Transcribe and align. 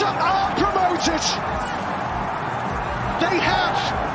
Wrexham 0.00 0.16
are 0.22 0.50
promoted. 0.54 1.20
They 3.20 3.38
have 3.38 4.09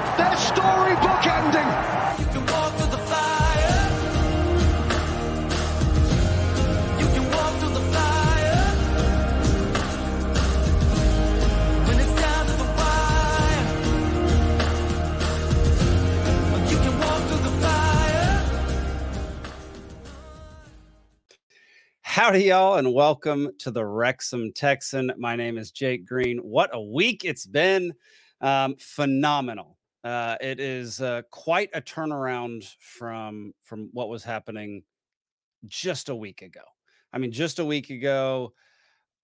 Howdy, 22.16 22.45
y'all, 22.45 22.76
and 22.76 22.94
welcome 22.94 23.49
to 23.59 23.71
the 23.71 23.85
Wrexham 23.85 24.53
Texan. 24.53 25.12
My 25.17 25.35
name 25.35 25.58
is 25.58 25.71
Jake 25.71 26.05
Green. 26.05 26.38
What 26.38 26.70
a 26.71 26.81
week 26.81 27.26
it's 27.26 27.45
been! 27.45 27.94
Um, 28.40 28.77
phenomenal. 28.80 29.77
Uh, 30.02 30.38
it 30.40 30.62
is 30.62 31.02
uh, 31.02 31.23
quite 31.30 31.71
a 31.73 31.81
turnaround 31.81 32.73
from 32.80 33.52
from 33.62 33.90
what 33.91 34.07
was 34.07 34.23
happening 34.23 34.84
just 35.66 36.07
a 36.07 36.16
week 36.16 36.41
ago. 36.41 36.62
I 37.12 37.17
mean, 37.17 37.34
just 37.34 37.59
a 37.59 37.66
week 37.66 37.90
ago, 37.90 38.54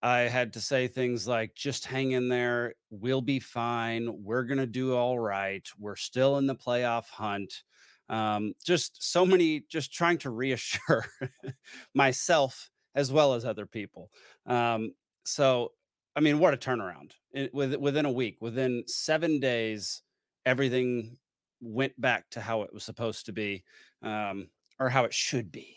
I 0.03 0.23
had 0.23 0.51
to 0.51 0.59
say 0.59 0.89
things 0.89 1.25
like, 1.25 1.55
"Just 1.55 1.85
hang 1.85 2.11
in 2.11 2.27
there. 2.27 2.73
We'll 2.89 3.21
be 3.21 3.39
fine. 3.39 4.21
We're 4.21 4.43
gonna 4.43 4.67
do 4.67 4.95
all 4.95 5.17
right. 5.17 5.65
We're 5.79 5.95
still 5.95 6.39
in 6.39 6.45
the 6.45 6.55
playoff 6.55 7.07
hunt." 7.07 7.63
Um, 8.09 8.51
just 8.65 9.01
so 9.01 9.25
many, 9.25 9.61
just 9.69 9.93
trying 9.93 10.17
to 10.17 10.29
reassure 10.29 11.05
myself 11.95 12.69
as 12.95 13.11
well 13.11 13.33
as 13.33 13.45
other 13.45 13.65
people. 13.65 14.11
Um, 14.45 14.93
so, 15.23 15.71
I 16.15 16.19
mean, 16.19 16.39
what 16.39 16.53
a 16.53 16.57
turnaround! 16.57 17.11
It, 17.33 17.53
with, 17.53 17.75
within 17.75 18.05
a 18.05 18.11
week, 18.11 18.37
within 18.41 18.83
seven 18.87 19.39
days, 19.39 20.01
everything 20.45 21.17
went 21.61 21.99
back 21.99 22.29
to 22.31 22.41
how 22.41 22.63
it 22.63 22.73
was 22.73 22.83
supposed 22.83 23.25
to 23.27 23.31
be, 23.31 23.63
um, 24.01 24.49
or 24.79 24.89
how 24.89 25.05
it 25.05 25.13
should 25.13 25.51
be. 25.51 25.75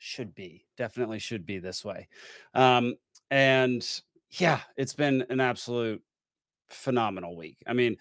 Should 0.00 0.32
be 0.32 0.64
definitely 0.76 1.18
should 1.18 1.44
be 1.44 1.58
this 1.58 1.84
way. 1.84 2.06
Um, 2.54 2.94
and 3.32 3.84
yeah, 4.30 4.60
it's 4.76 4.94
been 4.94 5.24
an 5.28 5.40
absolute 5.40 6.00
phenomenal 6.68 7.36
week. 7.36 7.58
I 7.66 7.72
mean, 7.72 7.96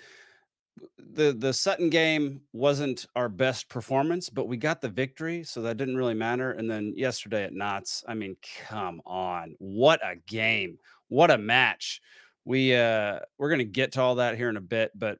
the 0.97 1.33
the 1.33 1.53
Sutton 1.53 1.89
game 1.89 2.42
wasn't 2.53 3.06
our 3.16 3.30
best 3.30 3.70
performance, 3.70 4.30
but 4.30 4.47
we 4.47 4.58
got 4.58 4.81
the 4.81 4.89
victory, 4.89 5.44
so 5.44 5.61
that 5.61 5.78
didn't 5.78 5.97
really 5.97 6.14
matter. 6.14 6.52
And 6.52 6.70
then 6.70 6.94
yesterday 6.95 7.44
at 7.44 7.53
Notts, 7.53 8.03
I 8.08 8.14
mean, 8.14 8.38
come 8.67 9.02
on, 9.05 9.55
what 9.59 10.00
a 10.03 10.16
game, 10.28 10.78
what 11.08 11.31
a 11.31 11.38
match. 11.38 12.02
We 12.45 12.75
uh 12.75 13.20
we're 13.38 13.50
gonna 13.50 13.64
get 13.64 13.94
to 13.94 14.02
all 14.02 14.16
that 14.16 14.38
here 14.38 14.50
in 14.50 14.58
a 14.58 14.61
bit, 14.61 14.92
but 14.95 15.20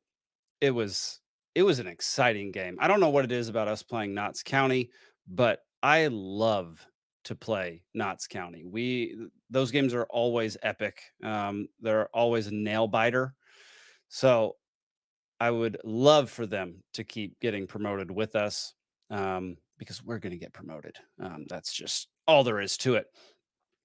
it 0.62 0.72
was 0.72 1.20
it 1.56 1.64
was 1.64 1.80
an 1.80 1.88
exciting 1.88 2.52
game. 2.52 2.78
I 2.80 2.88
don't 2.88 3.00
know 3.00 3.10
what 3.10 3.26
it 3.26 3.32
is 3.32 3.50
about 3.50 3.68
us 3.68 3.84
playing 3.84 4.14
Notts 4.14 4.44
County, 4.44 4.92
but 5.28 5.62
I 5.82 6.08
love 6.12 6.86
to 7.26 7.36
play 7.36 7.84
Notts 7.94 8.28
County. 8.28 8.64
We 8.66 9.18
those 9.50 9.72
games 9.72 9.94
are 9.94 10.06
always 10.06 10.58
epic. 10.62 11.02
Um, 11.24 11.68
they're 11.82 12.08
always 12.16 12.48
a 12.48 12.54
nail 12.54 12.88
biter. 12.88 13.34
So 14.10 14.56
I 15.40 15.52
would 15.52 15.78
love 15.84 16.30
for 16.30 16.46
them 16.46 16.84
to 16.94 17.04
keep 17.04 17.40
getting 17.40 17.68
promoted 17.68 18.10
with 18.10 18.36
us 18.36 18.74
um, 19.10 19.58
because 19.78 20.04
we're 20.04 20.20
going 20.20 20.32
to 20.32 20.38
get 20.38 20.54
promoted. 20.54 20.96
Um, 21.22 21.46
that's 21.48 21.74
just 21.74 22.08
all 22.28 22.44
there 22.44 22.60
is 22.60 22.78
to 22.78 22.96
it. 22.96 23.08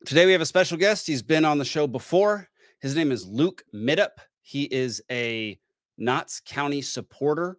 Today 0.07 0.27
we 0.27 0.33
have 0.33 0.41
a 0.41 0.47
special 0.47 0.79
guest. 0.79 1.07
He's 1.07 1.23
been 1.23 1.45
on 1.45 1.59
the 1.59 1.65
show 1.65 1.87
before. 1.87 2.49
His 2.81 2.97
name 2.97 3.13
is 3.13 3.27
Luke 3.27 3.63
Middup. 3.75 4.19
He 4.41 4.65
is 4.65 5.03
a 5.11 5.59
Notts 5.99 6.41
County 6.45 6.83
supporter, 6.83 7.59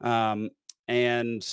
um, 0.00 0.50
and 0.86 1.44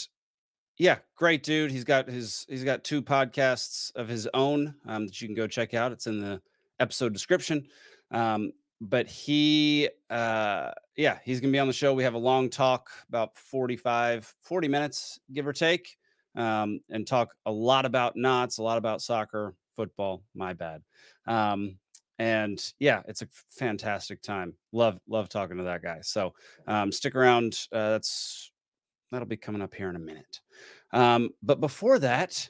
yeah, 0.78 0.97
great 1.16 1.41
dude. 1.41 1.72
He's 1.72 1.83
got 1.83 2.07
his 2.07 2.45
he's 2.47 2.63
got 2.63 2.83
two 2.83 3.01
podcasts 3.01 3.91
of 3.95 4.07
his 4.07 4.28
own 4.35 4.75
um, 4.85 5.07
that 5.07 5.19
you 5.19 5.28
can 5.28 5.35
go 5.35 5.47
check 5.47 5.73
out. 5.73 5.91
It's 5.91 6.06
in 6.06 6.22
the 6.22 6.41
episode 6.79 7.13
description. 7.13 7.66
Um, 8.12 8.51
but 8.81 9.07
he 9.07 9.89
uh 10.09 10.71
yeah 10.95 11.17
he's 11.23 11.39
gonna 11.39 11.51
be 11.51 11.59
on 11.59 11.67
the 11.67 11.73
show. 11.73 11.93
We 11.93 12.03
have 12.03 12.13
a 12.13 12.19
long 12.19 12.49
talk 12.49 12.89
about 13.09 13.35
45 13.35 14.33
40 14.41 14.67
minutes 14.67 15.19
give 15.33 15.47
or 15.47 15.53
take 15.53 15.97
um 16.35 16.79
and 16.89 17.07
talk 17.07 17.33
a 17.45 17.51
lot 17.51 17.85
about 17.85 18.15
Notts 18.15 18.59
a 18.59 18.63
lot 18.63 18.77
about 18.77 19.01
soccer 19.01 19.55
football 19.75 20.23
my 20.35 20.53
bad 20.53 20.81
um 21.25 21.77
and 22.19 22.73
yeah 22.79 23.01
it's 23.07 23.21
a 23.21 23.27
fantastic 23.49 24.21
time. 24.21 24.53
Love 24.71 24.99
love 25.07 25.29
talking 25.29 25.57
to 25.57 25.63
that 25.63 25.81
guy. 25.81 25.99
So 26.01 26.33
um 26.67 26.91
stick 26.91 27.15
around 27.15 27.67
uh 27.71 27.91
that's 27.91 28.51
that'll 29.11 29.27
be 29.27 29.38
coming 29.38 29.61
up 29.61 29.73
here 29.73 29.89
in 29.89 29.95
a 29.95 29.99
minute. 29.99 30.41
Um 30.94 31.31
but 31.41 31.59
before 31.59 31.97
that 31.99 32.49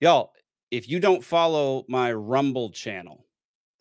y'all 0.00 0.32
if 0.70 0.88
you 0.88 1.00
don't 1.00 1.24
follow 1.24 1.84
my 1.88 2.12
rumble 2.12 2.70
channel 2.70 3.26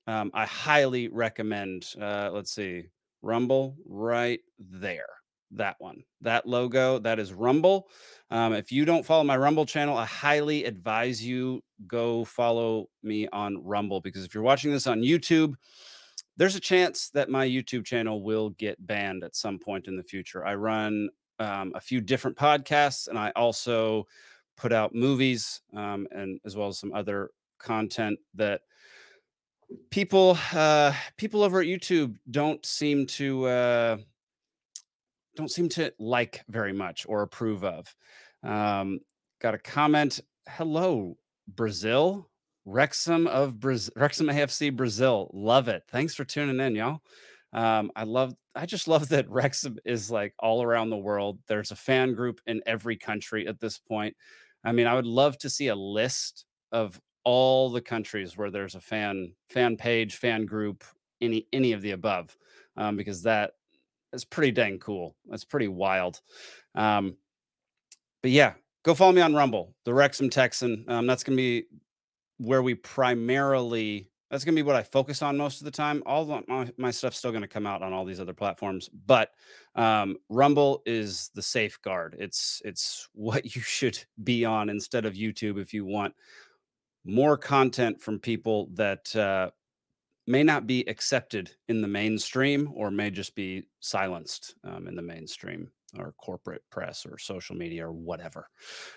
um, 0.08 0.32
I 0.34 0.46
highly 0.46 1.10
recommend. 1.10 1.94
Uh, 2.02 2.30
let's 2.34 2.52
see, 2.52 2.86
Rumble 3.22 3.76
right 3.86 4.40
there. 4.58 5.08
That 5.52 5.76
one, 5.80 6.04
that 6.22 6.46
logo, 6.46 7.00
that 7.00 7.20
is 7.20 7.34
Rumble. 7.34 7.88
Um, 8.32 8.54
if 8.54 8.72
you 8.72 8.84
don't 8.84 9.06
follow 9.06 9.24
my 9.24 9.38
Rumble 9.38 9.66
channel, 9.66 9.98
I 9.98 10.06
highly 10.06 10.66
advise 10.66 11.24
you 11.24 11.62
go 11.88 12.26
follow 12.26 12.90
me 13.04 13.28
on 13.32 13.64
Rumble 13.64 14.02
because 14.02 14.26
if 14.26 14.34
you're 14.34 14.44
watching 14.44 14.72
this 14.72 14.88
on 14.88 15.02
YouTube, 15.02 15.54
there's 16.36 16.56
a 16.56 16.60
chance 16.60 17.10
that 17.12 17.30
my 17.30 17.48
YouTube 17.48 17.86
channel 17.86 18.22
will 18.22 18.50
get 18.52 18.86
banned 18.86 19.24
at 19.24 19.36
some 19.36 19.58
point 19.58 19.88
in 19.88 19.96
the 19.96 20.04
future. 20.04 20.46
I 20.46 20.56
run 20.56 21.10
um, 21.40 21.72
a 21.76 21.82
few 21.82 22.02
different 22.02 22.38
podcasts 22.38 23.08
and 23.08 23.18
I 23.18 23.32
also 23.36 24.06
put 24.58 24.74
out 24.74 24.94
movies 24.94 25.62
um, 25.74 26.08
and 26.12 26.40
as 26.46 26.58
well 26.58 26.68
as 26.68 26.78
some 26.78 26.94
other 26.94 27.30
content 27.58 28.20
that 28.36 28.62
people 29.90 30.38
uh 30.54 30.94
people 31.18 31.44
over 31.44 31.60
at 31.60 31.68
youtube 31.68 32.16
don't 32.30 32.66
seem 32.66 33.06
to 33.06 33.46
uh 33.46 33.98
don't 35.38 35.52
seem 35.52 35.70
to 35.70 35.94
like 36.00 36.44
very 36.50 36.74
much 36.74 37.06
or 37.08 37.22
approve 37.22 37.64
of. 37.64 37.96
Um 38.44 39.00
got 39.40 39.54
a 39.54 39.60
comment 39.60 40.20
hello 40.50 41.16
brazil 41.48 42.30
wrexham 42.66 43.28
of 43.28 43.60
brazil 43.60 43.94
wrexham 43.96 44.28
afc 44.28 44.76
brazil 44.76 45.30
love 45.34 45.68
it. 45.68 45.84
Thanks 45.90 46.16
for 46.16 46.26
tuning 46.26 46.60
in 46.60 46.76
y'all. 46.76 47.02
Um 47.54 47.92
i 47.96 48.04
love 48.04 48.34
i 48.56 48.66
just 48.66 48.88
love 48.88 49.10
that 49.10 49.30
wrexham 49.30 49.78
is 49.86 50.10
like 50.10 50.34
all 50.40 50.64
around 50.64 50.90
the 50.90 50.98
world. 50.98 51.40
There's 51.48 51.72
a 51.72 51.76
fan 51.76 52.14
group 52.14 52.42
in 52.48 52.62
every 52.66 52.98
country 52.98 53.48
at 53.48 53.60
this 53.60 53.78
point. 53.78 54.16
I 54.64 54.72
mean 54.72 54.88
i 54.88 54.96
would 54.96 55.06
love 55.06 55.38
to 55.40 55.50
see 55.50 55.68
a 55.68 55.76
list 55.76 56.46
of 56.72 57.00
all 57.28 57.70
the 57.70 57.82
countries 57.82 58.38
where 58.38 58.50
there's 58.50 58.76
a 58.76 58.80
fan 58.80 59.34
fan 59.50 59.76
page, 59.76 60.16
fan 60.16 60.46
group, 60.46 60.86
any 61.20 61.46
any 61.52 61.74
of 61.74 61.82
the 61.82 61.92
above, 61.92 62.38
um, 62.78 62.96
because 62.96 63.22
that 63.24 63.52
is 64.14 64.24
pretty 64.24 64.50
dang 64.50 64.80
cool. 64.80 65.14
That's 65.26 65.44
pretty 65.44 65.68
wild. 65.68 66.22
Um, 66.74 67.18
but 68.22 68.32
yeah, 68.32 68.54
go 68.84 68.94
follow 68.94 69.12
me 69.12 69.20
on 69.20 69.36
Rumble, 69.36 69.76
the 69.84 69.94
Wrexham 69.94 70.30
Texan. 70.30 70.86
Um, 70.88 71.06
that's 71.06 71.26
gonna 71.26 71.36
be 71.36 71.66
where 72.38 72.64
we 72.64 72.76
primarily. 72.76 74.10
That's 74.32 74.46
gonna 74.46 74.56
be 74.56 74.64
what 74.64 74.78
I 74.78 74.84
focus 74.84 75.22
on 75.22 75.36
most 75.36 75.60
of 75.60 75.66
the 75.66 75.72
time. 75.72 76.04
All 76.06 76.42
my, 76.48 76.72
my 76.78 76.92
stuff's 76.92 77.18
still 77.18 77.34
gonna 77.34 77.46
come 77.46 77.68
out 77.68 77.82
on 77.82 77.92
all 77.92 78.06
these 78.06 78.22
other 78.22 78.34
platforms, 78.34 78.90
but 79.06 79.32
um, 79.76 80.16
Rumble 80.30 80.82
is 80.86 81.30
the 81.36 81.42
safeguard. 81.42 82.16
It's 82.20 82.62
it's 82.64 83.10
what 83.14 83.54
you 83.54 83.62
should 83.62 84.02
be 84.24 84.46
on 84.46 84.70
instead 84.70 85.04
of 85.04 85.16
YouTube 85.16 85.60
if 85.60 85.74
you 85.74 85.84
want 85.84 86.14
more 87.08 87.38
content 87.38 88.02
from 88.02 88.20
people 88.20 88.70
that 88.74 89.16
uh, 89.16 89.50
may 90.28 90.44
not 90.44 90.68
be 90.68 90.88
accepted 90.88 91.52
in 91.70 91.82
the 91.82 91.88
mainstream 91.88 92.70
or 92.76 92.92
may 92.92 93.10
just 93.10 93.34
be 93.36 93.64
silenced 93.80 94.56
um, 94.64 94.88
in 94.88 94.96
the 94.96 95.02
mainstream 95.02 95.72
or 95.98 96.14
corporate 96.18 96.62
press 96.70 97.06
or 97.06 97.18
social 97.18 97.56
media 97.56 97.88
or 97.88 97.94
whatever. 97.94 98.50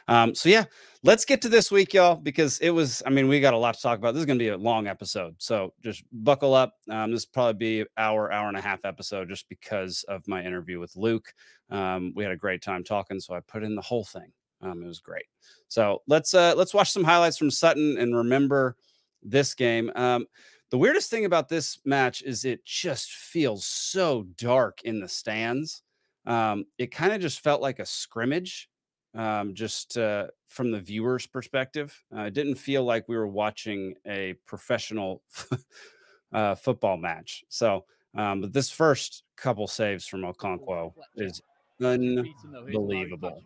Um, 0.08 0.34
so 0.34 0.49
yeah, 0.49 0.64
let's 1.05 1.25
get 1.25 1.40
to 1.43 1.49
this 1.49 1.70
week, 1.70 1.94
y'all, 1.94 2.17
because 2.17 2.58
it 2.58 2.70
was. 2.70 3.02
I 3.06 3.11
mean, 3.11 3.29
we 3.29 3.40
got 3.40 3.55
a 3.55 3.58
lot 3.58 3.76
to 3.76 3.81
talk 3.81 3.99
about. 3.99 4.12
This 4.12 4.20
is 4.20 4.26
going 4.26 4.38
to 4.38 4.44
be 4.44 4.49
a 4.49 4.56
long 4.56 4.88
episode, 4.88 5.37
so 5.38 5.73
just 5.82 6.02
buckle 6.12 6.52
up. 6.52 6.75
Um, 6.90 7.12
this 7.12 7.25
probably 7.25 7.82
be 7.82 7.88
hour, 7.96 8.32
hour 8.32 8.49
and 8.49 8.56
a 8.56 8.61
half 8.61 8.84
episode, 8.84 9.29
just 9.29 9.49
because 9.49 10.05
of 10.08 10.26
my 10.26 10.44
interview 10.44 10.81
with 10.81 10.96
Luke. 10.96 11.32
Um, 11.70 12.12
we 12.17 12.25
had 12.25 12.32
a 12.32 12.37
great 12.37 12.62
time 12.62 12.82
talking, 12.82 13.20
so 13.20 13.34
I 13.34 13.40
put 13.40 13.62
in 13.62 13.76
the 13.76 13.82
whole 13.82 14.05
thing. 14.05 14.32
Um, 14.62 14.82
it 14.82 14.86
was 14.86 15.00
great. 15.00 15.24
So 15.68 16.02
let's 16.06 16.34
uh, 16.34 16.54
let's 16.56 16.74
watch 16.74 16.90
some 16.90 17.04
highlights 17.04 17.38
from 17.38 17.50
Sutton 17.50 17.96
and 17.98 18.16
remember 18.16 18.76
this 19.22 19.54
game. 19.54 19.90
Um, 19.94 20.26
the 20.70 20.78
weirdest 20.78 21.10
thing 21.10 21.24
about 21.24 21.48
this 21.48 21.78
match 21.84 22.22
is 22.22 22.44
it 22.44 22.64
just 22.64 23.12
feels 23.12 23.66
so 23.66 24.26
dark 24.36 24.82
in 24.82 25.00
the 25.00 25.08
stands. 25.08 25.82
Um, 26.26 26.66
it 26.78 26.92
kind 26.92 27.12
of 27.12 27.20
just 27.20 27.40
felt 27.40 27.60
like 27.60 27.80
a 27.80 27.86
scrimmage, 27.86 28.68
um, 29.14 29.54
just 29.54 29.98
uh, 29.98 30.28
from 30.46 30.70
the 30.70 30.80
viewer's 30.80 31.26
perspective. 31.26 32.00
Uh, 32.14 32.22
it 32.22 32.34
didn't 32.34 32.54
feel 32.54 32.84
like 32.84 33.08
we 33.08 33.16
were 33.16 33.26
watching 33.26 33.94
a 34.06 34.34
professional 34.46 35.22
uh, 36.32 36.54
football 36.54 36.96
match. 36.96 37.44
So, 37.48 37.84
um, 38.14 38.42
but 38.42 38.52
this 38.52 38.70
first 38.70 39.24
couple 39.36 39.66
saves 39.66 40.06
from 40.06 40.22
Okonkwo 40.22 40.92
is 41.16 41.42
unbelievable. 41.81 43.43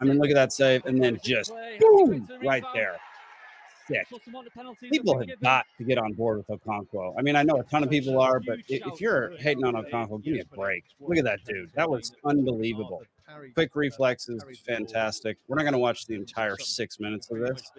I 0.00 0.04
mean, 0.04 0.18
look 0.18 0.30
at 0.30 0.34
that 0.34 0.52
save, 0.52 0.84
and 0.86 1.02
then 1.02 1.18
just 1.22 1.52
boom, 1.80 2.28
right 2.42 2.64
there. 2.74 2.96
Sick. 3.88 4.08
People 4.90 5.18
have 5.18 5.40
got 5.40 5.64
to 5.78 5.84
get 5.84 5.96
on 5.98 6.12
board 6.12 6.38
with 6.38 6.60
Okonkwo. 6.60 7.14
I 7.16 7.22
mean, 7.22 7.36
I 7.36 7.44
know 7.44 7.60
a 7.60 7.62
ton 7.64 7.84
of 7.84 7.90
people 7.90 8.20
are, 8.20 8.40
but 8.40 8.58
if 8.68 9.00
you're 9.00 9.36
hating 9.38 9.64
on 9.64 9.74
Okonkwo, 9.74 10.22
give 10.22 10.34
me 10.34 10.40
a 10.40 10.56
break. 10.56 10.82
Look 11.00 11.18
at 11.18 11.24
that 11.24 11.44
dude. 11.44 11.70
That 11.74 11.88
was 11.88 12.12
unbelievable. 12.24 13.02
Quick 13.54 13.74
reflexes, 13.74 14.44
fantastic. 14.66 15.38
We're 15.46 15.56
not 15.56 15.62
going 15.62 15.72
to 15.72 15.78
watch 15.78 16.06
the 16.06 16.14
entire 16.14 16.56
six 16.58 16.98
minutes 16.98 17.30
of 17.30 17.38
this, 17.38 17.70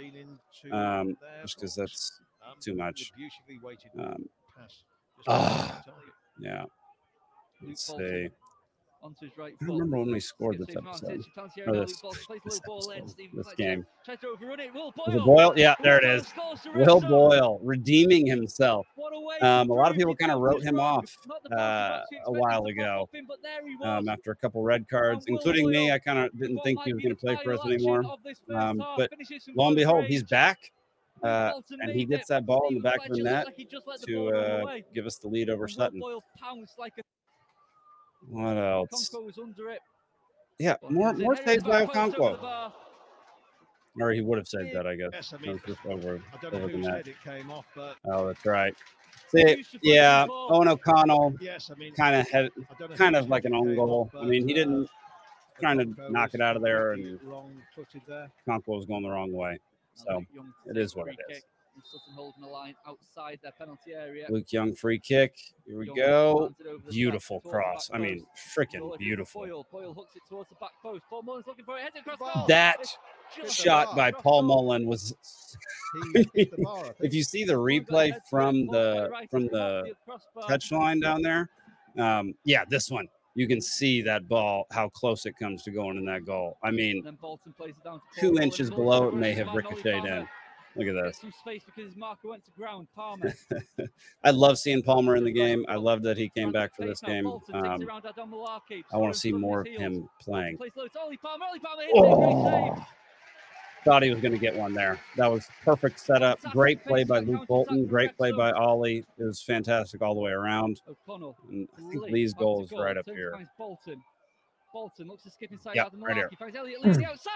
um, 0.71 1.17
just 1.41 1.55
because 1.55 1.75
that's 1.75 2.21
too 2.61 2.75
much. 2.75 3.11
Um, 3.99 4.29
ah, 5.27 5.83
yeah. 6.39 6.63
Let's 7.65 7.85
see. 7.85 8.29
Onto 9.07 9.25
his 9.25 9.37
right 9.37 9.53
I 9.61 9.65
foot. 9.65 9.71
remember 9.71 9.97
when 9.99 10.11
we 10.11 10.19
scored 10.19 10.57
this 10.57 10.75
episode. 10.75 11.23
Or 11.65 11.73
this- 11.77 11.93
with 11.93 12.01
ball, 12.01 12.11
plays 12.27 12.41
a 12.41 12.49
this 12.49 12.59
in, 12.67 13.03
episode, 13.03 13.29
this 13.33 13.53
game. 13.55 13.85
Tries 14.03 14.19
to 14.19 14.27
overrun 14.27 14.59
it. 14.59 14.73
Will 14.73 14.93
Boyle. 14.97 15.25
Boyle? 15.25 15.53
Yeah, 15.55 15.75
there 15.81 15.97
it 15.97 16.03
is. 16.03 16.27
Will 16.75 16.99
Boyle 16.99 17.59
redeeming 17.63 18.25
himself. 18.27 18.85
A 19.41 19.45
Um, 19.45 19.69
a 19.69 19.73
lot 19.73 19.91
of 19.91 19.97
people 19.97 20.13
kinda 20.13 20.35
wrote 20.35 20.61
him 20.61 20.77
off, 20.77 21.15
Not 21.25 21.41
the 21.43 21.49
bounce 21.51 21.61
uh, 21.61 22.05
a 22.25 22.31
while 22.33 22.65
ago, 22.65 23.03
up 23.03 23.15
in, 23.15 23.25
but 23.25 23.41
there 23.41 23.65
he 23.65 23.75
was. 23.77 23.87
Um, 23.87 24.09
after 24.09 24.31
a 24.31 24.35
couple 24.35 24.61
red 24.61 24.89
cards, 24.89 25.23
including 25.27 25.69
me, 25.69 25.89
I 25.93 25.99
kind 25.99 26.19
of 26.19 26.37
didn't 26.37 26.59
think 26.59 26.81
he 26.83 26.91
was 26.93 27.01
going 27.01 27.15
to 27.15 27.19
play 27.21 27.37
for 27.41 27.53
us 27.53 27.65
anymore. 27.65 28.03
of 28.05 28.21
this 28.23 28.41
Um, 28.53 28.77
but 28.97 29.09
Lo 29.55 29.67
and 29.67 29.75
behold, 29.77 30.03
he's 30.05 30.23
back, 30.23 30.69
uh, 31.23 31.61
and 31.79 31.91
he 31.91 32.03
gets 32.03 32.27
that 32.27 32.45
ball 32.45 32.67
in 32.67 32.75
the 32.75 32.81
back 32.81 33.05
of 33.07 33.15
the 33.15 33.23
net 33.23 33.45
like 33.45 33.55
he 33.55 33.63
just 33.63 33.87
let 33.87 34.01
the 34.01 34.07
to 34.07 34.29
uh, 34.35 34.77
give 34.93 35.05
us 35.05 35.17
the 35.17 35.29
lead 35.29 35.49
over 35.49 35.69
Sutton. 35.69 35.99
Boyle 36.01 36.23
pounced 36.37 36.77
like 36.77 36.93
a 36.97 37.03
What 38.29 38.57
else? 38.57 39.09
Conco 39.09 39.25
was 39.25 39.37
under 39.37 39.69
it. 39.69 39.79
Yeah, 40.59 40.75
but 40.81 40.91
more 40.91 41.11
it's 41.11 41.19
more 41.19 41.35
saves 41.35 41.63
by 41.63 41.85
back 41.85 41.93
post 41.93 42.17
over 42.17 42.37
the 42.37 42.43
Okonkwo, 42.43 42.71
or 44.01 44.11
he 44.11 44.21
would 44.21 44.37
have 44.37 44.47
saved 44.47 44.75
that, 44.75 44.87
I 44.87 44.95
guess. 44.95 45.09
Yes, 45.13 45.33
I 45.33 45.37
mean, 45.37 45.53
was 45.53 45.61
just 45.65 45.85
over, 45.85 46.21
I 46.33 46.37
don't 46.41 46.53
know 46.53 46.59
over 46.59 46.67
the 46.67 46.77
whose 46.77 46.87
head 46.87 47.07
it 47.07 47.15
came 47.23 47.51
off, 47.51 47.65
but 47.75 47.95
Oh, 48.05 48.27
that's 48.27 48.45
right. 48.45 48.75
See, 49.29 49.57
Used 49.57 49.71
to 49.73 49.79
play 49.79 49.93
yeah, 49.93 50.23
before. 50.23 50.53
Owen 50.53 50.67
O'Connell 50.67 51.33
yes, 51.41 51.69
I 51.71 51.77
mean, 51.77 51.93
kind 51.93 52.15
of 52.15 52.29
had 52.29 52.45
I 52.45 52.73
don't 52.79 52.89
know 52.91 52.95
kind 52.95 53.15
of 53.15 53.29
like 53.29 53.45
an 53.45 53.53
it 53.53 53.57
own 53.57 53.75
goal. 53.75 54.09
off, 54.13 54.21
I 54.21 54.25
mean, 54.25 54.47
he 54.47 54.53
uh, 54.53 54.57
didn't 54.57 54.89
trying 55.59 55.77
to 55.79 55.85
Okonkwo 55.85 56.11
knock 56.11 56.33
it 56.33 56.41
out 56.41 56.55
of 56.55 56.61
there, 56.61 56.93
and 56.93 57.19
wrong-footed 57.23 58.01
there. 58.07 58.31
Okonkwo 58.47 58.77
was 58.77 58.85
going 58.85 59.03
the 59.03 59.09
wrong 59.09 59.31
way. 59.31 59.59
So 59.95 60.05
Luke 60.17 60.25
Young 60.33 60.53
to 60.65 60.71
it 60.71 60.73
take 60.75 60.83
is 60.83 60.95
what 60.95 61.05
free 61.05 61.17
it 61.27 61.37
is. 61.37 61.43
Kick, 61.77 61.83
and 61.93 62.01
Sutton 62.01 62.13
holding 62.15 62.41
the 62.41 62.47
line 62.47 62.75
outside 62.87 63.39
their 63.41 63.51
penalty 63.53 63.93
area. 63.93 64.25
Luke 64.29 64.51
Young 64.51 64.75
free 64.75 64.99
kick. 64.99 65.35
Here 65.65 65.77
we 65.77 65.87
Young 65.87 65.95
go. 65.95 66.37
plants 66.37 66.59
it 66.59 66.67
over 66.67 66.77
the 66.77 66.83
top 66.83 66.91
Beautiful 66.91 67.41
cross. 67.41 67.89
I 67.93 67.97
mean, 67.97 68.19
post. 68.19 68.57
freaking 68.57 68.97
beautiful. 68.97 69.41
Boyle, 69.41 69.67
Boyle 69.71 69.93
hooks 69.93 70.15
it 70.15 70.21
towards 70.29 70.49
the 70.49 70.55
back 70.55 70.71
post. 70.81 71.03
Paul 71.09 71.23
Mullen's 71.23 71.47
looking 71.47 71.65
for 71.65 71.77
it. 71.77 71.83
Heads 71.83 71.95
across 71.99 72.17
goal. 72.35 72.45
That 72.47 72.85
shot 73.49 73.95
by 73.95 74.11
Paul 74.11 74.41
goal. 74.41 74.63
Mullen 74.63 74.85
was. 74.87 75.13
He 76.13 76.27
hit 76.33 76.51
the 76.51 76.63
bar, 76.63 76.85
I 76.85 76.91
If 77.01 77.13
you 77.13 77.23
see 77.23 77.43
the 77.43 77.53
replay 77.53 78.11
head 78.11 78.13
to 78.13 78.15
it, 78.17 78.21
from 78.29 78.67
the 78.67 79.09
from 79.29 79.43
it's 79.43 79.51
come 79.51 79.59
off 79.61 79.91
the 79.91 79.95
crossbar. 80.05 80.47
touch 80.47 80.71
line 80.71 80.99
down 80.99 81.21
there, 81.21 81.49
um, 81.97 82.33
yeah, 82.43 82.63
this 82.69 82.89
one 82.89 83.07
you 83.37 83.47
can 83.47 83.61
see 83.61 84.01
that 84.01 84.27
ball 84.27 84.65
how 84.71 84.89
close 84.89 85.27
it 85.27 85.35
comes 85.39 85.61
to 85.61 85.69
going 85.69 85.95
in 85.95 86.03
that 86.05 86.25
goal. 86.25 86.57
I 86.63 86.71
mean, 86.71 86.97
And 86.97 87.05
then 87.05 87.17
Bolton 87.21 87.53
plays 87.53 87.75
it 87.77 87.83
down 87.83 87.99
to 87.99 87.99
Paul 88.19 88.35
two 88.35 88.41
inches 88.41 88.71
below 88.71 89.07
it 89.09 89.13
may 89.13 89.31
have 89.33 89.53
ricocheted 89.53 90.05
in. 90.05 90.27
Look 90.77 90.87
at 90.87 90.93
this. 90.93 91.17
some 91.19 91.31
space 91.31 91.63
because 91.65 91.95
marker 91.95 92.27
went 92.29 92.45
to 92.45 92.51
ground. 92.51 92.87
Palmer. 92.95 93.33
I 94.23 94.31
love 94.31 94.57
seeing 94.57 94.83
Palmer 94.83 95.15
in 95.15 95.23
the 95.23 95.31
game. 95.31 95.65
I 95.67 95.75
love 95.75 96.03
that 96.03 96.17
he 96.17 96.29
came 96.29 96.51
back 96.51 96.75
for 96.75 96.85
this 96.85 97.01
game. 97.01 97.25
Um, 97.25 97.81
it 97.81 97.87
around 97.87 98.05
Adam 98.05 98.31
Malarkey. 98.31 98.83
I 98.93 98.97
want 98.97 99.13
to 99.13 99.19
see 99.19 99.31
more 99.31 99.61
of 99.61 99.67
him 99.67 100.07
playing. 100.21 100.57
plays 100.57 100.71
low 100.75 100.87
to 100.87 100.99
Ollie 100.99 101.17
Palmer. 101.17 101.45
Ollie 101.45 101.59
Palmer 101.59 101.81
hits 101.83 101.93
it. 101.93 102.01
Great 102.01 102.75
save. 102.75 102.83
Oh, 102.83 102.85
thought 103.87 104.03
he 104.03 104.09
was 104.09 104.19
going 104.19 104.33
to 104.33 104.37
get 104.37 104.55
one 104.55 104.73
there. 104.73 104.99
That 105.15 105.31
was 105.31 105.47
perfect 105.63 105.99
setup. 105.99 106.41
Great 106.51 106.83
play 106.85 107.05
by 107.05 107.19
Luke 107.19 107.47
Bolton. 107.47 107.85
Great 107.85 108.15
play 108.17 108.31
by 108.31 108.51
Ollie. 108.51 109.05
It 109.17 109.23
was 109.23 109.41
fantastic 109.41 110.01
all 110.01 110.13
the 110.13 110.19
way 110.19 110.31
around. 110.31 110.81
And 111.49 111.67
I 111.77 111.89
think 111.89 112.03
Lee 112.03 112.11
Lee's 112.11 112.33
goal 112.33 112.63
is 112.63 112.71
right 112.71 112.97
up 112.97 113.05
here. 113.05 113.47
Bolton. 113.57 114.01
Bolton 114.77 115.07
looks 115.07 115.23
to 115.23 115.31
skip 115.31 115.51
inside 115.51 115.73
Yep, 115.75 115.87
Adam 115.87 116.03
right 116.03 116.15
here. 116.15 116.29
Malarkey. 116.29 116.37
Finds 116.37 116.55
Elliot 116.55 116.81
Lee 116.81 116.91
on 116.91 116.97
the 116.97 117.05
outside. 117.07 117.31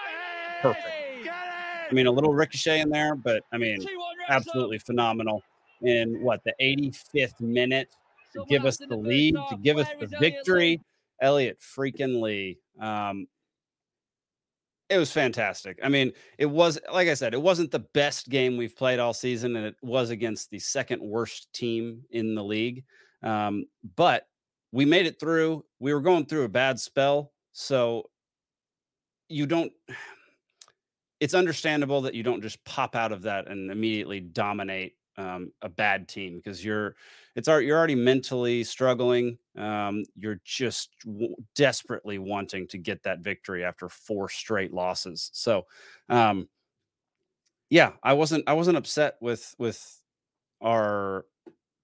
Perfect. 0.61 0.85
I 1.27 1.91
mean, 1.91 2.05
a 2.05 2.11
little 2.11 2.35
ricochet 2.35 2.81
in 2.81 2.89
there, 2.91 3.15
but 3.15 3.41
I 3.51 3.57
mean, 3.57 3.79
2-1 3.81 3.85
Wrexham. 3.85 4.25
absolutely 4.29 4.77
phenomenal. 4.77 5.41
In 5.81 6.21
what 6.21 6.43
the 6.43 6.53
85th 6.61 7.41
minute 7.41 7.89
to 7.89 7.97
Someone 8.33 8.47
give 8.47 8.65
us 8.65 8.79
in 8.79 8.89
the 8.89 8.95
first 8.95 9.07
lead, 9.07 9.33
to 9.33 9.41
half. 9.41 9.61
give 9.63 9.77
us 9.79 9.87
the 9.99 10.05
victory. 10.19 10.79
Elliot 11.19 11.57
freaking 11.59 12.21
Lee. 12.21 12.59
Um, 12.79 13.25
it 14.89 14.99
was 14.99 15.11
fantastic. 15.11 15.79
I 15.83 15.89
mean, 15.89 16.11
it 16.37 16.45
was 16.45 16.79
like 16.93 17.07
I 17.07 17.15
said, 17.15 17.33
it 17.33 17.41
wasn't 17.41 17.71
the 17.71 17.79
best 17.79 18.29
game 18.29 18.55
we've 18.55 18.75
played 18.77 18.99
all 18.99 19.13
season, 19.15 19.55
and 19.55 19.65
it 19.65 19.75
was 19.81 20.11
against 20.11 20.51
the 20.51 20.59
second 20.59 21.01
worst 21.01 21.51
team 21.53 22.03
in 22.11 22.35
the 22.35 22.43
league. 22.43 22.83
Um, 23.23 23.65
but 23.95 24.27
we 24.71 24.85
made 24.85 25.05
it 25.05 25.19
through. 25.19 25.65
We 25.79 25.93
were 25.93 26.01
going 26.01 26.25
through 26.25 26.43
a 26.43 26.49
bad 26.49 26.79
spell, 26.79 27.31
so 27.51 28.09
you 29.29 29.45
don't. 29.45 29.71
It's 31.19 31.35
understandable 31.35 32.01
that 32.01 32.15
you 32.15 32.23
don't 32.23 32.41
just 32.41 32.65
pop 32.65 32.95
out 32.95 33.11
of 33.11 33.21
that 33.21 33.47
and 33.47 33.69
immediately 33.69 34.19
dominate 34.19 34.95
um, 35.17 35.51
a 35.61 35.69
bad 35.69 36.07
team 36.07 36.37
because 36.37 36.63
you're 36.63 36.95
it's 37.35 37.47
already 37.47 37.67
you're 37.67 37.77
already 37.77 37.95
mentally 37.95 38.63
struggling. 38.63 39.37
Um, 39.57 40.03
you're 40.15 40.41
just 40.43 40.89
w- 41.05 41.35
desperately 41.55 42.17
wanting 42.17 42.67
to 42.69 42.77
get 42.77 43.03
that 43.03 43.19
victory 43.19 43.63
after 43.63 43.87
four 43.87 44.29
straight 44.29 44.73
losses. 44.73 45.29
So, 45.33 45.67
um, 46.09 46.49
yeah, 47.69 47.91
I 48.03 48.13
wasn't 48.13 48.45
I 48.47 48.53
wasn't 48.53 48.77
upset 48.77 49.17
with 49.21 49.53
with 49.57 50.01
our 50.61 51.25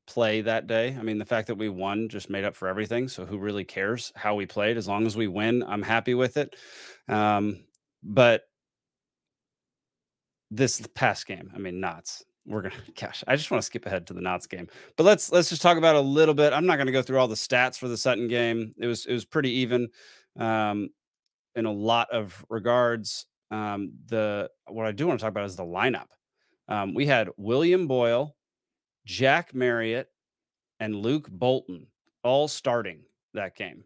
play 0.07 0.41
that 0.41 0.67
day. 0.67 0.95
I 0.97 1.03
mean, 1.03 1.17
the 1.17 1.25
fact 1.25 1.47
that 1.47 1.55
we 1.55 1.69
won 1.69 2.09
just 2.09 2.29
made 2.29 2.43
up 2.43 2.55
for 2.55 2.67
everything. 2.67 3.07
So, 3.07 3.25
who 3.25 3.37
really 3.37 3.63
cares 3.63 4.11
how 4.15 4.35
we 4.35 4.45
played? 4.45 4.77
As 4.77 4.87
long 4.87 5.05
as 5.05 5.15
we 5.15 5.27
win, 5.27 5.63
I'm 5.63 5.83
happy 5.83 6.13
with 6.13 6.37
it. 6.37 6.55
Um, 7.07 7.65
but 8.01 8.43
this 10.49 10.81
past 10.95 11.27
game, 11.27 11.51
I 11.53 11.59
mean, 11.59 11.79
Notts. 11.79 12.23
We're 12.45 12.61
gonna 12.61 12.75
gosh, 12.99 13.23
I 13.27 13.35
just 13.35 13.51
want 13.51 13.61
to 13.61 13.65
skip 13.65 13.85
ahead 13.85 14.07
to 14.07 14.13
the 14.13 14.21
Notts 14.21 14.47
game. 14.47 14.67
But 14.95 15.03
let's 15.03 15.31
let's 15.31 15.49
just 15.49 15.61
talk 15.61 15.77
about 15.77 15.95
a 15.95 16.01
little 16.01 16.33
bit. 16.33 16.53
I'm 16.53 16.65
not 16.65 16.77
gonna 16.77 16.91
go 16.93 17.01
through 17.01 17.19
all 17.19 17.27
the 17.27 17.35
stats 17.35 17.77
for 17.77 17.87
the 17.87 17.97
Sutton 17.97 18.27
game. 18.27 18.73
It 18.77 18.87
was 18.87 19.05
it 19.05 19.13
was 19.13 19.25
pretty 19.25 19.51
even 19.51 19.89
um 20.39 20.89
in 21.55 21.65
a 21.65 21.71
lot 21.71 22.09
of 22.11 22.45
regards. 22.49 23.25
Um, 23.51 23.93
the 24.07 24.49
what 24.67 24.85
I 24.85 24.93
do 24.93 25.07
want 25.07 25.19
to 25.19 25.23
talk 25.23 25.31
about 25.31 25.45
is 25.45 25.57
the 25.57 25.63
lineup. 25.63 26.07
Um, 26.69 26.93
we 26.93 27.05
had 27.05 27.29
William 27.37 27.87
Boyle, 27.87 28.35
Jack 29.07 29.55
Marriott, 29.55 30.09
and 30.81 30.93
Luke 30.93 31.29
Bolton 31.31 31.87
all 32.23 32.49
starting 32.49 32.99
that 33.33 33.55
game. 33.55 33.85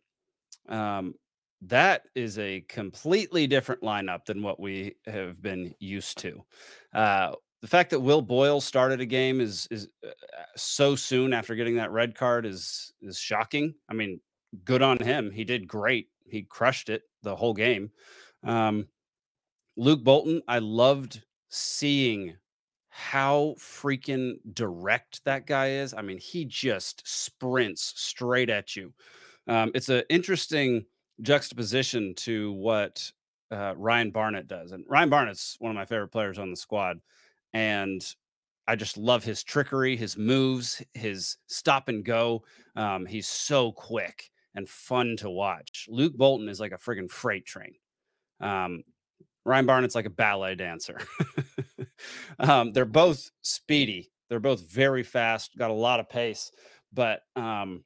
Um, 0.68 1.14
that 1.62 2.02
is 2.16 2.40
a 2.40 2.62
completely 2.62 3.46
different 3.46 3.84
lineup 3.84 4.26
than 4.26 4.42
what 4.42 4.60
we 4.60 4.96
have 5.06 5.40
been 5.40 5.76
used 5.80 6.18
to. 6.18 6.44
Uh, 6.92 7.34
the 7.62 7.68
fact 7.68 7.92
that 7.92 8.00
Will 8.00 8.24
Boyle 8.24 8.60
started 8.60 9.00
a 9.00 9.06
game 9.06 9.40
is 9.40 9.68
is 9.70 9.88
uh, 10.04 10.10
so 10.58 10.96
soon 10.96 11.34
after 11.34 11.54
getting 11.54 11.76
that 11.76 11.92
red 11.92 12.16
card 12.16 12.48
is 12.48 12.92
is 13.04 13.20
shocking. 13.20 13.76
I 13.88 13.94
mean, 13.94 14.20
good 14.66 14.82
on 14.82 14.98
him. 14.98 15.30
He 15.30 15.44
did 15.44 15.68
great. 15.68 16.08
He 16.26 16.42
crushed 16.42 16.90
it 16.90 17.04
the 17.22 17.36
whole 17.36 17.54
game. 17.54 17.92
Um, 18.44 18.88
Luke 19.78 20.04
Bolton, 20.04 20.42
I 20.48 20.58
loved 20.58 21.24
seeing 21.50 22.38
how 23.02 23.56
freaking 23.58 24.36
direct 24.54 25.24
that 25.26 25.48
guy 25.48 25.72
is. 25.72 25.94
I 25.94 26.04
mean, 26.04 26.20
he 26.20 26.46
just 26.46 27.02
sprints 27.04 27.94
straight 27.96 28.50
at 28.50 28.76
you. 28.76 28.94
Um, 29.48 29.72
it's 29.74 29.90
an 29.90 30.04
interesting 30.10 30.86
juxtaposition 31.22 32.14
to 32.18 32.52
what 32.54 33.12
uh, 33.50 33.74
Ryan 33.76 34.12
Barnett 34.12 34.48
does. 34.48 34.72
And 34.72 34.86
Ryan 34.88 35.10
Barnett's 35.10 35.56
one 35.60 35.72
of 35.72 35.76
my 35.76 35.86
favorite 35.86 36.10
players 36.10 36.38
on 36.38 36.52
the 36.52 36.56
squad. 36.56 37.00
And 37.54 38.06
I 38.68 38.76
just 38.76 38.98
love 38.98 39.24
his 39.24 39.44
trickery, 39.44 39.98
his 39.98 40.16
moves, 40.16 40.82
his 40.94 41.38
stop 41.48 41.90
and 41.90 42.06
go. 42.06 42.44
Um, 42.76 43.08
he's 43.08 43.28
so 43.28 43.72
quick 43.72 44.30
and 44.54 44.70
fun 44.70 45.18
to 45.18 45.30
watch. 45.30 45.88
Luke 45.90 46.16
Bolton 46.16 46.48
is 46.48 46.60
like 46.60 46.72
a 46.72 46.78
friggin' 46.78 47.10
freight 47.10 47.48
train. 47.48 47.74
Um, 48.40 48.84
Ryan 49.46 49.66
Barnett's 49.66 49.96
like 49.96 50.06
a 50.06 50.12
ballet 50.12 50.56
dancer. 50.56 51.00
um, 52.40 52.72
they're 52.72 52.86
both 52.86 53.32
speedy. 53.42 54.12
They're 54.30 54.40
both 54.40 54.62
very 54.72 55.04
fast, 55.04 55.58
got 55.58 55.72
a 55.72 55.74
lot 55.74 56.00
of 56.00 56.10
pace. 56.10 56.52
But 56.94 57.24
um, 57.36 57.84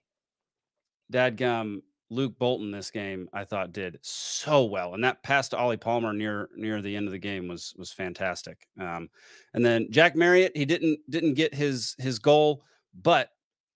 Dadgum, 1.11 1.81
Luke 2.09 2.37
Bolton 2.37 2.71
this 2.71 2.91
game, 2.91 3.29
I 3.33 3.45
thought 3.45 3.71
did 3.71 3.99
so 4.01 4.65
well, 4.65 4.93
and 4.93 5.03
that 5.03 5.23
pass 5.23 5.49
to 5.49 5.57
Ollie 5.57 5.77
Palmer 5.77 6.13
near 6.13 6.49
near 6.55 6.81
the 6.81 6.95
end 6.95 7.07
of 7.07 7.11
the 7.11 7.19
game 7.19 7.47
was 7.47 7.73
was 7.77 7.91
fantastic. 7.91 8.67
Um, 8.79 9.09
and 9.53 9.65
then 9.65 9.91
Jack 9.91 10.15
Marriott, 10.15 10.55
he 10.55 10.65
didn't 10.65 10.99
didn't 11.09 11.33
get 11.33 11.53
his 11.53 11.95
his 11.97 12.19
goal, 12.19 12.63
but 12.93 13.29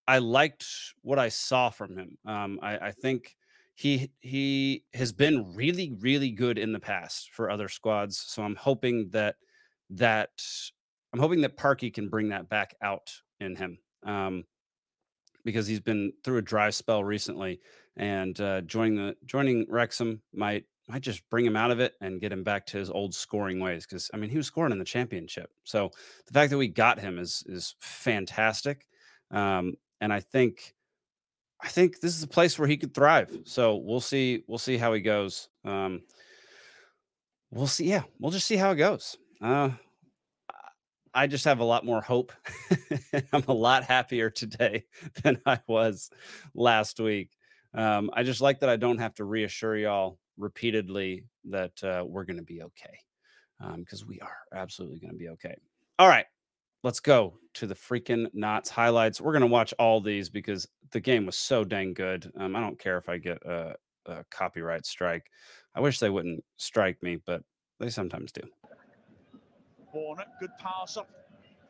I 0.08 0.20
liked 0.20 0.66
what 1.02 1.20
I 1.20 1.30
saw 1.30 1.70
from 1.70 1.98
him. 1.98 2.18
Um, 2.26 2.60
I, 2.62 2.78
I 2.78 2.92
think 2.92 3.36
he 3.80 4.12
he 4.20 4.84
has 4.94 5.14
been 5.14 5.56
really 5.56 5.96
really 6.02 6.32
good 6.32 6.58
in 6.58 6.74
the 6.74 6.82
past 6.82 7.30
for 7.32 7.50
other 7.50 7.70
squads, 7.70 8.18
so 8.18 8.44
I'm 8.44 8.58
hoping 8.58 9.12
that 9.12 9.38
that 9.92 10.32
I'm 11.14 11.20
hoping 11.22 11.40
that 11.42 11.56
Parky 11.56 11.90
can 11.90 12.10
bring 12.10 12.28
that 12.30 12.50
back 12.50 12.76
out 12.82 13.14
in 13.40 13.56
him. 13.56 13.78
Um, 14.06 14.44
because 15.46 15.66
he's 15.66 15.80
been 15.80 16.12
through 16.26 16.40
a 16.40 16.42
dry 16.42 16.72
spell 16.72 17.06
recently, 17.06 17.62
and 17.96 18.40
uh, 18.42 18.60
joining 18.62 18.98
the 18.98 19.16
joining 19.26 19.66
Wrexham 19.70 20.24
might 20.34 20.66
might 20.90 21.02
just 21.02 21.22
bring 21.30 21.46
him 21.46 21.56
out 21.56 21.72
of 21.72 21.80
it 21.80 21.94
and 22.02 22.20
get 22.20 22.34
him 22.34 22.44
back 22.44 22.66
to 22.66 22.78
his 22.78 22.90
old 22.90 23.16
scoring 23.16 23.62
ways. 23.62 23.86
Because 23.86 24.12
I 24.14 24.18
mean, 24.18 24.30
he 24.30 24.36
was 24.36 24.48
scoring 24.48 24.74
in 24.74 24.80
the 24.80 24.84
championship, 24.84 25.52
so 25.64 25.90
the 26.28 26.34
fact 26.34 26.50
that 26.50 26.58
we 26.58 26.68
got 26.68 27.00
him 27.00 27.18
is 27.18 27.46
is 27.48 27.76
fantastic, 27.80 28.86
um, 29.32 29.76
and 30.02 30.12
I 30.12 30.20
think 30.20 30.76
I 31.62 31.68
think 31.68 32.00
this 32.00 32.16
is 32.16 32.24
a 32.24 32.28
place 32.28 32.58
where 32.58 32.68
he 32.68 32.78
could 32.78 32.94
thrive. 32.94 33.42
So 33.46 33.76
we'll 33.76 34.02
see 34.02 34.44
we'll 34.48 34.58
see 34.58 34.78
how 34.78 34.94
he 34.94 35.02
goes. 35.02 35.50
Um, 35.66 36.04
we'll 37.52 37.68
see. 37.68 37.86
Yeah, 37.86 38.04
we'll 38.20 38.32
just 38.32 38.48
see 38.48 38.56
how 38.56 38.72
it 38.72 38.76
goes. 38.76 39.18
Uh, 39.42 39.72
I 41.14 41.28
just 41.28 41.46
have 41.46 41.60
a 41.60 41.66
lot 41.66 41.86
more 41.86 42.02
hope. 42.02 42.32
I'm 43.34 43.44
a 43.48 43.54
lot 43.54 43.84
happier 43.84 44.30
today 44.30 44.86
than 45.24 45.42
I 45.46 45.60
was 45.68 46.10
last 46.54 47.00
week. 47.00 47.32
Um, 47.74 48.10
I 48.14 48.24
just 48.24 48.42
like 48.42 48.60
that 48.62 48.70
I 48.70 48.78
don't 48.78 49.00
have 49.00 49.16
to 49.16 49.26
reassure 49.26 49.76
y'all 49.76 50.18
repeatedly 50.38 51.26
that 51.46 51.84
uh, 51.84 52.04
we're 52.06 52.24
going 52.24 52.38
to 52.38 52.44
be 52.44 52.62
okay 52.62 53.00
because 53.78 54.02
um, 54.02 54.08
we 54.08 54.20
are 54.22 54.38
absolutely 54.54 55.00
going 55.00 55.12
to 55.12 55.18
be 55.18 55.30
okay. 55.30 55.56
All 55.98 56.08
right, 56.08 56.26
let's 56.84 57.00
go 57.00 57.34
to 57.56 57.68
the 57.68 57.76
freaking 57.76 58.28
Notts 58.34 58.70
highlights. 58.70 59.20
We're 59.22 59.34
going 59.34 59.42
to 59.42 59.48
watch 59.48 59.74
all 59.80 60.02
these 60.02 60.30
because 60.30 60.68
the 60.92 61.00
game 61.00 61.26
was 61.26 61.36
so 61.36 61.64
dang 61.64 61.94
good. 61.94 62.32
Um, 62.38 62.56
I 62.56 62.60
don't 62.60 62.80
care 62.80 62.98
if 62.98 63.10
I 63.10 63.18
get 63.18 63.38
a, 63.46 63.76
a 64.06 64.24
copyright 64.32 64.86
strike. 64.86 65.30
I 65.76 65.82
wish 65.82 66.00
they 66.00 66.10
wouldn't 66.10 66.44
strike 66.58 67.02
me, 67.02 67.18
but 67.26 67.42
they 67.80 67.90
sometimes 67.90 68.32
do. 68.32 68.42
Warner, 69.94 70.26
good 70.40 70.52
pass 70.60 70.98
up 70.98 71.10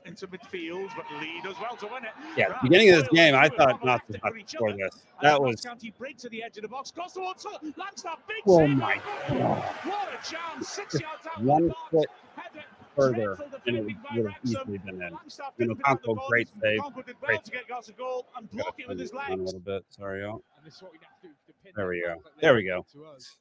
into 0.06 0.28
midfield, 0.28 0.90
but 0.96 1.06
Lee 1.20 1.42
does 1.44 1.56
well 1.62 1.76
to 1.78 1.88
win 1.88 2.04
it. 2.04 2.12
Yeah, 2.38 2.48
Right, 2.48 2.62
beginning 2.64 2.90
of 2.92 3.02
this 3.02 3.10
game, 3.10 3.36
I 3.36 3.50
thought 3.50 3.84
not 3.84 4.02
to 4.08 4.20
score 4.48 4.74
this. 4.74 4.90
That 5.22 5.42
was 5.42 5.62
County 5.62 5.94
break 5.98 6.18
to 6.20 6.30
the 6.30 6.44
edge 6.44 6.58
of 6.58 6.64
the 6.64 6.70
box, 6.70 6.92
cross 6.92 7.14
towards 7.14 7.46
Langstaff, 7.46 8.18
big 8.28 8.42
Oh 8.48 8.68
my 8.68 9.00
goal. 9.28 9.56
What 9.84 10.10
a 10.10 10.30
chance! 10.30 10.70
Six 10.70 11.00
yards 11.00 11.28
out 11.28 11.44
one 11.44 11.72
foot 11.92 12.08
Header, 12.36 12.66
further, 13.00 13.38
and 13.68 13.78
it 13.78 13.86
by 13.86 13.96
would 14.16 14.32
have 14.32 14.42
easily 14.44 14.78
been 14.80 15.02
in. 15.02 15.02
You 15.02 15.10
know, 15.10 15.20
didn't 15.58 15.76
pick 15.78 15.88
up 15.90 16.02
the 16.02 16.08
Conco, 16.10 16.28
great 16.28 16.50
save. 16.62 16.80
Conco 16.80 17.06
did 17.06 17.16
well 17.22 17.42
Great 17.48 17.68
Gus 17.68 17.90
a 17.90 17.94
goal 17.94 18.28
and 18.38 18.50
block 18.52 18.76
it 18.80 18.88
with 18.88 19.00
his 19.00 19.12
it 19.12 19.32
a 19.32 19.36
little 19.36 19.60
bit. 19.60 19.86
Sorry, 19.90 20.22
y'all. 20.22 20.44
And 20.58 20.66
this 20.66 20.76
is 20.76 20.82
what 20.82 20.92
we 20.92 21.00
have 21.02 21.22
to 21.22 21.28
do 21.28 21.34
to 21.48 21.54
pin 21.64 21.74
There 21.76 21.88
we 21.88 22.02
go. 22.02 22.22
There 22.42 22.54
we 22.56 22.64
go. 22.64 22.86
did 22.92 23.00
to 23.00 23.06
us. 23.06 23.38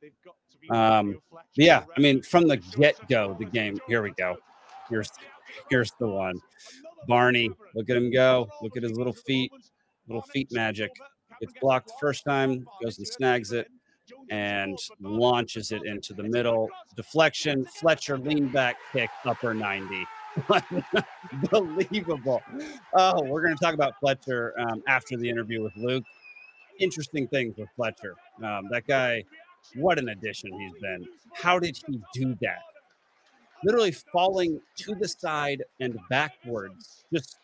They've 0.00 0.12
got 0.24 0.34
to 0.50 0.58
be 0.58 0.68
Um, 0.70 1.06
Mario 1.06 1.22
Fletcher 1.30 1.46
But 1.56 1.64
yeah, 1.64 1.84
I 1.96 2.00
mean, 2.00 2.22
from 2.22 2.48
the 2.48 2.56
get 2.56 3.08
go, 3.08 3.36
the 3.38 3.44
game. 3.44 3.78
Here 3.86 4.02
we 4.02 4.10
go. 4.12 4.36
Here's 4.88 5.10
here's 5.70 5.92
the 6.00 6.08
one. 6.08 6.40
Barney, 7.06 7.50
look 7.74 7.90
at 7.90 7.96
him 7.96 8.10
go. 8.10 8.48
Look 8.62 8.76
at 8.76 8.82
his 8.82 8.92
little 8.92 9.12
feet, 9.12 9.52
little 10.06 10.22
feet 10.22 10.48
magic. 10.52 10.90
Gets 11.40 11.54
blocked 11.60 11.88
the 11.88 11.94
first 12.00 12.24
time, 12.24 12.66
goes 12.82 12.98
and 12.98 13.06
snags 13.06 13.52
it, 13.52 13.68
and 14.30 14.78
launches 15.00 15.72
it 15.72 15.84
into 15.84 16.14
the 16.14 16.22
middle. 16.22 16.68
Deflection. 16.96 17.64
Fletcher 17.64 18.18
lean 18.18 18.48
back 18.48 18.76
kick, 18.92 19.10
upper 19.24 19.54
90. 19.54 20.06
Unbelievable. 21.52 22.42
Oh, 22.94 23.22
we're 23.24 23.42
going 23.42 23.56
to 23.56 23.62
talk 23.62 23.74
about 23.74 23.98
Fletcher 24.00 24.54
um, 24.58 24.82
after 24.88 25.16
the 25.16 25.28
interview 25.28 25.62
with 25.62 25.76
Luke. 25.76 26.04
Interesting 26.78 27.28
things 27.28 27.56
with 27.58 27.68
Fletcher. 27.76 28.14
Um, 28.42 28.68
that 28.70 28.86
guy, 28.86 29.24
what 29.74 29.98
an 29.98 30.08
addition 30.08 30.50
he's 30.58 30.80
been. 30.80 31.06
How 31.34 31.58
did 31.58 31.78
he 31.86 32.00
do 32.14 32.36
that? 32.40 32.62
Literally 33.64 33.92
falling 33.92 34.60
to 34.78 34.94
the 34.94 35.06
side 35.06 35.62
and 35.80 35.98
backwards, 36.10 37.04
just 37.12 37.38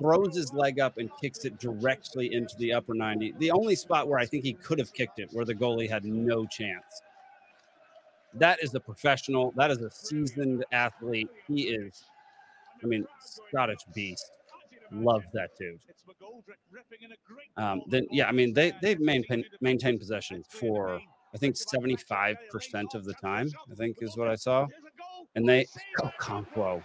throws 0.00 0.36
his 0.36 0.52
leg 0.52 0.80
up 0.80 0.98
and 0.98 1.10
kicks 1.20 1.44
it 1.44 1.58
directly 1.58 2.32
into 2.32 2.56
the 2.56 2.72
upper 2.72 2.94
90. 2.94 3.34
The 3.38 3.50
only 3.50 3.76
spot 3.76 4.08
where 4.08 4.18
I 4.18 4.26
think 4.26 4.44
he 4.44 4.54
could 4.54 4.78
have 4.78 4.92
kicked 4.92 5.18
it, 5.18 5.28
where 5.32 5.44
the 5.44 5.54
goalie 5.54 5.88
had 5.88 6.04
no 6.04 6.46
chance. 6.46 7.02
That 8.34 8.62
is 8.62 8.74
a 8.74 8.80
professional. 8.80 9.52
That 9.56 9.70
is 9.70 9.80
a 9.80 9.90
seasoned 9.90 10.64
athlete. 10.72 11.28
He 11.46 11.68
is, 11.68 12.04
I 12.82 12.86
mean, 12.86 13.06
Scottish 13.20 13.80
beast. 13.94 14.30
Love 14.90 15.24
that 15.32 15.50
dude. 15.58 15.80
Um, 17.56 17.82
then 17.86 18.06
yeah, 18.10 18.28
I 18.28 18.32
mean 18.32 18.52
they 18.52 18.72
they've 18.82 19.00
maintained 19.00 19.46
maintained 19.60 19.98
possession 19.98 20.44
for 20.48 21.00
I 21.34 21.38
think 21.38 21.56
75% 21.56 22.94
of 22.94 23.04
the 23.04 23.14
time. 23.14 23.50
I 23.70 23.74
think 23.74 23.96
is 24.00 24.16
what 24.16 24.28
I 24.28 24.34
saw, 24.36 24.66
and 25.34 25.48
they 25.48 25.66
oh 26.02 26.10
Conquo. 26.20 26.82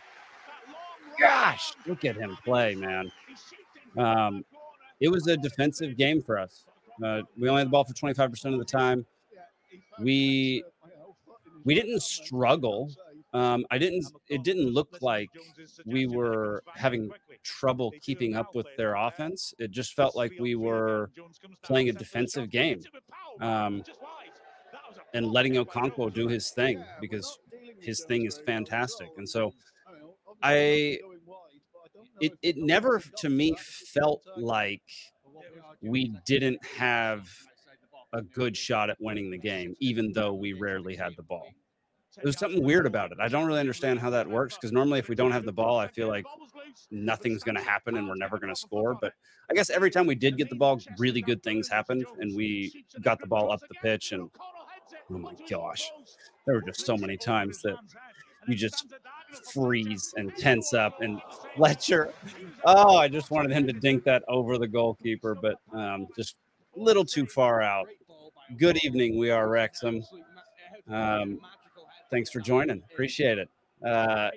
Gosh, 1.20 1.74
look 1.86 2.06
at 2.06 2.16
him 2.16 2.38
play, 2.44 2.76
man. 2.76 3.12
Um, 3.98 4.46
it 5.00 5.10
was 5.10 5.28
a 5.28 5.38
defensive 5.38 5.98
game 5.98 6.22
for 6.22 6.38
us. 6.38 6.66
Uh, 7.04 7.22
we 7.38 7.50
only 7.50 7.62
had 7.62 7.68
the 7.68 7.72
ball 7.72 7.84
for 7.84 7.94
25% 7.94 8.54
of 8.54 8.60
the 8.60 8.66
time. 8.66 9.06
We 10.00 10.64
we 11.66 11.76
didn't 11.76 12.02
struggle. 12.02 12.90
Um, 13.34 13.66
I 13.70 13.78
didn't. 13.78 14.06
It 14.28 14.44
didn't 14.44 14.70
look 14.70 14.98
like 15.02 15.30
we 15.86 16.08
were 16.08 16.64
having 16.76 17.12
trouble 17.44 17.94
keeping 18.02 18.36
up 18.36 18.56
with 18.56 18.68
their 18.78 18.96
offense. 18.96 19.54
It 19.60 19.72
just 19.72 19.94
felt 19.94 20.16
like 20.16 20.34
we 20.40 20.56
were 20.56 21.12
playing 21.62 21.90
a 21.90 21.94
defensive 21.94 22.50
game 22.50 22.82
um, 23.40 23.84
and 25.14 25.28
letting 25.32 25.54
Okonkwo 25.54 26.14
do 26.14 26.28
his 26.28 26.50
thing 26.50 26.84
because 27.02 27.40
his 27.80 28.04
thing 28.06 28.26
is 28.26 28.40
fantastic. 28.40 29.10
And 29.18 29.28
so 29.28 29.54
I, 30.42 31.00
it 32.22 32.34
it 32.42 32.58
never 32.58 33.02
to 33.18 33.30
me 33.30 33.56
felt 33.94 34.24
like 34.38 34.82
we 35.82 36.16
didn't 36.26 36.64
have 36.66 37.30
a 38.14 38.22
good 38.22 38.58
shot 38.58 38.90
at 38.90 38.98
winning 39.00 39.30
the 39.32 39.38
game, 39.38 39.76
even 39.80 40.12
though 40.14 40.34
we 40.34 40.54
rarely 40.54 40.96
had 40.96 41.16
the 41.16 41.24
ball. 41.24 41.48
There's 42.22 42.38
something 42.38 42.64
weird 42.64 42.86
about 42.86 43.12
it. 43.12 43.18
I 43.22 43.28
don't 43.28 43.46
really 43.46 43.60
understand 43.60 44.00
how 44.00 44.10
that 44.10 44.28
works 44.28 44.56
because 44.56 44.72
normally, 44.72 45.00
if 45.00 45.10
we 45.10 45.16
don't 45.16 45.32
have 45.32 45.46
the 45.46 45.54
ball, 45.54 45.78
I 45.78 45.88
feel 45.88 46.08
like 46.08 46.26
nothing's 46.92 47.44
going 47.44 47.56
to 47.56 47.62
happen 47.64 47.98
and 47.98 48.08
we're 48.08 48.16
never 48.16 48.38
going 48.40 48.54
to 48.54 48.60
score. 48.60 48.98
But 49.00 49.14
I 49.50 49.54
guess 49.54 49.70
every 49.70 49.92
time 49.92 50.06
we 50.08 50.16
did 50.16 50.38
get 50.38 50.50
the 50.50 50.56
ball, 50.56 50.80
really 50.98 51.22
good 51.22 51.44
things 51.44 51.68
happened 51.70 52.06
and 52.20 52.36
we 52.36 52.86
got 53.02 53.20
the 53.20 53.28
ball 53.28 53.52
up 53.52 53.62
the 53.62 53.76
pitch. 53.82 54.12
And 54.12 54.30
oh 55.12 55.18
my 55.18 55.34
gosh, 55.50 55.92
there 56.46 56.56
were 56.56 56.62
just 56.62 56.86
so 56.86 56.98
many 56.98 57.16
times 57.16 57.62
that 57.62 57.78
you 58.48 58.56
just 58.56 58.88
freeze 59.54 60.14
and 60.18 60.36
tense 60.38 60.74
up. 60.74 61.02
And 61.02 61.22
Fletcher, 61.56 62.14
oh, 62.66 62.98
I 62.98 63.08
just 63.08 63.32
wanted 63.32 63.52
him 63.52 63.68
to 63.68 63.74
dink 63.74 64.04
that 64.06 64.24
over 64.28 64.58
the 64.58 64.68
goalkeeper, 64.68 65.36
but 65.36 65.56
um, 65.74 66.08
just 66.16 66.36
a 66.76 66.80
little 66.80 67.06
too 67.06 67.26
far 67.26 67.62
out. 67.62 67.88
Good 68.58 68.84
evening. 68.84 69.18
We 69.18 69.32
are 69.32 69.48
Wrexham. 69.48 70.04
Um, 70.90 71.40
thanks 72.10 72.30
for 72.32 72.40
joining. 72.40 72.82
Appreciate 72.92 73.38
it. 73.38 73.50
Uh, 73.86 74.30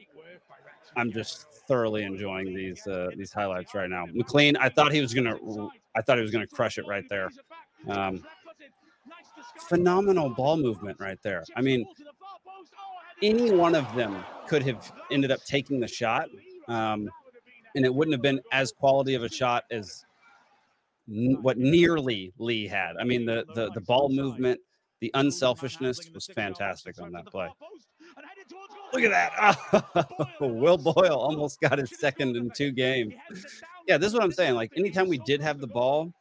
I'm 0.97 1.11
just 1.11 1.47
thoroughly 1.67 2.03
enjoying 2.03 2.55
these 2.55 2.87
uh, 2.87 3.11
these 3.17 3.33
highlights 3.33 3.75
right 3.75 3.89
now. 3.89 4.07
McLean, 4.13 4.57
I 4.57 4.69
thought 4.69 4.93
he 4.93 5.01
was 5.01 5.15
gonna, 5.15 5.37
I 5.97 6.03
thought 6.03 6.19
he 6.19 6.23
was 6.23 6.31
gonna 6.31 6.47
crush 6.47 6.79
it 6.79 6.87
right 6.87 7.09
there. 7.09 7.31
Um, 7.89 8.23
phenomenal 9.69 10.29
ball 10.31 10.57
movement 10.57 10.99
right 11.01 11.19
there. 11.23 11.45
I 11.57 11.63
mean, 11.63 11.87
any 13.23 13.51
one 13.51 13.75
of 13.75 13.93
them 13.95 14.25
could 14.49 14.63
have 14.65 14.93
ended 15.11 15.31
up 15.31 15.45
taking 15.45 15.81
the 15.81 15.89
shot, 15.89 16.29
um, 16.69 17.09
and 17.75 17.85
it 17.85 17.95
wouldn't 17.95 18.13
have 18.15 18.23
been 18.23 18.41
as 18.53 18.73
quality 18.73 19.15
of 19.15 19.23
a 19.23 19.29
shot 19.29 19.65
as 19.71 20.05
n- 21.09 21.39
what 21.41 21.59
nearly 21.59 22.33
Lee 22.39 22.67
had. 22.67 22.97
I 23.01 23.05
mean, 23.05 23.25
the 23.25 23.45
the 23.55 23.71
the 23.71 23.81
ball 23.81 24.09
movement, 24.09 24.61
the 25.01 25.11
unselfishness 25.15 26.11
was 26.13 26.27
fantastic 26.27 27.01
on 27.01 27.13
that 27.13 27.27
play. 27.27 27.49
Look 28.93 29.05
at 29.05 29.11
that. 29.11 30.37
Will 30.41 30.77
Boyle 30.77 31.17
almost 31.17 31.61
got 31.61 31.79
his 31.79 31.99
second 31.99 32.37
in 32.37 32.51
two 32.51 32.73
games. 32.73 33.15
Yeah, 33.89 33.97
this 33.97 34.09
is 34.09 34.15
what 34.15 34.23
I'm 34.23 34.33
saying. 34.33 34.55
Like 34.55 34.73
anytime 34.77 35.09
we 35.09 35.19
did 35.19 35.41
have 35.41 35.61
the 35.61 35.67
ball, 35.67 36.13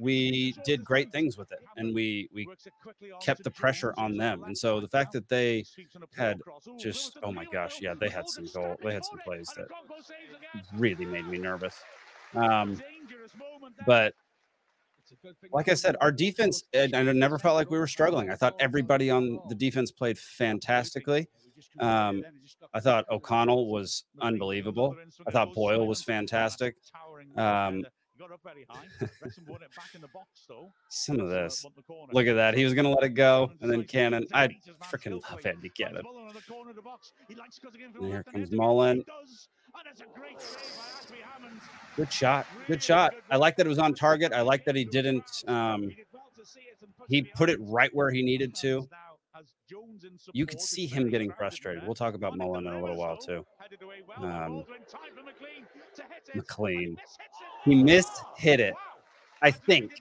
we 0.00 0.54
did 0.64 0.84
great 0.84 1.12
things 1.12 1.36
with 1.36 1.52
it 1.52 1.60
and 1.76 1.94
we 1.94 2.28
we 2.32 2.46
kept 3.20 3.44
the 3.44 3.50
pressure 3.50 3.94
on 3.96 4.16
them. 4.16 4.44
And 4.44 4.56
so 4.56 4.80
the 4.80 4.88
fact 4.88 5.12
that 5.12 5.28
they 5.28 5.64
had 6.16 6.40
just 6.78 7.18
oh 7.22 7.32
my 7.32 7.44
gosh, 7.52 7.80
yeah, 7.80 7.94
they 7.94 8.08
had 8.08 8.28
some 8.28 8.46
goal, 8.54 8.76
they 8.82 8.92
had 8.92 9.04
some 9.04 9.18
plays 9.24 9.48
that 9.56 9.66
really 10.76 11.04
made 11.04 11.26
me 11.26 11.38
nervous. 11.38 11.80
Um, 12.34 12.80
but 13.86 14.14
like 15.52 15.68
I 15.68 15.74
said, 15.74 15.96
our 16.00 16.12
defense, 16.12 16.64
and 16.72 16.94
I 16.94 17.02
never 17.02 17.38
felt 17.38 17.54
like 17.54 17.70
we 17.70 17.78
were 17.78 17.86
struggling. 17.86 18.30
I 18.30 18.34
thought 18.34 18.56
everybody 18.58 19.10
on 19.10 19.38
the 19.48 19.54
defense 19.54 19.90
played 19.90 20.18
fantastically. 20.18 21.28
Um, 21.78 22.24
I 22.72 22.80
thought 22.80 23.04
O'Connell 23.10 23.70
was 23.70 24.04
unbelievable. 24.20 24.96
I 25.26 25.30
thought 25.30 25.54
Boyle 25.54 25.86
was 25.86 26.02
fantastic. 26.02 26.76
Um, 27.36 27.84
some 30.88 31.20
of 31.20 31.28
this. 31.28 31.64
Look 32.12 32.26
at 32.26 32.34
that. 32.34 32.56
He 32.56 32.64
was 32.64 32.74
going 32.74 32.84
to 32.84 32.90
let 32.90 33.02
it 33.02 33.10
go, 33.10 33.50
and 33.60 33.70
then 33.70 33.84
Cannon. 33.84 34.26
I 34.32 34.48
freaking 34.84 35.20
love 35.30 35.44
Andy 35.44 35.68
Cannon. 35.70 36.04
And 38.00 38.08
here 38.08 38.22
comes 38.22 38.52
Mullen. 38.52 39.04
Good 41.96 42.12
shot. 42.12 42.46
Good 42.66 42.82
shot. 42.82 43.14
I 43.30 43.36
like 43.36 43.56
that 43.56 43.66
it 43.66 43.68
was 43.68 43.78
on 43.78 43.94
target. 43.94 44.32
I 44.32 44.42
like 44.42 44.64
that 44.66 44.76
he 44.76 44.84
didn't. 44.84 45.24
Um, 45.48 45.90
he 47.08 47.22
put 47.22 47.50
it 47.50 47.58
right 47.60 47.92
where 47.94 48.10
he 48.10 48.22
needed 48.22 48.54
to. 48.56 48.88
You 50.32 50.46
could 50.46 50.60
see 50.60 50.86
him 50.86 51.10
getting 51.10 51.32
frustrated. 51.32 51.84
We'll 51.84 51.94
talk 51.94 52.14
about 52.14 52.36
Mullen 52.36 52.66
in 52.66 52.72
a 52.72 52.80
little 52.80 52.96
while 52.96 53.16
too. 53.16 53.44
Um, 54.18 54.64
McLean. 56.34 56.96
He 57.64 57.74
missed 57.74 58.22
hit 58.36 58.60
it. 58.60 58.74
I 59.42 59.50
think. 59.50 59.92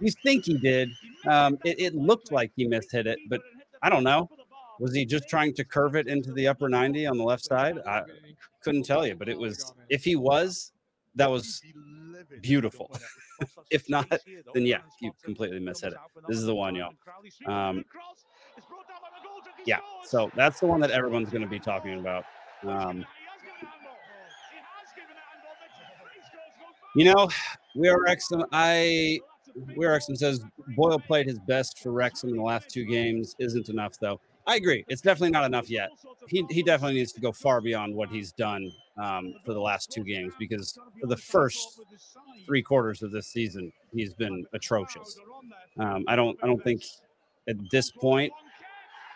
You 0.00 0.10
think 0.10 0.44
he 0.44 0.58
did. 0.58 0.90
Um, 1.26 1.58
it, 1.64 1.80
it 1.80 1.94
looked 1.94 2.30
like 2.30 2.52
he 2.54 2.66
missed 2.66 2.92
hit 2.92 3.06
it, 3.06 3.18
but 3.28 3.40
I 3.82 3.90
don't 3.90 4.04
know. 4.04 4.28
Was 4.78 4.94
he 4.94 5.04
just 5.04 5.28
trying 5.28 5.54
to 5.54 5.64
curve 5.64 5.96
it 5.96 6.06
into 6.06 6.32
the 6.32 6.46
upper 6.46 6.68
90 6.68 7.06
on 7.06 7.18
the 7.18 7.24
left 7.24 7.44
side? 7.44 7.78
I 7.84 8.02
couldn't 8.62 8.84
tell 8.84 9.06
you, 9.06 9.16
but 9.16 9.28
it 9.28 9.36
was, 9.36 9.74
if 9.88 10.04
he 10.04 10.14
was, 10.14 10.72
that 11.16 11.28
was 11.28 11.62
beautiful. 12.40 12.96
if 13.70 13.88
not, 13.88 14.08
then 14.54 14.66
yeah, 14.66 14.78
you 15.00 15.12
completely 15.22 15.58
mishit 15.58 15.88
it. 15.88 15.98
This 16.28 16.38
is 16.38 16.44
the 16.44 16.54
one, 16.54 16.76
y'all. 16.76 16.92
Um, 17.46 17.84
yeah, 19.66 19.78
so 20.04 20.30
that's 20.34 20.60
the 20.60 20.66
one 20.66 20.80
that 20.80 20.90
everyone's 20.90 21.30
going 21.30 21.42
to 21.42 21.48
be 21.48 21.58
talking 21.58 21.98
about. 21.98 22.24
Um, 22.66 23.04
you 26.94 27.04
know, 27.04 27.28
we 27.74 27.88
are 27.88 28.02
Wrexham. 28.02 28.44
I 28.52 29.20
we 29.76 29.86
are 29.86 29.92
Wrexham 29.92 30.16
says 30.16 30.40
Boyle 30.76 30.98
played 30.98 31.26
his 31.26 31.38
best 31.40 31.78
for 31.78 31.92
Wrexham 31.92 32.30
in 32.30 32.36
the 32.36 32.42
last 32.42 32.68
two 32.70 32.84
games. 32.84 33.34
Isn't 33.38 33.68
enough 33.68 33.98
though. 34.00 34.20
I 34.46 34.56
agree. 34.56 34.84
It's 34.88 35.02
definitely 35.02 35.30
not 35.30 35.44
enough 35.44 35.68
yet. 35.68 35.90
He 36.26 36.44
he 36.50 36.62
definitely 36.62 36.96
needs 36.96 37.12
to 37.12 37.20
go 37.20 37.32
far 37.32 37.60
beyond 37.60 37.94
what 37.94 38.08
he's 38.08 38.32
done 38.32 38.72
um, 38.96 39.34
for 39.44 39.52
the 39.52 39.60
last 39.60 39.90
two 39.90 40.02
games 40.02 40.32
because 40.38 40.78
for 41.00 41.06
the 41.06 41.16
first 41.16 41.80
three 42.46 42.62
quarters 42.62 43.02
of 43.02 43.10
this 43.10 43.26
season, 43.26 43.70
he's 43.92 44.14
been 44.14 44.46
atrocious. 44.54 45.18
Um, 45.78 46.04
I 46.08 46.16
don't 46.16 46.38
I 46.42 46.46
don't 46.46 46.62
think 46.64 46.82
at 47.46 47.56
this 47.70 47.90
point 47.90 48.32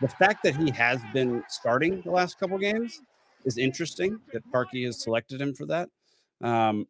the 0.01 0.07
fact 0.07 0.43
that 0.43 0.55
he 0.55 0.71
has 0.71 0.99
been 1.13 1.43
starting 1.47 2.01
the 2.01 2.11
last 2.11 2.39
couple 2.39 2.57
games 2.57 3.01
is 3.45 3.57
interesting. 3.57 4.19
That 4.31 4.49
Parky 4.51 4.85
has 4.85 5.01
selected 5.01 5.41
him 5.41 5.53
for 5.53 5.65
that. 5.67 5.89
Um, 6.41 6.87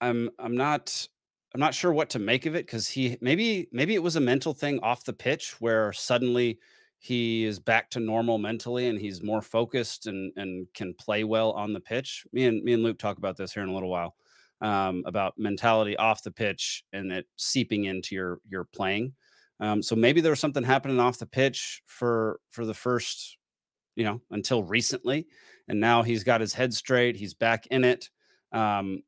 I'm 0.00 0.30
I'm 0.38 0.56
not 0.56 1.08
I'm 1.54 1.60
not 1.60 1.74
sure 1.74 1.92
what 1.92 2.10
to 2.10 2.18
make 2.18 2.46
of 2.46 2.54
it 2.54 2.66
because 2.66 2.88
he 2.88 3.16
maybe 3.20 3.68
maybe 3.72 3.94
it 3.94 4.02
was 4.02 4.16
a 4.16 4.20
mental 4.20 4.54
thing 4.54 4.80
off 4.80 5.04
the 5.04 5.12
pitch 5.12 5.60
where 5.60 5.92
suddenly 5.92 6.58
he 6.98 7.44
is 7.44 7.58
back 7.58 7.90
to 7.90 8.00
normal 8.00 8.38
mentally 8.38 8.88
and 8.88 8.98
he's 8.98 9.22
more 9.22 9.42
focused 9.42 10.06
and 10.06 10.32
and 10.36 10.66
can 10.74 10.94
play 10.94 11.24
well 11.24 11.52
on 11.52 11.72
the 11.72 11.80
pitch. 11.80 12.26
Me 12.32 12.46
and 12.46 12.62
me 12.64 12.72
and 12.72 12.82
Luke 12.82 12.98
talk 12.98 13.18
about 13.18 13.36
this 13.36 13.52
here 13.52 13.62
in 13.62 13.68
a 13.68 13.74
little 13.74 13.90
while 13.90 14.14
um, 14.60 15.02
about 15.06 15.34
mentality 15.36 15.96
off 15.96 16.22
the 16.22 16.30
pitch 16.30 16.84
and 16.92 17.12
it 17.12 17.26
seeping 17.36 17.84
into 17.84 18.14
your 18.14 18.38
your 18.48 18.64
playing. 18.64 19.12
Um, 19.62 19.80
so 19.80 19.94
maybe 19.94 20.20
there 20.20 20.32
was 20.32 20.40
something 20.40 20.64
happening 20.64 20.98
off 20.98 21.20
the 21.20 21.26
pitch 21.26 21.82
for 21.86 22.40
for 22.50 22.66
the 22.66 22.74
first, 22.74 23.38
you 23.94 24.02
know, 24.02 24.20
until 24.32 24.64
recently, 24.64 25.28
and 25.68 25.78
now 25.78 26.02
he's 26.02 26.24
got 26.24 26.40
his 26.40 26.52
head 26.52 26.74
straight. 26.74 27.14
He's 27.14 27.32
back 27.32 27.68
in 27.68 27.84
it. 27.84 28.10
Um, 28.50 29.04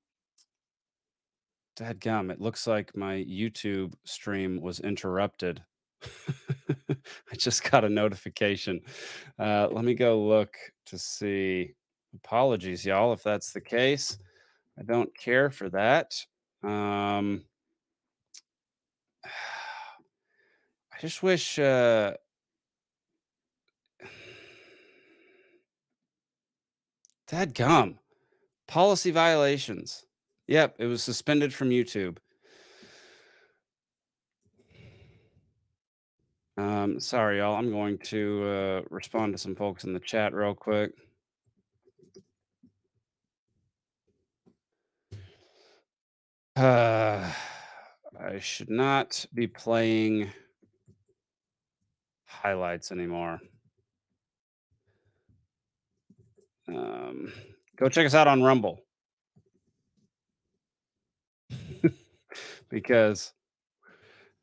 Dad 1.74 1.98
gum, 1.98 2.31
it 2.31 2.40
looks 2.40 2.68
like 2.68 2.96
my 2.96 3.14
YouTube 3.28 3.94
stream 4.05 4.61
was 4.61 4.78
interrupted. 4.78 5.61
I 6.28 7.37
just 7.37 7.68
got 7.68 7.85
a 7.85 7.88
notification. 7.88 8.81
Uh, 9.37 9.66
let 9.72 9.85
me 9.85 9.94
go 9.94 10.24
look 10.24 10.55
to 10.87 10.96
see. 10.98 11.74
Apologies, 12.14 12.87
y'all, 12.87 13.12
if 13.12 13.24
that's 13.24 13.50
the 13.50 13.61
case. 13.61 14.18
I 14.78 14.85
don't 14.85 15.11
care 15.18 15.50
for 15.50 15.68
that. 15.70 16.14
Um, 16.62 17.42
just 21.04 21.22
wish. 21.22 21.58
Uh, 21.58 22.14
Dad 27.28 27.52
gum. 27.52 27.98
Policy 28.66 29.10
violations. 29.10 30.06
Yep, 30.46 30.76
it 30.78 30.86
was 30.86 31.02
suspended 31.02 31.52
from 31.52 31.68
YouTube. 31.68 32.16
Um, 36.56 36.98
sorry, 37.00 37.38
y'all. 37.38 37.56
I'm 37.56 37.70
going 37.70 37.98
to 38.04 38.44
uh, 38.44 38.80
respond 38.88 39.34
to 39.34 39.38
some 39.38 39.54
folks 39.54 39.84
in 39.84 39.92
the 39.92 40.00
chat 40.00 40.32
real 40.32 40.54
quick. 40.54 40.92
Uh, 46.56 47.30
I 48.18 48.38
should 48.38 48.70
not 48.70 49.26
be 49.34 49.46
playing 49.46 50.30
highlights 52.42 52.92
anymore. 52.92 53.40
Um, 56.68 57.33
go 57.77 57.88
check 57.88 58.07
us 58.07 58.14
out 58.14 58.27
on 58.27 58.42
Rumble 58.42 58.81
because 62.70 63.33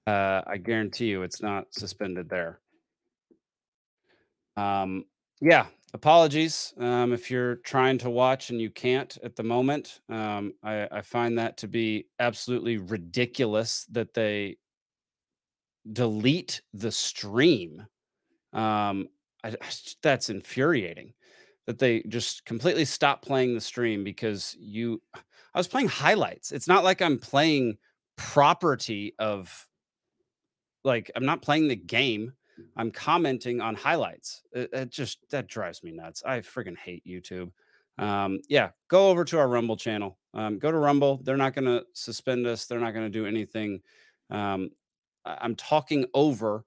uh, 0.08 0.42
I 0.46 0.58
guarantee 0.58 1.08
you 1.08 1.24
it's 1.24 1.42
not 1.42 1.74
suspended 1.74 2.30
there. 2.30 2.60
Um, 4.58 5.06
yeah, 5.42 5.66
apologies 5.94 6.74
um, 6.80 7.14
if 7.14 7.32
you're 7.32 7.56
trying 7.58 7.98
to 8.00 8.10
watch 8.10 8.50
and 8.50 8.62
you 8.62 8.70
can't 8.70 9.18
at 9.24 9.36
the 9.36 9.44
moment. 9.44 10.02
Um, 10.10 10.54
I, 10.64 10.88
I 10.92 11.02
find 11.02 11.38
that 11.38 11.58
to 11.58 11.68
be 11.68 12.08
absolutely 12.20 12.78
ridiculous 12.78 13.86
that 13.92 14.14
they 14.14 14.58
delete 15.92 16.62
the 16.74 16.92
stream. 16.92 17.86
Um, 18.54 19.08
I, 19.44 19.56
that's 20.02 20.30
infuriating 20.30 21.14
that 21.68 21.80
they 21.80 22.02
just 22.04 22.46
completely 22.46 22.86
stop 22.86 23.22
playing 23.22 23.54
the 23.54 23.62
stream 23.62 24.04
because 24.04 24.56
you. 24.60 25.02
I 25.54 25.60
was 25.60 25.68
playing 25.68 25.90
highlights. 25.90 26.52
It's 26.52 26.68
not 26.68 26.84
like 26.84 27.02
I'm 27.02 27.20
playing 27.20 27.78
property 28.16 29.16
of 29.20 29.68
like 30.84 31.12
I'm 31.16 31.26
not 31.26 31.42
playing 31.42 31.68
the 31.68 31.76
game. 31.76 32.34
I'm 32.76 32.92
commenting 32.92 33.60
on 33.60 33.76
highlights. 33.76 34.44
It, 34.54 34.70
it 34.72 34.90
just 34.90 35.20
that 35.32 35.48
drives 35.48 35.84
me 35.84 35.92
nuts. 35.92 36.24
I 36.26 36.40
freaking 36.40 36.78
hate 36.78 37.04
YouTube. 37.06 37.52
Um, 37.98 38.40
yeah, 38.48 38.70
go 38.88 39.10
over 39.10 39.26
to 39.26 39.40
our 39.40 39.48
Rumble 39.48 39.78
channel. 39.78 40.18
Um, 40.34 40.60
go 40.60 40.72
to 40.72 40.78
Rumble. 40.78 41.22
They're 41.24 41.38
not 41.38 41.54
going 41.54 41.66
to 41.66 41.86
suspend 41.94 42.48
us. 42.48 42.66
They're 42.66 42.80
not 42.80 42.94
going 42.94 43.06
to 43.06 43.10
do 43.10 43.26
anything. 43.26 43.82
Um, 44.30 44.72
I'm 45.26 45.56
talking 45.56 46.06
over 46.14 46.66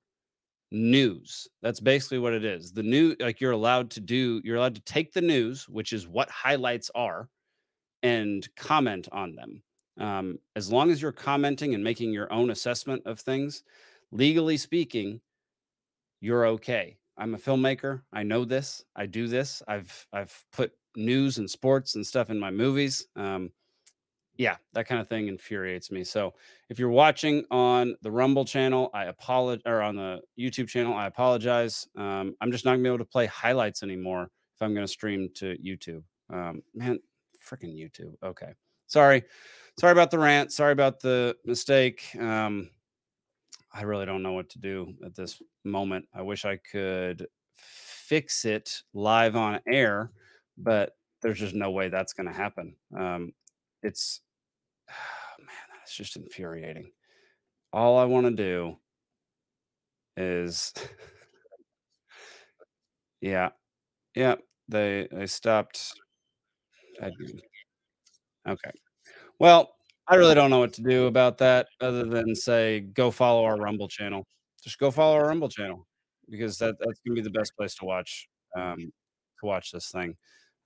news. 0.71 1.49
That's 1.62 1.81
basically 1.81 2.19
what 2.19 2.33
it 2.33 2.45
is. 2.45 2.73
The 2.73 2.83
new, 2.83 3.14
like 3.21 3.40
you're 3.40 3.53
allowed 3.53 3.90
to 3.93 4.01
do, 4.01 4.40
you're 4.45 4.57
allowed 4.57 4.75
to 4.75 4.83
take 4.83 5.12
the 5.12 5.21
news, 5.21 5.69
which 5.69 5.93
is 5.93 6.07
what 6.07 6.31
highlights 6.31 6.90
are, 6.95 7.29
and 8.03 8.47
comment 8.57 9.09
on 9.12 9.35
them. 9.35 9.62
Um, 9.99 10.38
as 10.57 10.71
long 10.71 10.90
as 10.90 11.01
you're 11.01 11.12
commenting 11.12 11.75
and 11.75 11.85
making 11.85 12.12
your 12.12 12.33
own 12.33 12.51
assessment 12.51 13.03
of 13.07 13.21
things, 13.21 13.62
legally 14.11 14.57
speaking, 14.57 15.21
you're 16.21 16.47
okay. 16.47 16.97
I'm 17.17 17.35
a 17.35 17.38
filmmaker. 17.38 18.03
I 18.12 18.25
know 18.25 18.45
this. 18.45 18.85
I 18.97 19.07
do 19.07 19.29
this. 19.29 19.62
I've 19.69 20.07
I've 20.12 20.45
put 20.53 20.73
news 20.97 21.38
and 21.38 21.49
sports 21.49 21.95
and 21.95 22.07
stuff 22.07 22.31
in 22.31 22.38
my 22.38 22.51
movies. 22.51 23.07
Um, 23.14 23.51
yeah, 24.37 24.57
that 24.73 24.87
kind 24.87 25.01
of 25.01 25.09
thing 25.09 25.29
infuriates 25.29 25.90
me. 25.90 26.05
So 26.05 26.35
if 26.68 26.79
you're 26.79 26.90
watching 26.90 27.44
on 27.51 27.97
the 28.03 28.11
Rumble 28.11 28.44
channel, 28.44 28.90
I 28.92 29.05
apologize, 29.05 29.62
or 29.66 29.81
on 29.83 29.97
the 29.97 30.20
YouTube 30.38 30.68
channel, 30.68 30.94
I 30.94 31.07
apologize. 31.07 31.87
Um, 31.97 32.35
I'm 32.40 32.51
just 32.51 32.64
not 32.64 32.73
gonna 32.73 32.83
be 32.83 32.88
able 32.88 32.99
to 32.99 33.05
play 33.05 33.27
highlights 33.27 33.83
anymore 33.83 34.31
if 34.55 34.62
I'm 34.62 34.75
gonna 34.75 34.88
stream 34.88 35.29
to 35.35 35.57
YouTube. 35.64 36.03
Um, 36.31 36.62
man, 36.75 36.99
freaking 37.44 37.77
YouTube. 37.77 38.14
Okay, 38.23 38.53
sorry, 38.87 39.23
sorry 39.79 39.92
about 39.92 40.11
the 40.11 40.18
rant. 40.18 40.53
Sorry 40.53 40.73
about 40.73 41.01
the 41.01 41.37
mistake. 41.44 42.05
Um, 42.18 42.70
I 43.73 43.83
really 43.83 44.07
don't 44.07 44.23
know 44.23 44.33
what 44.33 44.49
to 44.51 44.61
do 44.61 44.94
at 45.05 45.16
this 45.16 45.42
moment. 45.64 46.07
I 46.14 46.23
wish 46.23 46.44
I 46.44 46.57
could 46.57 47.27
fix 47.55 48.44
it 48.44 48.83
live 48.92 49.35
on 49.35 49.61
air, 49.68 50.12
but 50.57 50.97
there's 51.23 51.40
just 51.40 51.57
no 51.57 51.73
way 51.73 51.88
that's 51.88 52.12
going 52.12 52.29
to 52.29 52.33
happen. 52.33 52.77
Um, 52.97 53.33
it's 53.83 54.20
man, 55.38 55.49
that's 55.79 55.94
just 55.97 56.16
infuriating. 56.16 56.90
all 57.73 57.99
I 57.99 58.05
want 58.05 58.27
to 58.27 58.33
do 58.33 58.77
is 60.16 60.73
yeah. 63.20 63.51
Yeah, 64.14 64.37
they 64.68 65.09
they 65.12 65.27
stopped 65.27 65.92
admin. 67.03 67.40
Okay. 68.49 68.70
Well, 69.40 69.75
I 70.09 70.16
really 70.16 70.35
don't 70.35 70.51
know 70.51 70.59
what 70.61 70.73
to 70.75 70.83
do 70.83 71.07
about 71.07 71.38
that 71.38 71.68
other 71.81 72.05
than 72.05 72.35
say 72.35 72.81
go 72.81 73.11
follow 73.11 73.44
our 73.44 73.57
Rumble 73.57 73.88
channel. 73.88 74.27
Just 74.62 74.79
go 74.79 74.90
follow 74.90 75.16
our 75.16 75.27
Rumble 75.29 75.49
channel 75.49 75.87
because 76.31 76.59
that 76.59 76.77
that's 76.81 77.01
gonna 77.07 77.14
be 77.16 77.23
the 77.23 77.31
best 77.31 77.57
place 77.57 77.75
to 77.77 77.85
watch 77.87 78.29
um 78.57 78.79
to 79.40 79.47
watch 79.47 79.70
this 79.73 79.90
thing. 79.90 80.16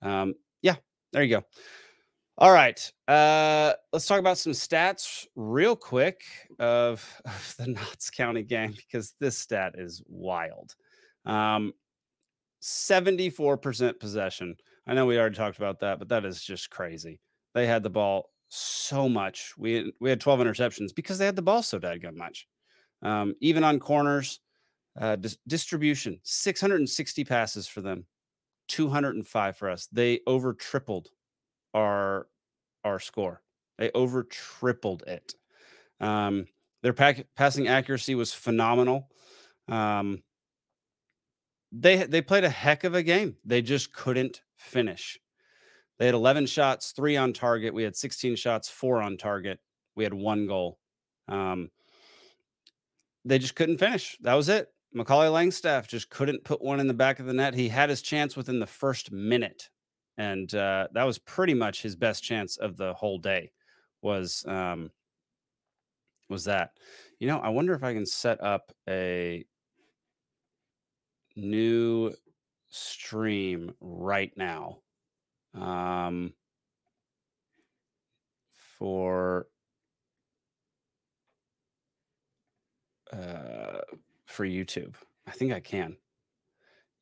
Um 0.01 0.33
yeah, 0.61 0.75
there 1.13 1.23
you 1.23 1.37
go. 1.37 1.43
All 2.39 2.51
right. 2.53 2.79
Uh 3.07 3.73
let's 3.91 4.07
talk 4.07 4.19
about 4.19 4.37
some 4.37 4.53
stats 4.53 5.25
real 5.35 5.75
quick 5.75 6.21
of, 6.57 7.05
of 7.25 7.55
the 7.57 7.67
Notts 7.67 8.09
County 8.09 8.43
game 8.43 8.71
because 8.73 9.13
this 9.19 9.37
stat 9.37 9.73
is 9.77 10.01
wild. 10.07 10.75
Um 11.25 11.73
74% 12.61 13.99
possession. 13.99 14.55
I 14.87 14.93
know 14.93 15.05
we 15.05 15.19
already 15.19 15.35
talked 15.35 15.57
about 15.57 15.81
that, 15.81 15.99
but 15.99 16.09
that 16.09 16.25
is 16.25 16.41
just 16.43 16.69
crazy. 16.69 17.19
They 17.53 17.67
had 17.67 17.83
the 17.83 17.89
ball 17.89 18.31
so 18.49 19.09
much. 19.09 19.53
We 19.57 19.93
we 19.99 20.09
had 20.09 20.21
12 20.21 20.39
interceptions 20.39 20.95
because 20.95 21.17
they 21.17 21.25
had 21.25 21.35
the 21.35 21.41
ball 21.41 21.63
so 21.63 21.79
dadgum 21.79 22.15
much. 22.15 22.47
Um, 23.01 23.35
even 23.41 23.63
on 23.65 23.79
corners, 23.79 24.39
uh, 24.99 25.17
dis- 25.17 25.37
distribution 25.47 26.19
660 26.23 27.25
passes 27.25 27.67
for 27.67 27.81
them, 27.81 28.05
205 28.69 29.57
for 29.57 29.69
us. 29.69 29.87
They 29.91 30.21
over 30.27 30.53
tripled 30.53 31.09
our 31.73 32.27
our 32.83 32.99
score. 32.99 33.41
They 33.77 33.91
over 33.91 34.23
tripled 34.23 35.03
it. 35.07 35.33
Um, 35.99 36.47
their 36.81 36.93
pack, 36.93 37.25
passing 37.35 37.67
accuracy 37.67 38.15
was 38.15 38.33
phenomenal. 38.33 39.09
Um, 39.67 40.23
they 41.71 41.97
they 41.97 42.21
played 42.21 42.43
a 42.43 42.49
heck 42.49 42.83
of 42.83 42.95
a 42.95 43.03
game. 43.03 43.37
They 43.45 43.61
just 43.61 43.93
couldn't 43.93 44.41
finish. 44.55 45.19
They 45.97 46.05
had 46.05 46.15
11 46.15 46.45
shots, 46.45 46.93
three 46.93 47.17
on 47.17 47.33
target. 47.33 47.73
We 47.73 47.83
had 47.83 47.95
16 47.95 48.37
shots, 48.37 48.69
four 48.69 49.01
on 49.01 49.17
target. 49.17 49.59
We 49.95 50.05
had 50.05 50.13
one 50.13 50.47
goal. 50.47 50.79
Um, 51.27 51.71
they 53.25 53.37
just 53.37 53.55
couldn't 53.55 53.79
finish. 53.79 54.17
That 54.21 54.35
was 54.35 54.47
it. 54.47 54.69
Macaulay 54.93 55.27
Langstaff 55.27 55.87
just 55.87 56.09
couldn't 56.09 56.45
put 56.45 56.61
one 56.61 56.79
in 56.79 56.87
the 56.87 56.93
back 56.93 57.19
of 57.19 57.25
the 57.25 57.33
net. 57.33 57.53
He 57.53 57.67
had 57.69 57.89
his 57.89 58.01
chance 58.01 58.35
within 58.35 58.59
the 58.59 58.65
first 58.65 59.11
minute, 59.11 59.69
and 60.19 60.53
uh, 60.53 60.89
that 60.91 61.05
was 61.05 61.17
pretty 61.17 61.53
much 61.53 61.81
his 61.81 61.95
best 61.95 62.23
chance 62.23 62.57
of 62.57 62.75
the 62.75 62.93
whole 62.93 63.17
day. 63.17 63.51
Was 64.01 64.45
um, 64.47 64.91
was 66.29 66.43
that? 66.43 66.73
You 67.19 67.27
know, 67.27 67.39
I 67.39 67.49
wonder 67.49 67.73
if 67.73 67.83
I 67.83 67.93
can 67.93 68.05
set 68.05 68.43
up 68.43 68.73
a 68.87 69.45
new 71.35 72.13
stream 72.67 73.73
right 73.79 74.31
now 74.35 74.77
um 75.55 76.33
for 78.77 79.47
uh 83.13 83.79
for 84.25 84.45
YouTube. 84.45 84.95
I 85.25 85.31
think 85.31 85.53
I 85.53 85.61
can. 85.61 85.95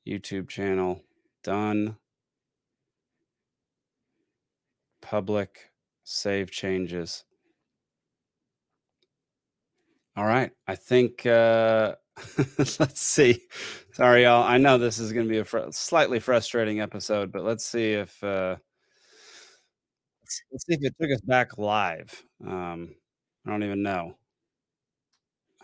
YouTube 0.08 0.48
channel 0.50 1.04
done. 1.44 1.98
Public 5.10 5.72
save 6.04 6.52
changes. 6.52 7.24
All 10.16 10.26
right. 10.26 10.52
I 10.68 10.76
think 10.76 11.26
uh 11.26 11.96
let's 12.80 13.00
see. 13.02 13.44
Sorry, 13.94 14.24
y'all. 14.24 14.44
I 14.44 14.58
know 14.58 14.78
this 14.80 14.98
is 14.98 15.14
going 15.14 15.28
to 15.28 15.30
be 15.30 15.38
a 15.38 15.46
fr- 15.46 15.70
slightly 15.72 16.20
frustrating 16.20 16.82
episode, 16.82 17.32
but 17.32 17.44
let's 17.44 17.64
see 17.64 17.94
if 17.94 18.24
uh, 18.24 18.56
let's, 20.22 20.42
let's 20.52 20.66
see 20.66 20.74
if 20.74 20.80
it 20.84 20.96
took 21.00 21.12
us 21.12 21.22
back 21.22 21.58
live. 21.58 22.24
Um, 22.46 22.96
I 23.46 23.50
don't 23.52 23.64
even 23.64 23.84
know. 23.84 24.18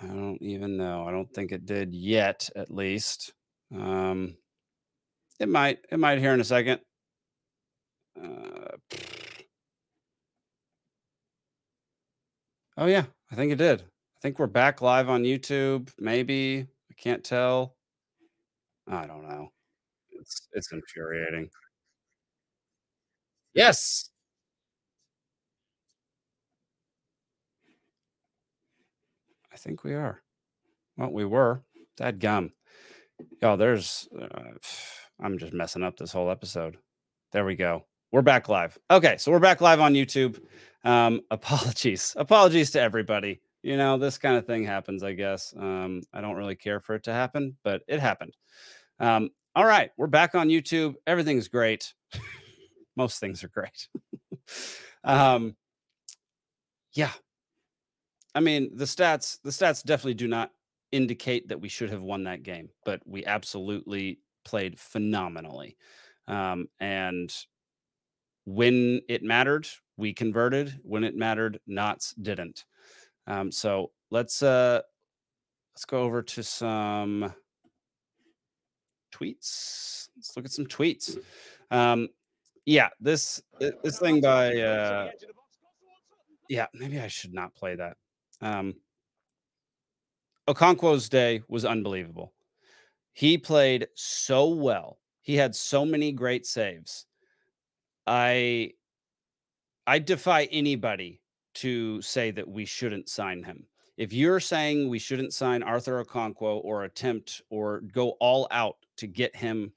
I 0.02 0.08
don't 0.08 0.42
even 0.42 0.78
know. 0.78 1.06
I 1.08 1.12
don't 1.12 1.32
think 1.34 1.52
it 1.52 1.66
did 1.66 1.94
yet, 1.94 2.50
at 2.56 2.72
least. 2.72 3.34
Um, 3.74 4.38
it 5.40 5.50
might. 5.50 5.80
It 5.92 6.00
might 6.00 6.20
here 6.20 6.34
in 6.34 6.40
a 6.42 6.44
second. 6.46 6.82
Uh, 8.22 8.78
oh 12.78 12.86
yeah, 12.86 13.06
I 13.32 13.36
think 13.36 13.52
it 13.52 13.58
did. 13.58 13.82
I 13.82 14.20
think 14.22 14.40
we're 14.40 14.48
back 14.48 14.82
live 14.82 15.10
on 15.10 15.24
YouTube. 15.24 15.90
Maybe 16.00 16.68
I 16.92 16.94
can't 16.98 17.24
tell. 17.24 17.76
I 18.88 19.06
don't 19.08 19.28
know. 19.28 19.50
It's 20.12 20.48
it's 20.54 20.72
infuriating. 20.74 21.50
Yes. 23.54 24.10
I 29.52 29.58
think 29.58 29.84
we 29.84 29.94
are. 29.94 30.22
Well, 30.98 31.12
we 31.12 31.26
were. 31.26 31.64
Dad 31.98 32.20
gum. 32.20 32.54
Yo, 33.42 33.56
there's. 33.58 34.08
Uh, 34.20 34.28
I'm 35.22 35.38
just 35.38 35.54
messing 35.54 35.84
up 35.84 35.98
this 35.98 36.12
whole 36.12 36.32
episode. 36.32 36.78
There 37.32 37.46
we 37.46 37.56
go. 37.56 37.86
We're 38.14 38.22
back 38.22 38.48
live. 38.48 38.78
Okay, 38.92 39.18
so 39.18 39.32
we're 39.32 39.40
back 39.40 39.60
live 39.60 39.80
on 39.80 39.96
YouTube. 39.96 40.40
Um, 40.84 41.22
apologies. 41.32 42.14
Apologies 42.16 42.70
to 42.72 42.80
everybody. 42.80 43.42
You 43.64 43.76
know, 43.76 43.98
this 43.98 44.20
kind 44.20 44.38
of 44.38 44.46
thing 44.46 44.64
happens, 44.64 45.02
I 45.02 45.14
guess. 45.14 45.52
Um, 45.58 46.04
I 46.14 46.22
don't 46.22 46.36
really 46.36 46.56
care 46.56 46.80
for 46.80 46.94
it 46.94 47.06
to 47.06 47.12
happen, 47.12 47.58
but 47.64 47.82
it 47.88 48.00
happened. 48.00 48.38
Um, 49.00 49.32
all 49.56 49.66
right, 49.66 49.90
we're 49.98 50.06
back 50.06 50.36
on 50.36 50.50
YouTube. 50.50 50.94
Everything's 51.08 51.48
great. 51.48 51.92
Most 52.96 53.20
things 53.20 53.44
are 53.44 53.48
great. 53.48 53.88
um, 55.04 55.56
yeah. 56.94 57.14
I 58.36 58.42
mean, 58.42 58.78
the 58.78 58.86
stats, 58.86 59.40
the 59.44 59.50
stats 59.50 59.84
definitely 59.84 60.14
do 60.14 60.28
not 60.28 60.52
indicate 60.92 61.48
that 61.48 61.62
we 61.62 61.68
should 61.68 61.90
have 61.90 62.04
won 62.04 62.26
that 62.26 62.44
game, 62.44 62.70
but 62.86 63.02
we 63.08 63.26
absolutely 63.26 64.20
played 64.46 64.78
phenomenally. 64.78 65.78
Um, 66.28 66.68
and 66.80 67.34
when 68.46 69.02
it 69.08 69.24
mattered, 69.24 69.68
we 69.98 70.14
converted. 70.14 70.80
When 70.84 71.04
it 71.04 71.16
mattered, 71.16 71.60
Notts 71.68 72.14
didn't. 72.14 72.66
Um, 73.28 73.52
so 73.52 73.92
let's 74.12 74.44
uh 74.44 74.82
let's 75.74 75.86
go 75.86 76.02
over 76.04 76.22
to 76.22 76.44
some 76.44 77.34
tweets. 79.14 80.10
Let's 80.16 80.36
look 80.36 80.46
at 80.46 80.52
some 80.52 80.66
tweets. 80.66 81.18
Um, 81.72 82.10
yeah, 82.66 82.90
this 83.00 83.42
this 83.60 84.00
thing 84.00 84.22
by 84.22 84.58
uh, 84.58 85.12
yeah, 86.50 86.68
maybe 86.74 87.00
I 87.00 87.08
should 87.08 87.34
not 87.34 87.56
play 87.56 87.76
that. 87.76 87.98
Um, 88.42 88.76
Okonkwo's 90.48 91.10
day 91.10 91.42
was 91.48 91.66
unbelievable. 91.66 92.34
He 93.14 93.38
played 93.38 93.88
so 93.96 94.50
well. 94.50 95.00
He 95.22 95.36
had 95.36 95.56
so 95.56 95.86
many 95.86 96.12
great 96.12 96.46
saves. 96.46 97.06
I 98.08 98.72
I 99.86 100.00
defy 100.00 100.46
anybody 100.46 101.22
to 101.56 102.02
say 102.02 102.32
that 102.32 102.48
we 102.48 102.66
shouldn't 102.66 103.10
sign 103.10 103.44
him. 103.44 103.66
If 103.98 104.12
you're 104.12 104.40
saying 104.40 104.90
we 104.90 105.00
shouldn't 105.00 105.34
sign 105.34 105.62
Arthur 105.62 106.04
Okonkwo 106.04 106.64
or 106.64 106.84
attempt 106.84 107.42
or 107.50 107.82
go 107.82 108.12
all 108.20 108.48
out 108.50 108.78
to 108.98 109.08
get 109.08 109.36
him 109.36 109.72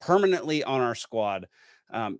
permanently 0.00 0.64
on 0.64 0.80
our 0.80 0.94
squad, 0.94 1.46
um, 1.92 2.18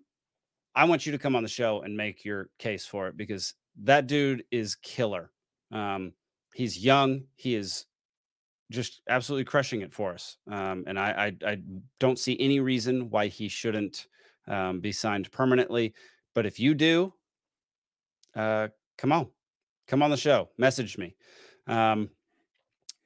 I 0.74 0.84
want 0.84 1.06
you 1.06 1.12
to 1.12 1.18
come 1.18 1.34
on 1.34 1.42
the 1.42 1.48
show 1.48 1.82
and 1.82 1.96
make 1.96 2.24
your 2.24 2.50
case 2.58 2.86
for 2.86 3.08
it 3.08 3.16
because 3.16 3.54
that 3.82 4.06
dude 4.06 4.44
is 4.52 4.76
killer. 4.76 5.32
Um, 5.72 6.12
he's 6.54 6.78
young. 6.78 7.24
He 7.34 7.56
is 7.56 7.86
just 8.70 9.02
absolutely 9.08 9.44
crushing 9.44 9.80
it 9.80 9.92
for 9.92 10.12
us. 10.12 10.36
Um, 10.48 10.84
and 10.86 10.98
I, 10.98 11.34
I, 11.44 11.50
I 11.50 11.58
don't 11.98 12.18
see 12.18 12.38
any 12.38 12.60
reason 12.60 13.10
why 13.10 13.26
he 13.26 13.48
shouldn't 13.48 14.06
um, 14.50 14.80
be 14.80 14.92
signed 14.92 15.30
permanently. 15.32 15.94
But 16.34 16.44
if 16.44 16.60
you 16.60 16.74
do, 16.74 17.14
uh, 18.34 18.68
come 18.98 19.12
on, 19.12 19.28
come 19.86 20.02
on 20.02 20.10
the 20.10 20.16
show, 20.16 20.50
message 20.58 20.98
me. 20.98 21.16
Um, 21.66 22.10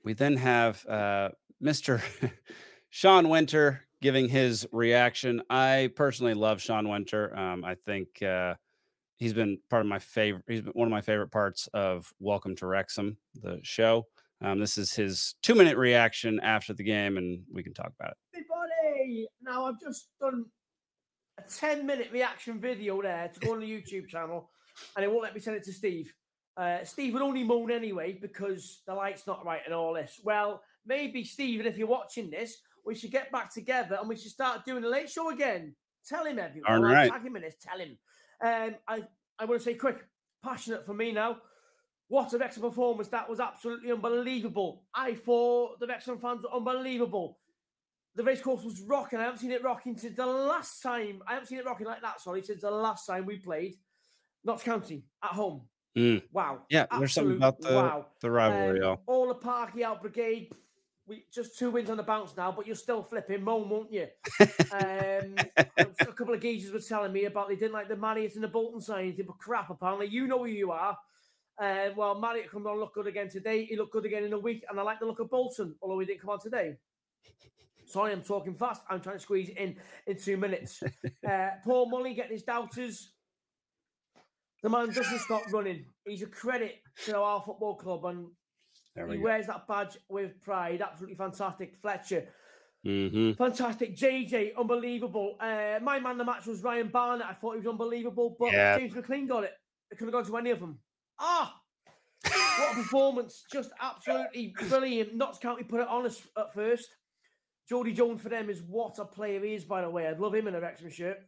we 0.03 0.15
then 0.15 0.37
have 0.37 0.85
uh, 0.87 1.31
Mr. 1.63 2.03
Sean 2.91 3.29
Winter 3.29 3.83
giving 4.03 4.29
his 4.29 4.67
reaction. 4.73 5.43
I 5.49 5.91
personally 5.97 6.35
love 6.35 6.61
Sean 6.61 6.89
Winter. 6.89 7.37
Um, 7.37 7.65
I 7.65 7.75
think 7.75 8.23
uh, 8.23 8.55
he's 9.17 9.33
been 9.33 9.59
part 9.71 9.81
of 9.81 9.87
my 9.87 9.99
favorite. 9.99 10.45
He's 10.47 10.61
been 10.61 10.73
one 10.73 10.89
of 10.89 10.93
my 10.93 11.01
favorite 11.01 11.31
parts 11.31 11.69
of 11.73 12.13
Welcome 12.19 12.57
to 12.57 12.67
Wrexham, 12.67 13.17
the 13.35 13.61
show. 13.63 14.07
Um, 14.43 14.61
this 14.61 14.77
is 14.77 14.93
his 14.93 15.37
two 15.43 15.55
minute 15.55 15.79
reaction 15.79 16.39
after 16.41 16.75
the 16.75 16.85
game, 16.85 17.17
and 17.17 17.43
we 17.51 17.63
can 17.63 17.73
talk 17.73 17.93
about 17.99 18.11
it. 18.11 18.17
Now 19.43 19.67
I've 19.67 19.81
just 19.81 20.09
done 20.21 20.47
a 21.39 21.43
10 21.43 21.87
minute 21.87 22.09
reaction 22.13 22.61
video 22.61 23.01
there 23.03 23.31
to 23.33 23.41
go 23.41 23.53
on 23.53 23.61
the 23.61 23.71
YouTube 23.71 24.09
channel, 24.09 24.51
and 24.97 25.05
it 25.05 25.11
won't 25.11 25.23
let 25.23 25.35
me 25.35 25.41
send 25.41 25.57
it 25.57 25.65
to 25.65 25.73
Steve. 25.73 26.13
Uh, 26.57 26.85
Steve 26.85 27.13
would 27.15 27.23
only 27.23 27.43
moan 27.43 27.71
anyway 27.71 28.17
because 28.21 28.83
the 28.87 28.95
light's 28.95 29.27
not 29.27 29.45
right 29.45 29.63
and 29.65 29.75
all 29.75 29.95
this. 29.95 30.21
Well, 30.23 30.63
maybe 30.87 31.25
Stephen, 31.25 31.67
if 31.67 31.77
you're 31.77 31.89
watching 31.89 32.31
this, 32.31 32.59
we 32.87 32.95
should 32.95 33.11
get 33.11 33.33
back 33.33 33.53
together 33.53 33.97
and 33.99 34.09
we 34.09 34.17
should 34.17 34.31
start 34.31 34.65
doing 34.65 34.83
the 34.83 34.89
late 34.89 35.11
show 35.11 35.31
again. 35.31 35.75
Tell 36.07 36.25
him 36.25 36.39
everyone. 36.39 36.71
All 36.71 36.83
right. 36.83 37.11
Tag 37.11 37.23
him 37.23 37.37
in 37.37 37.43
this. 37.43 37.57
Tell 37.61 37.79
him. 37.79 37.99
Um, 38.43 38.77
I 38.87 39.03
I 39.39 39.47
want 39.47 39.61
to 39.61 39.65
say 39.65 39.75
quick, 39.75 40.07
passionate 40.45 40.87
for 40.87 40.95
me 40.95 41.13
now. 41.13 41.39
What 42.09 42.33
a 42.35 42.39
Wrexham 42.39 42.63
performance! 42.63 43.09
That 43.09 43.29
was 43.29 43.41
absolutely 43.41 43.91
unbelievable. 43.91 44.85
I 44.95 45.15
thought 45.15 45.81
the 45.81 45.87
Wrexham 45.87 46.19
fans 46.19 46.45
were 46.45 46.55
unbelievable. 46.55 47.39
The 48.17 48.23
race 48.23 48.41
course 48.41 48.63
was 48.63 48.81
rocking. 48.81 49.19
I 49.19 49.25
haven't 49.25 49.41
seen 49.41 49.51
it 49.51 49.63
rocking 49.65 49.97
since 49.97 50.17
the 50.17 50.27
last 50.27 50.83
time. 50.83 51.21
I 51.27 51.33
haven't 51.35 51.49
seen 51.49 51.59
it 51.59 51.65
rocking 51.65 51.87
like 51.87 52.01
that. 52.03 52.21
Sorry, 52.21 52.43
since 52.43 52.61
the 52.63 52.71
last 52.71 53.07
time 53.07 53.27
we 53.27 53.37
played 53.37 53.75
Notts 54.45 54.63
County 54.63 55.05
at 55.23 55.31
home. 55.31 55.63
Mm. 55.97 56.23
Wow. 56.33 56.61
Yeah, 56.71 56.87
there's 56.99 57.13
something 57.13 57.37
about 57.37 57.61
the 57.61 57.75
wow. 57.75 58.07
the 58.21 58.31
rivalry, 58.31 58.81
Um, 58.81 58.85
y'all. 58.85 59.01
all 59.07 59.29
the 59.29 59.35
Parky 59.35 59.85
out 59.85 60.01
brigade. 60.01 60.53
We 61.07 61.25
just 61.33 61.59
two 61.59 61.71
wins 61.71 61.91
on 61.91 61.99
the 61.99 62.03
bounce 62.03 62.35
now, 62.37 62.51
but 62.51 62.67
you're 62.67 62.77
still 62.77 63.03
flipping 63.03 63.43
moan, 63.43 63.69
won't 63.69 63.93
you? 63.93 64.09
Um, 64.73 65.37
a 65.79 66.07
couple 66.07 66.35
of 66.35 66.41
geezers 66.41 66.73
were 66.73 66.81
telling 66.81 67.13
me 67.13 67.27
about 67.27 67.49
they 67.49 67.57
didn't 67.57 67.73
like 67.75 67.89
the 67.89 67.97
Marriott 67.97 68.35
and 68.35 68.43
the 68.43 68.49
Bolton 68.49 68.81
signing, 68.81 69.15
but 69.25 69.39
crap. 69.39 69.71
Apparently, 69.71 70.07
you 70.07 70.27
know 70.27 70.39
who 70.41 70.47
you 70.47 70.73
are. 70.73 70.97
Uh, 71.61 71.91
well, 71.97 72.19
Marriott 72.19 72.51
come 72.51 72.67
on 72.67 72.81
look 72.81 72.95
good 72.95 73.07
again 73.07 73.29
today. 73.29 73.65
He 73.67 73.77
looked 73.77 73.93
good 73.93 74.07
again 74.07 74.25
in 74.25 74.33
a 74.33 74.39
week, 74.39 74.65
and 74.69 74.81
I 74.81 74.83
like 74.83 74.99
the 74.99 75.07
look 75.07 75.21
of 75.21 75.31
Bolton, 75.31 75.77
although 75.81 75.99
he 76.01 76.07
didn't 76.07 76.23
come 76.23 76.31
on 76.31 76.41
today. 76.41 76.77
Sorry, 77.95 78.11
I'm 78.11 78.23
talking 78.23 78.57
fast. 78.57 78.83
I'm 78.91 79.01
trying 79.01 79.19
to 79.19 79.23
squeeze 79.23 79.51
it 79.51 79.57
in 79.57 79.77
in 80.09 80.17
two 80.17 80.37
minutes. 80.37 80.83
Uh, 81.25 81.51
Paul 81.65 81.91
Mully 81.93 82.15
getting 82.17 82.33
his 82.33 82.43
doubters. 82.43 83.13
The 84.65 84.69
man 84.69 84.89
doesn't 84.89 85.21
stop 85.21 85.43
running. 85.53 85.85
He's 86.05 86.23
a 86.23 86.27
credit 86.27 86.81
to 87.07 87.17
our 87.17 87.41
football 87.41 87.77
club, 87.77 88.05
and 88.07 88.27
There 88.97 89.07
he 89.13 89.19
go. 89.19 89.23
wears 89.23 89.47
that 89.47 89.69
badge 89.69 89.97
with 90.09 90.41
pride. 90.41 90.83
Absolutely 90.83 91.15
fantastic. 91.17 91.77
Fletcher, 91.81 92.27
hmm 92.85 93.33
fantastic. 93.35 93.97
JJ, 93.97 94.57
unbelievable. 94.59 95.37
Uh, 95.41 95.79
my 95.81 96.01
man 96.01 96.19
the 96.19 96.25
match 96.25 96.47
was 96.47 96.63
Ryan 96.65 96.89
Barnett. 96.89 97.29
I 97.29 97.35
thought 97.35 97.53
he 97.53 97.59
was 97.59 97.69
unbelievable, 97.69 98.37
but 98.39 98.53
Yeah. 98.53 98.77
James 98.79 98.95
McLean 98.95 99.29
got 99.29 99.45
it. 99.45 99.53
It 99.93 99.99
could 99.99 100.07
have 100.09 100.13
gone 100.13 100.25
to 100.27 100.37
any 100.37 100.51
of 100.51 100.59
them. 100.61 100.81
Ah, 101.21 101.61
what 102.25 102.73
a 102.73 102.75
performance! 102.75 103.45
Just 103.53 103.71
absolutely 103.81 104.53
brilliant. 104.69 105.15
Notts 105.15 105.39
County 105.39 105.63
put 105.63 105.81
it 105.81 105.89
on 105.89 106.05
us 106.07 106.21
at 106.37 106.53
first. 106.55 106.89
Jodi 107.69 107.93
Jones 107.93 108.21
for 108.21 108.29
them 108.29 108.51
is 108.51 108.63
what 108.63 108.99
a 108.99 109.05
player 109.05 109.43
he 109.43 109.55
is, 109.55 109.65
by 109.65 109.83
the 109.83 109.91
way. 109.91 110.07
I'd 110.07 110.21
love 110.21 110.35
him 110.35 110.49
in 110.49 110.55
a 110.55 110.61
Wrexham 110.61 110.91
shirt. 110.91 111.19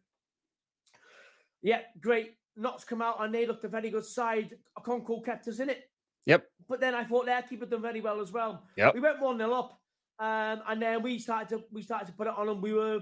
Yeah, 1.62 1.80
great. 2.00 2.34
Notts 2.56 2.84
come 2.84 3.02
out 3.02 3.16
and 3.20 3.34
they 3.34 3.46
looked 3.46 3.64
a 3.64 3.68
very 3.68 3.90
good 3.90 4.04
side. 4.04 4.56
Concord 4.82 5.24
kept 5.24 5.48
us 5.48 5.60
in 5.60 5.70
it. 5.70 5.84
Yep. 6.26 6.44
But 6.68 6.80
then 6.80 6.94
I 6.94 7.04
thought 7.04 7.26
their 7.26 7.42
keeper 7.42 7.66
done 7.66 7.82
very 7.82 8.00
well 8.00 8.20
as 8.20 8.32
well. 8.32 8.64
Yep. 8.76 8.94
We 8.94 9.00
went 9.00 9.20
one 9.20 9.38
0 9.38 9.52
up, 9.52 9.80
um, 10.18 10.62
and 10.68 10.82
then 10.82 11.02
we 11.02 11.18
started 11.18 11.48
to 11.50 11.64
we 11.72 11.82
started 11.82 12.06
to 12.06 12.12
put 12.12 12.26
it 12.26 12.34
on 12.36 12.48
and 12.48 12.62
We 12.62 12.72
were 12.72 13.00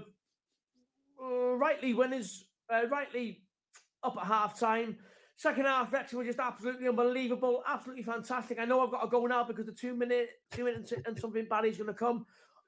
uh, 1.21 1.55
rightly 1.55 1.93
winners, 1.93 2.45
uh, 2.71 2.87
rightly 2.89 3.43
up 4.03 4.15
at 4.17 4.27
half 4.27 4.59
time. 4.59 4.97
Second 5.37 5.65
half, 5.65 5.91
Wrexham 5.91 6.19
were 6.19 6.23
just 6.23 6.39
absolutely 6.39 6.87
unbelievable, 6.87 7.61
absolutely 7.67 8.03
fantastic. 8.03 8.57
I 8.59 8.65
know 8.65 8.81
I've 8.81 8.91
got 8.91 9.01
to 9.01 9.07
go 9.09 9.25
now 9.25 9.43
because 9.43 9.65
the 9.65 9.73
two 9.73 9.93
minute, 9.93 10.29
two 10.51 10.63
minutes 10.63 10.93
and 11.05 11.19
something 11.19 11.45
bad 11.49 11.65
is 11.65 11.77
going 11.77 11.87
to 11.87 11.93
come. 11.93 12.25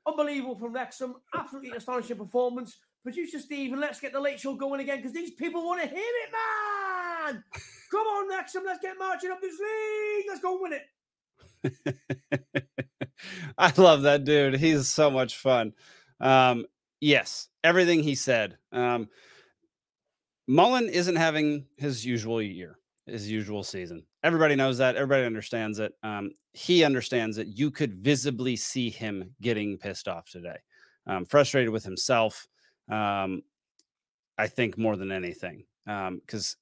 Unbelievable 0.07 0.57
from 0.57 0.73
Wrexham, 0.73 1.15
absolutely 1.35 1.75
astonishing 1.75 2.17
performance. 2.17 2.77
Producer 3.03 3.39
Stephen, 3.39 3.79
let's 3.79 3.99
get 3.99 4.13
the 4.13 4.19
late 4.19 4.39
show 4.39 4.55
going 4.55 4.79
again 4.79 4.97
because 4.97 5.11
these 5.11 5.31
people 5.31 5.65
want 5.65 5.81
to 5.81 5.87
hear 5.87 5.97
it, 5.99 6.31
man. 6.31 7.43
Come 7.91 8.07
on, 8.07 8.29
Wrexham, 8.29 8.63
let's 8.65 8.79
get 8.79 8.95
marching 8.97 9.31
up 9.31 9.41
this 9.41 9.59
league. 9.59 10.25
Let's 10.27 10.41
go 10.41 10.59
win 10.61 10.73
it. 10.73 12.67
I 13.57 13.73
love 13.75 14.03
that 14.03 14.23
dude. 14.23 14.55
He's 14.55 14.87
so 14.87 15.11
much 15.11 15.35
fun. 15.35 15.73
Um, 16.19 16.65
yes, 17.01 17.49
everything 17.63 18.03
he 18.03 18.15
said. 18.15 18.57
Um, 18.71 19.09
Mullen 20.47 20.87
isn't 20.87 21.15
having 21.17 21.65
his 21.77 22.05
usual 22.05 22.41
year, 22.41 22.77
his 23.05 23.29
usual 23.29 23.63
season. 23.63 24.05
Everybody 24.27 24.55
knows 24.55 24.77
that. 24.79 24.97
Everybody 24.97 25.25
understands 25.25 25.79
it. 25.79 25.93
Um, 26.03 26.31
he 26.51 26.83
understands 26.83 27.37
it. 27.37 27.47
You 27.47 27.71
could 27.71 27.93
visibly 27.95 28.57
see 28.57 28.89
him 28.89 29.33
getting 29.41 29.77
pissed 29.77 30.09
off 30.09 30.29
today, 30.29 30.57
um, 31.05 31.23
frustrated 31.23 31.69
with 31.69 31.85
himself. 31.85 32.45
Um, 32.91 33.43
I 34.37 34.47
think 34.47 34.77
more 34.77 34.97
than 34.97 35.13
anything, 35.13 35.63
because 35.85 36.57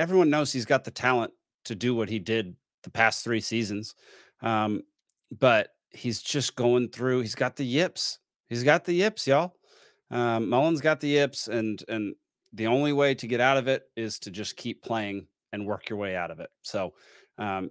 everyone 0.00 0.28
knows 0.28 0.52
he's 0.52 0.64
got 0.64 0.82
the 0.82 0.90
talent 0.90 1.32
to 1.66 1.76
do 1.76 1.94
what 1.94 2.08
he 2.08 2.18
did 2.18 2.56
the 2.82 2.90
past 2.90 3.22
three 3.22 3.40
seasons. 3.40 3.94
Um, 4.42 4.82
but 5.38 5.68
he's 5.90 6.20
just 6.20 6.56
going 6.56 6.88
through. 6.88 7.20
He's 7.20 7.36
got 7.36 7.54
the 7.54 7.64
yips. 7.64 8.18
He's 8.48 8.64
got 8.64 8.84
the 8.84 8.92
yips, 8.92 9.24
y'all. 9.28 9.54
Um, 10.10 10.48
Mullen's 10.48 10.80
got 10.80 10.98
the 10.98 11.08
yips, 11.08 11.46
and 11.46 11.80
and 11.88 12.16
the 12.52 12.66
only 12.66 12.92
way 12.92 13.14
to 13.14 13.28
get 13.28 13.40
out 13.40 13.56
of 13.56 13.68
it 13.68 13.84
is 13.96 14.18
to 14.18 14.32
just 14.32 14.56
keep 14.56 14.82
playing 14.82 15.28
and 15.54 15.66
work 15.66 15.88
your 15.88 15.98
way 15.98 16.16
out 16.16 16.30
of 16.30 16.40
it. 16.40 16.50
So 16.62 16.92
um, 17.38 17.70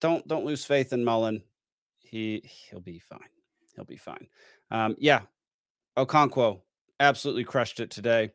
don't 0.00 0.26
don't 0.26 0.46
lose 0.46 0.64
faith 0.64 0.92
in 0.92 1.04
Mullen. 1.04 1.42
He 1.98 2.42
he'll 2.44 2.80
be 2.80 2.98
fine. 2.98 3.20
He'll 3.74 3.84
be 3.84 3.96
fine. 3.96 4.28
Um, 4.70 4.96
yeah, 4.98 5.22
Okonkwo 5.98 6.60
absolutely 7.00 7.44
crushed 7.44 7.80
it 7.80 7.90
today. 7.90 8.30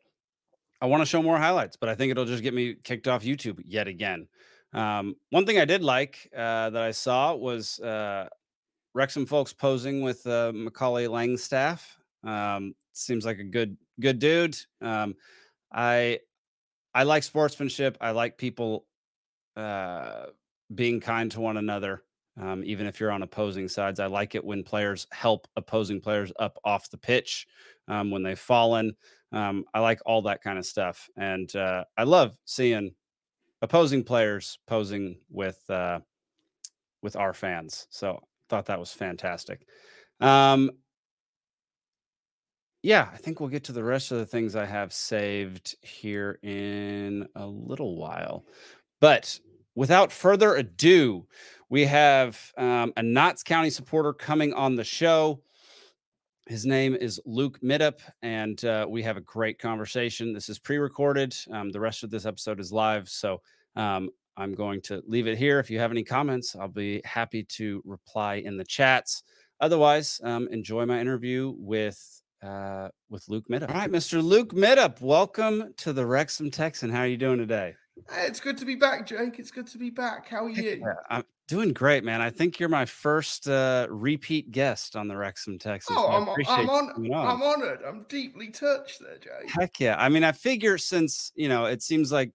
I 0.82 0.86
want 0.86 1.02
to 1.02 1.06
show 1.06 1.22
more 1.22 1.38
highlights, 1.38 1.76
but 1.76 1.88
I 1.88 1.94
think 1.94 2.10
it'll 2.10 2.24
just 2.24 2.42
get 2.42 2.54
me 2.54 2.74
kicked 2.84 3.08
off 3.08 3.22
YouTube 3.22 3.60
yet 3.64 3.88
again. 3.88 4.28
Um, 4.72 5.16
one 5.30 5.44
thing 5.44 5.58
I 5.58 5.64
did 5.64 5.82
like 5.82 6.30
uh, 6.34 6.70
that 6.70 6.82
I 6.82 6.92
saw 6.92 7.34
was 7.34 7.80
uh, 7.80 8.28
Wrexham 8.94 9.26
folks 9.26 9.52
posing 9.52 10.02
with 10.02 10.26
uh, 10.26 10.52
Macaulay 10.54 11.06
Langstaff. 11.06 11.82
Um, 12.24 12.74
seems 12.92 13.24
like 13.24 13.38
a 13.38 13.44
good 13.44 13.76
good 13.98 14.18
dude. 14.18 14.56
Um, 14.80 15.14
I 15.72 16.20
I 16.94 17.04
like 17.04 17.22
sportsmanship. 17.22 17.96
I 18.00 18.10
like 18.10 18.38
people 18.38 18.86
uh, 19.60 20.26
being 20.74 21.00
kind 21.00 21.30
to 21.32 21.40
one 21.40 21.56
another, 21.56 22.02
um, 22.40 22.62
even 22.64 22.86
if 22.86 22.98
you're 22.98 23.10
on 23.10 23.22
opposing 23.22 23.68
sides. 23.68 24.00
I 24.00 24.06
like 24.06 24.34
it 24.34 24.44
when 24.44 24.62
players 24.62 25.06
help 25.12 25.46
opposing 25.56 26.00
players 26.00 26.32
up 26.38 26.58
off 26.64 26.90
the 26.90 26.98
pitch 26.98 27.46
um, 27.88 28.10
when 28.10 28.22
they've 28.22 28.38
fallen. 28.38 28.94
Um, 29.32 29.64
I 29.74 29.80
like 29.80 30.00
all 30.06 30.22
that 30.22 30.42
kind 30.42 30.58
of 30.58 30.66
stuff, 30.66 31.08
and 31.16 31.54
uh, 31.54 31.84
I 31.96 32.04
love 32.04 32.36
seeing 32.44 32.92
opposing 33.62 34.02
players 34.02 34.58
posing 34.66 35.18
with 35.30 35.68
uh, 35.68 36.00
with 37.02 37.16
our 37.16 37.34
fans. 37.34 37.86
So 37.90 38.20
thought 38.48 38.66
that 38.66 38.80
was 38.80 38.92
fantastic. 38.92 39.66
Um, 40.20 40.70
yeah, 42.82 43.08
I 43.12 43.18
think 43.18 43.40
we'll 43.40 43.50
get 43.50 43.64
to 43.64 43.72
the 43.72 43.84
rest 43.84 44.10
of 44.10 44.18
the 44.18 44.26
things 44.26 44.56
I 44.56 44.64
have 44.64 44.92
saved 44.92 45.76
here 45.82 46.38
in 46.42 47.28
a 47.36 47.46
little 47.46 47.96
while. 47.96 48.46
But 49.00 49.38
without 49.74 50.12
further 50.12 50.56
ado, 50.56 51.26
we 51.68 51.84
have 51.86 52.38
um, 52.56 52.92
a 52.96 53.02
Notts 53.02 53.42
County 53.42 53.70
supporter 53.70 54.12
coming 54.12 54.52
on 54.52 54.76
the 54.76 54.84
show. 54.84 55.42
His 56.46 56.66
name 56.66 56.96
is 56.96 57.20
Luke 57.24 57.60
Middup, 57.62 58.00
and 58.22 58.64
uh, 58.64 58.86
we 58.88 59.02
have 59.04 59.16
a 59.16 59.20
great 59.20 59.60
conversation. 59.60 60.32
This 60.32 60.48
is 60.48 60.58
pre 60.58 60.78
recorded. 60.78 61.36
Um, 61.52 61.70
the 61.70 61.78
rest 61.78 62.02
of 62.02 62.10
this 62.10 62.26
episode 62.26 62.58
is 62.58 62.72
live. 62.72 63.08
So 63.08 63.40
um, 63.76 64.10
I'm 64.36 64.52
going 64.52 64.80
to 64.82 65.02
leave 65.06 65.28
it 65.28 65.38
here. 65.38 65.60
If 65.60 65.70
you 65.70 65.78
have 65.78 65.92
any 65.92 66.02
comments, 66.02 66.56
I'll 66.56 66.66
be 66.66 67.02
happy 67.04 67.44
to 67.44 67.82
reply 67.84 68.36
in 68.36 68.56
the 68.56 68.64
chats. 68.64 69.22
Otherwise, 69.60 70.20
um, 70.24 70.48
enjoy 70.50 70.86
my 70.86 71.00
interview 71.00 71.54
with 71.56 72.20
uh, 72.42 72.88
with 73.10 73.28
Luke 73.28 73.44
Middup. 73.50 73.68
All 73.68 73.74
right, 73.74 73.90
Mr. 73.90 74.22
Luke 74.22 74.52
Middup, 74.52 75.00
welcome 75.00 75.74
to 75.76 75.92
the 75.92 76.06
Wrexham 76.06 76.50
Texan. 76.50 76.90
How 76.90 77.00
are 77.00 77.06
you 77.06 77.18
doing 77.18 77.38
today? 77.38 77.74
Hey, 78.08 78.26
It's 78.26 78.40
good 78.40 78.58
to 78.58 78.64
be 78.64 78.74
back, 78.74 79.06
Jake. 79.06 79.38
It's 79.38 79.50
good 79.50 79.66
to 79.68 79.78
be 79.78 79.90
back. 79.90 80.28
How 80.28 80.44
are 80.44 80.50
you? 80.50 80.80
Yeah, 80.80 80.94
I'm 81.08 81.24
doing 81.48 81.72
great, 81.72 82.04
man. 82.04 82.20
I 82.20 82.30
think 82.30 82.60
you're 82.60 82.68
my 82.68 82.86
first 82.86 83.48
uh, 83.48 83.86
repeat 83.90 84.52
guest 84.52 84.96
on 84.96 85.08
the 85.08 85.16
Wrexham 85.16 85.58
Texans. 85.58 85.98
Oh, 86.00 86.08
I'm, 86.08 86.28
I'm 86.46 86.70
on. 86.70 86.90
on. 86.90 87.12
I'm 87.12 87.42
honored. 87.42 87.80
I'm 87.86 88.04
deeply 88.08 88.50
touched 88.50 89.00
there, 89.00 89.18
Jake. 89.18 89.50
Heck 89.50 89.80
yeah. 89.80 89.96
I 89.98 90.08
mean, 90.08 90.24
I 90.24 90.32
figure 90.32 90.78
since, 90.78 91.32
you 91.34 91.48
know, 91.48 91.64
it 91.66 91.82
seems 91.82 92.12
like 92.12 92.32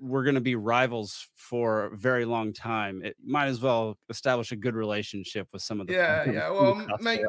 we're 0.00 0.24
going 0.24 0.34
to 0.34 0.40
be 0.40 0.54
rivals 0.54 1.28
for 1.34 1.86
a 1.86 1.96
very 1.96 2.24
long 2.24 2.52
time, 2.52 3.02
it 3.02 3.16
might 3.24 3.46
as 3.46 3.60
well 3.60 3.98
establish 4.10 4.52
a 4.52 4.56
good 4.56 4.74
relationship 4.74 5.48
with 5.52 5.62
some 5.62 5.80
of 5.80 5.86
the 5.86 5.94
Yeah, 5.94 6.30
yeah. 6.30 6.50
Well, 6.50 6.86
maybe, 7.00 7.24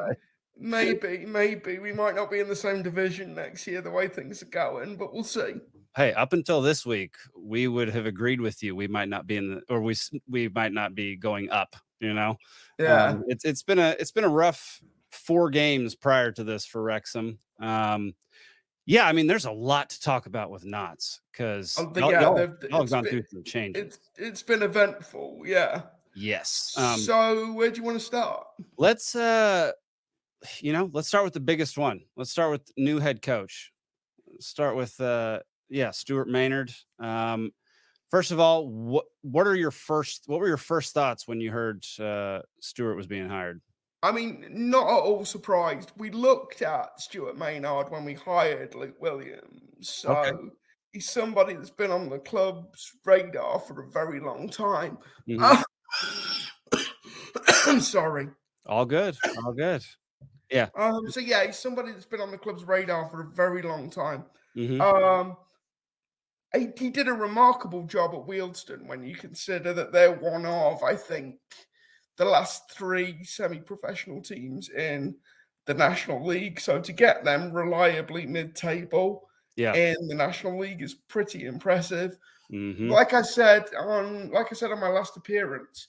maybe, 0.58 1.24
maybe 1.26 1.78
we 1.78 1.92
might 1.92 2.14
not 2.14 2.30
be 2.30 2.40
in 2.40 2.48
the 2.48 2.56
same 2.56 2.82
division 2.82 3.34
next 3.34 3.66
year, 3.66 3.80
the 3.80 3.90
way 3.90 4.08
things 4.08 4.42
are 4.42 4.46
going, 4.46 4.96
but 4.96 5.14
we'll 5.14 5.24
see. 5.24 5.54
Hey, 5.96 6.12
up 6.12 6.32
until 6.32 6.60
this 6.62 6.86
week, 6.86 7.14
we 7.36 7.66
would 7.66 7.88
have 7.88 8.06
agreed 8.06 8.40
with 8.40 8.62
you. 8.62 8.76
We 8.76 8.86
might 8.86 9.08
not 9.08 9.26
be 9.26 9.36
in 9.36 9.54
the, 9.56 9.62
or 9.68 9.80
we 9.80 9.94
we 10.28 10.48
might 10.48 10.72
not 10.72 10.94
be 10.94 11.16
going 11.16 11.50
up. 11.50 11.74
You 11.98 12.14
know, 12.14 12.36
Yeah. 12.78 13.06
Um, 13.08 13.24
it's 13.26 13.44
it's 13.44 13.62
been 13.62 13.78
a 13.78 13.96
it's 13.98 14.12
been 14.12 14.24
a 14.24 14.28
rough 14.28 14.80
four 15.10 15.50
games 15.50 15.94
prior 15.94 16.30
to 16.32 16.44
this 16.44 16.64
for 16.64 16.82
Wrexham. 16.82 17.38
Um, 17.60 18.14
yeah, 18.86 19.06
I 19.06 19.12
mean, 19.12 19.26
there's 19.26 19.44
a 19.44 19.50
lot 19.52 19.90
to 19.90 20.00
talk 20.00 20.26
about 20.26 20.50
with 20.50 20.64
Notts 20.64 21.20
because 21.30 21.76
Oh, 21.78 21.92
y'all, 21.96 22.10
yeah, 22.12 22.20
y'all- 22.22 22.34
the- 22.34 22.68
y'all 22.70 22.78
have 22.78 22.82
it's 22.82 22.90
gone 22.92 23.02
been- 23.04 23.10
through 23.12 23.24
some 23.30 23.44
changes. 23.44 23.82
It's 23.84 23.98
it's 24.16 24.42
been 24.42 24.62
eventful, 24.62 25.42
yeah. 25.44 25.82
Yes. 26.14 26.74
Um, 26.76 26.98
so 26.98 27.52
where 27.52 27.70
do 27.70 27.76
you 27.78 27.84
want 27.84 27.98
to 27.98 28.04
start? 28.04 28.46
let's 28.78 29.14
uh 29.14 29.72
you 30.60 30.72
know 30.72 30.88
let's 30.94 31.06
start 31.08 31.22
with 31.24 31.34
the 31.34 31.40
biggest 31.40 31.76
one 31.76 32.00
let's 32.16 32.30
start 32.30 32.50
with 32.50 32.62
new 32.78 32.98
head 32.98 33.20
coach 33.20 33.72
start 34.40 34.74
with 34.74 34.98
uh 35.00 35.38
yeah 35.70 35.90
stuart 35.90 36.28
maynard 36.28 36.72
um 36.98 37.52
first 38.10 38.30
of 38.32 38.40
all 38.40 38.68
what 38.68 39.06
what 39.22 39.46
are 39.46 39.54
your 39.56 39.70
first 39.70 40.24
what 40.26 40.40
were 40.40 40.48
your 40.48 40.56
first 40.56 40.92
thoughts 40.92 41.26
when 41.28 41.40
you 41.40 41.50
heard 41.50 41.84
uh 42.00 42.40
stuart 42.60 42.96
was 42.96 43.06
being 43.06 43.28
hired 43.28 43.60
I 44.02 44.12
mean, 44.12 44.46
not 44.50 44.84
at 44.88 45.02
all 45.02 45.26
surprised. 45.26 45.92
We 45.98 46.08
looked 46.10 46.62
at 46.62 46.98
Stuart 46.98 47.36
Maynard 47.36 47.90
when 47.90 48.06
we 48.06 48.14
hired 48.14 48.74
Luke 48.74 48.96
Williams. 48.98 49.90
So 49.90 50.16
Okay. 50.16 50.32
he's 50.94 51.10
somebody 51.10 51.52
that's 51.52 51.68
been 51.68 51.90
on 51.90 52.08
the 52.08 52.18
club's 52.18 52.94
radar 53.04 53.58
for 53.60 53.82
a 53.82 53.90
very 53.90 54.18
long 54.20 54.48
time. 54.48 54.96
Mhm. 55.28 55.62
I'm 57.66 57.80
sorry. 57.80 58.28
all 58.66 58.86
good 58.86 59.16
all 59.44 59.52
good 59.52 59.84
Yeah. 60.50 60.68
Um, 60.74 61.10
so 61.10 61.20
yeah, 61.20 61.44
he's 61.44 61.58
somebody 61.58 61.92
that's 61.92 62.06
been 62.06 62.20
on 62.22 62.30
the 62.30 62.38
club's 62.38 62.64
radar 62.64 63.08
for 63.10 63.20
a 63.22 63.30
very 63.34 63.60
long 63.62 63.90
time. 63.90 64.24
Mhm. 64.56 64.80
Um, 64.80 65.36
he, 66.54 66.68
he 66.76 66.90
did 66.90 67.08
a 67.08 67.12
remarkable 67.12 67.84
job 67.84 68.12
at 68.14 68.26
Wealdstone 68.26 68.86
when 68.86 69.02
you 69.04 69.14
consider 69.16 69.72
that 69.74 69.92
they're 69.92 70.12
one 70.18 70.46
of, 70.46 70.82
I 70.82 70.96
think, 70.96 71.36
the 72.16 72.24
last 72.24 72.70
three 72.70 73.22
semi-professional 73.24 74.22
teams 74.22 74.68
in 74.70 75.16
the 75.66 75.74
National 75.74 76.24
League. 76.24 76.60
So 76.60 76.80
to 76.80 76.92
get 76.92 77.24
them 77.24 77.52
reliably 77.52 78.26
mid-table 78.26 79.28
yeah 79.56 79.74
in 79.74 79.94
the 80.08 80.14
National 80.14 80.58
League 80.58 80.82
is 80.82 80.94
pretty 80.94 81.44
impressive. 81.46 82.16
Mhm. 82.52 82.88
Like 82.90 83.12
I 83.14 83.22
said 83.22 83.66
on, 83.78 84.30
like 84.30 84.48
I 84.50 84.54
said 84.54 84.70
on 84.72 84.80
my 84.80 84.88
last 84.88 85.16
appearance, 85.16 85.88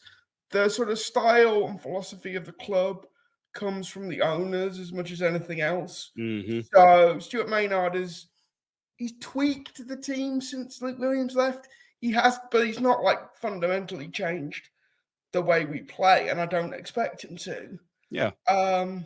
the 0.52 0.67
sort 0.69 0.89
of 0.89 1.00
style 1.00 1.65
and 1.67 1.82
philosophy 1.82 2.36
of 2.36 2.45
the 2.45 2.54
club 2.54 3.06
comes 3.54 3.88
from 3.88 4.08
the 4.10 4.21
owners 4.21 4.80
as 4.80 4.91
much 4.93 5.12
as 5.12 5.21
anything 5.21 5.62
else. 5.62 6.12
Mhm. 6.17 6.65
So 6.74 7.19
Stuart 7.19 7.50
Maynard 7.50 7.95
is 7.95 8.28
he's 9.01 9.13
tweaked 9.19 9.87
the 9.87 9.97
team 9.97 10.39
since 10.39 10.79
Luke 10.79 10.99
Williams 10.99 11.35
left. 11.35 11.67
He 12.01 12.11
has, 12.11 12.39
but 12.51 12.67
he's 12.67 12.79
not 12.79 13.01
like 13.01 13.35
fundamentally 13.35 14.07
changed 14.09 14.69
the 15.31 15.41
way 15.41 15.65
we 15.65 15.79
play, 15.79 16.29
and 16.29 16.39
I 16.39 16.45
don't 16.45 16.75
expect 16.75 17.25
him 17.25 17.35
to. 17.37 17.79
Yeah. 18.11 18.31
Um. 18.47 19.05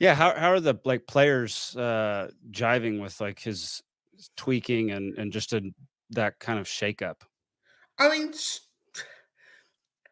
yeah 0.00 0.14
how, 0.14 0.34
how 0.34 0.50
are 0.50 0.60
the 0.60 0.74
like 0.84 1.06
players 1.06 1.76
uh 1.76 2.30
jiving 2.50 3.00
with 3.00 3.20
like 3.20 3.38
his 3.38 3.82
tweaking 4.36 4.90
and 4.90 5.16
and 5.16 5.32
just 5.32 5.52
a 5.52 5.62
that 6.10 6.40
kind 6.40 6.58
of 6.58 6.66
shakeup 6.66 7.20
I 7.98 8.08
mean, 8.08 8.28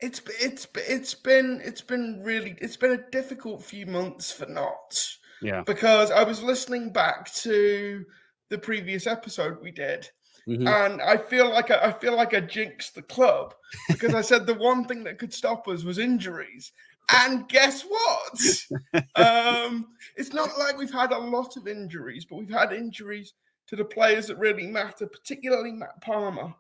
it's 0.01 0.21
it's 0.39 0.67
it's 0.75 1.15
been 1.15 1.63
it's 1.65 1.81
been 1.81 2.21
really 2.23 2.57
it's 2.61 2.77
been 2.77 2.93
a 2.93 3.11
difficult 3.11 3.65
few 3.65 3.87
months 3.87 4.31
for 4.31 4.45
Notts 4.47 5.19
yeah 5.41 5.63
because 5.63 6.11
I 6.11 6.23
was 6.23 6.43
listening 6.43 6.93
back 6.93 7.33
to 7.37 8.05
the 8.49 8.59
previous 8.59 9.07
episode 9.07 9.61
we 9.61 9.71
did, 9.71 10.09
Mhm. 10.49 10.69
and 10.69 11.03
I 11.03 11.17
feel 11.17 11.51
like 11.51 11.71
I, 11.71 11.89
I 11.89 11.93
feel 11.93 12.15
like 12.17 12.35
I 12.35 12.41
jinxed 12.41 12.95
the 12.95 13.03
club 13.03 13.55
because 13.89 14.15
I 14.15 14.21
said 14.21 14.47
the 14.47 14.55
one 14.71 14.85
thing 14.85 15.03
that 15.05 15.19
could 15.19 15.33
stop 15.35 15.67
us 15.69 15.83
was 15.85 15.99
injuries. 15.99 16.73
And 17.13 17.49
guess 17.49 17.83
what? 17.83 19.05
um, 19.17 19.89
it's 20.17 20.33
not 20.33 20.59
like 20.59 20.77
we've 20.77 20.93
had 20.93 21.13
a 21.13 21.19
lot 21.19 21.57
of 21.57 21.69
injuries, 21.69 22.25
but 22.25 22.37
we've 22.37 22.51
had 22.51 22.73
injuries 22.73 23.35
to 23.69 23.77
the 23.77 23.85
players 23.85 24.27
that 24.27 24.39
really 24.39 24.67
matter, 24.67 25.07
particularly 25.07 25.73
Matt 25.73 26.01
Palmer, 26.03 26.55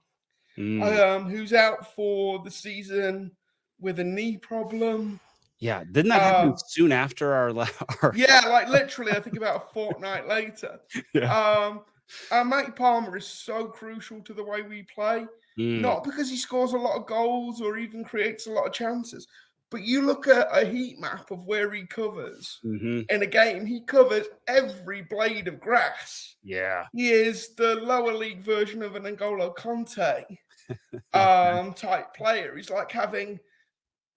Mm. 0.58 0.82
um, 0.98 1.28
who's 1.30 1.52
out 1.52 1.94
for 1.94 2.42
the 2.42 2.50
season 2.50 3.30
with 3.78 3.98
a 3.98 4.04
knee 4.04 4.38
problem. 4.38 5.20
Yeah, 5.58 5.84
didn't 5.84 6.10
that 6.10 6.22
happen 6.22 6.52
Uh, 6.52 6.58
soon 6.68 6.92
after 6.92 7.32
our, 7.32 7.50
our 8.02 8.14
Yeah, 8.14 8.40
like 8.48 8.68
literally, 8.68 9.12
I 9.12 9.20
think 9.20 9.36
about 9.36 9.56
a 9.56 9.72
fortnight 9.72 10.26
later. 10.28 10.80
Yeah. 11.14 11.32
Um, 11.32 11.84
and 12.30 12.48
Matty 12.48 12.72
Palmer 12.72 13.16
is 13.16 13.26
so 13.26 13.66
crucial 13.68 14.22
to 14.22 14.34
the 14.34 14.44
way 14.44 14.62
we 14.62 14.84
play. 14.84 15.26
Mm, 15.58 15.96
not 15.96 16.04
because 16.04 16.30
he 16.30 16.36
scores 16.36 16.72
a 16.72 16.78
lot 16.78 16.96
of 16.98 17.06
goals 17.06 17.60
or 17.60 17.76
even 17.78 18.04
creates 18.04 18.46
a 18.46 18.50
lot 18.52 18.66
of 18.66 18.72
chances, 18.72 19.26
but 19.70 19.82
you 19.82 20.02
look 20.02 20.26
at 20.28 20.48
a 20.56 20.64
heat 20.66 20.98
map 20.98 21.30
of 21.30 21.46
where 21.46 21.70
he 21.72 21.86
covers 21.86 22.62
mhm, 22.62 23.08
in 23.08 23.22
a 23.22 23.26
game, 23.26 23.66
he 23.66 23.82
covers 23.84 24.26
every 24.46 25.02
blade 25.02 25.48
of 25.48 25.60
grass. 25.60 26.36
Yeah, 26.42 26.86
He 26.92 27.10
is 27.10 27.54
the 27.56 27.76
lower 27.76 28.14
league 28.14 28.42
version 28.42 28.82
of 28.82 28.96
an 28.96 29.04
N'Golo 29.04 29.54
Kanté 29.56 30.38
um, 31.12 31.74
type 31.74 32.14
player. 32.14 32.56
He's 32.56 32.70
like 32.70 32.90
having 32.90 33.40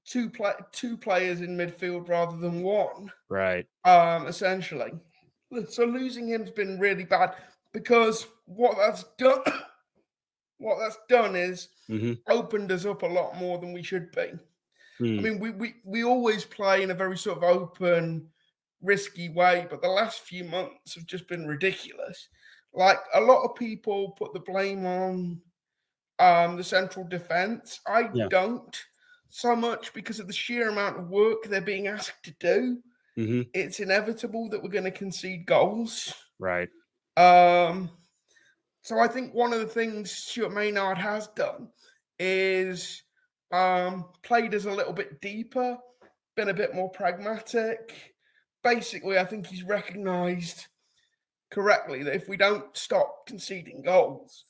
two 0.09 0.29
play- 0.31 0.55
two 0.73 0.97
players 0.97 1.41
in 1.41 1.57
midfield 1.57 2.09
rather 2.09 2.37
than 2.37 2.63
one 2.63 3.11
right. 3.29 3.67
um, 3.85 4.27
essentially. 4.27 4.91
So 5.69 5.85
losing 5.85 6.27
him's 6.29 6.51
been 6.51 6.79
really 6.79 7.05
bad 7.05 7.35
because 7.73 8.27
what 8.45 8.77
that's 8.77 9.05
done, 9.17 9.43
what 10.57 10.79
that's 10.79 10.97
done 11.07 11.35
is 11.35 11.69
hmm 11.89 12.13
opened 12.29 12.71
us 12.71 12.85
up 12.85 13.03
a 13.03 13.07
lot 13.07 13.37
more 13.37 13.59
than 13.59 13.73
we 13.73 13.83
should 13.83 14.11
be. 14.11 14.33
I 15.17 15.21
Mm, 15.21 15.23
mean, 15.23 15.39
we 15.39 15.51
we 15.51 15.75
we 15.85 16.03
always 16.03 16.45
play 16.45 16.83
in 16.83 16.91
a 16.91 16.95
very 16.95 17.17
sort 17.17 17.37
of 17.37 17.43
open, 17.43 18.31
risky 18.81 19.29
way, 19.29 19.67
but 19.69 19.81
the 19.81 19.89
last 19.89 20.21
few 20.21 20.43
months 20.45 20.95
have 20.95 21.05
just 21.05 21.27
been 21.27 21.47
ridiculous. 21.47 22.29
Like 22.73 22.99
a 23.15 23.21
lot 23.21 23.43
of 23.45 23.55
people 23.55 24.11
put 24.13 24.33
the 24.33 24.41
blame 24.41 24.85
on 24.85 25.41
um 26.19 26.57
the 26.57 26.63
central 26.63 27.07
defense. 27.07 27.79
I 27.87 28.03
Yeah. 28.11 28.29
don't 28.29 28.77
so 29.29 29.55
much 29.55 29.93
because 29.93 30.19
of 30.19 30.27
the 30.27 30.33
sheer 30.33 30.69
amount 30.69 30.97
of 30.97 31.09
work 31.09 31.43
they're 31.43 31.61
being 31.61 31.87
asked 31.87 32.23
to 32.23 32.31
do 32.39 32.77
hmm 33.15 33.41
it's 33.53 33.79
inevitable 33.79 34.49
that 34.49 34.61
we're 34.61 34.69
going 34.69 34.83
to 34.83 34.91
concede 34.91 35.45
goals. 35.45 36.13
Right. 36.39 36.69
Um, 37.17 37.89
so 38.81 38.99
I 38.99 39.07
think 39.07 39.33
one 39.33 39.51
of 39.51 39.59
the 39.59 39.65
things 39.65 40.11
Stuart 40.11 40.53
Maynard 40.53 40.97
has 40.97 41.27
done 41.27 41.67
is 42.17 43.03
um, 43.51 44.05
played 44.23 44.55
us 44.55 44.65
a 44.65 44.71
little 44.71 44.93
bit 44.93 45.19
deeper, 45.19 45.77
been 46.35 46.49
a 46.49 46.53
bit 46.53 46.73
more 46.73 46.89
pragmatic. 46.89 48.13
Basically, 48.63 49.17
I 49.17 49.25
think 49.25 49.47
he's 49.47 49.63
recognised 49.63 50.67
correctly 51.51 52.03
that 52.03 52.15
if 52.15 52.29
we 52.29 52.37
don't 52.37 52.75
stop 52.77 53.25
conceding 53.27 53.81
goals, 53.81 54.45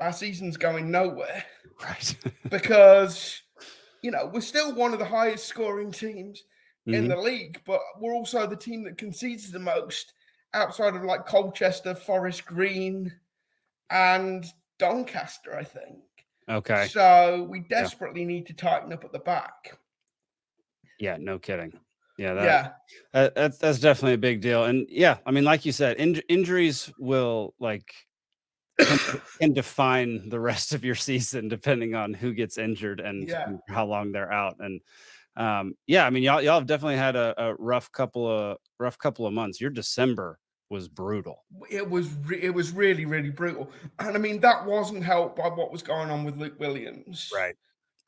our 0.00 0.12
season's 0.12 0.56
going 0.56 0.90
nowhere 0.90 1.44
Right. 1.82 2.16
because 2.50 3.42
you 4.02 4.10
know 4.10 4.30
we're 4.32 4.40
still 4.40 4.74
one 4.74 4.92
of 4.92 4.98
the 4.98 5.04
highest 5.04 5.46
scoring 5.46 5.90
teams 5.92 6.42
in 6.86 7.04
Mhm, 7.04 7.08
the 7.08 7.16
league, 7.16 7.60
but 7.66 7.80
we're 7.98 8.14
also 8.14 8.46
the 8.46 8.54
team 8.56 8.84
that 8.84 8.96
concedes 8.96 9.50
the 9.50 9.58
most 9.58 10.12
outside 10.54 10.94
of 10.94 11.02
like 11.02 11.26
Colchester, 11.26 11.94
Forest 11.94 12.46
Green, 12.46 13.12
and 13.90 14.44
Doncaster, 14.78 15.56
I 15.56 15.64
think. 15.64 15.98
Okay. 16.48 16.86
So 16.88 17.46
we 17.50 17.60
desperately 17.60 18.24
need 18.24 18.46
to 18.46 18.54
tighten 18.54 18.92
up 18.92 19.04
at 19.04 19.10
the 19.12 19.18
back. 19.18 19.76
Yeah. 21.00 21.16
No 21.18 21.38
kidding. 21.40 21.72
Yeah. 22.18 22.34
That, 22.34 22.44
yeah. 22.44 22.72
that- 23.12 23.34
that's 23.34 23.58
that's 23.58 23.78
definitely 23.80 24.14
a 24.14 24.18
big 24.18 24.40
deal. 24.40 24.64
And 24.64 24.86
yeah, 24.88 25.18
I 25.26 25.30
mean, 25.32 25.44
like 25.44 25.64
you 25.66 25.72
said, 25.72 25.98
inj- 25.98 26.22
injuries 26.28 26.92
will 26.98 27.54
like 27.58 27.92
can, 28.78 29.20
can 29.40 29.52
define 29.52 30.28
the 30.28 30.40
rest 30.40 30.72
of 30.74 30.84
your 30.84 30.94
season 30.94 31.48
depending 31.48 31.94
on 31.94 32.14
who 32.14 32.32
gets 32.32 32.58
injured 32.58 33.00
and 33.00 33.28
Yeah. 33.28 33.52
how 33.68 33.86
long 33.86 34.12
they're 34.12 34.32
out. 34.32 34.56
And 34.60 34.80
um, 35.36 35.74
yeah, 35.86 36.06
I 36.06 36.10
mean, 36.10 36.22
y'all 36.22 36.40
y'all 36.40 36.58
have 36.58 36.66
definitely 36.66 36.96
had 36.96 37.14
a, 37.16 37.34
a 37.36 37.54
rough 37.56 37.92
couple 37.92 38.26
of 38.26 38.58
rough 38.78 38.98
couple 38.98 39.26
of 39.26 39.32
months. 39.34 39.60
Your 39.60 39.70
December 39.70 40.38
was 40.70 40.88
brutal. 40.88 41.44
It 41.70 41.88
was 41.88 42.12
re- 42.24 42.42
it 42.42 42.54
was 42.54 42.72
really 42.72 43.04
really 43.04 43.30
brutal, 43.30 43.70
and 43.98 44.16
I 44.16 44.18
mean 44.18 44.40
that 44.40 44.64
wasn't 44.64 45.04
helped 45.04 45.36
by 45.36 45.48
what 45.48 45.70
was 45.70 45.82
going 45.82 46.10
on 46.10 46.24
with 46.24 46.36
Luke 46.38 46.58
Williams, 46.58 47.30
right? 47.34 47.54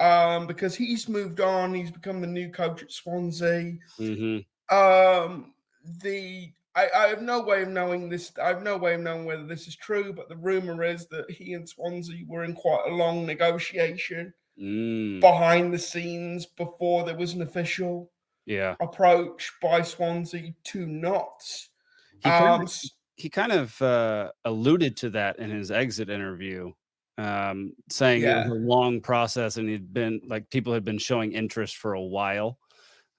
Um, 0.01 0.47
because 0.47 0.75
he's 0.75 1.09
moved 1.09 1.41
on, 1.41 1.75
he's 1.75 1.91
become 1.91 2.21
the 2.21 2.27
new 2.27 2.51
coach 2.51 2.83
at 2.83 2.93
Swansea. 2.93 3.77
hmm 3.99 4.39
Um, 4.71 5.55
the 6.03 6.53
I, 6.79 7.05
I 7.05 7.09
have 7.09 7.23
no 7.23 7.43
way 7.43 7.63
of 7.63 7.69
knowing 7.69 8.09
this. 8.09 8.33
I 8.39 8.49
have 8.49 8.63
no 8.63 8.77
way 8.77 8.95
of 8.95 9.01
knowing 9.01 9.25
whether 9.25 9.47
this 9.47 9.67
is 9.67 9.77
true, 9.77 10.13
but 10.13 10.29
the 10.29 10.37
rumor 10.37 10.83
is 10.85 11.07
that 11.09 11.31
he 11.31 11.53
and 11.55 11.69
Swansea 11.69 12.25
were 12.27 12.45
in 12.45 12.55
quite 12.55 12.85
a 12.87 12.95
long 12.95 13.27
negotiation 13.27 14.35
Mm, 14.59 15.21
behind 15.21 15.73
the 15.73 15.79
scenes 15.79 16.47
before 16.47 17.05
there 17.05 17.17
was 17.17 17.35
an 17.35 17.43
official 17.43 18.13
yeah. 18.47 18.77
approach 18.81 19.53
by 19.63 19.83
Swansea 19.83 20.55
to 20.65 20.87
not. 20.87 21.43
He 22.21 22.33
kind 22.33 22.55
Um, 22.55 22.63
of, 22.63 22.73
he 23.17 23.29
kind 23.31 23.53
of 23.53 23.81
uh, 23.83 24.33
alluded 24.45 24.97
to 24.99 25.11
that 25.11 25.39
in 25.39 25.51
his 25.51 25.71
exit 25.71 26.09
interview, 26.11 26.73
um, 27.17 27.75
saying 27.91 28.27
it 28.27 28.37
was 28.37 28.47
a 28.47 28.55
long 28.55 29.01
process 29.01 29.57
and 29.57 29.69
he'd 29.69 29.93
been 29.93 30.21
like 30.27 30.51
people 30.51 30.73
had 30.73 30.85
been 30.85 30.99
showing 30.99 31.33
interest 31.33 31.77
for 31.77 31.95
a 31.95 32.03
while. 32.03 32.59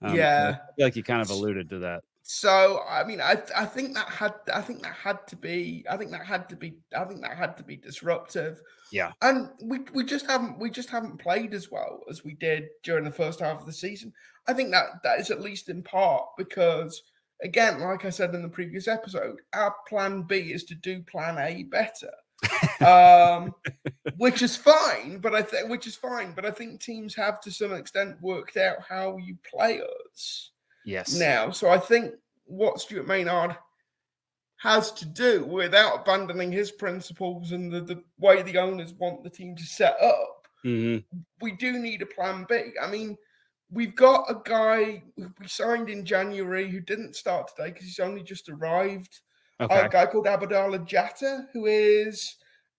Um, 0.01 0.16
Yeah. 0.16 0.57
I 0.70 0.74
feel 0.78 0.86
like 0.88 0.95
he 0.95 1.03
kind 1.03 1.22
of 1.22 1.30
alluded 1.30 1.70
to 1.72 1.80
that. 1.80 2.03
So 2.32 2.84
I 2.88 3.03
mean, 3.05 3.21
I 3.21 3.41
I 3.55 3.65
think 3.65 3.95
that 3.95 4.07
had 4.07 4.36
I 4.53 4.61
think 4.61 4.84
that 4.84 4.93
had 4.93 5.25
to 5.30 5.36
be 5.36 5.84
I 5.89 5.97
think 5.97 6.11
that 6.11 6.27
had 6.27 6.47
to 6.49 6.55
be 6.55 6.75
I 6.95 7.03
think 7.05 7.21
that 7.21 7.36
had 7.36 7.57
to 7.57 7.63
be 7.63 7.75
disruptive. 7.75 8.61
Yeah. 8.91 9.13
And 9.23 9.49
we 9.63 9.80
we 9.95 10.03
just 10.03 10.27
haven't 10.27 10.59
we 10.59 10.69
just 10.69 10.91
haven't 10.91 11.17
played 11.17 11.55
as 11.55 11.71
well 11.71 12.01
as 12.07 12.23
we 12.23 12.36
did 12.36 12.67
during 12.84 13.03
the 13.03 13.09
first 13.09 13.39
half 13.39 13.59
of 13.59 13.65
the 13.65 13.73
season. 13.73 14.13
I 14.47 14.53
think 14.53 14.69
that 14.73 15.01
that 15.01 15.19
is 15.19 15.32
at 15.32 15.41
least 15.41 15.69
in 15.69 15.82
part 15.82 16.27
because 16.38 17.01
again, 17.41 17.80
like 17.80 18.05
I 18.05 18.11
said 18.11 18.36
in 18.36 18.43
the 18.43 18.47
previous 18.47 18.88
episode, 18.88 19.41
our 19.53 19.73
plan 19.88 20.21
B 20.21 20.53
is 20.53 20.65
to 20.65 20.75
do 20.75 21.01
plan 21.01 21.39
A 21.39 21.63
better. 21.63 22.11
um, 22.86 23.55
which 24.17 24.43
is 24.43 24.55
fine, 24.55 25.17
but 25.17 25.34
I 25.34 25.41
think 25.41 25.67
which 25.67 25.88
is 25.88 25.95
fine, 25.95 26.34
but 26.36 26.45
I 26.45 26.51
think 26.51 26.80
teams 26.80 27.15
have 27.15 27.41
to 27.41 27.51
some 27.51 27.73
extent 27.73 28.21
worked 28.21 28.55
out 28.55 28.77
how 28.88 29.17
you 29.17 29.36
play 29.51 29.82
us 29.82 30.51
Yes. 30.86 31.13
now. 31.17 31.51
So 31.51 31.69
I 31.69 31.77
think 31.77 32.15
what 32.45 32.80
Stuart 32.80 33.07
Maynard 33.07 33.55
has 34.57 34.91
to 34.93 35.05
do 35.05 35.45
without 35.45 36.01
abandoning 36.01 36.51
his 36.51 36.71
principles 36.71 37.51
and 37.53 37.71
the, 37.71 37.82
the 37.82 38.03
way 38.17 38.41
the 38.41 38.57
owners 38.57 38.93
want 38.93 39.23
the 39.23 39.30
team 39.30 39.55
to 39.55 39.63
set 39.63 39.95
up, 40.01 40.47
Mhm. 40.65 41.03
we 41.41 41.53
do 41.53 41.80
need 41.80 42.01
a 42.01 42.05
plan 42.05 42.45
B. 42.49 42.73
I 42.82 42.88
mean, 42.91 43.17
we've 43.71 43.95
got 43.95 44.30
a 44.30 44.41
guy 44.43 45.03
who 45.15 45.32
we 45.39 45.47
signed 45.47 45.89
in 45.89 46.03
January 46.05 46.67
who 46.69 46.82
didn't 46.82 47.15
start 47.15 47.47
today 47.55 47.69
because 47.69 47.86
he's 47.86 47.99
only 47.99 48.23
just 48.23 48.49
arrived. 48.49 49.21
Okay. 49.61 49.80
A 49.86 49.89
guy 49.89 50.05
called 50.07 50.25
Abadallah 50.25 50.86
Jatta, 50.86 51.47
who 51.53 51.65
is 51.67 52.36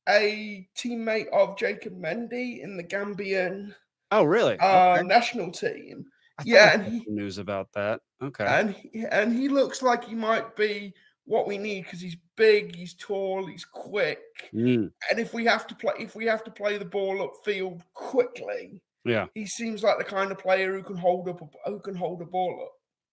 a 0.08 0.68
teammate 0.76 1.28
of 1.28 1.56
Jacob 1.56 1.94
Mendy 1.98 2.60
in 2.62 2.76
the 2.76 2.84
Gambian 2.84 3.74
oh, 4.10 4.24
really? 4.24 4.58
uh, 4.58 4.94
Okay. 4.96 5.06
national 5.06 5.52
team. 5.52 6.04
I 6.40 6.42
yeah, 6.46 6.74
and 6.74 6.84
he- 6.92 7.04
news 7.08 7.38
about 7.38 7.72
that. 7.72 8.00
Okay. 8.22 8.44
and 8.46 8.74
he, 8.74 9.04
and 9.10 9.32
he 9.32 9.48
looks 9.48 9.82
like 9.82 10.04
he 10.04 10.14
might 10.14 10.54
be 10.56 10.92
what 11.24 11.46
we 11.46 11.58
need 11.58 11.84
because 11.84 12.00
he's 12.00 12.16
big, 12.36 12.74
he's 12.74 12.94
tall, 12.94 13.46
he's 13.46 13.64
quick, 13.64 14.20
Mm, 14.52 14.90
and 15.10 15.20
if 15.20 15.32
we 15.32 15.44
have 15.46 15.66
to 15.68 15.74
play, 15.74 15.92
if 15.98 16.14
we 16.16 16.26
have 16.26 16.42
to 16.44 16.50
play 16.50 16.76
the 16.76 16.84
ball 16.84 17.18
upfield 17.46 17.82
quickly, 17.94 18.80
yeah. 19.04 19.26
he 19.34 19.46
seems 19.46 19.82
like 19.82 19.98
the 19.98 20.04
kind 20.04 20.32
of 20.32 20.38
player 20.38 20.74
who 20.74 20.82
can 20.82 20.96
hold 20.96 21.28
up, 21.28 21.40
a, 21.40 21.70
who 21.70 21.78
can 21.80 21.94
hold 21.94 22.20
a 22.20 22.24
ball 22.26 22.68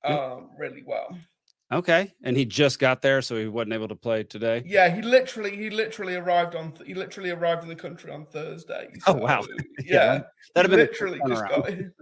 up 0.05 0.11
um, 0.11 0.49
really 0.57 0.83
well. 0.85 1.15
Okay. 1.71 2.13
And 2.23 2.37
he 2.37 2.45
just 2.45 2.79
got 2.79 3.01
there, 3.01 3.21
so 3.21 3.35
he 3.37 3.47
wasn't 3.47 3.73
able 3.73 3.89
to 3.89 3.95
play 3.95 4.23
today. 4.23 4.63
Yeah, 4.65 4.89
he 4.93 5.01
literally, 5.01 5.55
he 5.57 5.69
literally 5.69 6.15
arrived 6.15 6.55
on, 6.55 6.71
th- 6.71 6.87
he 6.87 6.93
literally 6.93 7.31
arrived 7.31 7.63
in 7.63 7.67
the 7.69 7.75
country 7.75 8.09
on 8.11 8.25
Thursday. 8.27 8.87
Oh, 9.07 9.13
wow. 9.15 9.41
Yeah, 9.83 10.13
Yeah, 10.13 10.21
That'd 10.55 10.71
have 10.71 10.77
been 10.77 10.87
literally 10.87 11.19
just 11.27 11.43
got 11.49 11.69
in. 11.69 11.93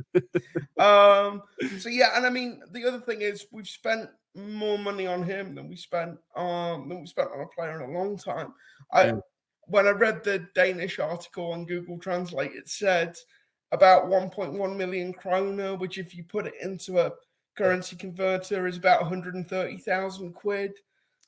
um 0.78 1.42
so 1.80 1.90
yeah 1.90 2.16
and 2.16 2.26
i 2.26 2.30
mean 2.30 2.62
the 2.72 2.86
other 2.86 3.00
thing 3.00 3.22
is 3.22 3.46
we've 3.52 3.68
spent 3.68 4.10
more 4.36 4.78
money 4.78 5.08
on 5.08 5.24
him 5.24 5.56
than 5.56 5.68
we 5.70 5.76
spent 5.76 6.18
um 6.36 6.90
than 6.90 7.00
we 7.02 7.06
spent 7.08 7.30
on 7.34 7.42
a 7.42 7.48
player 7.48 7.82
in 7.82 7.90
a 7.90 7.94
long 7.98 8.18
time 8.18 8.54
i 8.92 9.06
Yeah. 9.08 9.16
when 9.68 9.88
i 9.88 9.92
read 9.92 10.24
the 10.24 10.48
danish 10.54 11.00
article 11.00 11.52
on 11.54 11.66
google 11.66 11.98
translate 12.00 12.52
it 12.54 12.68
said 12.68 13.16
about 13.72 14.06
1.1 14.06 14.76
million 14.76 15.14
kroner 15.14 15.76
which 15.76 15.98
if 15.98 16.14
you 16.16 16.24
put 16.24 16.46
it 16.48 16.54
into 16.62 17.00
a 17.00 17.12
currency 17.56 17.96
converter 17.96 18.68
is 18.68 18.78
about 18.78 19.02
130,000 19.02 20.34
quid. 20.34 20.74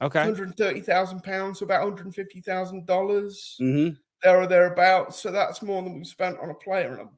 Okay. 0.01 0.19
130,000 0.19 1.23
pounds 1.23 1.59
so 1.59 1.65
about 1.65 1.81
150,000 1.81 2.85
dollars. 2.85 3.55
Hmm 3.57 3.89
there 4.23 4.41
or 4.41 4.47
thereabouts. 4.47 5.19
So 5.21 5.31
that's 5.31 5.61
more 5.61 5.81
than 5.83 5.95
we've 5.95 6.07
spent 6.07 6.39
on 6.39 6.49
a 6.49 6.55
player 6.55 6.93
in 6.93 7.05
a 7.05 7.09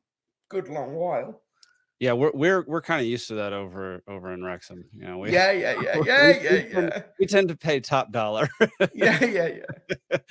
good 0.49 0.67
long 0.67 0.95
while 0.95 1.41
Yeah, 1.99 2.13
we're 2.13 2.31
we're 2.33 2.63
we're 2.65 2.81
kind 2.81 3.01
of 3.01 3.07
used 3.07 3.27
to 3.27 3.35
that 3.35 3.51
over 3.51 4.01
over 4.07 4.31
in 4.31 4.41
Wrexham. 4.41 4.85
You 4.93 5.05
know, 5.05 5.17
we 5.17 5.33
yeah, 5.33 5.51
yeah, 5.51 5.81
yeah, 5.81 5.99
we- 5.99 6.07
yeah, 6.07 6.27
we 6.27 6.33
yeah, 6.43 6.49
tend- 6.61 6.91
yeah, 6.95 7.01
we 7.19 7.25
tend 7.25 7.49
to 7.49 7.57
pay 7.57 7.81
top 7.81 8.13
dollar. 8.13 8.47
yeah, 8.93 9.23
yeah, 9.25 9.47
yeah. 9.47 10.17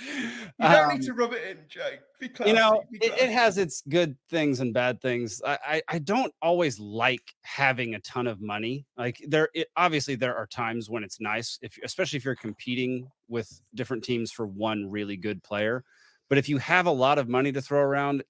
You 0.61 0.69
don't 0.69 0.95
need 0.95 1.03
to 1.03 1.13
rub 1.13 1.33
it 1.35 1.43
in, 1.49 1.59
Jake. 1.69 2.01
Be 2.21 2.29
classy, 2.31 2.51
Um, 2.51 2.57
you 2.57 2.61
know, 2.61 2.83
be 2.91 2.99
it, 3.05 3.13
it 3.21 3.31
has 3.31 3.59
its 3.59 3.83
good 3.89 4.17
things 4.31 4.61
and 4.61 4.73
bad 4.73 5.01
things. 5.03 5.43
I, 5.47 5.59
I 5.67 5.83
I 5.89 5.99
don't 5.99 6.33
always 6.41 6.81
like 6.81 7.23
having 7.43 7.95
a 7.95 8.01
ton 8.01 8.27
of 8.27 8.41
money. 8.41 8.87
Like 8.97 9.23
there, 9.29 9.49
it, 9.55 9.69
obviously 9.77 10.15
there 10.15 10.35
are 10.37 10.47
times 10.47 10.89
when 10.89 11.05
it's 11.05 11.21
nice, 11.21 11.59
if 11.63 11.79
especially 11.85 12.17
if 12.17 12.25
you're 12.25 12.35
competing 12.35 13.09
with 13.29 13.61
different 13.75 14.03
teams 14.05 14.33
for 14.33 14.47
one 14.47 14.91
really 14.91 15.17
good 15.19 15.43
player. 15.43 15.85
But 16.29 16.39
if 16.39 16.49
you 16.49 16.59
have 16.59 16.87
a 16.87 16.91
lot 16.91 17.19
of 17.19 17.29
money 17.29 17.53
to 17.53 17.61
throw 17.63 17.81
around, 17.81 18.23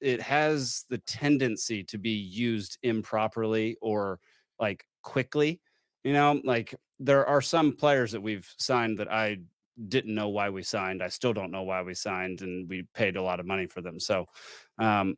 it 0.00 0.20
has 0.20 0.84
the 0.88 0.98
tendency 0.98 1.82
to 1.84 1.98
be 1.98 2.10
used 2.10 2.78
improperly 2.82 3.76
or 3.80 4.20
like 4.58 4.84
quickly. 5.02 5.60
You 6.04 6.12
know, 6.12 6.40
like 6.44 6.74
there 7.00 7.26
are 7.26 7.40
some 7.40 7.76
players 7.76 8.12
that 8.12 8.22
we've 8.22 8.48
signed 8.58 8.98
that 8.98 9.10
I 9.10 9.38
didn't 9.88 10.14
know 10.14 10.28
why 10.28 10.50
we 10.50 10.62
signed. 10.62 11.02
I 11.02 11.08
still 11.08 11.32
don't 11.32 11.50
know 11.50 11.64
why 11.64 11.82
we 11.82 11.94
signed, 11.94 12.42
and 12.42 12.68
we 12.68 12.86
paid 12.94 13.16
a 13.16 13.22
lot 13.22 13.40
of 13.40 13.46
money 13.46 13.66
for 13.66 13.80
them. 13.80 14.00
So, 14.00 14.26
um, 14.78 15.16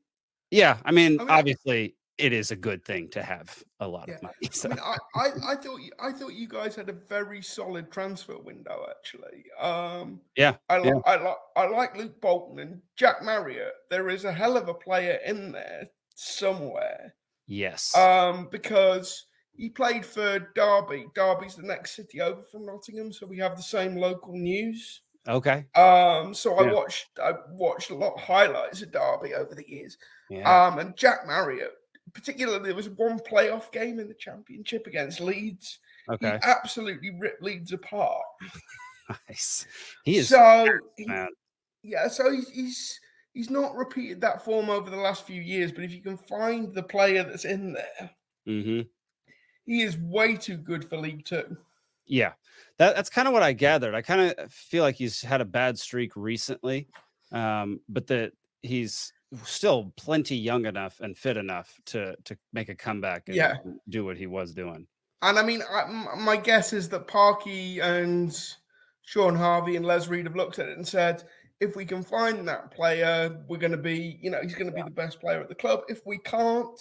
yeah, 0.50 0.78
I 0.84 0.92
mean, 0.92 1.20
I 1.20 1.24
mean, 1.24 1.30
obviously, 1.30 1.94
it 2.18 2.32
is 2.32 2.50
a 2.50 2.56
good 2.56 2.84
thing 2.84 3.08
to 3.10 3.22
have 3.22 3.62
a 3.80 3.88
lot 3.88 4.08
Yeah. 4.08 4.16
of 4.16 4.22
money. 4.22 4.34
I 4.44 4.48
So, 4.52 4.68
mean, 4.68 4.78
I, 4.80 4.96
I, 5.14 5.28
I 5.52 5.56
thought 5.56 5.76
you, 5.80 5.92
I 6.00 6.12
thought 6.12 6.32
you 6.34 6.48
guys 6.48 6.74
had 6.74 6.88
a 6.88 6.92
very 6.92 7.40
solid 7.42 7.90
transfer 7.90 8.38
window. 8.38 8.86
Actually, 8.90 9.44
um, 9.58 10.20
yeah, 10.36 10.56
I, 10.68 10.78
li- 10.78 10.88
Yeah. 10.88 11.00
I 11.06 11.16
like, 11.16 11.36
I 11.56 11.66
like 11.68 11.96
Luke 11.96 12.20
Bolton 12.20 12.58
and 12.58 12.82
Jack 12.96 13.22
Marriott. 13.22 13.72
There 13.90 14.08
is 14.08 14.24
a 14.24 14.32
hell 14.32 14.56
of 14.56 14.68
a 14.68 14.74
player 14.74 15.18
in 15.24 15.52
there 15.52 15.86
somewhere. 16.14 17.14
yes, 17.46 17.96
Um, 17.96 18.48
because 18.50 19.26
he 19.56 19.68
played 19.70 20.04
for 20.04 20.38
Derby. 20.54 21.06
Derby's 21.14 21.56
the 21.56 21.62
next 21.62 21.96
city 21.96 22.20
over 22.20 22.42
from 22.42 22.66
Nottingham, 22.66 23.12
so 23.12 23.26
we 23.26 23.38
have 23.38 23.56
the 23.56 23.62
same 23.62 23.96
local 23.96 24.32
news. 24.34 25.02
okay, 25.26 25.66
Um, 25.74 26.32
so 26.34 26.54
I 26.58 26.64
Yeah. 26.66 26.72
watched 26.74 27.06
I 27.22 27.32
watched 27.50 27.90
a 27.90 27.94
lot 27.94 28.14
of 28.14 28.20
highlights 28.20 28.82
of 28.82 28.90
Derby 28.92 29.34
over 29.34 29.54
the 29.54 29.68
years. 29.68 29.96
yeah, 30.30 30.66
Um, 30.66 30.78
and 30.78 30.96
Jack 30.96 31.26
Marriott, 31.26 31.74
particularly, 32.18 32.64
there 32.64 32.74
was 32.74 32.88
one 32.90 33.18
playoff 33.20 33.70
game 33.72 33.98
in 34.00 34.08
the 34.08 34.14
championship 34.14 34.86
against 34.86 35.20
Leeds. 35.20 35.78
okay, 36.10 36.38
He 36.42 36.48
absolutely 36.50 37.10
ripped 37.18 37.42
Leeds 37.42 37.72
apart. 37.72 38.22
nice. 39.28 39.66
He 40.04 40.16
is 40.18 40.28
so 40.28 40.68
he- 40.96 41.06
yeah, 41.82 42.08
so 42.08 42.30
he's, 42.32 42.48
he's 42.50 43.00
he's 43.34 43.50
not 43.50 43.76
repeated 43.76 44.20
that 44.20 44.44
form 44.44 44.68
over 44.68 44.90
the 44.90 44.96
last 44.96 45.26
few 45.26 45.40
years. 45.40 45.70
But 45.72 45.84
if 45.84 45.92
you 45.92 46.00
can 46.02 46.16
find 46.18 46.74
the 46.74 46.82
player 46.82 47.22
that's 47.22 47.44
in 47.44 47.72
there, 47.74 48.10
hmm 48.46 48.80
he 49.64 49.82
is 49.82 49.98
way 49.98 50.34
too 50.34 50.56
good 50.56 50.84
for 50.88 50.96
League 50.96 51.24
Two. 51.24 51.56
Yeah, 52.06 52.32
that, 52.78 52.96
that's 52.96 53.10
kind 53.10 53.28
of 53.28 53.34
what 53.34 53.42
I 53.42 53.52
gathered. 53.52 53.94
I 53.94 54.00
kind 54.02 54.32
of 54.38 54.50
feel 54.50 54.82
like 54.82 54.94
he's 54.96 55.20
had 55.20 55.42
a 55.42 55.44
bad 55.44 55.78
streak 55.78 56.16
recently, 56.16 56.88
um, 57.32 57.80
but 57.88 58.06
that 58.06 58.32
he's 58.62 59.12
still 59.44 59.92
plenty 59.96 60.36
young 60.36 60.66
enough 60.66 61.00
and 61.00 61.16
fit 61.16 61.36
enough 61.36 61.78
to 61.86 62.16
to 62.24 62.36
make 62.52 62.68
a 62.68 62.74
comeback 62.74 63.28
and 63.28 63.36
Yeah. 63.36 63.56
do 63.88 64.04
what 64.04 64.16
he 64.16 64.26
was 64.26 64.52
doing. 64.52 64.86
And 65.22 65.38
I 65.38 65.42
mean, 65.42 65.62
I, 65.68 65.84
my 66.16 66.36
guess 66.36 66.72
is 66.72 66.88
that 66.90 67.08
Parky 67.08 67.80
and 67.80 68.32
Sean 69.02 69.34
Harvey 69.34 69.76
and 69.76 69.84
Les 69.84 70.06
Reed 70.08 70.26
have 70.26 70.36
looked 70.36 70.58
at 70.60 70.68
it 70.68 70.76
and 70.76 70.86
said, 70.86 71.24
if 71.60 71.74
we 71.74 71.84
can 71.84 72.04
find 72.04 72.46
that 72.46 72.70
player, 72.70 73.44
we're 73.48 73.56
going 73.58 73.72
to 73.72 73.76
be, 73.76 74.18
you 74.22 74.30
know, 74.30 74.40
he's 74.40 74.54
going 74.54 74.68
to 74.70 74.72
be 74.76 74.82
the 74.82 74.90
best 74.90 75.20
player 75.20 75.40
at 75.40 75.48
the 75.48 75.56
club. 75.56 75.80
If 75.88 76.02
we 76.06 76.18
can't, 76.18 76.80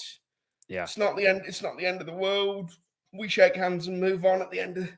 Yeah. 0.68 0.84
it's 0.84 0.98
not 0.98 1.18
the 1.18 1.26
end. 1.26 1.41
It's 1.48 1.64
not 1.64 1.78
the 1.80 1.86
end 1.88 2.00
of 2.00 2.06
the 2.06 2.14
world. 2.14 2.78
We 3.12 3.28
shake 3.28 3.56
hands 3.56 3.88
and 3.88 4.00
move 4.00 4.24
on 4.24 4.41
at 4.41 4.52
the 4.52 4.60
end 4.60 4.78
of. 4.78 4.89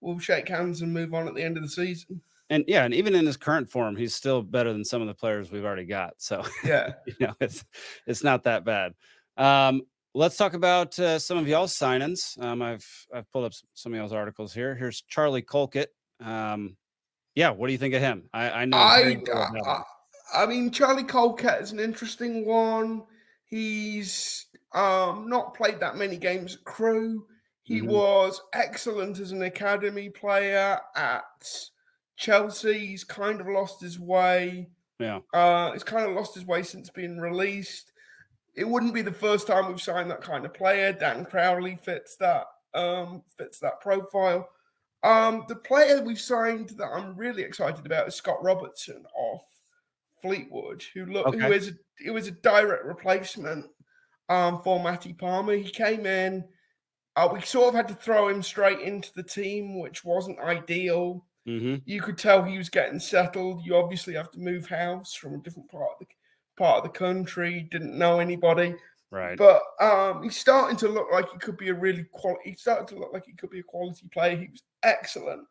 We'll 0.00 0.18
shake 0.20 0.48
hands 0.48 0.82
and 0.82 0.92
move 0.94 1.14
on 1.14 1.26
at 1.26 1.34
the 1.34 1.42
end 1.42 1.56
of 1.56 1.64
the 1.64 1.68
season. 1.68 2.20
And 2.50 2.64
yeah, 2.68 2.84
and 2.84 2.92
even 2.94 3.14
in 3.14 3.24
his 3.26 3.36
current 3.36 3.70
form, 3.70 3.96
he's 3.96 4.14
still 4.14 4.42
better 4.42 4.72
than 4.72 4.84
some 4.84 5.00
of 5.00 5.08
the 5.08 5.14
players 5.14 5.50
we've 5.50 5.64
already 5.64 5.86
got. 5.86 6.14
So 6.18 6.44
Yeah. 6.62 6.92
you 7.06 7.14
know, 7.20 7.34
it's 7.40 7.64
it's 8.06 8.22
not 8.22 8.44
that 8.44 8.64
bad. 8.64 8.94
Um, 9.36 9.82
let's 10.14 10.36
talk 10.36 10.54
about 10.54 10.98
uh, 10.98 11.18
some 11.18 11.38
of 11.38 11.48
y'all's 11.48 11.72
signings. 11.76 12.40
Um, 12.42 12.62
I've 12.62 12.86
I've 13.12 13.30
pulled 13.32 13.46
up 13.46 13.52
some 13.72 13.92
of 13.92 13.98
y'all's 13.98 14.12
articles 14.12 14.52
here. 14.52 14.74
Here's 14.74 15.02
Charlie 15.02 15.42
Colkett. 15.42 15.90
Um, 16.20 16.76
yeah, 17.34 17.50
what 17.50 17.66
do 17.66 17.72
you 17.72 17.78
think 17.78 17.94
of 17.94 18.00
him? 18.00 18.28
I, 18.32 18.50
I 18.50 18.64
know. 18.66 18.76
I, 18.76 19.16
I. 19.66 19.82
I 20.34 20.46
mean, 20.46 20.70
Charlie 20.70 21.04
Colkett 21.04 21.60
is 21.62 21.72
an 21.72 21.80
interesting 21.80 22.44
one. 22.46 23.04
He's 23.44 24.46
um, 24.72 25.28
not 25.28 25.54
played 25.54 25.80
that 25.80 25.96
many 25.96 26.16
games 26.16 26.56
at 26.56 26.64
Crewe. 26.64 27.26
He 27.62 27.80
Mhm. 27.80 27.86
was 27.86 28.40
excellent 28.52 29.18
as 29.20 29.32
an 29.32 29.42
academy 29.42 30.10
player 30.10 30.78
at 30.96 31.24
Chelsea. 32.16 32.86
He's 32.86 33.04
kind 33.04 33.40
of 33.40 33.46
lost 33.48 33.80
his 33.80 33.98
way. 33.98 34.68
Yeah. 34.98 35.20
Uh, 35.32 35.72
he's 35.72 35.84
kind 35.84 36.08
of 36.08 36.14
lost 36.14 36.34
his 36.34 36.46
way 36.46 36.62
since 36.62 36.90
being 36.90 37.18
released. 37.18 37.92
It 38.54 38.68
wouldn't 38.68 38.94
be 38.94 39.02
the 39.02 39.12
first 39.12 39.46
time 39.46 39.66
we've 39.66 39.80
signed 39.82 40.10
that 40.10 40.20
kind 40.22 40.44
of 40.44 40.54
player. 40.54 40.92
Dan 40.92 41.24
Crowley 41.24 41.76
fits 41.82 42.16
that 42.16 42.46
um, 42.74 43.22
fits 43.36 43.58
that 43.60 43.80
profile. 43.80 44.48
Um, 45.02 45.44
the 45.48 45.56
player 45.56 46.02
we've 46.02 46.20
signed 46.20 46.70
that 46.78 46.86
I'm 46.86 47.16
really 47.16 47.42
excited 47.42 47.84
about 47.84 48.08
is 48.08 48.14
Scott 48.14 48.42
Robertson 48.42 49.04
of 49.18 49.40
Fleetwood, 50.22 50.82
who 50.94 51.06
look 51.06 51.34
who 51.34 51.44
Okay. 51.44 51.54
is 51.56 51.68
a, 51.68 51.72
who 52.04 52.16
is 52.16 52.28
a 52.28 52.32
direct 52.32 52.84
replacement 52.84 53.66
um, 54.28 54.62
for 54.62 54.82
Matty 54.82 55.12
Palmer. 55.12 55.54
He 55.56 55.68
came 55.70 56.06
in 56.06 56.44
Uh, 57.16 57.28
we 57.32 57.40
sort 57.42 57.68
of 57.68 57.74
had 57.74 57.88
to 57.88 57.94
throw 57.94 58.28
him 58.28 58.42
straight 58.42 58.80
into 58.80 59.12
the 59.14 59.22
team, 59.22 59.78
which 59.78 60.04
wasn't 60.04 60.38
ideal. 60.40 61.24
Hmm 61.46 61.76
You 61.84 62.00
could 62.00 62.16
tell 62.18 62.42
he 62.42 62.56
was 62.58 62.68
getting 62.70 62.98
settled. 62.98 63.64
You 63.64 63.76
obviously 63.76 64.14
have 64.14 64.30
to 64.32 64.38
move 64.40 64.66
house 64.66 65.14
from 65.14 65.34
a 65.34 65.38
different 65.38 65.70
part 65.70 65.88
of 65.92 65.98
the 66.00 66.06
part 66.56 66.78
of 66.78 66.84
the 66.84 66.98
country. 66.98 67.68
Didn't 67.70 67.98
know 67.98 68.18
anybody, 68.20 68.74
Right. 69.10 69.36
but 69.36 69.60
um, 69.80 70.22
he's 70.22 70.36
starting 70.36 70.76
to 70.78 70.88
look 70.88 71.08
like 71.12 71.30
he 71.30 71.38
could 71.38 71.56
be 71.56 71.68
a 71.68 71.74
really 71.74 72.04
quality. 72.12 72.50
He 72.50 72.56
started 72.56 72.88
to 72.88 72.98
look 72.98 73.12
like 73.12 73.26
he 73.26 73.32
could 73.34 73.50
be 73.50 73.60
a 73.60 73.64
quality 73.64 74.08
player. 74.12 74.36
He 74.36 74.48
was 74.48 74.62
excellent 74.82 75.46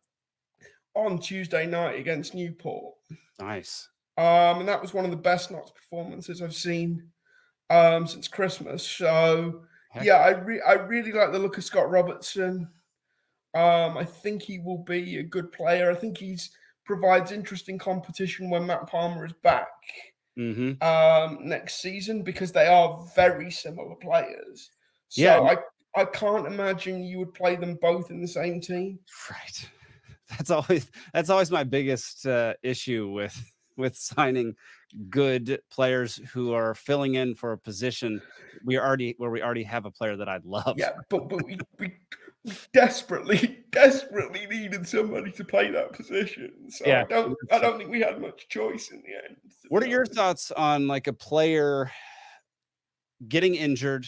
on 0.96 1.20
Tuesday 1.20 1.66
night 1.66 2.00
against 2.00 2.34
Newport. 2.36 2.96
nice. 3.40 3.90
Um, 4.16 4.60
and 4.60 4.68
that 4.70 4.80
was 4.82 4.94
one 4.94 5.06
of 5.06 5.12
the 5.12 5.18
best 5.18 5.50
Notts 5.50 5.72
performances 5.72 6.40
I've 6.42 6.54
seen 6.54 7.10
um, 7.72 8.06
since 8.06 8.28
Christmas. 8.28 8.86
So 8.88 9.64
Heck. 9.90 10.04
yeah, 10.04 10.18
I 10.18 10.30
re- 10.38 10.62
I 10.62 10.74
really 10.74 11.12
like 11.12 11.32
the 11.32 11.40
look 11.40 11.58
of 11.58 11.64
Scott 11.64 11.90
Robertson. 11.90 12.70
Um, 13.54 13.98
I 13.98 14.06
think 14.06 14.42
he 14.42 14.60
will 14.60 14.80
be 14.84 15.18
a 15.18 15.24
good 15.24 15.52
player. 15.52 15.92
I 15.92 15.96
think 15.96 16.18
he's 16.18 16.52
provides 16.86 17.32
interesting 17.32 17.78
competition 17.78 18.50
when 18.50 18.66
Matt 18.66 18.88
Palmer 18.88 19.26
is 19.26 19.34
back 19.42 19.70
hmm 20.36 20.74
um, 20.82 21.38
next 21.42 21.76
season 21.82 22.24
because 22.24 22.52
they 22.52 22.68
are 22.68 23.06
very 23.16 23.52
similar 23.52 23.96
players. 23.96 24.72
So 25.10 25.24
Yeah. 25.24 25.40
I 25.42 25.58
I 25.96 26.06
can't 26.06 26.48
imagine 26.48 27.04
you 27.04 27.20
would 27.20 27.36
play 27.36 27.56
them 27.56 27.76
both 27.76 28.10
in 28.10 28.20
the 28.20 28.28
same 28.28 28.60
team. 28.60 29.00
Right. 29.30 29.70
That's 30.30 30.50
always 30.50 30.90
that's 31.14 31.30
always 31.30 31.52
my 31.52 31.64
biggest 31.64 32.26
uh, 32.26 32.56
issue 32.64 33.10
with 33.10 33.52
with 33.78 33.96
signing 33.96 34.56
good 35.10 35.60
players 35.70 36.16
who 36.32 36.54
are 36.54 36.74
filling 36.74 37.16
in 37.16 37.36
for 37.36 37.52
a 37.52 37.58
position 37.58 38.22
we 38.66 38.80
already 38.80 39.14
where 39.18 39.30
we 39.30 39.44
already 39.44 39.64
have 39.64 39.86
a 39.86 39.92
player 39.92 40.16
that 40.16 40.30
I'd 40.30 40.46
love. 40.46 40.80
Yeah, 40.80 40.94
but 41.10 41.30
but 41.30 41.46
we 41.46 41.60
we 41.78 41.94
desperately 42.74 43.64
desperately 43.72 44.46
needed 44.46 44.88
somebody 44.88 45.32
to 45.32 45.44
play 45.44 45.72
that 45.72 45.94
position. 45.94 46.70
So 46.70 46.86
Yeah. 46.86 47.02
I 47.02 47.06
don't 47.06 47.38
I 47.52 47.60
don't 47.60 47.78
think 47.78 47.90
we 47.90 48.02
had 48.02 48.20
much 48.22 48.48
choice 48.50 48.92
in 48.92 49.02
the 49.02 49.16
end. 49.30 49.38
What 49.70 49.84
are 49.84 49.88
your 49.88 50.06
thoughts 50.06 50.52
on 50.52 50.88
like 50.88 51.08
a 51.08 51.14
player 51.14 51.92
getting 53.28 53.56
injured, 53.56 54.06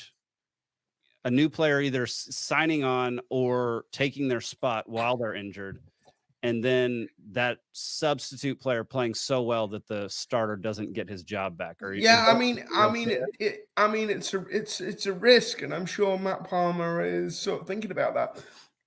a 1.24 1.32
new 1.32 1.50
player 1.50 1.82
either 1.82 2.06
signing 2.06 2.84
on 2.84 3.22
or 3.30 3.86
taking 3.92 4.28
their 4.28 4.42
spot 4.42 4.90
while 4.90 5.18
they're 5.18 5.34
injured, 5.36 5.80
and 6.46 6.64
then 6.64 7.08
that 7.32 7.60
substitute 7.72 8.60
player 8.60 8.84
playing 8.84 9.16
so 9.16 9.42
well 9.42 9.68
that 9.70 9.88
the 9.88 10.08
starter 10.10 10.56
doesn't 10.56 10.94
get 10.94 11.10
his 11.10 11.24
job 11.24 11.58
back? 11.58 11.82
Or 11.82 11.94
Yeah, 11.94 12.28
I 12.28 12.38
mean, 12.38 12.64
I 12.74 12.90
mean, 12.90 13.10
it, 13.10 13.24
it, 13.40 13.70
I 13.76 13.88
mean, 13.88 14.10
it's 14.10 14.34
a, 14.34 14.46
it's, 14.48 14.80
it's 14.80 15.06
a 15.06 15.14
risk, 15.14 15.62
and 15.62 15.74
I'm 15.74 15.86
sure 15.86 16.20
Matt 16.20 16.44
Palmer 16.44 17.04
is 17.04 17.38
sort 17.40 17.62
of 17.62 17.68
thinking 17.68 17.92
about 17.92 18.14
that. 18.14 18.44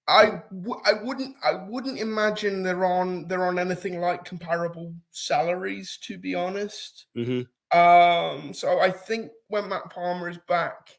I, 0.06 0.42
w- 0.50 0.80
I 0.86 1.02
wouldn't, 1.02 1.36
I 1.42 1.54
wouldn't 1.68 1.98
imagine 1.98 2.62
they're 2.62 2.84
on, 2.84 3.28
they're 3.28 3.46
on 3.46 3.58
anything 3.58 4.00
like 4.00 4.24
comparable 4.24 4.94
salaries, 5.10 5.98
to 6.02 6.16
be 6.16 6.34
honest. 6.34 7.06
Mhm. 7.16 7.46
Um, 7.70 8.54
so 8.54 8.80
I 8.80 8.90
think 8.90 9.30
when 9.48 9.68
Matt 9.68 9.90
Palmer 9.90 10.30
is 10.30 10.38
back, 10.48 10.98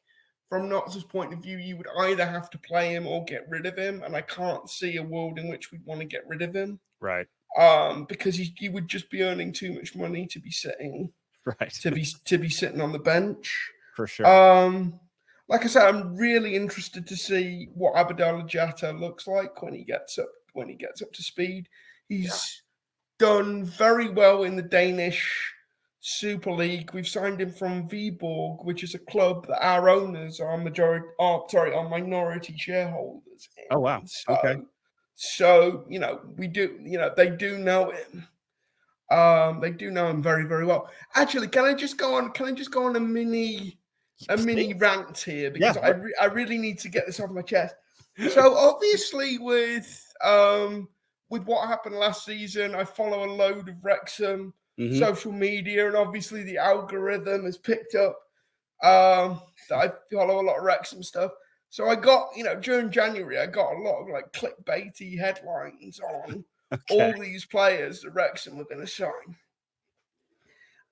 from 0.50 0.68
Knox's 0.68 1.04
point 1.04 1.32
of 1.32 1.40
view, 1.40 1.58
you 1.58 1.78
would 1.78 1.88
either 2.00 2.26
have 2.26 2.50
to 2.50 2.58
play 2.58 2.94
him 2.94 3.06
or 3.06 3.24
get 3.24 3.48
rid 3.48 3.68
of 3.68 3.78
him, 3.78 4.02
and 4.04 4.16
I 4.16 4.22
can't 4.22 4.68
see 4.68 4.98
a 4.98 5.04
world 5.04 5.38
in 5.38 5.48
which 5.48 5.72
we'd 5.72 5.86
want 5.86 6.02
to 6.02 6.08
get 6.08 6.28
rid 6.28 6.42
of 6.42 6.56
him. 6.56 6.80
right, 7.00 7.28
Um, 7.58 8.06
because 8.06 8.36
he, 8.36 8.54
he 8.58 8.68
would 8.68 8.88
just 8.88 9.12
be 9.12 9.22
earning 9.22 9.54
too 9.54 9.74
much 9.74 9.96
money 9.96 10.26
to 10.26 10.40
be 10.40 10.52
sitting 10.52 11.12
right, 11.46 11.72
to 11.82 11.92
be 11.92 12.06
to 12.26 12.38
be 12.38 12.50
sitting 12.50 12.82
on 12.82 12.92
the 12.92 13.00
bench. 13.00 13.72
for 13.96 14.08
sure. 14.08 14.26
Um, 14.26 15.00
like 15.48 15.66
I 15.66 15.68
said, 15.68 15.88
I'm 15.88 16.16
really 16.16 16.56
interested 16.56 17.08
to 17.08 17.16
see 17.16 17.70
what 17.74 17.96
Abadallah 17.96 18.48
Jatta 18.48 18.92
looks 18.92 19.28
like 19.28 19.62
when 19.62 19.74
he 19.74 19.84
gets 19.84 20.18
up 20.18 20.30
when 20.54 20.68
he 20.68 20.76
gets 20.76 21.02
up 21.02 21.12
to 21.14 21.24
speed. 21.24 21.70
He's 22.08 22.64
done 23.20 23.66
very 23.66 24.10
well 24.10 24.44
in 24.44 24.56
the 24.56 24.64
Danish 24.64 25.54
Super 26.02 26.52
League. 26.52 26.92
We've 26.94 27.08
signed 27.08 27.42
him 27.42 27.52
from 27.52 27.90
Viborg, 27.90 28.64
which 28.64 28.84
is 28.84 28.96
a 28.96 29.00
club 29.00 29.48
that 29.48 29.66
our 29.66 29.90
owners 29.90 30.40
are 30.40 30.58
majority, 30.58 31.06
are 31.20 31.44
sorry, 31.50 31.74
are 31.74 31.90
minority 31.90 32.56
shareholders. 32.58 33.50
In. 33.58 33.66
Oh, 33.72 33.80
wow. 33.80 34.02
So, 34.06 34.34
Okay. 34.36 34.62
So 35.16 35.84
you 35.90 36.00
know, 36.00 36.22
we 36.38 36.48
do. 36.48 36.80
You 36.82 36.98
know, 36.98 37.12
they 37.16 37.30
do 37.30 37.58
know 37.58 37.92
him. 37.92 38.26
Um, 39.12 39.60
they 39.60 39.72
do 39.72 39.92
know 39.92 40.08
him 40.08 40.24
very, 40.24 40.46
very 40.46 40.66
well. 40.66 40.90
Actually, 41.16 41.50
can 41.50 41.66
I 41.66 41.74
just 41.74 41.98
go 41.98 42.16
on? 42.16 42.32
Can 42.32 42.46
I 42.46 42.52
just 42.54 42.72
go 42.72 42.86
on 42.86 42.96
a 42.96 43.00
mini, 43.02 43.80
a 44.30 44.38
mini 44.38 44.74
rant 44.74 45.18
here 45.18 45.52
because 45.52 45.76
I, 45.78 45.90
re- 45.90 46.16
I 46.22 46.26
really 46.26 46.58
need 46.58 46.80
to 46.80 46.90
get 46.90 47.06
this 47.06 47.20
off 47.20 47.32
my 47.32 47.42
chest. 47.42 47.76
So 48.32 48.56
obviously, 48.56 49.38
with 49.40 50.14
um, 50.24 50.88
with 51.30 51.44
what 51.44 51.68
happened 51.68 51.96
last 51.96 52.24
season, 52.24 52.74
I 52.74 52.86
follow 52.86 53.26
a 53.26 53.32
load 53.32 53.68
of 53.68 53.84
Wrexham 53.84 54.54
Mhm. 54.80 55.00
social 55.00 55.32
media, 55.32 55.88
and 55.88 55.96
obviously 55.96 56.44
the 56.44 56.58
algorithm 56.58 57.46
has 57.46 57.58
picked 57.58 57.96
up 57.96 58.18
um, 58.82 59.42
that 59.70 59.78
I 59.78 59.92
follow 60.12 60.40
a 60.40 60.46
lot 60.46 60.58
of 60.58 60.64
Wrexham 60.64 61.04
stuff. 61.04 61.32
So 61.70 61.88
I 61.90 61.96
got, 61.96 62.30
you 62.36 62.44
know, 62.44 62.56
during 62.56 62.90
January, 62.92 63.38
I 63.38 63.46
got 63.46 63.74
a 63.74 63.80
lot 63.80 64.02
of 64.02 64.08
like 64.08 64.32
clickbaity 64.32 65.20
headlines 65.20 66.00
on 66.00 66.44
okay. 66.74 66.82
all 66.90 67.22
these 67.22 67.46
players 67.46 68.02
that 68.02 68.12
Wrexham 68.12 68.58
were 68.58 68.66
going 68.66 68.80
to 68.80 68.88
sign. 68.88 69.36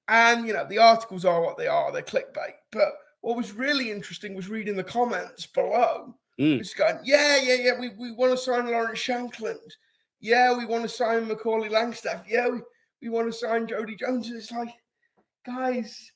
And, 0.09 0.45
you 0.45 0.53
know, 0.53 0.65
the 0.65 0.77
articles 0.77 1.25
are 1.25 1.41
what 1.41 1.57
they 1.57 1.67
are, 1.67 1.91
they're 1.91 2.01
clickbait. 2.01 2.55
But 2.71 2.89
what 3.21 3.37
was 3.37 3.53
really 3.53 3.91
interesting 3.91 4.35
was 4.35 4.49
reading 4.49 4.75
the 4.75 4.83
comments 4.83 5.47
below. 5.47 6.15
Mm. 6.39 6.59
It's 6.59 6.73
going, 6.73 6.99
yeah, 7.03 7.37
yeah, 7.41 7.55
yeah, 7.55 7.79
we, 7.79 7.89
we 7.97 8.11
want 8.11 8.31
to 8.31 8.37
sign 8.37 8.67
Lawrence 8.67 8.99
Shankland. 8.99 9.71
Yeah, 10.19 10.55
we 10.55 10.65
want 10.65 10.83
to 10.83 10.89
sign 10.89 11.27
Macaulay 11.27 11.69
Langstaff. 11.69 12.23
Yeah, 12.27 12.47
we, 12.47 12.59
we 13.01 13.09
want 13.09 13.31
to 13.31 13.37
sign 13.37 13.67
Jodi 13.67 13.95
Jones. 13.95 14.27
And 14.27 14.37
it's 14.37 14.51
like, 14.51 14.69
guys, 15.45 16.11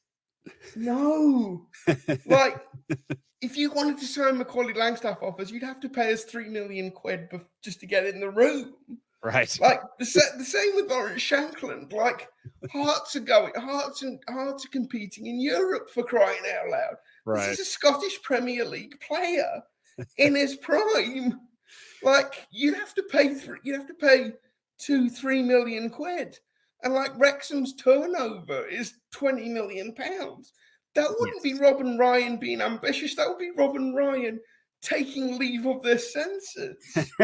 no. 0.76 1.68
like, 2.26 2.62
if 3.42 3.58
you 3.58 3.72
wanted 3.72 3.98
to 4.00 4.06
sign 4.06 4.38
Macaulay 4.38 4.74
Langstaff 4.74 5.22
offers, 5.24 5.52
you'd 5.52 5.64
have 5.64 5.80
to 5.82 5.90
pay 5.90 6.14
us 6.14 6.24
three 6.24 6.50
million 6.50 6.92
quid 6.92 7.30
just 7.64 7.80
to 7.80 7.88
get 7.88 8.06
in 8.06 8.20
the 8.20 8.30
room. 8.30 8.74
Right. 9.24 9.56
Like 9.60 9.82
the, 10.00 10.06
sa- 10.06 10.38
the 10.38 10.46
same 10.46 10.76
with 10.76 10.90
Lawrence 10.90 11.22
Shankland. 11.22 11.94
Like 11.94 12.28
Hearts 12.72 13.16
are 13.16 13.22
going, 13.22 13.54
Hearts 13.56 14.02
and 14.02 14.20
Hearts 14.30 14.66
are 14.66 14.70
competing 14.70 15.28
in 15.28 15.40
Europe 15.40 15.90
for 15.92 16.04
crying 16.04 16.42
out 16.58 16.70
loud. 16.70 16.96
Right. 17.26 17.50
This 17.50 17.60
is 17.60 17.68
a 17.68 17.72
Scottish 17.72 18.22
Premier 18.24 18.66
League 18.66 19.00
player 19.08 19.62
in 20.18 20.36
his 20.36 20.56
prime. 20.58 21.40
Like 22.04 22.48
you'd 22.52 22.76
have 22.76 22.96
to 22.96 23.04
pay 23.04 23.36
three, 23.36 23.60
you'd 23.64 23.78
have 23.78 23.88
to 23.88 23.94
pay 23.94 24.34
two, 24.80 25.10
three 25.10 25.44
million 25.44 25.90
quid. 25.90 26.40
And 26.84 26.94
like 26.94 27.12
Wrexham's 27.18 27.74
turnover 27.76 28.68
is 28.68 28.94
20 29.14 29.50
million 29.50 29.94
pounds. 29.94 30.54
That 30.96 31.14
wouldn't 31.20 31.44
be 31.44 31.54
Rob 31.54 31.80
and 31.80 32.00
Ryan 32.00 32.38
being 32.38 32.62
ambitious. 32.62 33.16
That 33.16 33.30
would 33.30 33.38
be 33.38 33.52
Rob 33.56 33.76
and 33.76 33.96
Ryan 33.96 34.40
taking 34.82 35.38
leave 35.38 35.66
of 35.66 35.82
their 35.84 36.00
senses. 36.00 36.76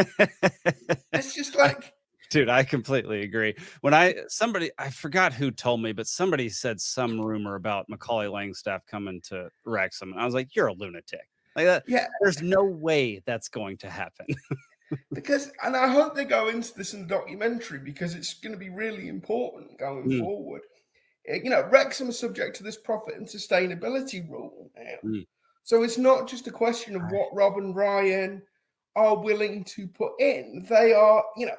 It's 1.12 1.34
just 1.34 1.56
like 1.56 1.92
Dude, 2.30 2.50
I 2.50 2.62
completely 2.62 3.22
agree. 3.22 3.54
When 3.80 3.94
I 3.94 4.14
somebody 4.28 4.70
I 4.78 4.90
forgot 4.90 5.32
who 5.32 5.50
told 5.50 5.82
me, 5.82 5.92
but 5.92 6.06
somebody 6.06 6.48
said 6.48 6.80
some 6.80 7.20
rumor 7.20 7.54
about 7.54 7.88
Macaulay 7.88 8.26
Langstaff 8.26 8.80
coming 8.86 9.20
to 9.28 9.48
Wrexham. 9.64 10.12
And 10.12 10.20
I 10.20 10.24
was 10.24 10.34
like, 10.34 10.54
you're 10.54 10.66
a 10.66 10.74
lunatic. 10.74 11.26
Like 11.56 11.66
that. 11.66 11.84
Yeah. 11.88 12.06
There's 12.20 12.42
no 12.42 12.62
way 12.62 13.22
that's 13.26 13.48
going 13.48 13.78
to 13.78 13.90
happen. 13.90 14.26
because 15.12 15.50
and 15.62 15.76
I 15.76 15.88
hope 15.88 16.14
they 16.14 16.24
go 16.24 16.48
into 16.48 16.74
this 16.74 16.94
in 16.94 17.02
the 17.02 17.06
documentary 17.08 17.78
because 17.78 18.14
it's 18.14 18.34
going 18.34 18.52
to 18.52 18.58
be 18.58 18.70
really 18.70 19.08
important 19.08 19.78
going 19.78 20.04
Mm. 20.08 20.20
forward. 20.20 20.62
Uh, 21.30 21.34
You 21.34 21.50
know, 21.50 21.68
Wrexham 21.70 22.08
is 22.08 22.18
subject 22.18 22.56
to 22.56 22.62
this 22.62 22.76
profit 22.78 23.16
and 23.16 23.26
sustainability 23.26 24.28
rule 24.28 24.70
now. 24.76 24.96
Mm. 25.10 25.26
So 25.62 25.82
it's 25.82 25.98
not 25.98 26.26
just 26.28 26.46
a 26.46 26.50
question 26.52 26.96
of 26.96 27.02
what 27.10 27.34
Rob 27.34 27.58
and 27.58 27.76
Ryan 27.76 28.42
are 28.96 29.16
willing 29.18 29.64
to 29.64 29.86
put 29.86 30.12
in. 30.18 30.64
They 30.68 30.92
are, 30.94 31.22
you 31.36 31.46
know, 31.46 31.56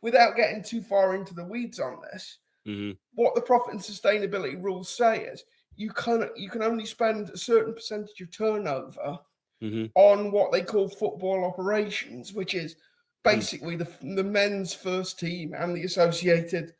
without 0.00 0.36
getting 0.36 0.62
too 0.62 0.80
far 0.80 1.16
into 1.16 1.34
the 1.34 1.44
weeds 1.44 1.80
on 1.80 2.00
this, 2.12 2.38
Mhm. 2.66 2.96
what 3.14 3.34
the 3.34 3.40
profit 3.42 3.72
and 3.74 3.82
sustainability 3.82 4.62
rules 4.62 4.88
say 4.88 5.24
is 5.24 5.44
you 5.74 5.90
can 5.90 6.30
you 6.36 6.48
can 6.50 6.62
only 6.62 6.86
spend 6.86 7.30
a 7.30 7.36
certain 7.36 7.74
percentage 7.74 8.20
of 8.20 8.30
turnover 8.30 9.18
Mhm. 9.62 9.90
on 9.94 10.30
what 10.30 10.52
they 10.52 10.62
call 10.62 10.88
football 10.88 11.44
operations, 11.44 12.32
which 12.32 12.54
is 12.54 12.76
basically 13.24 13.76
the 13.76 13.88
the 14.14 14.22
men's 14.24 14.72
first 14.72 15.18
team 15.18 15.52
and 15.54 15.76
the 15.76 15.82
associated 15.84 16.74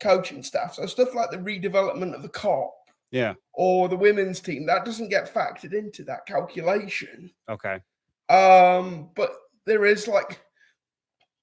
coaching 0.00 0.42
staff. 0.42 0.74
So 0.74 0.86
stuff 0.86 1.14
like 1.14 1.30
the 1.30 1.38
redevelopment 1.38 2.14
of 2.14 2.22
the 2.22 2.28
Kop 2.28 2.70
Yeah. 3.10 3.34
or 3.54 3.88
the 3.88 3.96
women's 3.96 4.40
team 4.40 4.66
that 4.66 4.84
doesn't 4.84 5.08
get 5.08 5.32
factored 5.32 5.72
into 5.72 6.04
that 6.04 6.26
calculation. 6.26 7.32
Okay. 7.48 7.80
Um, 8.28 9.10
but 9.16 9.32
there 9.64 9.86
is 9.86 10.06
like 10.06 10.40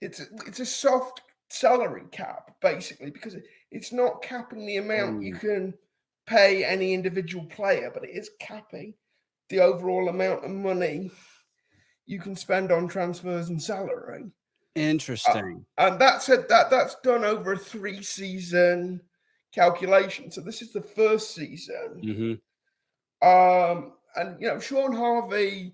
it's 0.01 0.19
a, 0.19 0.25
it's 0.45 0.59
a 0.59 0.65
soft 0.65 1.21
salary 1.49 2.03
cap 2.11 2.51
basically 2.61 3.09
because 3.09 3.33
it, 3.35 3.45
it's 3.71 3.91
not 3.91 4.21
capping 4.21 4.65
the 4.65 4.77
amount 4.77 5.23
you 5.23 5.33
can 5.35 5.73
pay 6.27 6.63
any 6.63 6.93
individual 6.93 7.45
player, 7.45 7.89
but 7.93 8.03
it 8.03 8.11
is 8.11 8.29
capping 8.39 8.93
the 9.49 9.59
overall 9.59 10.09
amount 10.09 10.43
of 10.43 10.51
money 10.51 11.11
you 12.05 12.19
can 12.19 12.35
spend 12.35 12.71
on 12.71 12.87
transfers 12.87 13.49
and 13.49 13.61
salary. 13.61 14.25
Interesting. 14.75 15.65
And 15.77 15.99
that's 15.99 16.29
it. 16.29 16.49
That 16.49 16.69
that's 16.69 16.95
done 17.03 17.23
over 17.23 17.53
a 17.53 17.57
three 17.57 18.03
season 18.03 19.01
calculation. 19.53 20.29
So 20.29 20.41
this 20.41 20.61
is 20.61 20.73
the 20.73 20.81
first 20.81 21.33
season. 21.33 22.39
hmm 23.21 23.27
Um, 23.27 23.93
and 24.15 24.39
you 24.39 24.47
know, 24.47 24.59
Sean 24.59 24.93
Harvey, 24.93 25.73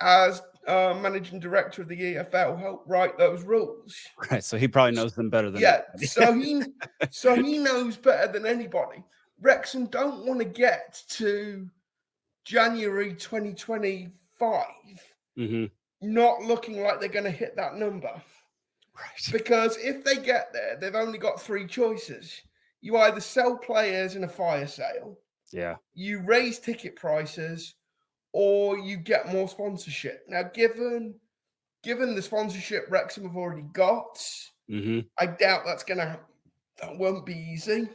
as 0.00 0.42
uh, 0.66 0.94
managing 1.00 1.40
director 1.40 1.82
of 1.82 1.88
the 1.88 1.96
EFL, 1.96 2.58
helped 2.58 2.88
write 2.88 3.16
those 3.18 3.42
rules. 3.42 3.96
Right. 4.30 4.44
So 4.44 4.58
he 4.58 4.68
probably 4.68 4.92
knows 4.92 5.14
them 5.14 5.30
better 5.30 5.50
than 5.50 5.62
Yeah, 5.62 5.80
so 5.98 6.32
he 6.34 6.62
so 7.10 7.34
he 7.34 7.58
knows 7.58 7.96
better 7.96 8.30
than 8.30 8.46
anybody. 8.46 9.02
Wrexham 9.40 9.86
don't 9.86 10.26
want 10.26 10.38
to 10.40 10.44
get 10.44 11.02
to 11.08 11.68
January 12.44 13.14
2025 13.14 14.66
Mhm. 15.36 15.70
not 16.00 16.42
looking 16.42 16.82
like 16.82 17.00
they're 17.00 17.08
going 17.08 17.24
to 17.24 17.30
hit 17.30 17.56
that 17.56 17.76
number. 17.76 18.22
Right. 18.96 19.28
Because 19.32 19.76
if 19.78 20.04
they 20.04 20.16
get 20.16 20.52
there, 20.52 20.76
they've 20.76 20.94
only 20.94 21.18
got 21.18 21.40
three 21.40 21.66
choices. 21.66 22.40
You 22.80 22.96
either 22.98 23.20
sell 23.20 23.56
players 23.56 24.14
in 24.14 24.24
a 24.24 24.28
fire 24.28 24.66
sale, 24.66 25.18
Yeah. 25.50 25.76
you 25.94 26.20
raise 26.20 26.58
ticket 26.60 26.94
prices, 26.96 27.74
or 28.32 28.78
you 28.78 28.96
get 28.96 29.32
more 29.32 29.48
sponsorship. 29.48 30.24
Now, 30.28 30.42
given 30.42 31.18
given 31.82 32.14
the 32.14 32.22
sponsorship 32.22 32.86
Wrexham 32.88 33.24
have 33.24 33.36
already 33.36 33.66
got, 33.72 34.18
hmm 34.68 35.00
I 35.18 35.26
doubt 35.26 35.64
that's 35.66 35.84
gonna 35.84 36.18
that 36.80 36.96
won't 36.96 37.26
be 37.26 37.34
easy. 37.36 37.88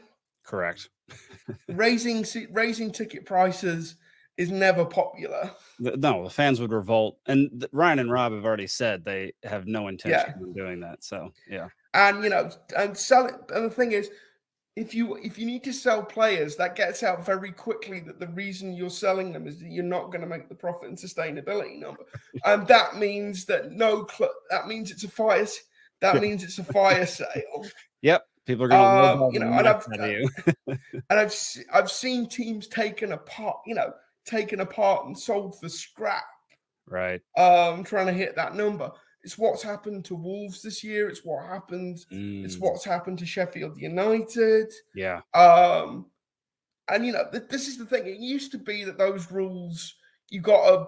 Correct. 0.44 0.90
raising 1.70 2.26
raising 2.52 2.92
ticket 2.92 3.26
prices 3.26 3.96
is 4.40 4.50
never 4.50 4.86
popular. 4.86 5.52
No, 5.80 6.24
the 6.24 6.30
fans 6.30 6.60
would 6.62 6.72
revolt, 6.72 7.20
and 7.28 7.68
Ryan 7.72 8.00
and 8.00 8.12
Rob 8.12 8.32
have 8.34 8.46
already 8.46 8.68
said 8.68 9.04
they 9.06 9.34
have 9.44 9.68
no 9.68 9.88
intention 9.90 10.34
of 10.42 10.56
doing 10.56 10.80
that. 10.80 11.04
So 11.04 11.32
yeah, 11.48 11.68
And 11.94 12.24
you 12.24 12.30
know, 12.32 12.50
and 12.78 12.98
sell 12.98 13.28
it. 13.28 13.36
And 13.54 13.66
the 13.66 13.70
thing 13.70 13.92
is, 13.92 14.10
if 14.76 14.94
you 14.96 15.16
if 15.18 15.38
you 15.38 15.46
need 15.46 15.64
to 15.66 15.74
sell 15.74 16.02
players, 16.04 16.56
that 16.56 16.76
gets 16.76 17.04
out 17.04 17.26
very 17.26 17.52
quickly 17.52 18.00
that 18.02 18.20
the 18.20 18.28
reason 18.30 18.74
you're 18.74 18.90
selling 18.90 19.34
them 19.34 19.46
is 19.46 19.60
that 19.60 19.70
you're 19.70 19.84
not 19.84 20.06
going 20.12 20.22
to 20.22 20.28
make 20.28 20.48
the 20.48 20.56
profit 20.56 20.88
and 20.90 20.98
sustainability 20.98 21.78
number, 21.78 22.04
and 22.46 22.66
that 22.68 22.96
means 22.98 23.46
that 23.46 23.72
no 23.74 24.04
club. 24.06 24.32
That 24.50 24.68
means 24.68 24.90
it's 24.90 25.04
a 25.04 25.10
fire. 25.10 25.46
That 26.00 26.22
means 26.22 26.44
it's 26.46 26.60
a 26.60 26.64
fire 26.64 27.06
sale. 27.06 27.66
yep, 28.02 28.24
people 28.46 28.64
are 28.66 28.70
going 28.70 29.18
to 29.20 29.24
Um, 29.26 29.34
you 29.34 29.40
know, 29.42 29.52
and 29.52 29.68
I've- 29.68 30.12
you. 30.12 30.30
And 31.10 31.20
I've 31.20 31.36
I've 31.74 31.92
seen 31.92 32.30
teams 32.30 32.68
taken 32.68 33.12
apart. 33.12 33.58
You 33.66 33.76
know, 33.76 33.92
taken 34.26 34.60
apart 34.62 35.06
and 35.06 35.18
sold 35.18 35.60
for 35.60 35.70
scrap. 35.70 36.24
right. 36.88 37.22
Um, 37.38 37.84
trying 37.84 38.08
to 38.08 38.14
hit 38.14 38.36
that 38.36 38.56
number. 38.56 38.92
It's 39.24 39.38
what's 39.38 39.62
happened 39.62 40.06
to 40.06 40.16
Wolves 40.16 40.62
this 40.62 40.84
year. 40.84 41.10
It's 41.10 41.26
what 41.26 41.46
happened. 41.46 41.98
It's 42.10 42.56
Mm, 42.56 42.60
what's 42.62 42.86
happened 42.86 43.20
to 43.20 43.26
Sheffield 43.26 43.78
United. 43.78 44.72
Yeah. 44.96 45.22
Um, 45.34 46.06
and 46.88 47.06
you 47.06 47.12
know, 47.12 47.26
th- 47.32 47.50
this 47.50 47.68
is 47.68 47.78
the 47.78 47.86
thing. 47.86 48.08
It 48.08 48.20
used 48.20 48.52
to 48.54 48.58
be 48.58 48.84
that 48.86 48.98
those 48.98 49.30
rules, 49.32 49.94
you 50.30 50.40
got 50.42 50.64
a 50.74 50.86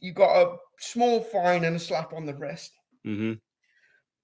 you 0.00 0.12
got 0.12 0.36
a 0.36 0.56
small 0.78 1.20
fine 1.20 1.64
and 1.64 1.76
a 1.76 1.78
slap 1.78 2.12
on 2.12 2.24
the 2.26 2.34
wrist. 2.34 2.72
hmm 3.04 3.34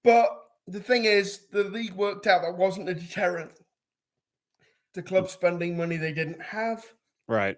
But 0.03 0.29
the 0.67 0.79
thing 0.79 1.05
is, 1.05 1.47
the 1.51 1.63
league 1.65 1.93
worked 1.93 2.25
out 2.27 2.41
that 2.41 2.57
wasn't 2.57 2.89
a 2.89 2.93
deterrent 2.95 3.51
to 4.93 5.01
clubs 5.01 5.31
spending 5.31 5.77
money 5.77 5.97
they 5.97 6.13
didn't 6.13 6.41
have. 6.41 6.83
Right. 7.27 7.57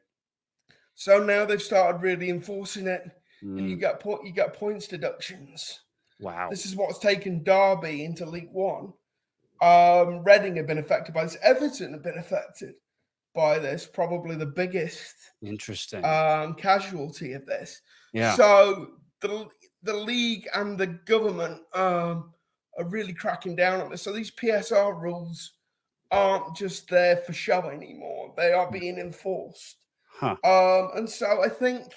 So 0.95 1.21
now 1.23 1.45
they've 1.45 1.61
started 1.61 2.01
really 2.01 2.29
enforcing 2.29 2.87
it, 2.87 3.03
and 3.41 3.69
you 3.69 3.75
Mm, 3.75 3.79
get 3.79 3.99
po- 3.99 4.23
you 4.23 4.31
get 4.31 4.53
points 4.53 4.87
deductions. 4.87 5.81
wow. 6.19 6.49
This 6.49 6.65
is 6.65 6.75
what's 6.75 6.99
taken 6.99 7.43
Derby 7.43 8.05
into 8.05 8.25
League 8.25 8.51
One. 8.51 8.93
Um, 9.61 10.23
Reading 10.23 10.55
have 10.57 10.67
been 10.67 10.77
affected 10.79 11.13
by 11.13 11.23
this. 11.25 11.37
Everton 11.41 11.93
have 11.93 12.03
been 12.03 12.17
affected 12.17 12.75
by 13.33 13.59
this. 13.59 13.85
Probably 13.85 14.35
the 14.35 14.45
biggest 14.45 15.15
Interesting. 15.41 16.03
um, 16.05 16.55
casualty 16.55 17.33
of 17.33 17.45
this. 17.45 17.81
yeah. 18.13 18.35
So 18.35 18.95
the 19.21 19.47
the 19.83 19.93
league 19.93 20.47
and 20.55 20.77
the 20.77 20.87
government 20.87 21.61
um, 21.73 22.33
are 22.77 22.85
really 22.85 23.13
cracking 23.13 23.55
down 23.55 23.81
on 23.81 23.89
this. 23.89 24.01
So 24.01 24.11
these 24.13 24.31
PSR 24.31 24.99
rules 24.99 25.53
aren't 26.11 26.55
just 26.55 26.89
there 26.89 27.17
for 27.17 27.33
show 27.33 27.69
anymore; 27.69 28.33
they 28.37 28.51
are 28.53 28.71
being 28.71 28.97
enforced. 28.97 29.77
Huh. 30.19 30.37
Um, 30.43 30.91
and 30.95 31.09
so 31.09 31.43
I 31.43 31.49
think, 31.49 31.93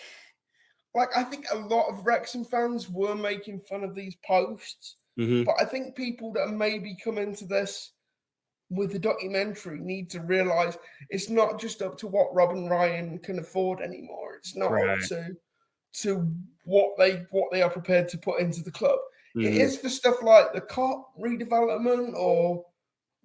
like, 0.95 1.11
I 1.17 1.25
think 1.25 1.47
a 1.53 1.59
lot 1.59 1.89
of 1.89 2.05
Wrexham 2.07 2.45
fans 2.45 2.89
were 2.89 3.15
making 3.15 3.61
fun 3.63 3.85
of 3.85 3.95
these 3.95 4.17
posts, 4.27 4.97
hmm 5.17 5.45
but 5.45 5.55
I 5.61 5.65
think 5.65 5.97
people 5.97 6.33
that 6.35 6.49
maybe 6.51 6.97
come 7.03 7.19
into 7.19 7.47
this 7.47 7.93
with 8.71 8.93
the 8.93 8.99
documentary 8.99 9.81
need 9.81 10.11
to 10.11 10.21
realize 10.21 10.79
it's 11.11 11.31
not 11.31 11.61
just 11.61 11.83
up 11.83 11.99
to 11.99 12.09
what 12.09 12.35
Rob 12.35 12.51
and 12.53 12.71
Ryan 12.71 13.19
can 13.21 13.39
afford 13.39 13.81
anymore. 13.81 14.37
It's 14.37 14.57
not 14.57 14.71
Right. 14.71 14.83
up 14.83 15.01
to 15.09 15.37
to 15.95 16.35
what 16.65 16.99
they 16.99 17.25
what 17.31 17.51
they 17.53 17.63
are 17.63 17.71
prepared 17.71 18.09
to 18.11 18.19
put 18.19 18.41
into 18.41 18.63
the 18.63 18.73
club. 18.73 18.99
It 19.43 19.55
Mhm. 19.55 19.61
is 19.61 19.79
for 19.79 19.89
stuff 19.89 20.23
like 20.23 20.53
the 20.55 20.61
Kop 20.63 21.05
redevelopment 21.19 22.15
or 22.17 22.67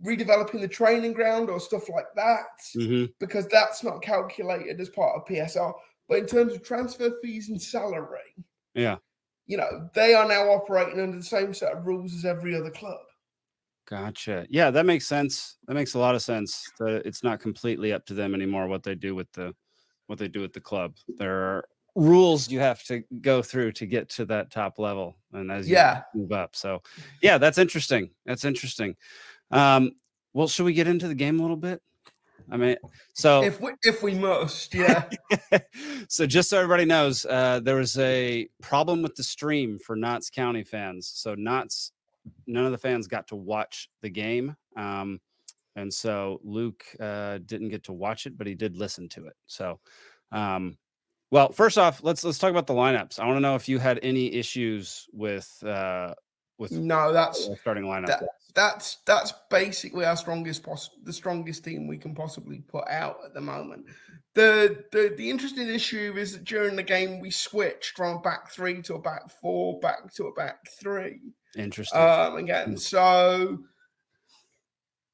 redeveloping 0.04 0.62
the 0.62 0.68
training 0.68 1.14
ground 1.14 1.50
or 1.50 1.60
stuff 1.60 1.90
like 1.90 2.08
that 2.16 2.60
hmm 2.74 3.06
because 3.20 3.48
that's 3.48 3.84
not 3.84 4.02
calculated 4.02 4.80
as 4.82 4.90
part 4.90 5.16
of 5.16 5.26
PSR. 5.26 5.74
But 6.10 6.18
in 6.20 6.26
terms 6.26 6.54
of 6.54 6.64
transfer 6.64 7.12
fees 7.22 7.50
and 7.50 7.62
salary, 7.62 8.36
Yeah. 8.74 8.98
you 9.48 9.58
know, 9.58 9.90
they 9.94 10.14
are 10.14 10.28
now 10.28 10.50
operating 10.50 11.00
under 11.00 11.18
the 11.18 11.24
same 11.24 11.54
set 11.54 11.72
of 11.74 11.86
rules 11.86 12.14
as 12.14 12.26
every 12.26 12.56
other 12.56 12.72
club. 12.72 13.00
Gotcha. 13.88 14.46
Yeah, 14.50 14.72
that 14.72 14.86
makes 14.86 15.08
sense. 15.08 15.58
That 15.68 15.74
makes 15.76 15.94
a 15.94 16.00
lot 16.00 16.16
of 16.16 16.22
sense. 16.22 16.70
That 16.80 17.04
it's 17.06 17.24
not 17.24 17.40
completely 17.40 17.94
up 17.94 18.06
to 18.08 18.14
them 18.14 18.34
anymore 18.34 18.68
what 18.68 18.84
they 18.84 18.96
do 18.96 19.14
with 19.16 19.32
the 19.34 19.54
what 20.08 20.20
they 20.20 20.28
do 20.28 20.42
with 20.42 20.54
the 20.54 20.62
club. 20.62 20.96
There 21.18 21.34
are 21.34 21.66
rules 21.96 22.50
you 22.50 22.60
have 22.60 22.84
to 22.86 23.04
go 23.22 23.42
through 23.42 23.72
to 23.74 23.86
get 23.86 24.10
to 24.10 24.26
that 24.26 24.52
top 24.52 24.80
level, 24.80 25.16
and 25.34 25.52
as 25.52 25.68
you 25.68 25.76
Yeah. 25.76 26.02
move 26.14 26.32
up. 26.32 26.56
So, 26.56 26.82
yeah, 27.22 27.38
that's 27.38 27.58
interesting. 27.58 28.10
That's 28.26 28.46
interesting. 28.46 28.96
Um, 29.54 29.92
well, 30.34 30.48
should 30.48 30.66
we 30.66 30.74
get 30.74 30.88
into 30.88 31.08
the 31.08 31.16
game 31.16 31.40
a 31.40 31.42
little 31.42 31.58
bit? 31.58 31.82
I 32.52 32.58
mean, 32.58 32.76
so 33.14 33.44
If 33.44 33.62
we 33.62 33.72
if 33.84 34.04
we 34.04 34.14
must, 34.14 34.74
yeah. 34.74 35.10
so 36.10 36.26
just 36.26 36.50
so 36.50 36.58
everybody 36.58 36.86
knows, 36.86 37.26
uh, 37.26 37.62
there 37.64 37.78
was 37.78 37.98
a 37.98 38.50
problem 38.62 39.02
with 39.02 39.16
the 39.16 39.24
stream 39.24 39.80
for 39.80 39.96
Notts 39.96 40.30
County 40.30 40.64
fans. 40.64 41.08
So 41.08 41.36
Notts, 41.36 41.92
none 42.46 42.66
of 42.66 42.72
the 42.72 42.78
fans 42.78 43.08
got 43.08 43.28
to 43.30 43.36
watch 43.36 43.90
the 44.02 44.10
game, 44.10 44.56
um, 44.76 45.22
and 45.76 45.94
so 45.94 46.42
Luke 46.44 46.84
uh, 47.00 47.40
didn't 47.46 47.70
get 47.70 47.84
to 47.86 47.94
watch 47.94 48.26
it, 48.26 48.38
but 48.38 48.48
he 48.48 48.56
did 48.56 48.76
listen 48.76 49.08
to 49.10 49.28
it. 49.28 49.36
So, 49.48 49.80
um, 50.32 50.78
well, 51.32 51.52
first 51.52 51.78
off, 51.78 52.04
let's 52.04 52.24
let's 52.24 52.40
talk 52.40 52.52
about 52.52 52.68
the 52.68 52.74
lineups. 52.74 53.20
I 53.20 53.26
want 53.26 53.38
to 53.38 53.42
know 53.42 53.56
if 53.56 53.70
you 53.70 53.80
had 53.80 54.00
any 54.04 54.34
issues 54.34 55.08
with 55.14 55.64
uh, 55.66 56.14
with 56.58 56.74
no, 56.74 57.14
that's 57.14 57.50
starting 57.62 57.86
lineup. 57.86 58.08
that, 58.08 58.24
that's 58.56 58.98
that's 59.06 59.34
basically 59.50 60.06
our 60.06 60.16
strongest 60.16 60.64
poss- 60.64 60.92
the 61.04 61.14
strongest 61.14 61.64
team 61.64 61.88
we 61.88 61.98
can 61.98 62.14
possibly 62.14 62.60
put 62.68 62.88
out 62.88 63.18
at 63.26 63.34
the 63.34 63.42
moment. 63.42 63.86
The, 64.36 64.84
the 64.92 65.14
the 65.18 65.30
interesting 65.30 65.68
issue 65.68 66.14
is 66.18 66.34
that 66.34 66.44
during 66.44 66.76
the 66.76 66.84
game 66.84 67.20
we 67.20 67.30
switched 67.32 67.96
from 67.96 68.22
back 68.22 68.52
three 68.52 68.82
to 68.84 68.96
a 68.96 69.00
back 69.00 69.24
four, 69.42 69.80
back 69.80 70.12
to 70.16 70.26
a 70.28 70.34
back 70.34 70.58
three. 70.80 71.20
Interesting. 71.56 72.00
um, 72.00 72.38
again. 72.38 72.76
So 72.78 73.60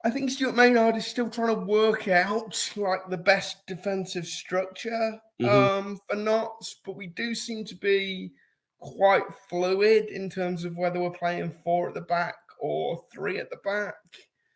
I 0.06 0.10
think 0.10 0.32
Stuart 0.32 0.56
Maynard 0.56 0.96
is 0.96 1.06
still 1.06 1.30
trying 1.30 1.54
to 1.54 1.66
work 1.66 2.08
out 2.08 2.72
like 2.78 3.10
the 3.10 3.18
best 3.18 3.66
defensive 3.68 4.26
structure 4.26 5.20
Mhm. 5.42 5.50
um, 5.50 6.00
for 6.08 6.16
Notts, 6.16 6.76
but 6.86 6.96
we 6.96 7.08
do 7.08 7.36
seem 7.36 7.66
to 7.66 7.76
be 7.76 8.32
quite 8.80 9.24
fluid 9.50 10.06
in 10.06 10.30
terms 10.30 10.64
of 10.64 10.78
whether 10.78 11.02
we're 11.02 11.12
playing 11.12 11.52
four 11.66 11.90
at 11.90 11.94
the 11.94 12.02
back 12.02 12.36
or 12.60 13.04
three 13.12 13.40
at 13.40 13.50
the 13.50 13.58
back. 13.64 13.96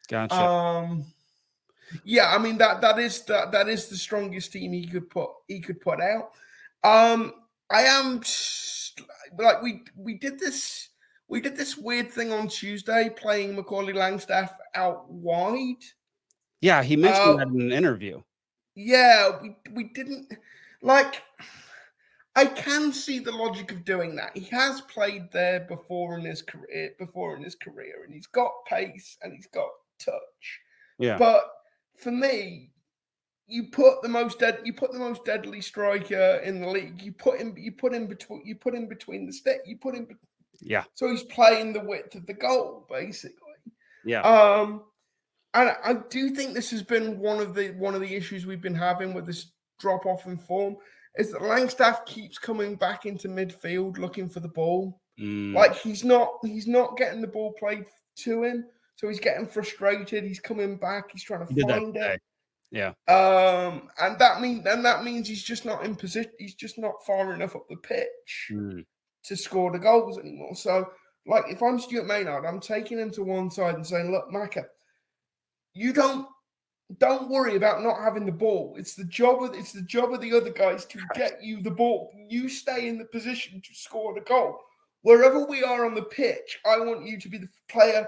gotcha. 0.09 0.35
Um, 0.35 1.05
yeah, 2.03 2.33
I 2.33 2.37
mean 2.37 2.57
that 2.57 2.81
that 2.81 2.99
is 2.99 3.21
that 3.23 3.51
that 3.51 3.67
is 3.67 3.87
the 3.87 3.97
strongest 3.97 4.51
team 4.51 4.73
he 4.73 4.87
could 4.87 5.09
put 5.09 5.29
he 5.47 5.59
could 5.59 5.81
put 5.81 6.01
out. 6.01 6.31
Um, 6.83 7.33
I 7.69 7.83
am 7.83 8.21
like 9.37 9.61
we 9.61 9.83
we 9.95 10.15
did 10.15 10.39
this 10.39 10.89
we 11.27 11.41
did 11.41 11.55
this 11.55 11.77
weird 11.77 12.11
thing 12.11 12.31
on 12.31 12.47
Tuesday 12.47 13.09
playing 13.15 13.55
Macaulay 13.55 13.93
Langstaff 13.93 14.51
out 14.75 15.09
wide. 15.09 15.83
yeah, 16.61 16.83
he 16.83 16.95
mentioned 16.95 17.29
uh, 17.29 17.37
that 17.37 17.47
in 17.47 17.61
an 17.61 17.71
interview. 17.71 18.21
Yeah, 18.75 19.39
we 19.41 19.55
we 19.71 19.85
didn't 19.85 20.33
like. 20.81 21.21
I 22.35 22.45
can 22.45 22.91
see 22.91 23.19
the 23.19 23.31
logic 23.31 23.71
of 23.71 23.85
doing 23.85 24.15
that. 24.15 24.35
He 24.35 24.45
has 24.45 24.81
played 24.81 25.31
there 25.31 25.61
before 25.61 26.17
in 26.17 26.25
his 26.25 26.41
career, 26.41 26.91
before 26.97 27.35
in 27.35 27.43
his 27.43 27.55
career, 27.55 28.03
and 28.03 28.13
he's 28.13 28.25
got 28.27 28.51
pace 28.67 29.17
and 29.21 29.33
he's 29.33 29.47
got 29.47 29.69
touch. 29.99 30.59
Yeah. 30.97 31.17
But 31.17 31.43
for 31.97 32.11
me, 32.11 32.71
you 33.45 33.65
put 33.71 34.01
the 34.01 34.09
most 34.09 34.39
dead 34.39 34.59
you 34.63 34.73
put 34.73 34.93
the 34.93 34.99
most 34.99 35.25
deadly 35.25 35.61
striker 35.61 36.41
in 36.43 36.61
the 36.61 36.67
league. 36.67 37.01
You 37.01 37.11
put 37.11 37.39
him 37.39 37.53
you 37.57 37.71
put 37.71 37.93
him 37.93 38.07
between 38.07 38.41
you 38.45 38.55
put 38.55 38.73
him 38.73 38.87
between 38.87 39.25
the 39.25 39.33
stick. 39.33 39.61
You 39.65 39.77
put 39.77 39.95
him 39.95 40.05
be- 40.05 40.15
Yeah. 40.61 40.85
so 40.93 41.09
he's 41.09 41.23
playing 41.23 41.73
the 41.73 41.81
width 41.83 42.15
of 42.15 42.25
the 42.25 42.33
goal 42.33 42.87
basically. 42.89 43.37
Yeah. 44.05 44.21
Um, 44.21 44.83
and 45.53 45.75
I 45.83 45.93
do 46.09 46.31
think 46.31 46.53
this 46.53 46.71
has 46.71 46.81
been 46.81 47.19
one 47.19 47.39
of 47.39 47.53
the 47.53 47.71
one 47.71 47.93
of 47.93 48.01
the 48.01 48.15
issues 48.15 48.45
we've 48.45 48.61
been 48.61 48.73
having 48.73 49.13
with 49.13 49.25
this 49.25 49.51
drop 49.79 50.05
off 50.05 50.25
in 50.25 50.37
form 50.37 50.77
is 51.17 51.31
that 51.31 51.41
Langstaff 51.41 52.05
keeps 52.05 52.37
coming 52.37 52.75
back 52.75 53.05
into 53.05 53.27
midfield 53.27 53.97
looking 53.97 54.29
for 54.29 54.39
the 54.39 54.47
ball. 54.47 54.99
Mm, 55.19 55.53
Like 55.53 55.75
he's 55.75 56.03
not 56.03 56.29
he's 56.43 56.67
not 56.67 56.97
getting 56.97 57.21
the 57.21 57.27
ball 57.27 57.53
played 57.53 57.85
to 58.19 58.43
him, 58.43 58.65
so 58.95 59.07
he's 59.07 59.19
getting 59.19 59.47
frustrated. 59.47 60.23
He's 60.23 60.39
coming 60.39 60.77
back. 60.77 61.11
He's 61.11 61.23
trying 61.23 61.45
to 61.45 61.53
he 61.53 61.61
find 61.61 61.95
it. 61.95 62.21
Yeah. 62.71 62.93
Um, 63.07 63.89
and 63.99 64.17
that 64.17 64.41
mean 64.41 64.65
and 64.67 64.83
that 64.83 65.03
means 65.03 65.27
he's 65.27 65.43
just 65.43 65.65
not 65.65 65.85
in 65.85 65.95
position. 65.95 66.31
He's 66.39 66.55
just 66.55 66.79
not 66.79 67.05
far 67.05 67.33
enough 67.33 67.55
up 67.55 67.67
the 67.69 67.77
pitch 67.77 68.47
Mm, 68.51 68.83
to 69.25 69.35
score 69.35 69.71
the 69.71 69.77
goals 69.77 70.17
anymore. 70.17 70.55
So, 70.55 70.89
like, 71.27 71.45
if 71.49 71.61
I'm 71.61 71.77
Stuart 71.77 72.07
Maynard, 72.07 72.45
I'm 72.45 72.59
taking 72.59 72.97
him 72.97 73.11
to 73.11 73.23
one 73.23 73.51
side 73.51 73.75
and 73.75 73.85
saying, 73.85 74.11
"Look, 74.11 74.31
Maka, 74.31 74.65
you 75.75 75.93
don't 75.93 76.27
don't 76.99 77.29
worry 77.29 77.55
about 77.55 77.83
not 77.83 78.01
having 78.01 78.25
the 78.25 78.31
ball. 78.31 78.75
It's 78.77 78.95
the 78.95 79.05
job 79.05 79.43
of 79.43 79.53
it's 79.53 79.71
the 79.71 79.81
job 79.81 80.13
of 80.13 80.21
the 80.21 80.33
other 80.33 80.51
guys 80.51 80.85
to 80.85 80.99
get 81.15 81.43
you 81.43 81.61
the 81.61 81.71
ball. 81.71 82.11
You 82.29 82.49
stay 82.49 82.87
in 82.87 82.97
the 82.97 83.05
position 83.05 83.61
to 83.61 83.73
score 83.73 84.13
the 84.13 84.21
goal. 84.21 84.57
Wherever 85.01 85.45
we 85.45 85.63
are 85.63 85.85
on 85.85 85.95
the 85.95 86.03
pitch, 86.03 86.59
I 86.65 86.79
want 86.79 87.05
you 87.05 87.19
to 87.19 87.29
be 87.29 87.37
the 87.37 87.49
player 87.69 88.07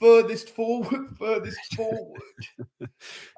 furthest 0.00 0.50
forward, 0.50 1.14
furthest 1.18 1.58
forward. 1.76 2.20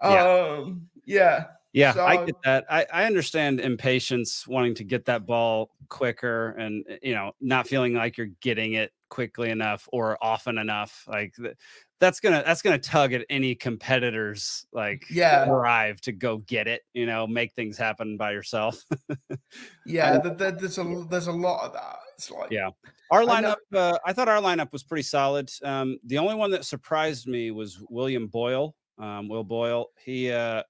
Yeah. 0.03 0.59
Um, 0.59 0.89
yeah, 1.05 1.47
Yeah, 1.73 1.95
I 1.99 2.25
get 2.25 2.37
that. 2.45 2.67
I, 2.71 2.87
I 2.93 3.05
understand 3.05 3.61
impatience, 3.61 4.47
wanting 4.47 4.75
to 4.77 4.85
get 4.85 5.07
that 5.07 5.27
ball 5.27 5.71
quicker, 5.89 6.51
and 6.51 6.85
you 7.03 7.15
know, 7.15 7.33
not 7.41 7.67
feeling 7.67 7.95
like 7.95 8.17
you're 8.17 8.31
getting 8.41 8.75
it 8.75 8.93
quickly 9.09 9.51
enough 9.51 9.89
or 9.93 10.19
often 10.23 10.59
enough. 10.59 11.05
Like 11.09 11.35
that's 12.01 12.21
gonna 12.21 12.43
that's 12.47 12.63
gonna 12.63 12.79
tug 12.79 13.13
at 13.13 13.25
any 13.29 13.55
competitor's 13.55 14.67
like 14.73 15.05
Yeah. 15.11 15.45
drive 15.47 16.01
to 16.03 16.13
go 16.13 16.39
get 16.39 16.69
it. 16.69 16.83
You 16.95 17.07
know, 17.07 17.27
make 17.27 17.53
things 17.55 17.77
happen 17.77 18.17
by 18.17 18.33
yourself. 18.33 18.83
yeah. 19.87 20.19
th- 20.19 20.39
th- 20.39 20.55
there's 20.59 20.79
a 20.79 21.07
there's 21.11 21.27
a 21.27 21.33
lot 21.33 21.65
of 21.67 21.73
that. 21.73 21.97
It's 22.17 22.31
like 22.31 22.51
Yeah. 22.51 22.71
Our 23.11 23.23
I 23.23 23.27
lineup, 23.27 23.57
uh, 23.75 23.99
I 24.05 24.13
thought 24.13 24.29
our 24.29 24.41
lineup 24.41 24.71
was 24.73 24.83
pretty 24.83 25.03
solid. 25.03 25.51
Um, 25.65 25.99
the 26.05 26.19
only 26.19 26.35
one 26.35 26.51
that 26.51 26.65
surprised 26.67 27.27
me 27.27 27.51
was 27.51 27.83
William 27.89 28.27
Boyle. 28.27 28.75
Um, 28.99 29.29
Will 29.29 29.45
Boyle. 29.45 29.87
He 30.05 30.31
uh, 30.31 30.63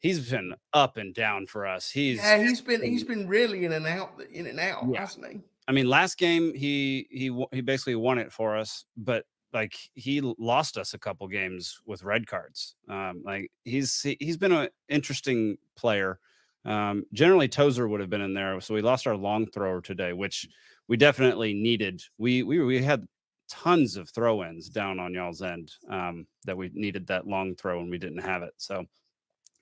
he's 0.00 0.28
been 0.30 0.54
up 0.74 0.96
and 0.98 1.14
down 1.14 1.46
for 1.46 1.66
us. 1.66 1.90
He's 1.90 2.18
Yeah, 2.18 2.42
he's 2.42 2.60
been 2.60 2.82
he's 2.82 3.04
been 3.04 3.26
really 3.26 3.64
in 3.64 3.72
and 3.72 3.86
out, 3.86 4.20
in 4.30 4.46
and 4.46 4.60
out, 4.60 4.84
Yeah. 4.92 5.00
hasn't 5.00 5.26
he? 5.26 5.40
I 5.72 5.74
mean, 5.74 5.88
last 5.88 6.18
game 6.18 6.52
he 6.52 7.06
he 7.10 7.46
he 7.50 7.62
basically 7.62 7.94
won 7.94 8.18
it 8.18 8.30
for 8.30 8.58
us, 8.58 8.84
but 8.94 9.24
like 9.54 9.74
he 9.94 10.20
lost 10.20 10.76
us 10.76 10.92
a 10.92 10.98
couple 10.98 11.26
games 11.28 11.80
with 11.86 12.04
red 12.04 12.26
cards. 12.26 12.74
Um, 12.90 13.22
like 13.24 13.50
he's 13.64 14.02
he, 14.02 14.18
he's 14.20 14.36
been 14.36 14.52
an 14.52 14.68
interesting 14.90 15.56
player. 15.74 16.18
Um, 16.66 17.04
generally, 17.14 17.48
Tozer 17.48 17.88
would 17.88 18.00
have 18.00 18.10
been 18.10 18.20
in 18.20 18.34
there, 18.34 18.60
so 18.60 18.74
we 18.74 18.82
lost 18.82 19.06
our 19.06 19.16
long 19.16 19.46
thrower 19.46 19.80
today, 19.80 20.12
which 20.12 20.46
we 20.88 20.98
definitely 20.98 21.54
needed. 21.54 22.02
We 22.18 22.42
we 22.42 22.62
we 22.62 22.82
had 22.82 23.08
tons 23.48 23.96
of 23.96 24.10
throw-ins 24.10 24.68
down 24.68 25.00
on 25.00 25.14
y'all's 25.14 25.40
end 25.40 25.72
um, 25.88 26.26
that 26.44 26.58
we 26.58 26.70
needed 26.74 27.06
that 27.06 27.26
long 27.26 27.54
throw 27.54 27.80
and 27.80 27.90
we 27.90 27.96
didn't 27.96 28.18
have 28.20 28.42
it. 28.42 28.52
So 28.58 28.84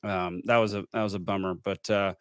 um, 0.02 0.42
that 0.46 0.56
was 0.56 0.74
a 0.74 0.84
that 0.92 1.04
was 1.04 1.14
a 1.14 1.20
bummer, 1.20 1.54
but. 1.54 1.88
uh 1.88 2.14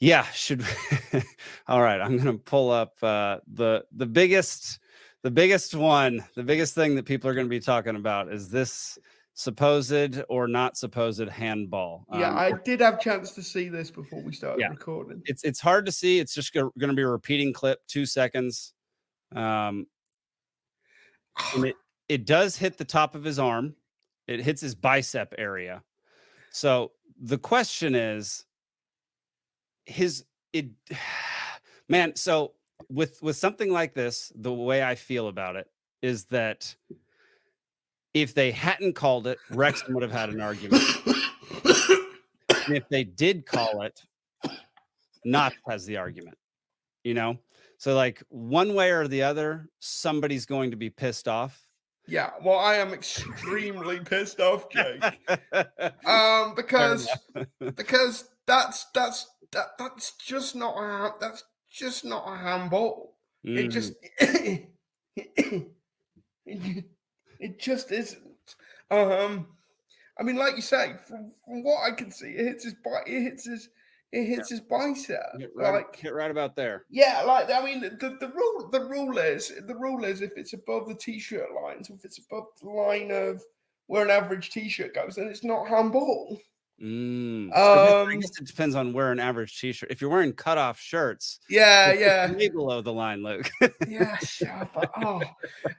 yeah, 0.00 0.22
should 0.30 0.64
all 1.68 1.82
right. 1.82 2.00
I'm 2.00 2.16
gonna 2.16 2.38
pull 2.38 2.70
up 2.70 2.94
uh 3.02 3.38
the 3.52 3.84
the 3.92 4.06
biggest 4.06 4.78
the 5.22 5.30
biggest 5.30 5.74
one, 5.74 6.24
the 6.34 6.42
biggest 6.44 6.74
thing 6.74 6.94
that 6.96 7.04
people 7.04 7.28
are 7.28 7.34
gonna 7.34 7.48
be 7.48 7.60
talking 7.60 7.96
about 7.96 8.32
is 8.32 8.48
this 8.48 8.98
supposed 9.34 10.20
or 10.28 10.48
not 10.48 10.76
supposed 10.76 11.28
handball. 11.28 12.04
Yeah, 12.12 12.30
Um, 12.30 12.36
I 12.38 12.52
did 12.64 12.80
have 12.80 13.00
chance 13.00 13.32
to 13.32 13.42
see 13.42 13.68
this 13.68 13.90
before 13.90 14.20
we 14.22 14.32
started 14.32 14.60
Yeah. 14.60 14.68
recording. 14.70 15.22
it's 15.26 15.42
it's 15.44 15.60
hard 15.60 15.86
to 15.86 15.92
see. 15.92 16.18
It's 16.18 16.34
just 16.34 16.52
gonna 16.54 16.94
be 16.94 17.02
a 17.02 17.08
repeating 17.08 17.52
clip, 17.52 17.80
two 17.86 18.06
seconds. 18.06 18.74
Um 19.34 19.86
it, 21.56 21.74
it 22.08 22.24
does 22.26 22.56
hit 22.56 22.78
the 22.78 22.84
top 22.84 23.14
of 23.14 23.24
his 23.24 23.38
arm. 23.38 23.74
It 24.26 24.40
hits 24.40 24.60
his 24.60 24.74
bicep 24.74 25.34
area. 25.38 25.82
So 26.50 26.92
the 27.20 27.38
question 27.38 27.94
is 27.94 28.44
his 29.88 30.24
it 30.52 30.66
man, 31.88 32.14
so 32.16 32.52
with 32.88 33.22
with 33.22 33.36
something 33.36 33.72
like 33.72 33.94
this, 33.94 34.32
the 34.34 34.52
way 34.52 34.82
I 34.82 34.94
feel 34.94 35.28
about 35.28 35.56
it 35.56 35.68
is 36.02 36.24
that 36.26 36.74
if 38.14 38.34
they 38.34 38.50
hadn't 38.50 38.94
called 38.94 39.26
it, 39.26 39.38
Wrexham 39.50 39.94
would 39.94 40.02
have 40.02 40.12
had 40.12 40.30
an 40.30 40.40
argument. 40.40 40.82
And 42.66 42.76
if 42.76 42.88
they 42.88 43.04
did 43.04 43.46
call 43.46 43.82
it, 43.82 44.02
not 45.24 45.52
has 45.68 45.86
the 45.86 45.96
argument. 45.96 46.36
You 47.04 47.14
know? 47.14 47.38
So 47.78 47.94
like 47.94 48.22
one 48.28 48.74
way 48.74 48.90
or 48.90 49.08
the 49.08 49.22
other, 49.22 49.68
somebody's 49.78 50.46
going 50.46 50.70
to 50.72 50.76
be 50.76 50.90
pissed 50.90 51.28
off. 51.28 51.66
yeah, 52.06 52.30
well, 52.42 52.58
I 52.58 52.76
am 52.76 52.92
extremely 52.92 54.00
pissed 54.00 54.40
off, 54.40 54.68
Jake. 54.70 55.02
Um, 56.06 56.54
because 56.54 57.08
because 57.76 58.30
that's 58.46 58.86
that's 58.94 59.28
that, 59.52 59.66
that's 59.78 60.12
just 60.16 60.54
not 60.56 60.74
a 60.76 60.86
ha- 60.86 61.16
that's 61.20 61.44
just 61.70 62.04
not 62.04 62.24
a 62.26 62.36
handball. 62.36 63.16
It 63.44 63.66
Mm, 63.66 63.70
just 63.70 63.92
it, 64.20 64.68
ju- 66.46 66.84
it 67.40 67.58
just 67.60 67.92
isn't. 67.92 68.56
Um, 68.90 69.46
I 70.18 70.22
mean, 70.22 70.36
like 70.36 70.56
you 70.56 70.62
say, 70.62 70.94
from, 71.06 71.32
from 71.44 71.62
what 71.62 71.82
I 71.90 71.94
can 71.94 72.10
see, 72.10 72.28
it 72.30 72.44
hits 72.46 72.64
his 72.64 72.74
it 73.06 73.22
hits 73.22 73.46
his 73.46 73.68
it 74.12 74.24
hits 74.24 74.50
his 74.50 74.60
bicep. 74.60 75.20
hit 75.38 75.50
right, 75.54 75.74
Like 75.74 75.94
hit 75.96 76.14
right 76.14 76.30
about 76.30 76.56
there. 76.56 76.84
yeah, 76.90 77.22
like 77.22 77.50
I 77.50 77.64
mean, 77.64 77.80
the, 77.82 78.16
the 78.20 78.32
rule 78.34 78.68
the 78.70 78.84
rule 78.84 79.18
is 79.18 79.52
the 79.66 79.76
rule 79.76 80.04
is 80.04 80.20
if 80.22 80.32
it's 80.36 80.54
above 80.54 80.88
the 80.88 80.94
t-shirt 80.94 81.48
line, 81.62 81.84
so 81.84 81.94
if 81.94 82.04
it's 82.04 82.18
above 82.18 82.46
the 82.62 82.70
line 82.70 83.10
of 83.12 83.42
where 83.86 84.04
an 84.04 84.10
average 84.10 84.50
t-shirt 84.50 84.94
goes, 84.94 85.14
then 85.16 85.28
it's 85.28 85.44
not 85.44 85.68
handball. 85.68 86.38
Mm. 86.82 87.50
So 87.54 88.06
I 88.06 88.14
guess- 88.14 88.30
Um, 88.38 88.42
it 88.42 88.46
depends 88.46 88.74
on 88.76 88.92
where 88.92 89.10
an 89.10 89.18
average 89.18 89.58
t-shirt. 89.60 89.90
If 89.90 90.00
you're 90.00 90.10
wearing 90.10 90.32
cutoff 90.32 90.78
shirts, 90.78 91.40
Yeah, 91.48 91.92
yeah. 91.92 92.32
way 92.32 92.48
below 92.48 92.80
the 92.82 92.92
line, 92.92 93.22
Luke. 93.22 93.50
Yeah. 93.88 94.16
Oh. 95.02 95.20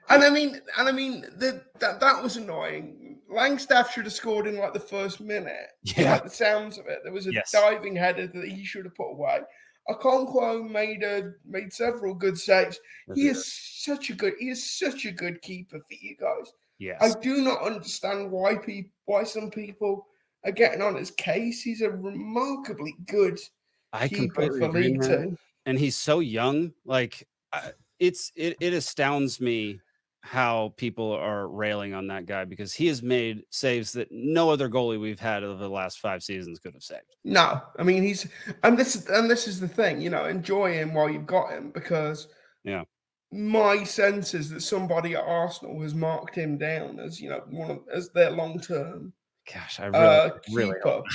And 0.10 0.24
I 0.24 0.30
mean, 0.32 0.60
and 0.78 0.90
I 0.90 0.92
mean 0.92 1.22
the, 1.38 1.64
that 1.80 2.00
that 2.00 2.22
was 2.24 2.36
annoying. 2.36 3.20
Langstaff 3.32 3.92
should 3.92 4.06
have 4.06 4.14
scored 4.14 4.48
in 4.48 4.58
like 4.58 4.74
the 4.74 4.80
first 4.80 5.22
minute. 5.22 5.68
Yeah. 5.84 6.14
Like 6.14 6.24
the 6.24 6.30
sounds 6.32 6.78
of 6.80 6.88
it. 6.88 7.00
There 7.04 7.14
was 7.14 7.28
a 7.28 7.32
Yes. 7.34 7.52
diving 7.52 7.96
header 7.96 8.26
that 8.28 8.46
he 8.48 8.66
should 8.66 8.86
have 8.86 8.96
put 8.96 9.12
away. 9.12 9.42
Okonkwo 9.90 10.70
made 10.70 11.04
a 11.04 11.32
made 11.48 11.72
several 11.74 12.14
good 12.14 12.38
saves. 12.38 12.80
He 13.16 13.28
is 13.28 13.46
such 13.86 14.10
a 14.10 14.14
good 14.14 14.34
he 14.40 14.50
is 14.50 14.78
such 14.80 15.06
a 15.06 15.12
good 15.12 15.42
keeper 15.42 15.78
for 15.80 15.94
you 16.02 16.16
guys. 16.20 16.52
yes. 16.80 16.98
I 17.02 17.20
do 17.20 17.42
not 17.44 17.62
understand 17.62 18.32
why 18.32 18.56
people 18.58 18.92
why 19.06 19.24
some 19.24 19.50
people 19.52 20.08
are 20.46 20.52
getting 20.52 20.82
on 20.82 20.96
his 20.96 21.12
case. 21.12 21.62
He's 21.62 21.82
a 21.82 21.90
remarkably 21.90 22.96
good 23.06 23.40
I 23.94 24.08
keeper 24.08 24.48
for 24.58 24.70
League. 24.70 25.02
Two. 25.02 25.38
and 25.66 25.78
he's 25.80 25.96
so 25.96 26.20
young. 26.20 26.72
Like 26.86 27.28
I, 27.52 27.72
it's 28.00 28.32
it 28.36 28.56
it 28.60 28.74
astounds 28.74 29.42
me 29.42 29.80
how 30.22 30.74
people 30.76 31.14
are 31.14 31.48
railing 31.48 31.94
on 31.94 32.08
that 32.08 32.26
guy 32.26 32.44
because 32.44 32.74
he 32.74 32.88
has 32.88 33.02
made 33.02 33.42
saves 33.52 33.94
that 33.94 34.10
no 34.12 34.50
other 34.50 34.68
goalie 34.70 35.00
we've 35.00 35.20
had 35.20 35.44
over 35.46 35.64
the 35.64 35.70
last 35.70 36.00
five 36.00 36.22
seasons 36.22 36.60
could 36.60 36.74
have 36.74 36.84
saved. 36.84 37.16
No, 37.24 37.62
I 37.78 37.84
mean 37.84 38.04
he's 38.04 38.28
and 38.64 38.78
this 38.78 38.96
is 38.96 39.08
and 39.08 39.30
this 39.32 39.48
is 39.48 39.60
the 39.60 39.68
thing, 39.68 40.02
you 40.02 40.10
know, 40.10 40.26
enjoy 40.26 40.74
him 40.74 40.94
while 40.94 41.10
you've 41.10 41.26
got 41.26 41.52
him 41.52 41.72
because 41.72 42.28
Yeah. 42.66 42.84
my 43.32 43.84
sense 43.86 44.34
is 44.34 44.50
that 44.50 44.62
somebody 44.62 45.16
at 45.16 45.24
Arsenal 45.24 45.82
has 45.82 45.96
marked 45.96 46.36
him 46.36 46.58
down 46.58 47.00
as 47.00 47.20
you 47.22 47.30
know 47.30 47.42
one 47.50 47.72
of 47.72 47.80
as 47.94 48.10
their 48.10 48.32
long 48.32 48.60
term 48.60 49.14
Gosh, 49.54 49.80
I 49.80 49.86
really, 49.88 50.06
uh, 50.06 50.30
really 50.52 50.74
keeper, 50.76 50.90
hope 50.90 51.06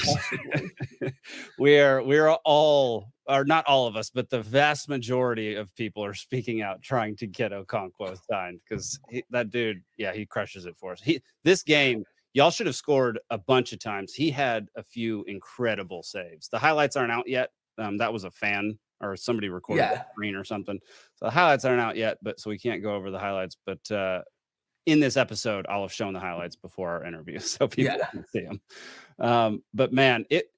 not. 1.03 1.13
we're 1.59 2.03
we're 2.03 2.31
all 2.45 3.13
or 3.27 3.45
not 3.45 3.65
all 3.67 3.87
of 3.87 3.97
us, 3.97 4.11
but 4.11 4.29
the 4.29 4.43
vast 4.43 4.89
majority 4.89 5.55
of 5.55 5.75
people 5.77 6.05
are 6.05 6.15
speaking 6.15 6.61
out 6.63 6.83
trying 6.83 7.17
to 7.17 7.27
get 7.27 7.53
Okonkwo 7.53 8.17
signed 8.31 8.61
because 8.69 8.99
that 9.31 9.51
dude, 9.51 9.83
yeah, 9.97 10.13
he 10.13 10.27
crushes 10.27 10.67
it 10.67 10.77
for 10.77 10.93
us. 10.93 11.01
He 11.01 11.23
this 11.43 11.63
game, 11.63 12.05
y'all 12.35 12.51
should 12.51 12.67
have 12.67 12.77
scored 12.77 13.19
a 13.31 13.39
bunch 13.39 13.73
of 13.73 13.79
times. 13.79 14.13
He 14.15 14.31
had 14.31 14.69
a 14.77 14.83
few 14.83 15.25
incredible 15.25 16.03
saves. 16.03 16.49
The 16.49 16.59
highlights 16.59 16.97
aren't 16.97 17.13
out 17.13 17.29
yet. 17.29 17.51
Um, 17.79 17.97
that 17.99 18.13
was 18.13 18.25
a 18.25 18.31
fan 18.31 18.79
or 19.01 19.17
somebody 19.17 19.49
recorded 19.49 19.83
Yeah. 19.83 19.95
the 19.95 20.05
screen 20.13 20.35
or 20.35 20.45
something. 20.45 20.79
So 21.17 21.27
the 21.27 21.31
highlights 21.31 21.65
aren't 21.65 21.81
out 21.81 21.97
yet, 21.97 22.19
but 22.23 22.39
so 22.41 22.51
we 22.51 22.59
can't 22.59 22.83
go 22.83 22.95
over 22.95 23.11
the 23.11 23.19
highlights. 23.19 23.57
But 23.67 23.91
uh 23.91 24.23
in 24.87 25.01
this 25.01 25.17
episode, 25.17 25.67
I'll 25.69 25.83
have 25.83 25.93
shown 25.93 26.13
the 26.13 26.21
highlights 26.21 26.57
before 26.57 26.91
our 26.91 27.05
interview 27.05 27.39
so 27.41 27.69
people 27.69 27.97
Yeah. 27.97 28.07
can 28.07 28.27
see 28.27 28.43
them. 28.43 28.61
Um, 29.19 29.63
but 29.73 29.93
man, 29.93 30.27
it 30.31 30.51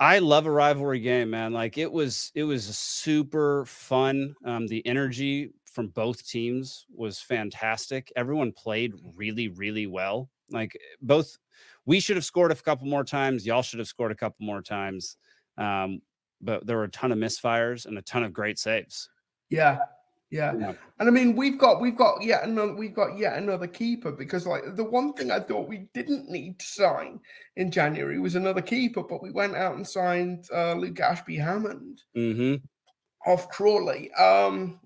I 0.00 0.18
love 0.18 0.46
a 0.46 0.50
rivalry 0.50 1.00
game, 1.00 1.30
man. 1.30 1.52
Like 1.52 1.78
it 1.78 1.90
was 1.90 2.32
it 2.34 2.44
was 2.44 2.64
super 2.76 3.64
fun. 3.66 4.34
Um, 4.44 4.66
the 4.66 4.84
energy 4.86 5.52
from 5.66 5.88
both 5.88 6.26
teams 6.26 6.86
was 6.94 7.20
fantastic. 7.20 8.12
Everyone 8.16 8.52
played 8.52 8.94
really, 9.14 9.48
really 9.48 9.86
well. 9.86 10.30
Like 10.50 10.76
both 11.00 11.38
we 11.86 12.00
should 12.00 12.16
have 12.16 12.24
scored 12.24 12.50
a 12.50 12.56
couple 12.56 12.86
more 12.86 13.04
times. 13.04 13.46
Y'all 13.46 13.62
should 13.62 13.78
have 13.78 13.88
scored 13.88 14.10
a 14.12 14.16
couple 14.16 14.44
more 14.44 14.62
times. 14.62 15.16
Um, 15.56 16.02
but 16.40 16.66
there 16.66 16.76
were 16.76 16.84
a 16.84 16.90
ton 16.90 17.12
of 17.12 17.18
misfires 17.18 17.86
and 17.86 17.96
a 17.96 18.02
ton 18.02 18.24
of 18.24 18.32
great 18.32 18.58
saves. 18.58 19.08
Yeah, 19.48 19.78
yeah. 20.34 20.52
Yeah. 20.58 20.72
And 20.98 21.08
I 21.08 21.12
mean, 21.12 21.36
we've 21.36 21.58
got 21.58 21.80
we've 21.80 21.96
got 21.96 22.22
yet 22.22 22.42
another 22.44 22.74
we've 22.74 22.94
got 22.94 23.16
yet 23.16 23.36
another 23.36 23.68
keeper 23.68 24.10
because 24.10 24.46
like 24.46 24.62
the 24.74 24.84
one 24.84 25.12
thing 25.12 25.30
I 25.30 25.38
thought 25.38 25.68
we 25.68 25.88
didn't 25.94 26.28
need 26.28 26.58
to 26.58 26.66
sign 26.66 27.20
in 27.56 27.70
January 27.70 28.18
was 28.18 28.34
another 28.34 28.62
keeper, 28.62 29.02
but 29.02 29.22
we 29.22 29.30
went 29.30 29.54
out 29.54 29.76
and 29.76 29.86
signed 29.86 30.46
uh, 30.52 30.74
Luke 30.74 30.98
Ashby 31.00 31.36
Hammond 31.36 32.02
hmm 32.14 32.56
off 33.26 33.48
Crawley. 33.48 34.12
Um, 34.14 34.80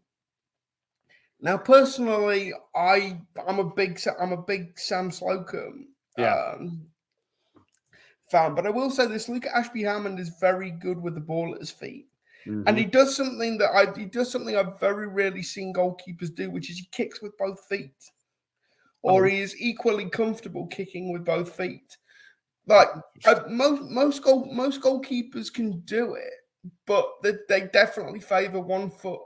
now, 1.40 1.56
personally, 1.56 2.52
I 2.74 3.18
I'm 3.46 3.58
a 3.58 3.64
big 3.64 4.00
I'm 4.20 4.32
a 4.32 4.42
big 4.42 4.78
Sam 4.78 5.10
Slocombe 5.10 5.86
Yeah. 6.18 6.34
um, 6.34 6.86
fan, 8.30 8.54
but 8.54 8.66
I 8.66 8.70
will 8.70 8.90
say 8.90 9.06
this: 9.06 9.28
Luke 9.28 9.46
Ashby 9.46 9.82
Hammond 9.82 10.18
is 10.18 10.38
very 10.40 10.70
good 10.70 11.00
with 11.00 11.14
the 11.14 11.20
ball 11.20 11.54
at 11.54 11.60
his 11.60 11.70
feet. 11.70 12.06
Mm-hmm. 12.46 12.62
And 12.66 12.78
he 12.78 12.84
does 12.84 13.16
something 13.16 13.58
that 13.58 13.70
I 13.70 13.98
he 13.98 14.06
does 14.06 14.30
something 14.30 14.56
I've 14.56 14.78
very 14.80 15.08
rarely 15.08 15.42
seen 15.42 15.72
goalkeepers 15.74 16.34
do, 16.34 16.50
which 16.50 16.70
is 16.70 16.78
he 16.78 16.86
kicks 16.92 17.20
with 17.22 17.36
both 17.38 17.64
feet, 17.68 17.94
or 19.02 19.24
Oh. 19.24 19.24
he 19.26 19.40
is 19.40 19.60
equally 19.60 20.08
comfortable 20.10 20.66
kicking 20.68 21.12
with 21.12 21.24
both 21.24 21.54
feet. 21.56 21.96
Like 22.66 22.88
uh, 23.24 23.44
most 23.48 23.82
most 23.90 24.22
goal 24.22 24.52
most 24.52 24.80
goalkeepers 24.82 25.52
can 25.52 25.80
do 25.82 26.14
it, 26.14 26.32
but 26.86 27.08
they, 27.22 27.34
they 27.48 27.68
definitely 27.68 28.20
favour 28.20 28.60
one 28.60 28.90
foot 28.90 29.20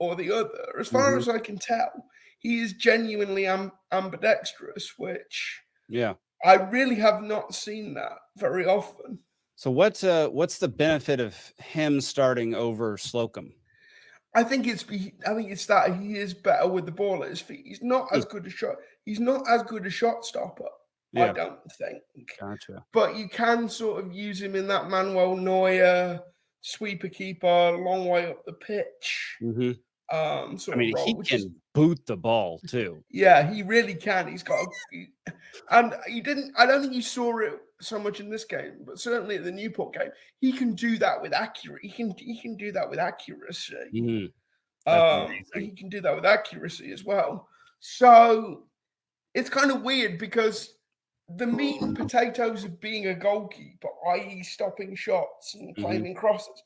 or 0.00 0.16
the 0.16 0.30
other. 0.32 0.78
As 0.80 0.88
far 0.88 1.14
Mhm. 1.14 1.18
as 1.18 1.28
I 1.28 1.38
can 1.38 1.58
tell, 1.58 1.92
he 2.40 2.60
is 2.60 2.74
genuinely 2.74 3.46
am, 3.46 3.72
ambidextrous, 3.92 4.98
which 4.98 5.62
yeah. 5.88 6.14
I 6.44 6.54
really 6.54 6.96
have 6.96 7.22
not 7.22 7.54
seen 7.54 7.94
that 7.94 8.18
very 8.36 8.66
often. 8.66 9.20
So 9.58 9.72
what's 9.72 10.04
uh 10.04 10.28
what's 10.28 10.58
the 10.58 10.68
benefit 10.68 11.18
of 11.18 11.34
him 11.58 12.00
starting 12.00 12.54
over 12.54 12.96
Slocombe? 12.96 13.54
I 14.36 14.44
think 14.44 14.68
it's 14.68 14.84
I 15.26 15.34
think 15.34 15.50
it's 15.50 15.66
that 15.66 15.96
he 15.96 16.16
is 16.16 16.32
better 16.32 16.68
with 16.68 16.86
the 16.86 16.92
ball 16.92 17.24
at 17.24 17.30
his 17.30 17.40
feet. 17.40 17.62
He's 17.64 17.82
not 17.82 18.06
as 18.14 18.24
good 18.24 18.46
a 18.46 18.50
shot. 18.50 18.76
He's 19.04 19.18
not 19.18 19.42
as 19.50 19.64
good 19.64 19.84
a 19.84 19.90
shot 19.90 20.24
stopper. 20.24 20.68
I 21.16 21.32
don't 21.32 21.58
think. 21.72 22.02
gotcha. 22.38 22.84
But 22.92 23.16
you 23.16 23.28
can 23.28 23.68
sort 23.68 24.04
of 24.04 24.12
use 24.12 24.40
him 24.40 24.54
in 24.54 24.68
that 24.68 24.88
Manuel 24.90 25.34
Neuer 25.36 26.20
sweeper 26.60 27.08
keeper, 27.08 27.72
long 27.80 28.06
way 28.06 28.30
up 28.30 28.44
the 28.44 28.52
pitch. 28.52 29.38
hmm 29.40 29.72
Um, 30.12 30.56
I 30.72 30.76
mean, 30.76 30.90
of 30.94 30.98
role, 31.00 31.06
he 31.06 31.14
which 31.14 31.32
is- 31.32 31.42
can 31.46 31.54
boot 31.74 31.98
the 32.06 32.16
ball 32.16 32.60
too. 32.68 33.02
yeah, 33.10 33.52
he 33.52 33.64
really 33.64 33.96
can. 33.96 34.28
He's 34.28 34.44
got, 34.44 34.60
a, 34.62 34.66
he- 34.92 35.08
and 35.72 35.94
you 36.06 36.22
didn't. 36.22 36.54
I 36.56 36.64
don't 36.64 36.80
think 36.82 36.94
you 36.94 37.02
saw 37.02 37.36
it 37.38 37.58
so 37.80 37.98
much 37.98 38.20
in 38.20 38.30
this 38.30 38.44
game, 38.44 38.84
but 38.84 38.98
certainly 38.98 39.36
at 39.36 39.44
the 39.44 39.52
Newport 39.52 39.94
game, 39.94 40.10
he 40.40 40.52
can 40.52 40.74
do 40.74 40.98
that 40.98 41.20
with 41.22 41.32
accuracy. 41.32 41.88
He 41.88 41.92
can 41.94 42.14
he 42.18 42.40
can 42.40 42.56
do 42.56 42.72
that 42.72 42.88
with 42.90 42.98
accuracy. 42.98 43.94
Mhm. 43.94 44.32
Um, 44.86 45.44
he 45.54 45.72
can 45.72 45.88
do 45.88 46.00
that 46.00 46.14
with 46.14 46.24
accuracy 46.26 46.92
as 46.92 47.04
well. 47.04 47.48
So 47.80 48.68
it's 49.34 49.50
kind 49.50 49.70
of 49.70 49.82
weird 49.82 50.18
because 50.18 50.78
the 51.36 51.46
meat 51.46 51.82
and 51.82 51.96
potatoes 51.96 52.64
of 52.64 52.80
being 52.80 53.08
a 53.08 53.14
goalkeeper, 53.14 53.88
i.e., 54.12 54.42
stopping 54.42 54.94
shots 54.96 55.54
and 55.54 55.76
Mhm. 55.76 55.82
claiming 55.82 56.14
crosses, 56.14 56.62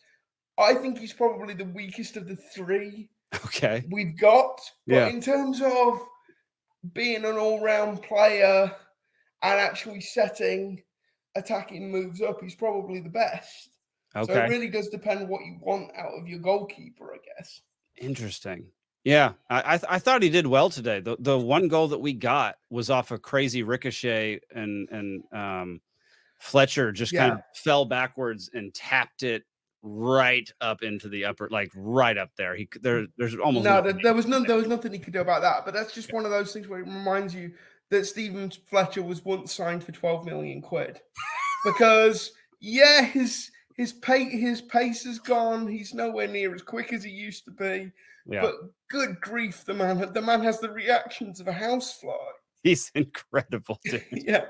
I 0.58 0.74
think 0.74 0.98
he's 0.98 1.12
probably 1.14 1.54
the 1.54 1.64
weakest 1.66 2.16
of 2.16 2.28
the 2.28 2.36
three 2.36 3.10
Okay. 3.46 3.90
we've 3.90 4.18
got. 4.18 4.60
But 4.88 4.94
Yeah. 4.94 5.08
in 5.08 5.20
terms 5.20 5.60
of 5.62 6.00
being 6.92 7.24
an 7.24 7.36
all-round 7.36 8.02
player 8.02 8.76
and 9.42 9.60
actually 9.60 10.00
setting 10.00 10.82
attacking 11.34 11.90
moves 11.90 12.20
up, 12.20 12.40
he's 12.42 12.54
probably 12.54 13.00
the 13.00 13.08
best. 13.08 13.70
Okay. 14.14 14.32
So 14.32 14.40
it 14.40 14.50
really 14.50 14.68
does 14.68 14.88
depend 14.88 15.28
what 15.28 15.40
you 15.44 15.58
want 15.60 15.90
out 15.96 16.12
of 16.18 16.28
your 16.28 16.38
goalkeeper, 16.38 17.14
I 17.14 17.18
guess. 17.38 17.62
Interesting. 17.96 18.66
Yeah, 19.04 19.32
I 19.50 19.74
I, 19.74 19.78
th- 19.78 19.86
I 19.88 19.98
thought 19.98 20.22
he 20.22 20.30
did 20.30 20.46
well 20.46 20.70
today. 20.70 21.00
The 21.00 21.16
the 21.18 21.38
one 21.38 21.68
goal 21.68 21.88
that 21.88 21.98
we 21.98 22.12
got 22.12 22.56
was 22.70 22.88
off 22.90 23.10
a 23.10 23.18
crazy 23.18 23.62
ricochet, 23.62 24.40
and 24.54 24.88
and 24.90 25.24
um, 25.32 25.80
Fletcher 26.38 26.92
just 26.92 27.14
kind 27.14 27.32
of 27.32 27.40
fell 27.54 27.84
backwards 27.84 28.50
and 28.54 28.72
tapped 28.72 29.22
it 29.22 29.42
right 29.82 30.48
up 30.60 30.82
into 30.82 31.08
the 31.08 31.24
upper, 31.24 31.48
like 31.50 31.72
right 31.74 32.16
up 32.16 32.30
there. 32.36 32.54
He 32.54 32.68
there 32.80 33.06
there's 33.18 33.34
almost 33.36 33.64
No, 33.64 33.82
there, 33.82 33.94
there 34.00 34.14
was 34.14 34.26
none. 34.26 34.42
there. 34.42 34.48
There 34.48 34.56
was 34.58 34.68
nothing 34.68 34.92
he 34.92 34.98
could 35.00 35.12
do 35.14 35.20
about 35.20 35.42
that. 35.42 35.64
But 35.64 35.74
that's 35.74 35.92
just 35.92 36.12
one 36.12 36.24
of 36.24 36.30
those 36.30 36.52
things 36.52 36.68
where 36.68 36.78
it 36.78 36.86
reminds 36.86 37.34
you 37.34 37.52
that 37.92 38.06
Steven 38.06 38.50
Fletcher 38.68 39.02
was 39.02 39.24
once 39.24 39.54
signed 39.54 39.84
for 39.84 39.92
twelve 39.92 40.26
million 40.26 40.60
quid, 40.60 41.00
because 41.64 42.32
yeah, 42.60 43.02
his 43.02 43.50
his 43.76 43.92
pace 43.92 44.32
his 44.32 44.60
pace 44.60 45.06
is 45.06 45.18
gone. 45.18 45.66
He's 45.68 45.94
nowhere 45.94 46.28
near 46.28 46.54
as 46.54 46.62
quick 46.62 46.92
as 46.92 47.04
he 47.04 47.10
used 47.10 47.44
to 47.46 47.50
be. 47.52 47.92
Yeah, 48.26 48.42
But 48.42 48.54
good 48.90 49.20
grief, 49.20 49.64
the 49.64 49.74
man 49.74 50.12
the 50.12 50.22
man 50.22 50.42
has 50.42 50.60
the 50.60 50.70
reactions 50.70 51.40
of 51.40 51.48
a 51.48 51.52
housefly. 51.52 52.14
he's 52.62 52.90
incredible. 52.94 53.80
Dude. 53.84 54.04
yeah, 54.12 54.44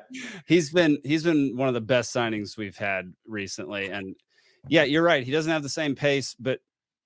he's 0.47 0.70
been 0.70 0.99
he's 1.05 1.24
been 1.24 1.57
one 1.57 1.68
of 1.68 1.74
the 1.74 1.80
best 1.80 2.14
signings 2.14 2.57
we've 2.59 2.76
had 2.76 3.12
recently 3.26 3.88
and 3.90 4.14
yeah 4.68 4.84
you're 4.84 5.03
right 5.03 5.24
he 5.24 5.32
doesn't 5.32 5.51
have 5.51 5.64
the 5.64 5.68
same 5.68 5.97
pace 5.97 6.36
but 6.38 6.61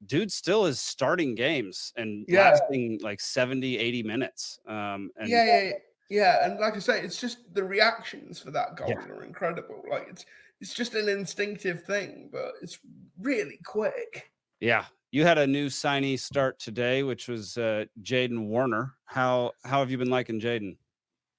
dude 0.05 0.31
still 0.31 0.67
is 0.67 0.79
starting 0.79 1.35
games 1.35 1.91
and 1.97 2.27
Yeah. 2.29 2.51
lasting 2.51 2.99
like 3.03 3.19
70 3.19 3.79
80 3.79 4.03
minutes 4.03 4.59
um 4.69 5.11
and 5.17 5.29
yeah, 5.31 5.45
yeah, 5.47 5.63
yeah, 5.63 5.73
yeah. 6.11 6.45
And 6.45 6.59
like 6.61 6.75
I 6.77 6.79
say, 6.81 7.01
it's 7.03 7.21
just 7.21 7.39
the 7.55 7.65
reactions 7.65 8.39
for 8.41 8.51
that 8.53 8.77
goal 8.77 8.89
Yeah. 8.89 9.07
are 9.07 9.25
incredible. 9.25 9.83
Like 9.91 10.09
it's 10.09 10.25
it's 10.61 10.73
just 10.75 10.95
an 10.95 11.09
instinctive 11.09 11.83
thing, 11.85 12.31
but 12.33 12.53
it's 12.63 12.79
really 13.19 13.59
quick. 13.65 14.31
yeah 14.61 14.87
you 15.13 15.23
had 15.25 15.39
a 15.39 15.47
new 15.47 15.67
signee 15.69 16.19
start 16.19 16.59
today 16.59 17.03
which 17.03 17.29
was 17.29 17.57
uh 17.59 17.85
jaden 18.03 18.47
warner 18.49 18.95
how 19.05 19.53
how 19.65 19.81
have 19.81 19.91
you 19.91 19.99
been 19.99 20.11
liking 20.11 20.41
jaden 20.41 20.77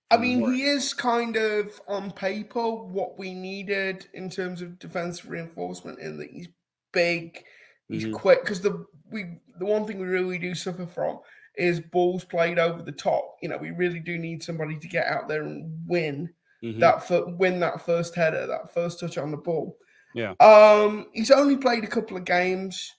I 0.10 0.18
mean, 0.18 0.54
he 0.54 0.64
is 0.64 0.94
kind 0.94 1.36
of 1.36 1.82
on 1.88 2.12
paper 2.12 2.70
what 2.70 3.20
we 3.20 3.34
needed 3.34 4.08
in 4.14 4.30
terms 4.30 4.62
of 4.62 4.80
defensive 4.80 5.30
reinforcement. 5.30 6.00
In 6.00 6.18
that 6.18 6.30
he's 6.32 6.48
big, 6.94 7.44
he's 7.90 8.06
Mhm. 8.06 8.14
quick. 8.14 8.42
Because 8.42 8.62
the 8.62 8.86
we 9.12 9.42
the 9.60 9.66
one 9.66 9.86
thing 9.86 10.00
we 10.00 10.08
really 10.08 10.38
do 10.38 10.56
suffer 10.56 10.86
from 10.88 11.20
is 11.58 11.80
balls 11.80 12.24
played 12.24 12.60
over 12.60 12.82
the 12.84 12.92
top. 12.92 13.38
You 13.42 13.50
know, 13.50 13.58
we 13.58 13.72
really 13.72 14.00
do 14.00 14.18
need 14.18 14.44
somebody 14.44 14.78
to 14.78 14.88
get 14.88 15.08
out 15.08 15.28
there 15.28 15.44
and 15.44 15.72
win 15.88 16.30
Mhm. 16.64 16.80
that 16.80 17.04
fir- 17.08 17.26
win 17.36 17.60
that 17.60 17.82
first 17.86 18.16
header, 18.16 18.46
that 18.48 18.74
first 18.74 19.00
touch 19.00 19.18
on 19.18 19.32
the 19.32 19.38
ball. 19.38 19.78
Yeah. 20.16 20.34
Um, 20.40 21.10
he's 21.14 21.32
only 21.32 21.58
played 21.58 21.84
a 21.84 21.88
couple 21.88 22.18
of 22.18 22.26
games. 22.26 22.94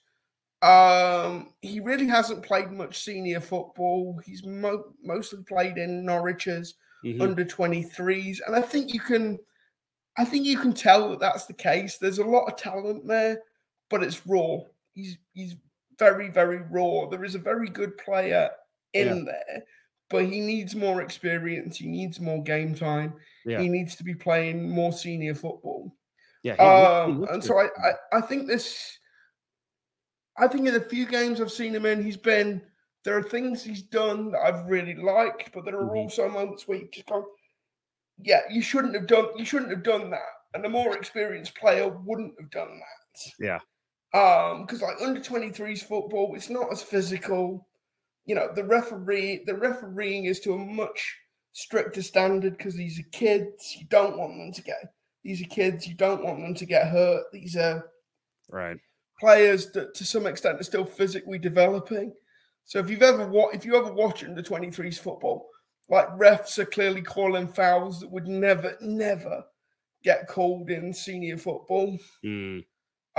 Um, 0.61 1.53
he 1.61 1.79
really 1.79 2.07
hasn't 2.07 2.43
played 2.43 2.71
much 2.71 2.99
senior 3.03 3.39
football. 3.39 4.19
He's 4.25 4.45
mo- 4.45 4.93
mostly 5.01 5.43
played 5.43 5.77
in 5.77 6.05
Norwich's 6.05 6.75
Mhm. 7.05 7.21
under 7.21 7.45
23s 7.45 8.41
and 8.45 8.53
i 8.53 8.61
think 8.61 8.93
you 8.93 8.99
can 8.99 9.39
i 10.17 10.25
think 10.25 10.45
you 10.45 10.57
can 10.57 10.73
tell 10.73 11.09
that 11.09 11.19
that's 11.21 11.45
the 11.45 11.53
case 11.53 11.97
there's 11.97 12.17
a 12.19 12.23
lot 12.25 12.43
of 12.45 12.57
talent 12.57 13.07
there 13.07 13.41
but 13.89 14.03
it's 14.03 14.27
raw 14.27 14.57
he's 14.95 15.17
he's 15.31 15.55
very 15.99 16.29
very 16.29 16.61
raw 16.71 17.07
there 17.09 17.23
is 17.23 17.35
a 17.35 17.39
very 17.39 17.67
good 17.69 17.97
player 17.97 18.49
in 18.93 19.25
there 19.25 19.63
but 20.09 20.25
he 20.25 20.39
needs 20.39 20.75
more 20.75 21.01
experience 21.01 21.77
he 21.77 21.87
needs 21.87 22.19
more 22.19 22.41
game 22.41 22.73
time 22.73 23.13
Yeah. 23.45 23.61
he 23.61 23.69
needs 23.69 23.95
to 23.97 24.03
be 24.03 24.15
playing 24.15 24.69
more 24.69 24.91
senior 24.93 25.35
football 25.35 25.95
yeah 26.43 26.55
he 26.55 26.63
he 26.63 26.69
um 26.69 27.19
looks 27.21 27.33
and 27.33 27.43
so 27.43 27.59
I, 27.59 27.65
I 27.65 28.17
i 28.17 28.21
think 28.21 28.47
this 28.47 28.97
i 30.37 30.47
think 30.47 30.67
in 30.67 30.73
the 30.73 30.81
few 30.81 31.05
games 31.05 31.39
i've 31.41 31.51
seen 31.51 31.75
him 31.75 31.85
in 31.85 32.03
he's 32.03 32.17
been 32.17 32.61
there 33.05 33.17
are 33.17 33.23
things 33.23 33.63
he's 33.63 33.81
done 33.83 34.31
that 34.31 34.39
I've 34.41 34.65
really 34.69 34.93
liked, 34.93 35.53
but 35.53 35.63
there 35.63 35.79
are 35.79 35.85
Mhm. 35.85 35.95
also 35.95 36.27
moments 36.27 36.67
where 36.67 36.79
you 36.79 36.89
just 36.91 37.07
go, 37.07 37.25
"Yeah, 38.17 38.41
you 38.49 38.61
shouldn't 38.61 38.93
have 38.93 39.07
done. 39.07 39.27
You 39.37 39.45
shouldn't 39.45 39.71
have 39.71 39.83
done 39.83 40.09
that." 40.09 40.33
And 40.53 40.65
a 40.65 40.69
more 40.69 40.97
experienced 40.97 41.55
player 41.55 41.87
wouldn't 41.87 42.33
have 42.41 42.49
done 42.49 42.77
that. 42.77 43.21
Yeah. 43.39 43.59
Um, 44.13 44.65
because 44.65 44.81
like 44.81 44.95
under 45.01 45.19
23s 45.19 45.83
football, 45.83 46.33
it's 46.35 46.49
not 46.49 46.71
as 46.71 46.81
physical. 46.81 47.67
You 48.25 48.35
know, 48.35 48.49
the 48.53 48.63
referee, 48.63 49.43
the 49.45 49.55
refereeing 49.55 50.25
is 50.25 50.39
to 50.41 50.53
a 50.53 50.57
much 50.57 51.17
stricter 51.53 52.01
standard 52.01 52.57
because 52.57 52.75
these 52.75 52.99
are 52.99 53.09
kids. 53.11 53.75
You 53.77 53.85
don't 53.89 54.17
want 54.17 54.37
them 54.37 54.51
to 54.51 54.61
get. 54.61 54.93
These 55.23 55.41
are 55.41 55.49
kids. 55.49 55.87
You 55.87 55.95
don't 55.95 56.23
want 56.23 56.39
them 56.39 56.55
to 56.55 56.65
get 56.65 56.87
hurt. 56.87 57.25
These 57.31 57.55
are 57.55 57.85
right 58.51 58.77
players 59.19 59.71
that 59.71 59.93
to 59.93 60.05
some 60.05 60.25
extent 60.25 60.59
are 60.59 60.63
still 60.63 60.85
physically 60.85 61.37
developing. 61.37 62.13
So 62.63 62.79
if 62.79 62.89
you've 62.89 63.01
ever 63.01 63.27
wa- 63.27 63.49
if 63.49 63.65
you 63.65 63.75
ever 63.75 63.91
watch 63.91 64.23
under 64.23 64.41
23s 64.41 64.99
football, 64.99 65.47
like 65.89 66.07
refs 66.09 66.57
are 66.57 66.65
clearly 66.65 67.01
calling 67.01 67.47
fouls 67.47 67.99
that 67.99 68.11
would 68.11 68.27
never, 68.27 68.77
never 68.79 69.43
get 70.03 70.27
called 70.27 70.69
in 70.69 70.93
senior 70.93 71.37
football. 71.37 71.97
Mm, 72.23 72.63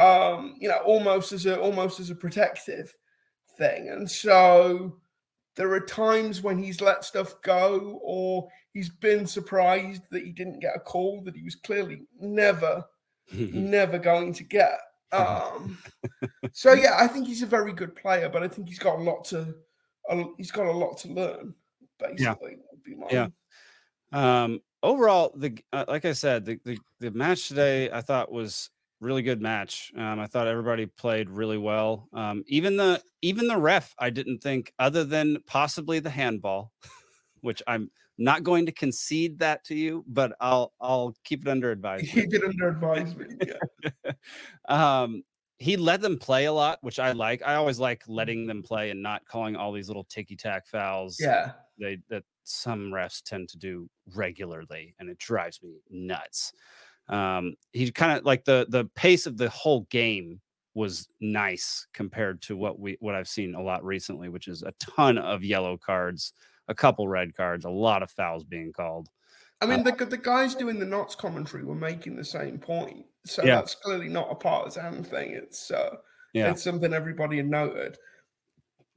Um, 0.00 0.56
you 0.58 0.68
know, 0.68 0.78
almost 0.78 1.32
as 1.32 1.46
a 1.46 1.58
almost 1.60 2.00
as 2.00 2.10
a 2.10 2.14
protective 2.14 2.94
thing. 3.58 3.88
And 3.90 4.10
so 4.10 4.96
there 5.56 5.70
are 5.72 5.80
times 5.80 6.42
when 6.42 6.58
he's 6.58 6.80
let 6.80 7.04
stuff 7.04 7.34
go 7.42 8.00
or 8.02 8.48
he's 8.72 8.88
been 8.88 9.26
surprised 9.26 10.02
that 10.10 10.24
he 10.24 10.30
didn't 10.32 10.60
get 10.60 10.76
a 10.76 10.80
call 10.80 11.22
that 11.24 11.36
he 11.36 11.42
was 11.42 11.56
clearly 11.56 12.02
never 12.20 12.84
never 13.32 13.98
going 13.98 14.32
to 14.34 14.44
get. 14.44 14.78
Um, 15.12 15.76
so 16.52 16.72
yeah, 16.72 16.96
I 16.98 17.08
think 17.08 17.26
he's 17.26 17.42
a 17.42 17.46
very 17.46 17.72
good 17.72 17.96
player, 17.96 18.28
but 18.28 18.42
I 18.44 18.48
think 18.48 18.68
he's 18.68 18.78
got 18.78 18.98
a 18.98 19.02
lot 19.02 19.24
to 19.26 19.54
a, 20.08 20.24
he's 20.36 20.52
got 20.52 20.66
a 20.66 20.72
lot 20.72 20.98
to 20.98 21.08
learn. 21.08 21.54
Basically, 21.98 22.56
would 22.70 22.82
be 22.84 22.94
my- 22.94 23.08
Yeah. 23.10 23.28
Um, 24.12 24.60
overall, 24.82 25.32
the 25.36 25.58
uh, 25.72 25.84
like 25.88 26.04
I 26.04 26.12
said, 26.12 26.44
the, 26.44 26.58
the 26.64 26.78
the 27.00 27.10
match 27.10 27.48
today 27.48 27.90
I 27.90 28.00
thought 28.00 28.32
was 28.32 28.70
really 29.00 29.22
good 29.22 29.40
match. 29.40 29.92
Um, 29.96 30.20
I 30.20 30.26
thought 30.26 30.46
everybody 30.46 30.86
played 30.86 31.30
really 31.30 31.58
well. 31.58 32.08
Um, 32.12 32.44
even 32.46 32.76
the 32.76 33.02
even 33.22 33.48
the 33.48 33.58
ref, 33.58 33.94
I 33.98 34.10
didn't 34.10 34.38
think, 34.38 34.72
other 34.78 35.04
than 35.04 35.38
possibly 35.46 35.98
the 35.98 36.10
handball, 36.10 36.72
which 37.40 37.62
I'm 37.66 37.90
not 38.18 38.44
going 38.44 38.66
to 38.66 38.72
concede 38.72 39.38
that 39.38 39.64
to 39.64 39.74
you, 39.74 40.04
but 40.06 40.32
I'll 40.40 40.72
I'll 40.80 41.16
keep 41.24 41.42
it 41.42 41.48
under 41.48 41.70
advisement. 41.72 42.30
Keep 42.30 42.34
it 42.34 42.44
under 42.44 42.68
advisement. 42.68 43.42
Yeah. 43.46 44.12
um, 45.02 45.22
he 45.58 45.76
let 45.76 46.00
them 46.00 46.18
play 46.18 46.46
a 46.46 46.52
lot, 46.52 46.78
which 46.80 46.98
I 46.98 47.12
like. 47.12 47.42
I 47.44 47.54
always 47.56 47.78
like 47.78 48.02
letting 48.08 48.46
them 48.46 48.62
play 48.62 48.90
and 48.90 49.02
not 49.02 49.26
calling 49.26 49.56
all 49.56 49.72
these 49.72 49.88
little 49.88 50.04
ticky 50.04 50.34
tack 50.34 50.66
fouls 50.66 51.18
yeah. 51.20 51.52
they 51.78 51.98
that 52.08 52.24
some 52.44 52.90
refs 52.90 53.22
tend 53.22 53.48
to 53.50 53.58
do 53.58 53.88
regularly, 54.14 54.94
and 54.98 55.08
it 55.08 55.18
drives 55.18 55.62
me 55.62 55.80
nuts. 55.90 56.52
Um, 57.10 57.54
he 57.72 57.90
kind 57.90 58.16
of 58.16 58.24
like 58.24 58.44
the 58.44 58.66
the 58.70 58.84
pace 58.94 59.26
of 59.26 59.36
the 59.36 59.50
whole 59.50 59.82
game 59.90 60.40
was 60.74 61.08
nice 61.20 61.86
compared 61.92 62.40
to 62.42 62.56
what 62.56 62.78
we 62.78 62.96
what 63.00 63.14
I've 63.14 63.28
seen 63.28 63.54
a 63.54 63.62
lot 63.62 63.84
recently, 63.84 64.28
which 64.28 64.48
is 64.48 64.62
a 64.62 64.72
ton 64.80 65.18
of 65.18 65.44
yellow 65.44 65.76
cards, 65.76 66.32
a 66.68 66.74
couple 66.74 67.08
red 67.08 67.34
cards, 67.36 67.64
a 67.64 67.70
lot 67.70 68.02
of 68.02 68.10
fouls 68.10 68.44
being 68.44 68.72
called. 68.72 69.08
I 69.62 69.66
mean, 69.66 69.82
the, 69.84 69.92
the 69.92 70.16
guys 70.16 70.54
doing 70.54 70.78
the 70.78 70.86
Notts 70.86 71.14
commentary 71.14 71.64
were 71.64 71.74
making 71.74 72.16
the 72.16 72.24
same 72.24 72.58
point. 72.58 73.04
So 73.26 73.44
Yeah. 73.44 73.56
that's 73.56 73.74
clearly 73.74 74.08
not 74.08 74.30
a 74.30 74.34
partisan 74.34 75.04
thing. 75.04 75.32
It's 75.32 75.70
uh, 75.70 75.96
Yeah, 76.32 76.52
it's 76.52 76.62
something 76.62 76.94
everybody 76.94 77.36
had 77.36 77.50
noted. 77.50 77.98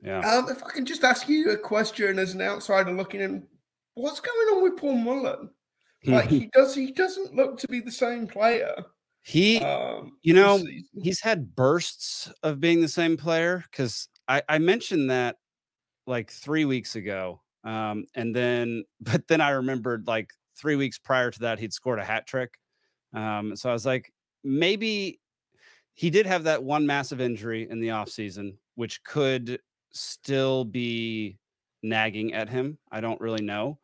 yeah. 0.01 0.19
Um, 0.19 0.47
if 0.49 0.63
I 0.63 0.69
can 0.69 0.85
just 0.85 1.03
ask 1.03 1.27
you 1.27 1.51
a 1.51 1.57
question 1.57 2.17
as 2.17 2.33
an 2.33 2.41
outsider 2.41 2.91
looking 2.93 3.19
in, 3.19 3.45
what's 3.95 4.21
going 4.21 4.47
on 4.55 4.63
with 4.63 4.77
Paul 4.77 4.95
Mullen? 4.97 5.49
Like 6.05 6.29
he 6.29 6.49
does, 6.53 6.75
he 6.75 6.91
doesn't 6.91 7.35
look 7.35 7.57
to 7.59 7.67
be 7.67 7.79
the 7.79 7.91
same 7.91 8.27
player. 8.27 8.73
he 9.23 9.59
Um, 9.59 10.17
you 10.21 10.33
know, 10.33 10.61
he's 11.01 11.21
had 11.21 11.55
bursts 11.55 12.31
of 12.43 12.59
being 12.59 12.81
the 12.81 12.87
same 12.87 13.17
player 13.17 13.63
because 13.69 14.07
I, 14.27 14.41
I 14.47 14.57
mentioned 14.57 15.09
that 15.09 15.37
like 16.05 16.31
three 16.31 16.65
weeks 16.65 16.95
ago. 16.95 17.41
Um, 17.63 18.05
and 18.15 18.35
then, 18.35 18.83
but 19.01 19.27
then 19.27 19.41
I 19.41 19.51
remembered 19.51 20.07
like 20.07 20.31
three 20.57 20.75
weeks 20.75 20.97
prior 20.97 21.31
to 21.31 21.39
that, 21.41 21.59
he'd 21.59 21.73
scored 21.73 21.99
a 21.99 22.05
hat 22.05 22.27
trick. 22.27 22.57
Um, 23.13 23.55
so 23.55 23.69
I 23.69 23.73
was 23.73 23.85
like, 23.85 24.11
maybe 24.43 25.19
he 25.93 26.09
did 26.09 26.25
have 26.25 26.43
that 26.43 26.63
one 26.63 26.85
massive 26.85 27.21
injury 27.21 27.67
in 27.69 27.79
the 27.79 27.89
offseason, 27.89 28.55
which 28.75 29.03
could 29.03 29.59
still 29.91 30.65
be 30.65 31.37
nagging 31.83 32.33
at 32.33 32.49
him. 32.49 32.77
I 32.91 33.01
don't 33.01 33.21
really 33.21 33.43
know. 33.43 33.77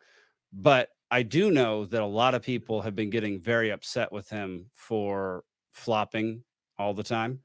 But 0.51 0.89
I 1.11 1.23
do 1.23 1.51
know 1.51 1.85
that 1.85 2.01
a 2.01 2.05
lot 2.05 2.35
of 2.35 2.41
people 2.43 2.81
have 2.81 2.95
been 2.95 3.09
getting 3.09 3.39
very 3.39 3.71
upset 3.71 4.11
with 4.11 4.29
him 4.29 4.69
for 4.73 5.43
flopping 5.71 6.43
all 6.77 6.93
the 6.93 7.03
time. 7.03 7.39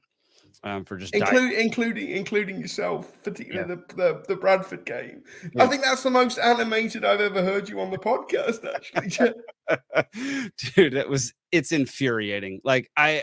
Um, 0.63 0.85
for 0.85 0.97
just 0.97 1.13
Include, 1.13 1.53
including 1.53 2.09
including 2.11 2.59
yourself, 2.59 3.11
particularly 3.23 3.75
the, 3.75 3.95
the 3.95 4.23
the 4.27 4.35
Bradford 4.35 4.85
game. 4.85 5.21
Yeah. 5.53 5.63
I 5.63 5.67
think 5.67 5.83
that's 5.83 6.01
the 6.01 6.09
most 6.09 6.39
animated 6.39 7.03
I've 7.05 7.19
ever 7.21 7.43
heard 7.43 7.67
you 7.69 7.79
on 7.81 7.91
the 7.91 7.97
podcast. 7.97 8.65
Actually, 8.95 9.33
dude 10.75 10.93
it 10.93 11.09
was 11.09 11.33
it's 11.51 11.71
infuriating 11.71 12.61
like 12.63 12.89
i 12.97 13.21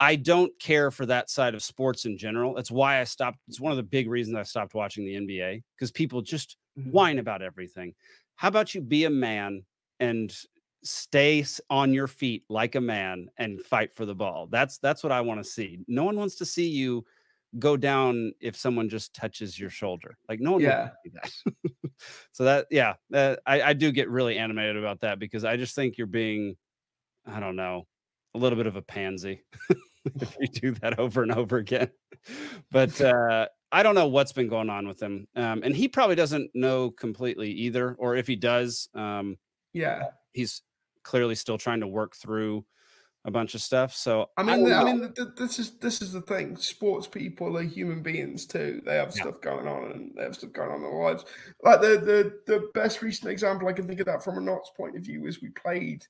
i 0.00 0.14
don't 0.16 0.52
care 0.60 0.90
for 0.90 1.06
that 1.06 1.30
side 1.30 1.54
of 1.54 1.62
sports 1.62 2.04
in 2.04 2.18
general 2.18 2.52
that's 2.54 2.70
why 2.70 3.00
i 3.00 3.04
stopped 3.04 3.38
it's 3.48 3.58
one 3.58 3.72
of 3.72 3.76
the 3.78 3.82
big 3.82 4.08
reasons 4.10 4.36
i 4.36 4.42
stopped 4.42 4.74
watching 4.74 5.06
the 5.06 5.14
nba 5.14 5.62
because 5.74 5.90
people 5.90 6.20
just 6.20 6.56
Mhm. 6.78 6.90
whine 6.90 7.18
about 7.18 7.42
everything 7.42 7.94
how 8.42 8.48
about 8.48 8.74
you 8.74 8.80
be 8.80 9.04
a 9.04 9.10
man 9.10 9.62
and 10.00 10.36
stay 10.82 11.46
on 11.70 11.94
your 11.94 12.08
feet 12.08 12.42
like 12.48 12.74
a 12.74 12.80
man 12.80 13.28
and 13.38 13.62
fight 13.62 13.92
for 13.94 14.04
the 14.04 14.16
ball? 14.16 14.48
That's 14.50 14.78
that's 14.78 15.04
what 15.04 15.12
i 15.12 15.20
want 15.20 15.38
to 15.38 15.48
see. 15.48 15.78
No 15.86 16.02
one 16.02 16.16
wants 16.16 16.34
to 16.38 16.44
see 16.44 16.66
you 16.66 17.04
go 17.60 17.76
down 17.76 18.32
if 18.40 18.56
someone 18.56 18.88
just 18.88 19.14
touches 19.14 19.60
your 19.60 19.70
shoulder. 19.70 20.18
Like 20.28 20.40
no 20.40 20.50
one 20.54 20.62
Yeah. 20.62 20.88
wants 20.88 20.96
to 21.04 21.10
see 21.10 21.12
that. 21.14 21.92
So 22.32 22.42
that 22.44 22.66
yeah 22.68 22.94
uh, 23.14 23.36
I, 23.46 23.62
I 23.62 23.72
do 23.74 23.92
get 23.92 24.10
really 24.10 24.36
animated 24.36 24.76
about 24.76 25.02
that 25.02 25.20
because 25.20 25.44
i 25.44 25.56
just 25.56 25.76
think 25.76 25.98
you're 25.98 26.08
being 26.08 26.56
i 27.26 27.38
don't 27.38 27.54
know 27.54 27.86
a 28.34 28.38
little 28.38 28.56
bit 28.56 28.66
of 28.66 28.74
a 28.74 28.82
pansy 28.82 29.44
if 30.20 30.36
you 30.40 30.48
do 30.48 30.70
that 30.72 30.98
over 30.98 31.22
and 31.22 31.32
over 31.32 31.56
again 31.56 31.90
but 32.70 33.00
uh 33.00 33.46
i 33.70 33.82
don't 33.82 33.94
know 33.94 34.08
what's 34.08 34.32
been 34.32 34.48
going 34.48 34.70
on 34.70 34.86
with 34.86 35.00
him 35.00 35.26
um 35.36 35.62
and 35.62 35.76
he 35.76 35.88
probably 35.88 36.16
doesn't 36.16 36.50
know 36.54 36.90
completely 36.90 37.50
either 37.50 37.94
or 37.98 38.16
if 38.16 38.26
he 38.26 38.36
does 38.36 38.88
um 38.94 39.36
yeah. 39.72 40.04
he's 40.32 40.62
clearly 41.02 41.34
still 41.34 41.58
trying 41.58 41.80
to 41.80 41.86
work 41.86 42.14
through 42.16 42.64
a 43.24 43.30
bunch 43.30 43.54
of 43.54 43.60
stuff 43.60 43.94
so 43.94 44.28
I 44.36 44.42
mean, 44.42 44.64
the, 44.64 44.74
I 44.74 44.84
mean, 44.84 45.00
the, 45.00 45.08
the, 45.08 45.32
this 45.36 45.60
is 45.60 45.78
this 45.78 46.02
is 46.02 46.12
the 46.12 46.22
thing. 46.22 46.56
Sports 46.56 47.06
people 47.06 47.56
are 47.56 47.62
human 47.62 48.02
beings 48.02 48.46
too. 48.46 48.82
They 48.84 48.96
have 48.96 49.14
Yeah. 49.14 49.22
stuff 49.22 49.40
going 49.40 49.68
on, 49.68 49.92
and 49.92 50.12
they 50.16 50.22
have 50.24 50.34
stuff 50.34 50.52
going 50.52 50.70
on 50.70 50.76
in 50.76 50.82
their 50.82 50.92
lives. 50.92 51.24
Like 51.62 51.80
the 51.80 51.98
the 52.46 52.52
the 52.52 52.70
best 52.74 53.00
recent 53.00 53.30
example 53.30 53.68
I 53.68 53.74
can 53.74 53.86
think 53.86 54.00
of 54.00 54.06
that 54.06 54.24
from 54.24 54.38
a 54.38 54.40
Notts 54.40 54.72
point 54.76 54.96
of 54.96 55.04
view 55.04 55.26
is 55.26 55.40
we 55.40 55.50
played 55.50 56.04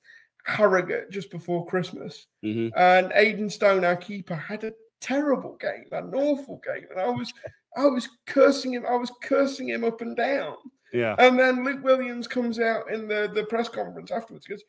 Harrogate 0.45 1.09
just 1.09 1.31
before 1.31 1.65
Christmas, 1.65 2.27
Mhm. 2.43 2.71
and 2.75 3.11
Aidan 3.15 3.49
Stone, 3.49 3.85
our 3.85 3.95
keeper, 3.95 4.35
had 4.35 4.63
a 4.63 4.73
terrible 4.99 5.55
game, 5.57 5.85
an 5.91 6.13
awful 6.13 6.61
game, 6.65 6.85
and 6.91 6.99
I 6.99 7.09
was 7.09 7.33
I 7.75 7.85
was 7.87 8.07
cursing 8.27 8.73
him. 8.73 8.85
I 8.85 8.95
was 8.95 9.11
cursing 9.23 9.69
him 9.69 9.83
up 9.83 10.01
and 10.01 10.15
down. 10.15 10.55
yeah 10.91 11.15
And 11.17 11.39
then 11.39 11.63
Luke 11.63 11.83
Williams 11.83 12.27
comes 12.27 12.59
out 12.59 12.91
in 12.91 13.07
the, 13.07 13.31
the 13.33 13.45
press 13.45 13.67
conference 13.67 14.11
afterwards 14.11 14.45
goes, 14.45 14.63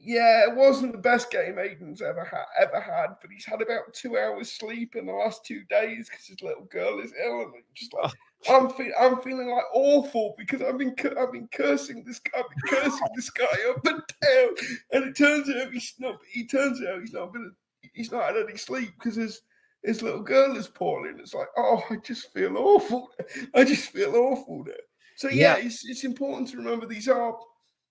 Yeah, 0.00 0.44
it 0.48 0.54
wasn't 0.54 0.92
the 0.92 0.98
best 0.98 1.30
game 1.30 1.58
Aidan's 1.58 2.00
ever 2.02 2.24
had 2.24 2.44
ever 2.60 2.80
had, 2.80 3.16
but 3.20 3.30
he's 3.32 3.44
had 3.44 3.60
about 3.60 3.92
two 3.92 4.16
hours 4.16 4.52
sleep 4.52 4.94
in 4.94 5.06
the 5.06 5.12
last 5.12 5.44
two 5.44 5.64
days 5.68 6.08
because 6.08 6.26
his 6.26 6.40
little 6.40 6.64
girl 6.66 7.00
is 7.00 7.12
ill. 7.24 7.40
And 7.40 7.52
I'm 7.56 7.62
just 7.74 7.92
like 7.92 8.12
oh, 8.48 8.56
I'm 8.56 8.70
fe- 8.70 8.92
I'm 8.98 9.20
feeling 9.22 9.50
like 9.50 9.64
awful 9.74 10.34
because 10.38 10.62
I've 10.62 10.78
been 10.78 10.94
cu- 10.94 11.16
I've 11.18 11.32
been 11.32 11.48
cursing 11.52 12.04
this 12.04 12.20
guy, 12.20 12.38
I've 12.38 12.48
been 12.48 12.80
cursing 12.80 13.08
this 13.16 13.30
guy 13.30 13.46
up 13.70 13.84
and 13.86 14.02
down, 14.22 14.48
and 14.92 15.04
it 15.04 15.16
turns 15.16 15.50
out 15.50 15.72
he's 15.72 15.94
not. 15.98 16.18
He 16.30 16.46
turns 16.46 16.80
out 16.82 17.00
he's 17.00 17.12
not 17.12 17.32
been 17.32 17.52
he's 17.92 18.12
not 18.12 18.24
had 18.24 18.36
any 18.36 18.56
sleep 18.56 18.90
because 18.98 19.16
his 19.16 19.42
his 19.82 20.00
little 20.02 20.22
girl 20.22 20.56
is 20.56 20.68
poorly, 20.68 21.10
and 21.10 21.20
it's 21.20 21.34
like 21.34 21.48
oh, 21.56 21.82
I 21.90 21.96
just 21.96 22.32
feel 22.32 22.56
awful. 22.56 23.10
I 23.54 23.64
just 23.64 23.90
feel 23.90 24.14
awful 24.14 24.62
there. 24.64 24.74
So 25.16 25.28
yeah, 25.28 25.56
Yeah. 25.56 25.66
it's 25.66 25.84
it's 25.88 26.04
important 26.04 26.48
to 26.50 26.56
remember 26.58 26.86
these 26.86 27.08
are 27.08 27.36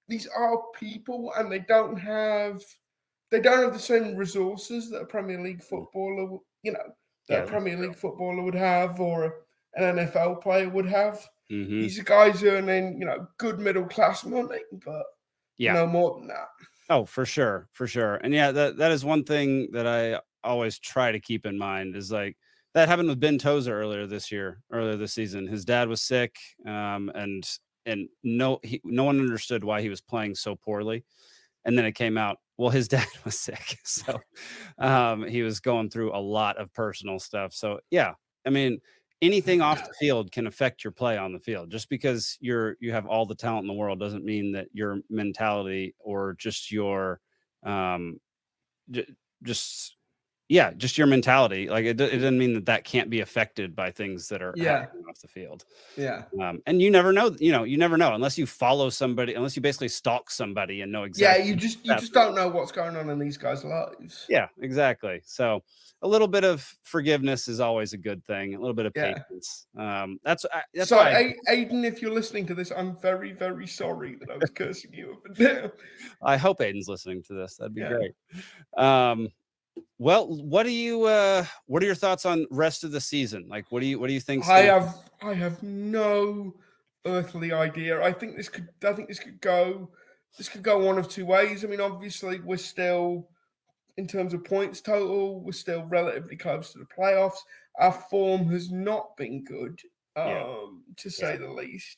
these 0.07 0.27
are 0.27 0.61
people, 0.79 1.33
and 1.37 1.51
they 1.51 1.59
don't 1.59 1.97
have 1.97 2.61
they 3.29 3.41
don't 3.41 3.61
have 3.61 3.73
the 3.73 3.79
same 3.79 4.15
resources 4.15 4.89
that 4.89 5.01
a 5.01 5.05
Premier 5.05 5.41
League 5.41 5.61
footballer, 5.63 6.39
you 6.63 6.71
know, 6.71 6.93
that 7.27 7.39
Yeah. 7.39 7.43
a 7.43 7.47
Premier 7.47 7.77
League 7.77 7.97
footballer 7.97 8.41
would 8.41 8.55
have, 8.55 8.99
or 9.01 9.45
an 9.75 9.83
NFL 9.97 10.35
player 10.41 10.69
would 10.69 10.85
have. 10.87 11.27
Mhm. 11.51 11.81
These 11.81 11.99
are 11.99 12.03
guys 12.03 12.41
earning, 12.43 12.99
you 12.99 13.05
know, 13.05 13.27
good 13.37 13.59
middle 13.59 13.85
class 13.85 14.23
money, 14.25 14.61
but 14.85 15.05
yeah 15.57 15.73
no 15.73 15.85
more 15.87 16.17
than 16.19 16.27
that. 16.27 16.47
Oh, 16.89 17.05
for 17.05 17.25
sure, 17.25 17.67
for 17.73 17.85
sure. 17.87 18.15
And 18.15 18.33
yeah, 18.33 18.51
that 18.53 18.77
that 18.77 18.91
is 18.93 19.03
one 19.03 19.23
thing 19.25 19.71
that 19.71 19.85
I 19.87 20.21
always 20.43 20.79
try 20.79 21.11
to 21.11 21.19
keep 21.19 21.45
in 21.45 21.57
mind 21.57 21.95
is 21.97 22.11
like 22.11 22.37
that 22.73 22.87
happened 22.87 23.09
with 23.09 23.19
Ben 23.19 23.37
Tozer 23.37 23.77
earlier 23.77 24.05
this 24.07 24.31
year, 24.31 24.61
earlier 24.71 24.95
this 24.95 25.13
season. 25.13 25.47
His 25.47 25.65
dad 25.65 25.89
was 25.89 26.01
sick, 26.01 26.37
um, 26.65 27.09
and 27.15 27.43
and 27.87 28.07
no 28.23 28.59
he, 28.63 28.81
no 28.83 29.03
one 29.03 29.19
understood 29.19 29.63
why 29.63 29.81
he 29.81 29.89
was 29.89 30.01
playing 30.01 30.35
so 30.35 30.55
poorly. 30.55 31.03
And 31.65 31.77
then 31.77 31.85
it 31.85 31.93
came 31.93 32.17
out, 32.17 32.37
well, 32.57 32.69
his 32.69 32.87
dad 32.87 33.07
was 33.25 33.39
sick. 33.39 33.79
So 33.83 34.19
um, 34.77 35.23
he 35.23 35.41
was 35.41 35.59
going 35.59 35.89
through 35.89 36.15
a 36.15 36.19
lot 36.19 36.57
of 36.57 36.73
personal 36.73 37.19
stuff. 37.19 37.53
So 37.53 37.79
yeah, 37.89 38.13
I 38.45 38.49
mean, 38.49 38.79
anything 39.21 39.61
off 39.61 39.85
the 39.87 39.93
field 39.99 40.31
can 40.31 40.47
affect 40.47 40.83
your 40.83 40.91
play 40.91 41.17
on 41.17 41.33
the 41.33 41.39
field. 41.39 41.71
Just 41.71 41.89
because 41.89 42.37
you're 42.39 42.77
you 42.79 42.91
have 42.91 43.07
all 43.07 43.25
the 43.25 43.35
talent 43.35 43.63
in 43.63 43.67
the 43.67 43.73
world 43.73 43.99
doesn't 43.99 44.25
mean 44.25 44.51
that 44.53 44.67
your 44.73 44.99
mentality 45.09 45.95
or 45.99 46.35
just 46.37 46.71
your 46.71 47.19
um 47.63 48.19
j- 48.91 49.07
just 49.43 49.96
yeah, 50.49 50.71
just 50.77 50.97
your 50.97 51.07
mentality. 51.07 51.69
Like 51.69 51.83
it, 51.85 51.99
it 51.99 52.17
doesn't 52.17 52.37
mean 52.37 52.53
that 52.53 52.65
that 52.67 52.83
can't 52.85 53.09
be 53.09 53.19
affected 53.19 53.75
by 53.75 53.91
things 53.91 54.29
that 54.29 54.41
are 54.41 54.53
Yeah. 54.55 54.85
off 55.09 55.19
the 55.19 55.27
field. 55.27 55.65
Yeah. 55.97 56.23
Um, 56.41 56.61
and 56.65 56.81
you 56.81 56.89
never 56.89 57.11
know, 57.11 57.35
you 57.39 57.51
know, 57.51 57.63
you 57.65 57.77
never 57.77 57.97
know 57.97 58.13
unless 58.15 58.37
you 58.37 58.45
follow 58.45 58.89
somebody, 58.89 59.33
unless 59.33 59.55
you 59.57 59.61
basically 59.61 59.89
stalk 59.89 60.29
somebody 60.31 60.81
and 60.81 60.91
know 60.91 61.03
exactly. 61.03 61.43
Yeah, 61.43 61.49
you 61.49 61.55
just 61.55 61.85
you 61.85 61.93
just 61.95 62.13
don't 62.13 62.33
know 62.35 62.47
what's 62.47 62.71
going 62.71 62.95
on 62.95 63.09
in 63.09 63.19
these 63.19 63.37
guys' 63.37 63.65
lives. 63.65 64.25
Yeah, 64.29 64.47
exactly. 64.61 65.21
So 65.25 65.63
a 66.03 66.07
little 66.07 66.27
bit 66.27 66.43
of 66.45 66.61
forgiveness 66.83 67.47
is 67.47 67.59
always 67.59 67.91
a 67.93 67.97
good 67.97 68.23
thing. 68.25 68.53
A 68.55 68.59
little 68.59 68.73
bit 68.75 68.85
of 68.85 68.93
Yeah. 68.95 69.13
patience. 69.15 69.67
Um, 69.77 70.19
that's 70.23 70.45
I- 70.45 70.61
that's 70.73 70.89
so, 70.89 70.99
I- 70.99 71.35
Aidan, 71.49 71.83
if 71.83 72.01
you're 72.01 72.13
listening 72.13 72.45
to 72.47 72.53
this, 72.55 72.71
I'm 72.71 72.97
very, 72.99 73.33
very 73.33 73.67
sorry 73.67 74.15
that 74.21 74.29
I 74.29 74.37
was 74.37 74.51
cursing 74.51 74.93
you 74.93 75.13
up 75.13 75.25
and 75.25 75.35
down. 75.35 75.71
I 76.21 76.37
hope 76.37 76.61
Aidan's 76.61 76.87
listening 76.87 77.23
to 77.23 77.33
this. 77.33 77.57
That'd 77.57 77.73
be 77.75 77.81
Yeah. 77.81 77.89
great. 77.97 78.11
Um, 78.77 79.27
well, 79.97 80.27
what 80.27 80.63
do 80.63 80.71
you 80.71 81.03
uh 81.05 81.45
what 81.65 81.81
are 81.83 81.85
your 81.85 81.95
thoughts 81.95 82.25
on 82.25 82.45
rest 82.51 82.83
of 82.83 82.91
the 82.91 83.01
season? 83.01 83.47
Like 83.47 83.71
what 83.71 83.79
do 83.81 83.85
you 83.85 83.99
what 83.99 84.07
do 84.07 84.13
you 84.13 84.19
think? 84.19 84.47
I 84.47 84.61
have 84.61 84.95
I 85.21 85.33
have 85.33 85.61
no 85.63 86.55
earthly 87.05 87.51
idea. 87.51 88.03
I 88.03 88.11
think 88.11 88.35
this 88.35 88.49
could 88.49 88.67
I 88.83 88.93
think 88.93 89.07
this 89.07 89.19
could 89.19 89.39
go 89.41 89.89
this 90.37 90.49
could 90.49 90.63
go 90.63 90.77
one 90.77 90.97
of 90.97 91.07
two 91.09 91.25
ways. 91.25 91.63
I 91.63 91.67
mean, 91.67 91.81
obviously 91.81 92.39
we're 92.41 92.57
still 92.57 93.29
in 93.97 94.07
terms 94.07 94.33
of 94.33 94.43
points 94.43 94.79
total, 94.81 95.41
we're 95.41 95.51
still 95.51 95.83
relatively 95.85 96.35
close 96.35 96.71
to 96.71 96.79
the 96.79 96.85
playoffs. 96.85 97.39
Our 97.79 97.91
form 97.91 98.47
has 98.51 98.69
not 98.69 99.17
been 99.17 99.43
good, 99.43 99.81
um, 100.15 100.27
Yeah. 100.27 100.67
to 100.97 101.09
say 101.09 101.31
Yeah. 101.31 101.37
the 101.37 101.49
least. 101.49 101.97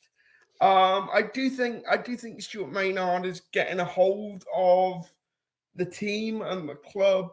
Um, 0.62 1.08
I 1.12 1.22
do 1.22 1.50
think 1.50 1.84
I 1.88 1.96
do 1.96 2.16
think 2.16 2.40
Stuart 2.42 2.72
Maynard 2.72 3.24
is 3.26 3.40
getting 3.52 3.80
a 3.80 3.84
hold 3.84 4.44
of 4.54 5.10
the 5.74 5.84
team 5.86 6.42
and 6.42 6.68
the 6.68 6.74
club 6.74 7.32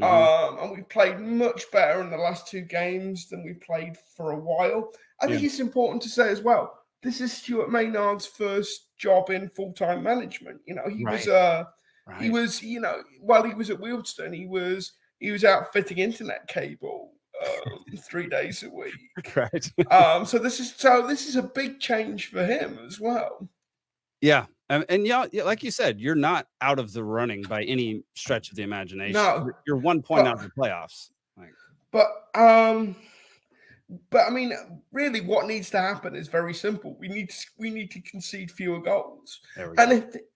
Mhm. 0.00 0.48
um, 0.48 0.58
and 0.58 0.70
we've 0.72 0.88
played 0.88 1.18
much 1.20 1.70
better 1.70 2.00
in 2.00 2.10
the 2.10 2.16
last 2.16 2.46
two 2.48 2.62
games 2.62 3.28
than 3.28 3.44
we 3.44 3.54
played 3.54 3.96
for 4.16 4.32
a 4.32 4.36
while. 4.38 4.92
I 5.20 5.26
think 5.26 5.40
Yeah. 5.42 5.46
it's 5.46 5.60
important 5.60 6.02
to 6.02 6.08
say 6.08 6.28
as 6.30 6.42
well. 6.42 6.78
This 7.02 7.20
is 7.20 7.32
Stuart 7.32 7.70
Maynard's 7.70 8.26
first 8.26 8.96
job 8.98 9.30
in 9.30 9.48
full 9.48 9.72
time 9.72 10.02
management. 10.02 10.60
You 10.66 10.74
know, 10.74 10.88
he 10.88 11.04
was 11.04 11.26
Right. 11.26 11.34
uh 11.34 11.64
he 12.18 12.28
was 12.30 12.62
you 12.62 12.80
know 12.80 13.02
while 13.20 13.42
he 13.44 13.54
was 13.54 13.70
at 13.70 13.78
Wealdstone, 13.78 14.34
he 14.34 14.46
was 14.46 14.92
he 15.20 15.30
was 15.30 15.44
out 15.44 15.72
fitting 15.72 15.98
internet 15.98 16.46
cable 16.48 17.12
um, 17.46 17.84
three 17.98 18.28
days 18.28 18.62
a 18.64 18.70
week. 18.70 18.94
right. 19.36 19.70
Um, 19.92 20.26
so 20.26 20.38
this 20.38 20.60
is 20.60 20.74
so 20.76 21.06
this 21.06 21.26
is 21.28 21.36
a 21.36 21.42
big 21.42 21.78
change 21.80 22.26
for 22.26 22.44
him 22.44 22.78
as 22.86 22.98
well. 23.00 23.48
Yeah. 24.20 24.46
And, 24.70 24.84
and 24.88 25.04
yeah, 25.06 25.26
like 25.44 25.62
you 25.64 25.70
said, 25.72 26.00
you're 26.00 26.14
not 26.14 26.46
out 26.60 26.78
of 26.78 26.92
the 26.92 27.02
running 27.04 27.42
by 27.42 27.64
any 27.64 28.04
stretch 28.14 28.50
of 28.50 28.56
the 28.56 28.62
imagination. 28.62 29.14
No. 29.14 29.50
You're- 29.66 29.80
one 29.80 30.00
point 30.00 30.24
But- 30.24 30.28
out 30.30 30.36
of 30.36 30.42
the 30.42 30.50
playoffs. 30.50 31.10
Like, 31.36 31.50
But 31.90 32.06
um 32.34 32.94
but 34.10 34.20
I 34.28 34.30
mean 34.30 34.52
really 34.92 35.20
what 35.20 35.46
needs 35.48 35.68
to 35.70 35.80
happen 35.80 36.14
is 36.14 36.28
very 36.28 36.54
simple. 36.54 36.96
We 37.00 37.08
need 37.08 37.30
to 37.30 37.36
we 37.58 37.70
need 37.70 37.90
to 37.90 38.00
concede 38.02 38.52
fewer 38.52 38.80
goals. 38.80 39.40
there 39.56 39.70
we 39.70 39.76
go. 39.76 39.82
And 39.82 39.92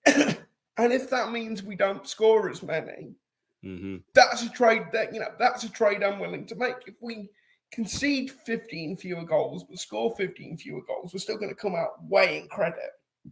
if 0.07 0.39
and 0.79 0.93
if 0.93 1.09
that 1.11 1.31
means 1.31 1.63
we 1.63 1.77
don't 1.77 2.07
score 2.09 2.51
as 2.51 2.63
many, 2.63 3.15
hmm 3.63 3.99
that's 4.15 4.43
a 4.43 4.49
trade 4.51 4.87
that 4.93 5.15
you 5.15 5.21
know, 5.21 5.31
that's 5.39 5.63
a 5.63 5.71
trade 5.71 6.03
I'm 6.03 6.19
willing 6.19 6.45
to 6.47 6.57
make. 6.57 6.75
If 6.89 6.97
we 7.01 7.31
concede 7.71 8.33
15 8.47 8.97
fewer 8.97 9.25
goals 9.25 9.63
but 9.63 9.79
score 9.79 10.13
15 10.17 10.57
fewer 10.57 10.81
goals, 10.89 11.13
we're 11.15 11.21
still 11.21 11.37
going 11.39 11.51
to 11.51 11.55
come 11.55 11.77
out 11.77 12.03
way 12.05 12.39
in 12.41 12.49
credit. 12.49 12.91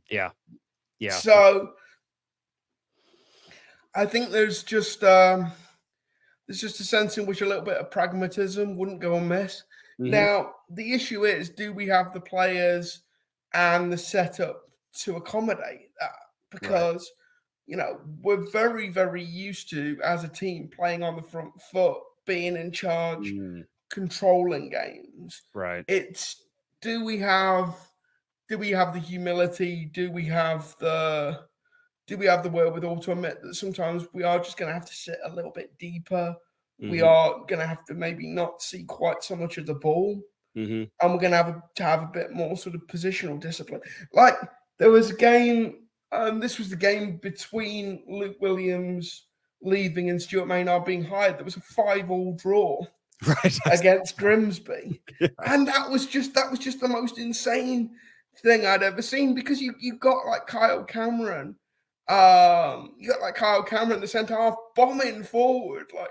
Yeah. 0.08 0.30
Yeah. 1.02 1.10
So 1.10 1.74
I 3.94 4.06
think 4.06 4.30
there's 4.30 4.62
just 4.62 5.02
um 5.04 5.52
there's 6.46 6.60
just 6.60 6.80
a 6.80 6.84
sense 6.84 7.18
in 7.18 7.26
which 7.26 7.40
a 7.40 7.46
little 7.46 7.64
bit 7.64 7.76
of 7.76 7.90
pragmatism 7.90 8.76
wouldn't 8.76 9.00
go 9.00 9.14
amiss. 9.16 9.64
Mhm. 10.00 10.10
Now, 10.10 10.54
the 10.70 10.92
issue 10.92 11.24
is 11.24 11.50
do 11.50 11.72
we 11.72 11.86
have 11.88 12.12
the 12.12 12.20
players 12.20 13.02
and 13.54 13.92
the 13.92 13.98
setup 13.98 14.70
to 15.00 15.16
accommodate 15.16 15.90
that? 16.00 16.14
Because, 16.50 17.10
you 17.66 17.76
know, 17.76 18.00
we're 18.22 18.50
very, 18.50 18.88
very 18.90 19.22
used 19.22 19.70
to, 19.70 19.98
as 20.02 20.24
a 20.24 20.28
team, 20.28 20.68
playing 20.68 21.02
on 21.02 21.16
the 21.16 21.22
front 21.22 21.52
foot, 21.70 21.98
being 22.26 22.56
in 22.56 22.72
charge, 22.72 23.30
Mm, 23.32 23.66
controlling 23.90 24.68
games. 24.70 25.42
right. 25.54 25.84
It's 25.88 26.44
do 26.80 27.04
we 27.04 27.18
have 27.18 27.74
do 28.52 28.58
we 28.58 28.68
have 28.68 28.92
the 28.92 29.00
humility? 29.00 29.86
Do 29.94 30.10
we 30.12 30.26
have 30.26 30.76
the 30.78 31.40
do 32.06 32.18
we 32.18 32.26
have 32.26 32.42
the 32.42 32.50
wherewithal 32.50 32.98
to 32.98 33.12
admit 33.12 33.40
that 33.42 33.54
sometimes 33.54 34.06
we 34.12 34.24
are 34.24 34.38
just 34.38 34.58
going 34.58 34.68
to 34.68 34.74
have 34.74 34.84
to 34.84 34.94
sit 34.94 35.18
a 35.24 35.30
little 35.34 35.50
bit 35.52 35.70
deeper? 35.78 36.36
We 36.78 36.98
Mhm, 36.98 37.06
are 37.06 37.38
going 37.46 37.60
to 37.60 37.66
have 37.66 37.82
to 37.86 37.94
maybe 37.94 38.26
not 38.26 38.60
see 38.60 38.84
quite 38.84 39.24
so 39.24 39.36
much 39.36 39.56
of 39.56 39.64
the 39.64 39.76
ball 39.76 40.20
mhm. 40.54 40.90
and 41.00 41.12
we're 41.12 41.18
going 41.18 41.30
to 41.30 41.36
have 41.38 41.48
a, 41.48 41.62
to 41.76 41.82
have 41.82 42.02
a 42.02 42.10
bit 42.12 42.32
more 42.32 42.54
sort 42.58 42.74
of 42.74 42.82
positional 42.88 43.40
discipline. 43.40 43.80
Like 44.12 44.34
there 44.78 44.90
was 44.90 45.10
a 45.10 45.16
game, 45.16 45.86
um, 46.10 46.38
this 46.38 46.58
was 46.58 46.68
the 46.68 46.76
game 46.76 47.16
between 47.22 48.04
Luke 48.06 48.36
Williams 48.40 49.28
leaving 49.62 50.10
and 50.10 50.20
Stuart 50.20 50.46
Maynard 50.46 50.84
being 50.84 51.04
hired. 51.04 51.38
There 51.38 51.44
was 51.46 51.56
a 51.56 51.60
five-all 51.62 52.34
draw 52.36 52.84
Right. 53.26 53.58
against 53.70 54.18
Grimsby, 54.18 55.00
Yeah. 55.20 55.28
and 55.46 55.66
that 55.68 55.88
was 55.90 56.04
just 56.04 56.34
that 56.34 56.50
was 56.50 56.58
just 56.58 56.80
the 56.80 56.88
most 56.88 57.16
insane 57.16 57.92
thing 58.38 58.66
I'd 58.66 58.82
ever 58.82 59.02
seen 59.02 59.34
because 59.34 59.60
you 59.60 59.74
you 59.80 59.96
got 59.96 60.26
like 60.26 60.46
Kyle 60.46 60.84
Cameron. 60.84 61.56
Um, 62.08 62.94
you 62.98 63.08
got 63.08 63.20
like 63.20 63.36
Kyle 63.36 63.62
Cameron, 63.62 64.00
the 64.00 64.06
centre 64.06 64.36
half, 64.36 64.54
bombing 64.74 65.22
forward. 65.22 65.86
Like, 65.94 66.10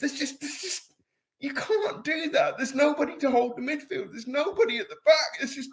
there's 0.00 0.18
just, 0.18 0.40
there's 0.40 0.60
just, 0.60 0.94
you 1.40 1.52
can't 1.52 2.04
do 2.04 2.30
that. 2.30 2.56
There's 2.56 2.74
nobody 2.74 3.16
to 3.18 3.30
hold 3.30 3.56
the 3.56 3.62
midfield. 3.62 4.12
There's 4.12 4.28
nobody 4.28 4.78
at 4.78 4.88
the 4.88 4.96
back. 5.04 5.40
It's 5.40 5.56
just 5.56 5.68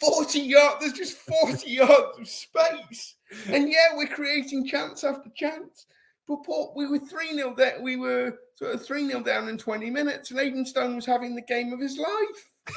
40 0.00 0.38
yards. 0.38 0.76
There's 0.80 0.92
just 0.92 1.18
40 1.18 1.70
yards 1.70 2.18
of 2.18 2.28
space. 2.28 3.16
And 3.48 3.68
yeah, 3.68 3.96
we're 3.96 4.06
creating 4.06 4.68
chance 4.68 5.04
after 5.04 5.28
chance. 5.34 5.86
But 6.28 6.44
Paul, 6.44 6.72
we 6.76 6.86
were 6.86 6.98
3 6.98 7.34
0 7.34 7.54
there. 7.56 7.80
We 7.82 7.96
were 7.96 8.38
sort 8.54 8.74
of 8.74 8.86
3 8.86 9.08
0 9.08 9.22
down 9.22 9.48
in 9.48 9.58
20 9.58 9.90
minutes, 9.90 10.30
and 10.30 10.38
Aidan 10.38 10.66
Stone 10.66 10.94
was 10.94 11.06
having 11.06 11.34
the 11.34 11.42
game 11.42 11.72
of 11.72 11.80
his 11.80 11.98
life. 11.98 12.76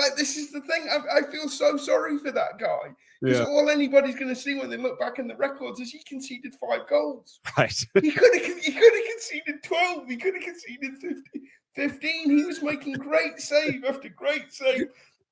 like, 0.00 0.16
this 0.16 0.36
is 0.36 0.52
the 0.52 0.60
thing. 0.62 0.86
I, 0.90 1.18
I 1.18 1.22
feel 1.30 1.48
so 1.48 1.76
sorry 1.76 2.18
for 2.18 2.30
that 2.32 2.58
guy. 2.58 2.94
Because 3.22 3.38
Yeah. 3.40 3.46
all 3.46 3.70
anybody's 3.70 4.14
going 4.14 4.28
to 4.28 4.40
see 4.40 4.58
when 4.58 4.68
they 4.70 4.76
look 4.76 5.00
back 5.00 5.18
in 5.18 5.26
the 5.26 5.36
records 5.36 5.80
is 5.80 5.90
he 5.90 6.02
conceded 6.04 6.54
five 6.54 6.86
goals. 6.88 7.40
Right. 7.56 7.72
He 8.02 8.10
could 8.12 8.34
have 8.34 8.58
he 8.58 8.72
could 8.72 8.94
have 8.94 9.04
conceded 9.12 9.62
12. 9.62 10.08
He 10.08 10.16
could 10.16 10.34
have 10.34 10.42
conceded 10.42 10.94
50, 11.00 11.40
15. 11.74 12.38
He 12.38 12.44
was 12.44 12.62
making 12.62 12.94
great 12.94 13.40
save 13.40 13.84
after 13.84 14.08
great 14.10 14.52
save 14.52 14.88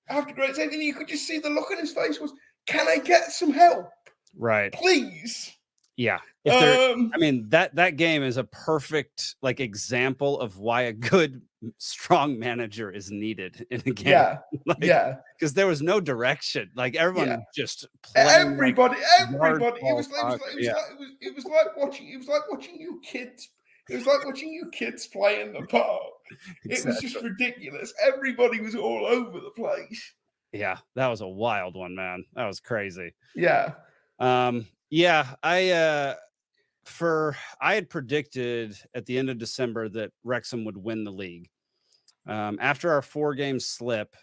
after 0.08 0.34
great 0.34 0.56
save. 0.56 0.72
And 0.72 0.82
you 0.82 0.94
could 0.94 1.08
just 1.08 1.26
see 1.26 1.38
the 1.38 1.50
look 1.50 1.70
on 1.70 1.78
his 1.78 1.92
face 1.92 2.20
was, 2.20 2.32
can 2.66 2.88
I 2.88 2.98
get 2.98 3.32
some 3.32 3.52
help? 3.52 3.90
Right. 4.36 4.72
Please. 4.72 5.52
Yeah. 5.96 6.18
Um, 6.50 7.10
I 7.14 7.18
mean 7.18 7.48
that 7.50 7.74
that 7.76 7.96
game 7.96 8.22
is 8.22 8.36
a 8.36 8.44
perfect 8.44 9.36
like 9.42 9.60
example 9.60 10.40
of 10.40 10.58
why 10.58 10.82
a 10.82 10.92
good 10.92 11.40
strong 11.78 12.38
manager 12.38 12.90
is 12.90 13.10
needed 13.10 13.66
in 13.70 13.80
a 13.86 13.90
game. 13.90 14.08
yeah, 14.08 14.38
Like, 14.66 14.78
yeah. 14.82 15.16
because 15.38 15.54
there 15.54 15.66
was 15.66 15.82
no 15.82 16.00
direction. 16.00 16.70
Like 16.74 16.96
everyone 16.96 17.28
Yeah. 17.28 17.36
just 17.54 17.86
playing, 18.02 18.26
like- 18.28 18.36
Everybody, 18.40 18.96
everybody. 19.20 19.80
It 19.82 19.94
was, 19.94 20.06
it, 20.06 20.12
hardball 20.12 20.30
was, 20.30 20.40
like, 20.40 20.52
it, 20.52 20.56
was 20.56 20.66
like, 20.66 20.76
it, 20.90 20.98
was, 20.98 21.10
it 21.20 21.34
was 21.36 21.44
like 21.44 21.76
watching. 21.76 22.08
It 22.08 22.16
was 22.18 22.28
like 22.28 22.50
watching 22.50 22.76
you 22.80 23.00
kids. 23.04 23.50
It 23.90 23.96
was 23.96 24.06
like 24.06 24.24
watching 24.24 24.48
you 24.50 24.70
kids 24.72 25.06
play 25.08 25.42
in 25.42 25.52
the 25.52 25.62
park. 25.66 26.00
It 26.64 26.84
was 26.86 26.98
just 27.00 27.22
ridiculous. 27.22 27.92
Everybody 28.02 28.60
was 28.62 28.74
all 28.74 29.04
over 29.06 29.38
the 29.40 29.50
place. 29.50 30.12
yeah, 30.52 30.78
that 30.94 31.08
was 31.08 31.20
a 31.20 31.28
wild 31.28 31.76
one, 31.76 31.94
man. 31.94 32.24
That 32.34 32.46
was 32.46 32.60
crazy. 32.60 33.12
Yeah, 33.36 33.72
Um, 34.18 34.66
yeah, 34.88 35.34
I 35.42 35.70
uh 35.70 36.14
for 36.86 37.36
I 37.60 37.74
had 37.74 37.90
predicted 37.90 38.76
at 38.94 39.04
the 39.06 39.18
end 39.18 39.28
of 39.30 39.38
December 39.38 39.88
that 39.90 40.12
Wrexham 40.22 40.64
would 40.64 40.76
win 40.78 41.04
the 41.04 41.10
league. 41.10 41.48
Um, 42.26 42.58
after 42.60 42.90
our 42.92 43.02
four 43.02 43.34
game 43.34 43.60
slip, 43.60 44.14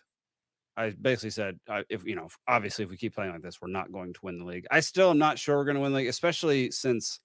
I 0.77 0.91
basically 0.91 1.31
said, 1.31 1.59
uh, 1.69 1.83
if 1.89 2.05
you 2.05 2.15
know, 2.15 2.29
obviously, 2.47 2.83
if 2.83 2.89
we 2.89 2.97
keep 2.97 3.13
playing 3.13 3.31
like 3.31 3.41
this, 3.41 3.61
we're 3.61 3.69
not 3.69 3.91
going 3.91 4.13
to 4.13 4.19
win 4.23 4.37
the 4.37 4.45
league. 4.45 4.65
I 4.71 4.79
still 4.79 5.11
am 5.11 5.17
not 5.17 5.37
sure 5.37 5.57
we're 5.57 5.65
going 5.65 5.75
to 5.75 5.81
win 5.81 5.91
the 5.91 5.99
league, 5.99 6.07
especially 6.07 6.71
since, 6.71 7.19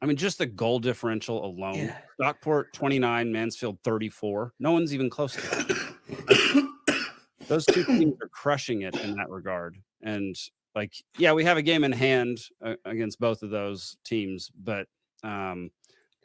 I 0.00 0.06
mean, 0.06 0.16
just 0.16 0.38
the 0.38 0.46
goal 0.46 0.78
differential 0.78 1.44
alone. 1.44 1.76
Yeah. 1.76 1.98
Stockport 2.20 2.72
29, 2.72 3.30
Mansfield 3.30 3.78
34. 3.84 4.54
No 4.58 4.72
one's 4.72 4.94
even 4.94 5.10
close 5.10 5.34
to 5.34 5.40
that. 5.42 6.70
Those 7.48 7.66
two 7.66 7.84
teams 7.84 8.14
are 8.22 8.28
crushing 8.28 8.82
it 8.82 8.96
in 9.00 9.14
that 9.16 9.28
regard. 9.28 9.76
And 10.02 10.34
like, 10.74 10.94
yeah, 11.18 11.32
we 11.32 11.44
have 11.44 11.58
a 11.58 11.62
game 11.62 11.84
in 11.84 11.92
hand 11.92 12.38
uh, 12.64 12.74
against 12.84 13.20
both 13.20 13.42
of 13.42 13.50
those 13.50 13.96
teams, 14.04 14.50
but 14.56 14.86
um, 15.22 15.70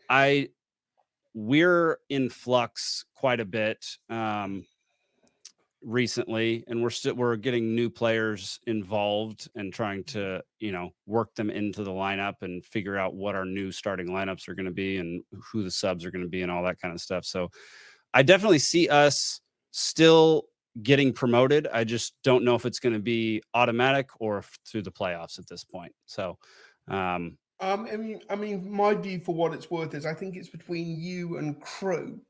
I 0.10 0.50
we're 1.40 2.00
in 2.10 2.30
flux 2.30 3.06
quite 3.16 3.40
a 3.40 3.46
bit. 3.46 3.86
Um, 4.10 4.66
recently, 5.82 6.66
and 6.68 6.84
we're 6.84 6.90
still 6.90 7.16
we're 7.16 7.38
getting 7.38 7.74
new 7.74 7.90
players 7.90 8.60
involved 8.68 9.50
and 9.56 9.74
trying 9.74 10.04
to 10.04 10.44
you 10.60 10.74
know 10.74 10.90
work 11.06 11.34
them 11.36 11.50
into 11.50 11.84
the 11.84 11.92
lineup 11.92 12.36
and 12.42 12.66
figure 12.66 12.98
out 12.98 13.16
what 13.16 13.36
our 13.36 13.46
new 13.46 13.72
starting 13.72 14.10
lineups 14.10 14.50
are 14.50 14.54
going 14.54 14.66
to 14.66 14.72
be 14.72 14.98
and 14.98 15.24
who 15.32 15.64
the 15.64 15.72
subs 15.72 16.04
are 16.04 16.12
going 16.12 16.24
to 16.24 16.30
be 16.30 16.42
and 16.42 16.52
all 16.52 16.64
that 16.64 16.82
kind 16.82 16.94
of 16.94 17.00
stuff. 17.00 17.24
So 17.24 17.50
I 18.14 18.22
definitely 18.22 18.60
see 18.60 18.90
us 18.90 19.40
still 19.72 20.44
getting 20.84 21.14
promoted. 21.14 21.70
I 21.72 21.86
just 21.86 22.16
don't 22.22 22.44
know 22.44 22.56
if 22.56 22.66
it's 22.66 22.80
going 22.80 22.94
to 22.94 23.00
be 23.00 23.42
automatic 23.54 24.10
or 24.20 24.44
through 24.68 24.82
the 24.82 24.92
playoffs 24.92 25.40
at 25.40 25.48
this 25.48 25.64
point. 25.64 25.94
So 26.06 26.38
um 26.90 27.38
Um, 27.62 27.88
I 27.92 27.98
mean, 27.98 28.22
I 28.30 28.36
mean, 28.36 28.72
my 28.72 28.94
view 28.94 29.20
for 29.20 29.36
what 29.36 29.54
it's 29.54 29.70
worth 29.70 29.94
is 29.94 30.06
I 30.06 30.14
think 30.14 30.36
it's 30.36 30.50
between 30.50 31.00
you 31.00 31.38
and 31.38 31.60
Crewe 31.62 32.22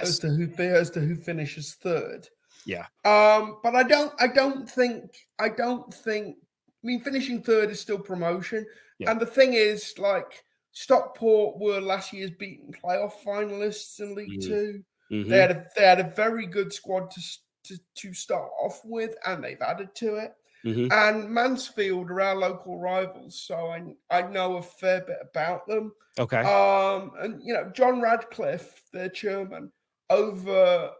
as 0.00 0.18
to 0.20 0.28
who 0.28 0.46
as 0.62 0.90
to 0.90 1.00
who 1.00 1.16
finishes 1.16 1.74
third. 1.74 2.28
Yeah. 2.66 2.86
Um, 3.04 3.58
but 3.62 3.74
I 3.74 3.82
don't, 3.82 4.12
I 4.20 4.26
don't 4.26 4.68
think, 4.68 5.04
I 5.38 5.48
don't 5.50 5.92
think. 5.92 6.36
I 6.82 6.86
mean, 6.86 7.00
finishing 7.00 7.42
third 7.42 7.70
is 7.70 7.80
still 7.80 7.98
promotion, 7.98 8.66
Yeah. 8.98 9.10
and 9.10 9.20
the 9.20 9.26
thing 9.26 9.54
is, 9.54 9.94
like 9.98 10.44
Stockport 10.72 11.58
were 11.58 11.80
last 11.80 12.12
year's 12.12 12.30
beaten 12.32 12.72
playoff 12.72 13.12
finalists 13.24 14.00
in 14.00 14.14
League 14.14 14.40
Mhm. 14.40 14.46
Two. 14.46 14.84
Mhm. 15.10 15.28
They 15.30 15.38
had 15.38 15.50
a 15.50 15.66
they 15.76 15.84
had 15.84 16.00
a 16.00 16.10
very 16.10 16.46
good 16.46 16.72
squad 16.72 17.10
to 17.12 17.20
to, 17.64 17.78
to 17.94 18.12
start 18.12 18.50
off 18.60 18.82
with, 18.84 19.14
and 19.26 19.42
they've 19.42 19.60
added 19.62 19.94
to 19.96 20.16
it. 20.16 20.34
Mhm. 20.64 20.90
And 20.92 21.30
Mansfield 21.30 22.10
are 22.10 22.20
our 22.22 22.34
local 22.36 22.78
rivals, 22.80 23.38
so 23.40 23.68
I 23.68 23.94
I 24.10 24.22
know 24.22 24.56
a 24.56 24.62
fair 24.62 25.02
bit 25.02 25.18
about 25.20 25.66
them. 25.66 25.92
Okay. 26.18 26.40
Um, 26.40 27.12
and 27.18 27.42
you 27.44 27.52
know, 27.52 27.70
John 27.70 28.00
Radcliffe, 28.00 28.82
their 28.92 29.08
chairman, 29.10 29.72
over 30.10 30.90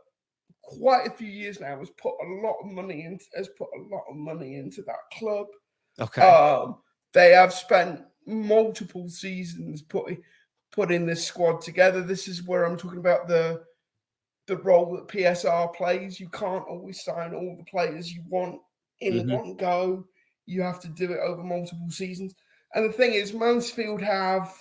quite 0.62 1.07
a 1.07 1.11
few 1.11 1.28
years 1.28 1.61
now, 1.61 1.78
has 1.78 1.91
put 1.91 2.15
a 2.23 2.28
lot 2.47 2.57
of 2.62 2.73
money 2.73 3.05
into 3.05 3.24
has 3.36 3.49
put 3.57 3.69
a 3.74 3.82
lot 3.95 4.05
of 4.11 4.16
money 4.16 4.57
into 4.57 4.82
that 4.82 5.19
club. 5.19 5.47
okay. 6.01 6.23
Um, 6.23 6.82
they 7.12 7.32
have 7.32 7.53
spent 7.55 8.03
multiple 8.27 9.09
seasons 9.09 9.82
putting 9.82 10.23
putting 10.73 11.07
this 11.07 11.24
squad 11.24 11.61
together. 11.61 12.03
This 12.03 12.28
is 12.28 12.43
where 12.43 12.65
I'm 12.65 12.77
talking 12.77 12.99
about 12.99 13.28
the 13.28 13.65
the 14.47 14.57
role 14.59 14.95
that 14.97 15.09
PSR 15.09 15.73
plays. 15.74 16.20
You 16.20 16.28
can't 16.28 16.66
always 16.69 17.03
sign 17.03 17.35
all 17.35 17.57
the 17.57 17.65
players 17.65 18.12
you 18.12 18.23
want 18.28 18.61
in 19.05 19.24
Mhm. 19.24 19.31
one 19.31 19.55
go. 19.56 20.06
You 20.47 20.62
have 20.62 20.81
to 20.81 20.89
do 20.89 21.12
it 21.12 21.20
over 21.20 21.43
multiple 21.43 21.90
seasons. 21.90 22.35
And 22.74 22.85
the 22.89 22.93
thing 22.93 23.12
is, 23.14 23.32
Mansfield 23.32 24.02
have 24.02 24.52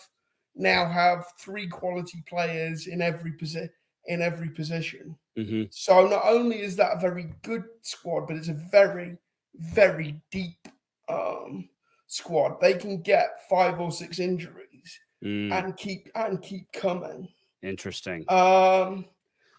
now 0.55 0.87
have 0.87 1.25
three 1.39 1.67
quality 1.67 2.23
players 2.27 2.87
in 2.87 3.01
every 3.01 3.33
position 3.33 3.69
in 4.05 4.21
every 4.21 4.49
position. 4.49 5.17
hmm 5.37 5.63
So 5.69 6.07
not 6.07 6.23
only 6.25 6.59
is 6.61 6.75
that 6.75 6.97
a 6.97 6.99
very 6.99 7.33
good 7.41 7.63
squad, 7.81 8.27
but 8.27 8.35
it's 8.35 8.49
a 8.49 8.53
very, 8.69 9.17
very 9.55 10.21
deep 10.29 10.67
um, 11.07 11.69
squad. 12.07 12.59
They 12.59 12.73
can 12.73 13.01
get 13.01 13.47
five 13.49 13.79
or 13.79 13.91
six 13.91 14.19
injuries 14.19 14.99
Mm, 15.23 15.51
and 15.53 15.77
keep 15.77 16.09
and 16.15 16.41
keep 16.41 16.69
coming. 16.73 17.29
interesting. 17.61 18.25
Um, 18.29 19.05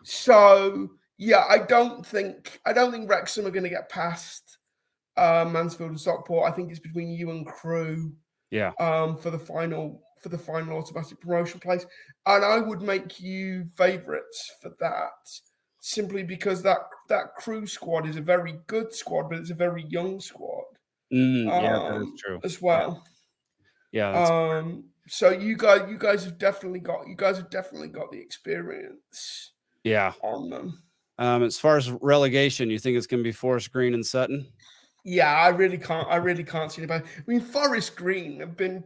so 0.02 0.90
yeah, 1.16 1.44
I 1.48 1.58
don't 1.58 2.04
think 2.06 2.60
I 2.66 2.72
don't 2.74 2.92
think 2.92 3.08
Wrexham 3.08 3.46
are 3.46 3.50
going 3.50 3.64
to 3.64 3.70
get 3.70 3.88
past 3.88 4.58
uh, 5.16 5.44
Mansfield 5.48 5.90
and 5.90 6.00
Stockport. 6.00 6.50
I 6.50 6.54
think 6.54 6.70
it's 6.70 6.80
between 6.80 7.10
you 7.10 7.30
and 7.30 7.46
Crewe 7.46 8.12
yeah. 8.50 8.72
um, 8.80 9.16
for 9.16 9.30
the 9.30 9.38
final 9.38 10.02
for 10.20 10.30
the 10.30 10.38
final 10.38 10.78
automatic 10.78 11.20
promotion 11.20 11.60
place, 11.60 11.86
and 12.26 12.44
I 12.44 12.58
would 12.58 12.80
make 12.80 13.20
you 13.20 13.66
favourites 13.76 14.52
for 14.62 14.72
that 14.80 15.10
simply 15.80 16.22
because 16.22 16.62
that 16.62 16.78
that 17.08 17.34
Crewe 17.36 17.66
squad 17.66 18.06
is 18.06 18.16
a 18.16 18.22
very 18.22 18.58
good 18.66 18.94
squad, 18.94 19.28
but 19.28 19.38
it's 19.38 19.50
a 19.50 19.54
very 19.54 19.84
young 19.88 20.20
squad 20.20 20.64
Mm, 21.14 21.46
yeah, 21.46 21.60
that 21.60 21.92
um, 21.92 22.02
is 22.02 22.20
true. 22.20 22.40
as 22.42 22.60
well. 22.60 23.04
Yeah. 23.92 24.12
That's, 24.12 24.30
Um, 24.30 24.84
so 25.06 25.30
you 25.30 25.56
guys, 25.56 25.82
you 25.88 25.98
guys 25.98 26.24
have 26.24 26.38
definitely 26.38 26.80
got 26.80 27.06
you 27.06 27.14
guys 27.14 27.36
have 27.36 27.50
definitely 27.50 27.88
got 27.88 28.10
the 28.10 28.18
experience 28.18 29.52
yeah. 29.84 30.12
on 30.22 30.50
them. 30.50 30.82
Um, 31.18 31.44
as 31.44 31.58
far 31.58 31.76
as 31.76 31.90
relegation, 31.90 32.70
you 32.70 32.78
think 32.78 32.96
it's 32.96 33.06
going 33.06 33.22
to 33.22 33.28
be 33.28 33.32
Forest 33.32 33.70
Green 33.72 33.94
and 33.94 34.04
Sutton? 34.04 34.46
Yeah, 35.04 35.32
I 35.32 35.48
really 35.48 35.78
can't. 35.78 36.08
I 36.08 36.16
really 36.16 36.44
can't 36.44 36.72
see 36.72 36.80
anybody. 36.82 37.04
I 37.06 37.22
mean, 37.26 37.40
Forest 37.40 37.94
Green 37.96 38.40
have 38.40 38.56
been 38.56 38.82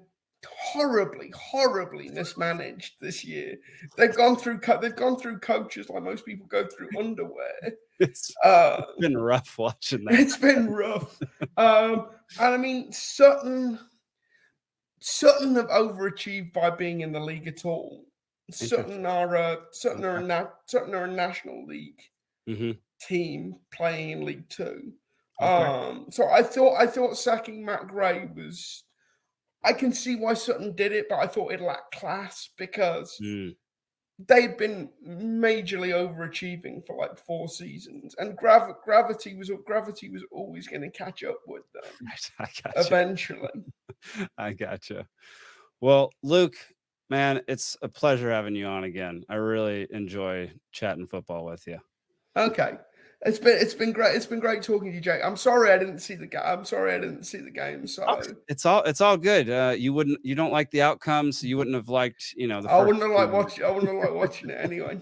horribly, 0.46 1.30
horribly 1.36 2.08
mismanaged 2.10 2.94
this 3.00 3.24
year. 3.24 3.56
They've 3.96 4.14
gone 4.14 4.36
through. 4.36 4.60
They've 4.82 4.94
gone 4.96 5.18
through 5.18 5.38
coaches 5.40 5.88
like 5.88 6.02
most 6.02 6.24
people 6.26 6.46
go 6.46 6.66
through 6.66 6.88
underwear. 6.98 7.54
It's 8.00 8.32
Uh, 8.44 8.82
been 9.00 9.18
rough 9.18 9.58
watching 9.58 10.04
that. 10.04 10.20
it's 10.20 10.36
been 10.36 10.70
rough. 10.72 11.20
Um, 11.56 12.10
and 12.38 12.54
I 12.54 12.56
mean, 12.56 12.92
Sutton, 12.92 13.76
Sutton 15.00 15.56
have 15.56 15.66
overachieved 15.66 16.52
by 16.52 16.70
being 16.70 17.00
in 17.00 17.10
the 17.10 17.18
league 17.18 17.48
at 17.48 17.64
all. 17.64 18.04
Sutton 18.52 19.04
are 19.04 19.34
a 19.34 19.58
Sutton 19.72 20.04
are 20.04 20.18
a 20.18 20.50
Sutton 20.66 20.94
are 20.94 21.04
a 21.06 21.10
national 21.10 21.66
league 21.66 22.00
hmm 22.46 22.70
team 23.00 23.56
playing 23.72 24.10
in 24.10 24.24
League 24.24 24.48
Two. 24.48 24.92
Okay. 25.40 25.50
Um, 25.50 26.06
so 26.10 26.28
I 26.28 26.42
thought 26.42 26.76
I 26.76 26.86
thought 26.86 27.16
sacking 27.16 27.64
Matt 27.64 27.88
Gray 27.88 28.28
was. 28.34 28.84
I 29.64 29.72
can 29.72 29.92
see 29.92 30.14
why 30.16 30.34
Sutton 30.34 30.74
did 30.76 30.92
it, 30.92 31.06
but 31.08 31.18
I 31.18 31.26
thought 31.26 31.52
it 31.52 31.60
lacked 31.60 31.94
class 31.96 32.48
because 32.56 33.18
Mm, 33.20 33.56
they've 34.26 34.56
been 34.56 34.90
majorly 35.06 35.90
overachieving 35.90 36.84
for 36.86 36.96
like 36.96 37.18
four 37.18 37.48
seasons, 37.48 38.14
and 38.18 38.36
grav- 38.36 38.74
gravity 38.84 39.36
was 39.36 39.50
gravity 39.66 40.10
was 40.10 40.24
always 40.30 40.66
going 40.68 40.82
to 40.82 40.90
catch 40.90 41.24
up 41.24 41.40
with 41.46 41.64
them 41.72 42.08
I 42.38 42.48
got 42.62 42.86
eventually. 42.86 43.48
I 44.38 44.52
gotcha. 44.52 45.06
Well, 45.80 46.10
Luke, 46.22 46.56
man, 47.10 47.42
it's 47.48 47.76
a 47.82 47.88
pleasure 47.88 48.30
having 48.30 48.54
you 48.54 48.66
on 48.66 48.84
again. 48.84 49.24
I 49.28 49.36
really 49.36 49.86
enjoy 49.90 50.52
chatting 50.72 51.06
football 51.06 51.44
with 51.44 51.66
you. 51.66 51.78
Okay. 52.36 52.78
It's 53.26 53.40
been 53.40 53.58
it's 53.58 53.74
been 53.74 53.90
great. 53.92 54.14
It's 54.14 54.26
been 54.26 54.38
great 54.38 54.62
talking 54.62 54.90
to 54.90 54.94
you, 54.94 55.00
Jake. 55.00 55.20
I'm 55.24 55.36
sorry 55.36 55.72
I 55.72 55.78
didn't 55.78 55.98
see 55.98 56.14
the 56.14 56.26
game. 56.26 56.40
I'm 56.44 56.64
sorry 56.64 56.94
I 56.94 56.98
didn't 57.00 57.24
see 57.24 57.38
the 57.38 57.50
game. 57.50 57.84
So 57.88 58.04
It's 58.46 58.64
all 58.64 58.84
it's 58.84 59.00
all 59.00 59.16
good. 59.16 59.50
Uh, 59.50 59.74
you 59.76 59.92
wouldn't 59.92 60.24
you 60.24 60.36
don't 60.36 60.52
like 60.52 60.70
the 60.70 60.82
outcome, 60.82 61.32
so 61.32 61.48
you 61.48 61.56
wouldn't 61.56 61.74
have 61.74 61.88
liked 61.88 62.32
you 62.36 62.46
know 62.46 62.62
the. 62.62 62.70
I 62.70 62.80
wouldn't 62.80 63.02
have 63.02 63.10
liked 63.10 63.32
watching. 63.32 63.64
I 63.64 63.70
wouldn't 63.70 63.90
have 63.92 64.00
liked 64.00 64.14
watching 64.14 64.50
it 64.50 64.58
anyway. 64.62 65.00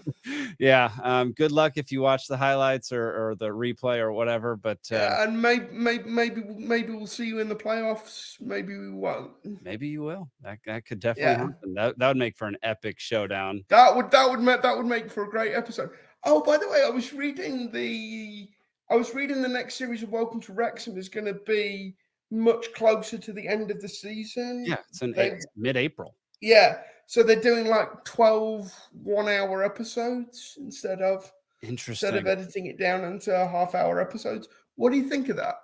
yeah. 0.57 0.89
Um, 1.03 1.31
good 1.33 1.51
luck 1.51 1.73
if 1.75 1.91
you 1.91 2.01
watch 2.01 2.25
the 2.27 2.35
highlights 2.37 2.91
or, 2.91 3.03
or 3.29 3.35
the 3.35 3.49
replay 3.49 3.99
or 3.99 4.11
whatever. 4.11 4.55
But 4.55 4.79
uh, 4.91 4.95
Yeah, 4.95 5.23
and 5.23 5.39
maybe 5.39 5.67
maybe 5.71 6.09
maybe 6.09 6.41
maybe 6.57 6.93
we'll 6.93 7.05
see 7.05 7.27
you 7.27 7.37
in 7.37 7.47
the 7.49 7.55
playoffs. 7.55 8.41
Maybe 8.41 8.75
we 8.75 8.89
won't. 8.89 9.29
maybe 9.63 9.87
you 9.89 10.01
will. 10.01 10.27
That 10.41 10.57
that 10.65 10.85
could 10.87 10.99
definitely 10.99 11.33
Yeah. 11.33 11.37
happen. 11.51 11.73
That 11.75 11.99
that 11.99 12.07
would 12.07 12.17
make 12.17 12.35
for 12.35 12.47
an 12.47 12.57
epic 12.63 12.99
showdown. 12.99 13.63
That 13.67 13.95
would 13.95 14.09
that 14.09 14.27
would 14.27 14.39
make 14.39 14.63
that 14.63 14.75
would 14.75 14.87
make 14.87 15.11
for 15.11 15.23
a 15.25 15.29
great 15.29 15.53
episode. 15.53 15.91
Oh, 16.25 16.41
by 16.41 16.57
the 16.57 16.67
way, 16.67 16.83
I 16.85 16.89
was 16.89 17.13
reading 17.13 17.71
the 17.71 18.49
I 18.89 18.95
was 18.95 19.13
reading 19.13 19.41
the 19.41 19.47
next 19.49 19.75
series 19.75 20.01
of 20.03 20.09
Welcome 20.09 20.39
to 20.41 20.53
Wrexham 20.53 20.97
is 20.97 21.09
going 21.09 21.25
to 21.25 21.33
be 21.45 21.95
much 22.31 22.71
closer 22.73 23.17
to 23.17 23.33
the 23.33 23.45
end 23.47 23.69
of 23.69 23.81
the 23.81 23.89
season. 23.89 24.65
Yeah, 24.65 24.77
it's 24.89 25.01
in 25.01 25.11
They- 25.11 25.39
mid-April. 25.55 26.15
Yeah. 26.41 26.81
So 27.05 27.23
they're 27.23 27.39
doing 27.41 27.67
like 27.67 28.03
12 28.05 28.73
one 28.91 29.27
hour 29.29 29.63
episodes 29.63 30.57
instead 30.59 31.01
of 31.01 31.31
Interesting. 31.63 32.09
instead 32.09 32.15
of 32.19 32.27
editing 32.27 32.67
it 32.67 32.77
down 32.77 33.03
into 33.03 33.31
half 33.31 33.75
hour 33.75 33.99
episodes. 34.01 34.47
What 34.75 34.91
do 34.91 34.97
you 34.97 35.09
think 35.09 35.29
of 35.29 35.37
that? 35.37 35.55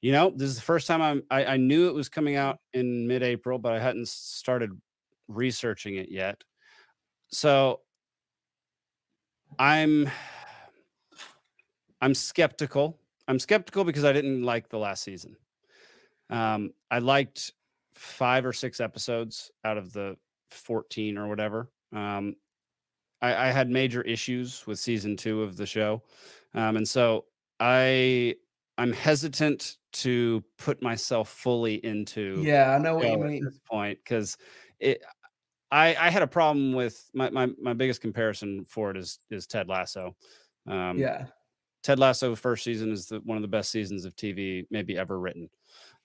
You 0.00 0.12
know, 0.12 0.30
this 0.34 0.48
is 0.48 0.56
the 0.56 0.62
first 0.62 0.86
time 0.86 1.02
I'm, 1.02 1.22
I, 1.30 1.44
I 1.44 1.56
knew 1.56 1.88
it 1.88 1.94
was 1.94 2.08
coming 2.08 2.36
out 2.36 2.58
in 2.72 3.06
mid 3.06 3.22
April, 3.22 3.58
but 3.58 3.72
I 3.72 3.78
hadn't 3.80 4.08
started 4.08 4.70
researching 5.28 5.96
it 5.96 6.10
yet. 6.10 6.42
So 7.32 7.80
I'm, 9.58 10.08
I'm 12.00 12.14
skeptical. 12.14 12.98
I'm 13.28 13.38
skeptical 13.38 13.84
because 13.84 14.04
I 14.04 14.12
didn't 14.12 14.42
like 14.42 14.68
the 14.68 14.78
last 14.78 15.02
season. 15.02 15.36
Um, 16.30 16.72
I 16.90 16.98
liked 16.98 17.52
five 17.92 18.46
or 18.46 18.52
six 18.52 18.80
episodes 18.80 19.50
out 19.64 19.76
of 19.76 19.92
the 19.92 20.16
14 20.50 21.18
or 21.18 21.28
whatever. 21.28 21.70
Um, 21.92 22.36
I, 23.20 23.48
I 23.48 23.50
had 23.50 23.68
major 23.68 24.02
issues 24.02 24.66
with 24.66 24.78
season 24.78 25.16
two 25.16 25.42
of 25.42 25.56
the 25.56 25.66
show. 25.66 26.02
Um, 26.54 26.76
and 26.76 26.88
so 26.88 27.26
I 27.58 28.36
I'm 28.78 28.92
hesitant 28.92 29.76
to 29.92 30.42
put 30.56 30.80
myself 30.80 31.28
fully 31.28 31.84
into 31.84 32.40
Yeah, 32.42 32.74
I 32.74 32.78
know 32.78 32.94
what 32.94 33.04
you 33.04 33.10
show 33.12 33.24
at 33.24 33.30
mean. 33.30 33.44
this 33.44 33.58
point 33.68 33.98
because 34.02 34.38
it 34.78 35.02
I 35.70 35.94
I 35.94 36.10
had 36.10 36.22
a 36.22 36.26
problem 36.26 36.72
with 36.72 37.10
my 37.14 37.30
my 37.30 37.48
my 37.60 37.72
biggest 37.72 38.00
comparison 38.00 38.64
for 38.64 38.90
it 38.90 38.96
is 38.96 39.18
is 39.30 39.46
Ted 39.46 39.68
Lasso. 39.68 40.16
Um 40.66 40.98
Yeah. 40.98 41.26
Ted 41.82 41.98
Lasso 41.98 42.34
first 42.34 42.64
season 42.64 42.92
is 42.92 43.06
the, 43.06 43.20
one 43.20 43.38
of 43.38 43.42
the 43.42 43.48
best 43.48 43.70
seasons 43.70 44.04
of 44.04 44.14
TV 44.14 44.66
maybe 44.70 44.98
ever 44.98 45.18
written. 45.18 45.48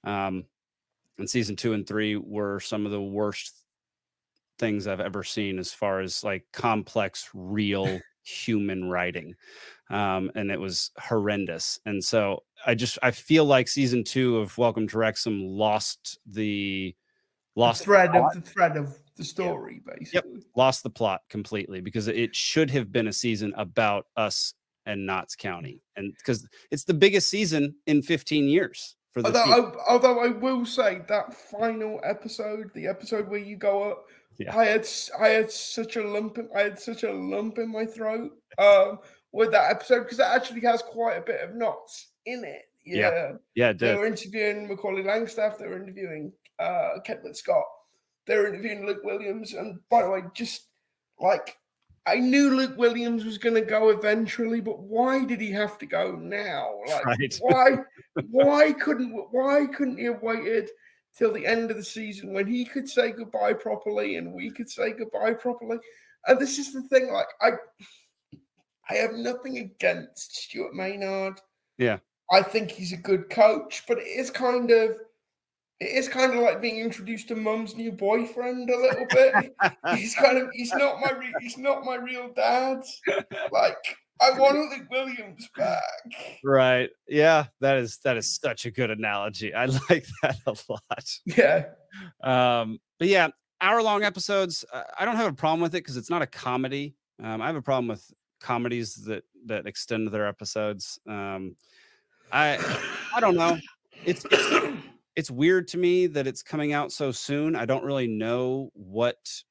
Um, 0.06 0.46
and 1.18 1.30
season 1.30 1.56
two 1.56 1.74
and 1.74 1.86
three 1.86 2.16
were 2.16 2.60
some 2.60 2.86
of 2.86 2.92
the 2.92 3.02
worst 3.02 3.66
things 4.58 4.88
I've 4.88 5.02
ever 5.02 5.24
seen 5.24 5.60
as 5.60 5.74
far 5.74 6.00
as 6.00 6.24
like 6.24 6.46
complex, 6.54 7.30
real 7.34 8.00
human 8.24 8.90
writing. 8.90 9.36
Um, 9.90 10.32
and 10.36 10.50
it 10.50 10.60
was 10.60 10.92
horrendous. 10.98 11.80
And 11.86 12.04
so 12.04 12.44
I 12.66 12.76
just 12.76 12.98
I 13.04 13.12
feel 13.12 13.46
like 13.46 13.68
season 13.68 14.04
two 14.04 14.38
of 14.38 14.58
Welcome 14.58 14.88
to 14.90 14.98
Wrexham 14.98 15.42
lost 15.42 16.20
the 16.26 16.96
The 17.56 17.60
lost 17.60 17.80
the 17.80 17.86
thread 17.86 18.12
plot 18.12 18.36
of 18.36 18.44
the 18.44 18.50
thread 18.50 18.78
of 18.78 18.98
the 19.16 19.24
story, 19.24 19.82
basically. 19.86 20.32
Yep. 20.34 20.44
lost 20.56 20.84
the 20.84 20.90
plot 20.90 21.22
completely 21.30 21.82
because 21.82 22.08
it 22.08 22.36
should 22.36 22.70
have 22.72 22.92
been 22.92 23.08
a 23.08 23.14
season 23.14 23.54
about 23.58 24.06
us 24.16 24.54
and 24.86 25.06
Notts 25.06 25.36
County, 25.36 25.82
and 25.96 26.14
because 26.18 26.48
it's 26.72 26.84
the 26.84 26.94
biggest 26.94 27.30
season 27.30 27.76
in 27.88 28.02
15 28.02 28.48
years 28.48 28.96
for 29.12 29.22
the. 29.24 29.28
Although, 29.30 29.80
I, 29.80 29.92
although 29.92 30.20
I 30.20 30.28
will 30.30 30.66
say 30.66 31.02
that 31.08 31.34
final 31.34 32.00
episode, 32.04 32.70
the 32.76 32.88
episode 32.88 33.28
where 33.28 33.40
you 33.40 33.58
go 33.58 33.84
up, 33.92 34.06
Yeah. 34.38 34.56
I 34.56 34.66
had 34.66 34.88
I 35.20 35.30
had 35.30 35.52
such 35.52 35.96
a 35.96 36.04
lump 36.04 36.38
in 36.38 36.50
I 36.56 36.62
had 36.62 36.80
such 36.80 37.04
a 37.04 37.12
lump 37.12 37.58
in 37.58 37.72
my 37.72 37.86
throat 37.86 38.32
um, 38.60 39.00
with 39.32 39.52
that 39.52 39.72
episode 39.72 40.04
because 40.04 40.20
it 40.20 40.28
actually 40.28 40.62
has 40.62 40.82
quite 40.82 41.18
a 41.18 41.22
bit 41.22 41.42
of 41.42 41.56
Notts 41.56 42.12
in 42.26 42.44
it. 42.44 42.64
Yeah, 42.86 43.10
Yeah, 43.10 43.32
yeah, 43.56 43.70
it 43.70 43.80
they 43.80 43.96
were 43.96 44.06
interviewing 44.06 44.68
Macaulay 44.68 45.04
Langstaff, 45.04 45.58
they 45.58 45.68
were 45.68 45.82
interviewing 45.82 46.32
uh, 46.60 47.00
Kevin 47.04 47.34
Scott, 47.34 47.66
they 48.28 48.38
were 48.38 48.48
interviewing 48.48 48.86
Luke 48.86 49.04
Williams, 49.04 49.54
and 49.54 49.80
by 49.90 50.04
the 50.04 50.10
way, 50.10 50.22
just 50.34 50.68
like 51.20 51.58
I 52.08 52.16
knew 52.18 52.56
Luke 52.56 52.78
Williams 52.78 53.26
was 53.26 53.38
going 53.40 53.56
to 53.56 53.62
go 53.62 53.90
eventually, 53.90 54.62
but 54.62 54.80
why 54.80 55.26
did 55.26 55.42
he 55.42 55.52
have 55.52 55.78
to 55.80 55.86
go 55.86 56.12
now? 56.16 56.72
Like, 56.88 57.06
Right. 57.06 57.40
why? 57.42 57.78
Why 58.32 58.72
couldn't? 58.74 59.12
Why 59.32 59.66
couldn't 59.66 59.98
he 59.98 60.06
have 60.06 60.22
waited 60.22 60.70
till 61.18 61.34
the 61.34 61.46
end 61.46 61.70
of 61.72 61.78
the 61.78 61.84
season 61.84 62.32
when 62.32 62.48
he 62.48 62.64
could 62.64 62.88
say 62.88 63.12
goodbye 63.12 63.54
properly 63.54 64.16
and 64.16 64.32
we 64.34 64.50
could 64.52 64.70
say 64.70 64.92
goodbye 64.92 65.34
properly? 65.34 65.78
And 66.28 66.40
this 66.40 66.58
is 66.58 66.72
the 66.72 66.84
thing. 66.84 67.12
Like 67.12 67.28
I, 67.42 67.52
I 68.90 68.94
have 68.94 69.14
nothing 69.14 69.58
against 69.58 70.36
Stuart 70.36 70.74
Maynard. 70.74 71.42
Yeah. 71.78 71.98
I 72.32 72.42
think 72.42 72.72
he's 72.72 72.94
a 72.94 72.98
good 72.98 73.30
coach, 73.30 73.84
but 73.88 73.98
it 73.98 74.08
is 74.08 74.32
kind 74.32 74.72
of. 74.72 74.98
It 75.80 75.98
is 75.98 76.08
kind 76.08 76.34
of 76.34 76.40
like 76.40 76.62
being 76.62 76.80
introduced 76.80 77.28
to 77.30 77.36
mum's 77.36 77.76
new 77.76 77.92
boyfriend 77.92 78.70
a 78.70 78.78
little 78.78 79.06
bit 79.10 79.54
he's 79.98 80.16
kind 80.16 80.38
of 80.38 80.50
he's 80.54 80.74
not 80.74 81.02
my 81.02 81.12
re- 81.12 81.34
he's 81.42 81.58
not 81.58 81.84
my 81.84 81.96
real 81.96 82.32
dad. 82.34 82.82
Like 83.52 83.98
I 84.22 84.32
want 84.40 84.58
Luke 84.58 84.90
Williams 84.90 85.50
back. 85.58 85.82
Right. 86.44 86.90
Yeah, 87.08 87.48
that 87.60 87.78
is 87.78 87.98
that 88.00 88.16
is 88.16 88.40
such 88.42 88.66
a 88.66 88.72
good 88.72 88.90
analogy. 88.90 89.54
I 89.54 89.66
like 89.90 90.06
that 90.22 90.38
a 90.46 90.56
lot. 90.70 91.10
Yeah, 91.26 91.66
Um, 92.24 92.80
but 92.98 93.10
yeah, 93.10 93.30
hour 93.60 93.82
long 93.82 94.04
episodes. 94.04 94.64
I 94.98 95.04
don't 95.04 95.18
have 95.18 95.32
a 95.32 95.36
problem 95.36 95.62
with 95.62 95.76
it 95.76 95.80
because 95.80 95.98
it's 95.98 96.10
not 96.10 96.22
a 96.22 96.28
comedy. 96.28 96.96
Um, 97.22 97.42
I 97.42 97.48
have 97.48 97.56
a 97.56 97.62
problem 97.62 97.88
with 97.88 98.10
comedies 98.40 98.96
that 99.06 99.24
that 99.48 99.66
extend 99.68 100.08
their 100.10 100.28
episodes. 100.28 101.00
Um, 101.08 101.56
I 102.32 102.58
I 103.14 103.20
don't 103.20 103.36
know. 103.36 103.58
It's 104.06 104.26
it's, 104.32 104.78
it's 105.16 105.32
weird 105.32 105.68
to 105.70 105.78
me 105.78 106.08
that 106.08 106.28
it's 106.28 106.44
coming 106.44 106.74
out 106.74 106.92
so 106.92 107.12
soon. 107.12 107.56
I 107.56 107.66
don't 107.66 107.84
really 107.84 108.08
know 108.08 108.70
what 108.74 109.44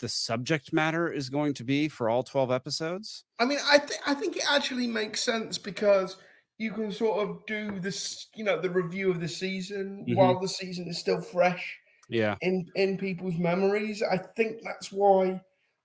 the 0.00 0.08
subject 0.08 0.72
matter 0.72 1.10
is 1.10 1.30
going 1.30 1.54
to 1.54 1.64
be 1.64 1.88
for 1.88 2.10
all 2.10 2.22
12 2.22 2.50
episodes. 2.50 3.24
I 3.38 3.46
mean, 3.46 3.58
I 3.64 3.78
think 3.78 4.00
I 4.06 4.14
think 4.14 4.36
it 4.36 4.44
actually 4.50 4.86
makes 4.86 5.22
sense 5.22 5.56
because 5.58 6.16
you 6.58 6.72
can 6.72 6.90
sort 6.92 7.18
of 7.26 7.44
do 7.46 7.80
this, 7.80 8.28
you 8.34 8.44
know, 8.44 8.60
the 8.60 8.70
review 8.70 9.10
of 9.10 9.20
the 9.20 9.28
season 9.28 10.04
Mhm. 10.08 10.16
while 10.16 10.38
the 10.40 10.48
season 10.48 10.86
is 10.88 10.98
still 10.98 11.20
fresh 11.20 11.78
Yeah. 12.08 12.36
in 12.42 12.66
in 12.74 12.98
people's 12.98 13.36
memories. 13.38 14.02
I 14.02 14.18
think 14.18 14.60
that's 14.62 14.92
why. 14.92 15.40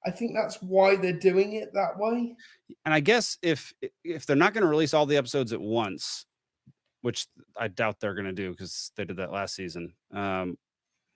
I 0.06 0.12
think 0.12 0.32
that's 0.36 0.62
why 0.62 0.96
they're 0.96 1.14
doing 1.20 1.54
it 1.54 1.70
that 1.74 1.98
way. 1.98 2.36
and 2.86 2.94
I 2.94 3.00
guess 3.02 3.38
if 3.42 3.74
if 4.04 4.26
they're 4.26 4.36
not 4.36 4.54
going 4.54 4.64
to 4.64 4.68
release 4.70 4.94
all 4.94 5.06
the 5.06 5.18
episodes 5.18 5.54
at 5.54 5.62
once, 5.62 6.26
which 7.02 7.28
I 7.58 7.68
doubt 7.68 8.00
they're 8.00 8.14
going 8.14 8.26
to 8.26 8.32
do 8.32 8.52
because 8.52 8.92
they 8.96 9.06
did 9.06 9.18
that 9.18 9.32
last 9.32 9.56
season, 9.56 9.94
um, 10.14 10.58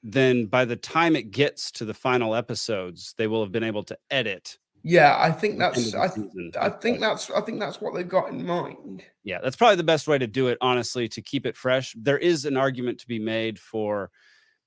then 0.03 0.45
by 0.45 0.65
the 0.65 0.75
time 0.75 1.15
it 1.15 1.31
gets 1.31 1.71
to 1.71 1.85
the 1.85 1.93
final 1.93 2.35
episodes, 2.35 3.13
they 3.17 3.27
will 3.27 3.41
have 3.41 3.51
been 3.51 3.63
able 3.63 3.83
to 3.83 3.97
edit. 4.11 4.57
Yeah, 4.83 5.15
I 5.19 5.31
think 5.31 5.57
that's 5.57 5.95
I. 5.95 6.03
I 6.03 6.69
think 6.69 6.99
that's 6.99 7.31
I 7.31 7.41
think 7.41 7.59
that's 7.59 7.81
what 7.81 7.95
they've 7.95 8.07
got 8.07 8.29
in 8.29 8.45
mind. 8.45 9.03
yeah, 9.23 9.39
that's 9.41 9.55
probably 9.55 9.77
the 9.77 9.83
best 9.83 10.07
way 10.07 10.19
to 10.19 10.27
do 10.27 10.47
it, 10.47 10.59
honestly, 10.61 11.09
to 11.09 11.23
keep 11.23 11.47
it 11.47 11.57
fresh. 11.57 11.95
There 11.97 12.19
is 12.19 12.45
an 12.45 12.55
argument 12.55 12.99
to 12.99 13.07
be 13.07 13.17
made 13.17 13.57
for 13.57 14.11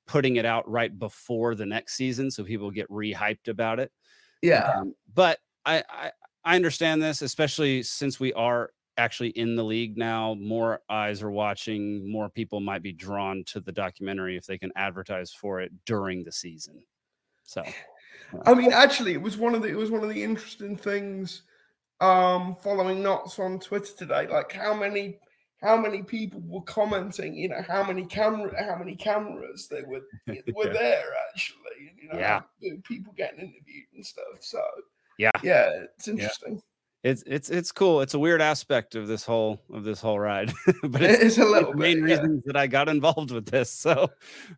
putting 0.09 0.35
it 0.35 0.45
out 0.45 0.69
right 0.69 0.99
before 0.99 1.55
the 1.55 1.67
next 1.67 1.95
season 1.95 2.33
so 2.33 2.43
people 2.43 2.71
get 2.73 2.89
rehyped 2.89 3.47
about 3.47 3.79
it. 3.79 3.93
Yeah. 4.43 4.73
Um, 4.77 4.95
but 5.15 5.39
I, 5.65 5.85
I 5.89 6.11
I 6.45 6.57
understand 6.57 7.01
this, 7.01 7.23
especially 7.23 7.85
since 7.85 8.19
we 8.19 8.33
are 8.33 8.71
actually 8.99 9.31
in 9.31 9.57
the 9.57 9.65
league 9.65 9.97
now. 9.97 10.35
More 10.35 10.83
eyes 10.91 11.23
are 11.23 11.31
watching. 11.31 12.11
More 12.11 12.29
people 12.29 12.61
might 12.61 12.83
be 12.83 12.93
drawn 12.93 13.45
to 13.47 13.61
the 13.61 13.73
documentary 13.73 14.37
if 14.37 14.45
they 14.47 14.59
can 14.59 14.73
advertise 14.77 15.33
for 15.33 15.61
it 15.61 15.73
during 15.87 16.25
the 16.25 16.33
season. 16.33 16.83
So 17.45 17.63
I 18.45 18.55
mean, 18.55 18.73
actually, 18.73 19.13
it 19.13 19.23
was 19.23 19.37
one 19.39 19.55
of 19.55 19.63
the 19.63 19.69
it 19.69 19.77
was 19.77 19.91
one 19.91 20.03
of 20.03 20.09
the 20.11 20.23
interesting 20.23 20.77
things 20.77 21.43
um 22.01 22.55
following 22.63 23.03
Notts 23.03 23.39
on 23.39 23.59
Twitter 23.59 23.93
today. 23.97 24.27
Like 24.29 24.53
how 24.53 24.75
many 24.75 25.19
how 25.63 25.77
many 25.77 26.03
people 26.03 26.41
were 26.47 26.63
commenting, 26.63 27.35
you 27.35 27.49
know, 27.49 27.63
how 27.67 27.83
many 27.85 28.05
camera 28.07 28.53
how 28.65 28.77
many 28.77 28.95
cameras 28.97 29.69
they 29.69 29.83
were 29.83 30.03
were 30.55 30.67
Yeah. 30.67 30.73
there 30.73 31.07
actually, 31.31 31.93
you 32.01 32.09
know, 32.09 32.19
Yeah. 32.19 32.43
you 32.61 32.75
know, 32.75 32.81
people 32.85 33.13
getting 33.17 33.41
interviewed 33.41 33.87
and 33.95 34.05
stuff. 34.07 34.39
So 34.41 34.63
Yeah. 35.19 35.31
yeah, 35.43 35.71
it's 35.97 36.09
interesting. 36.09 36.63
It's 37.05 37.23
it's 37.27 37.49
it's 37.51 37.71
cool. 37.73 38.01
It's 38.01 38.15
a 38.15 38.19
weird 38.19 38.43
aspect 38.43 38.95
of 38.95 39.07
this 39.07 39.25
whole 39.25 39.61
of 39.73 39.85
this 39.85 40.01
whole 40.01 40.19
ride, 40.19 40.53
but 40.83 41.03
It 41.03 41.21
it's 41.23 41.39
a 41.39 41.45
little 41.45 41.73
the 41.73 41.79
main 41.79 42.01
bit, 42.01 42.11
yeah. 42.11 42.17
reasons 42.17 42.45
that 42.47 42.57
I 42.57 42.67
got 42.67 42.89
involved 42.89 43.31
with 43.31 43.47
this. 43.47 43.71
So 43.71 44.09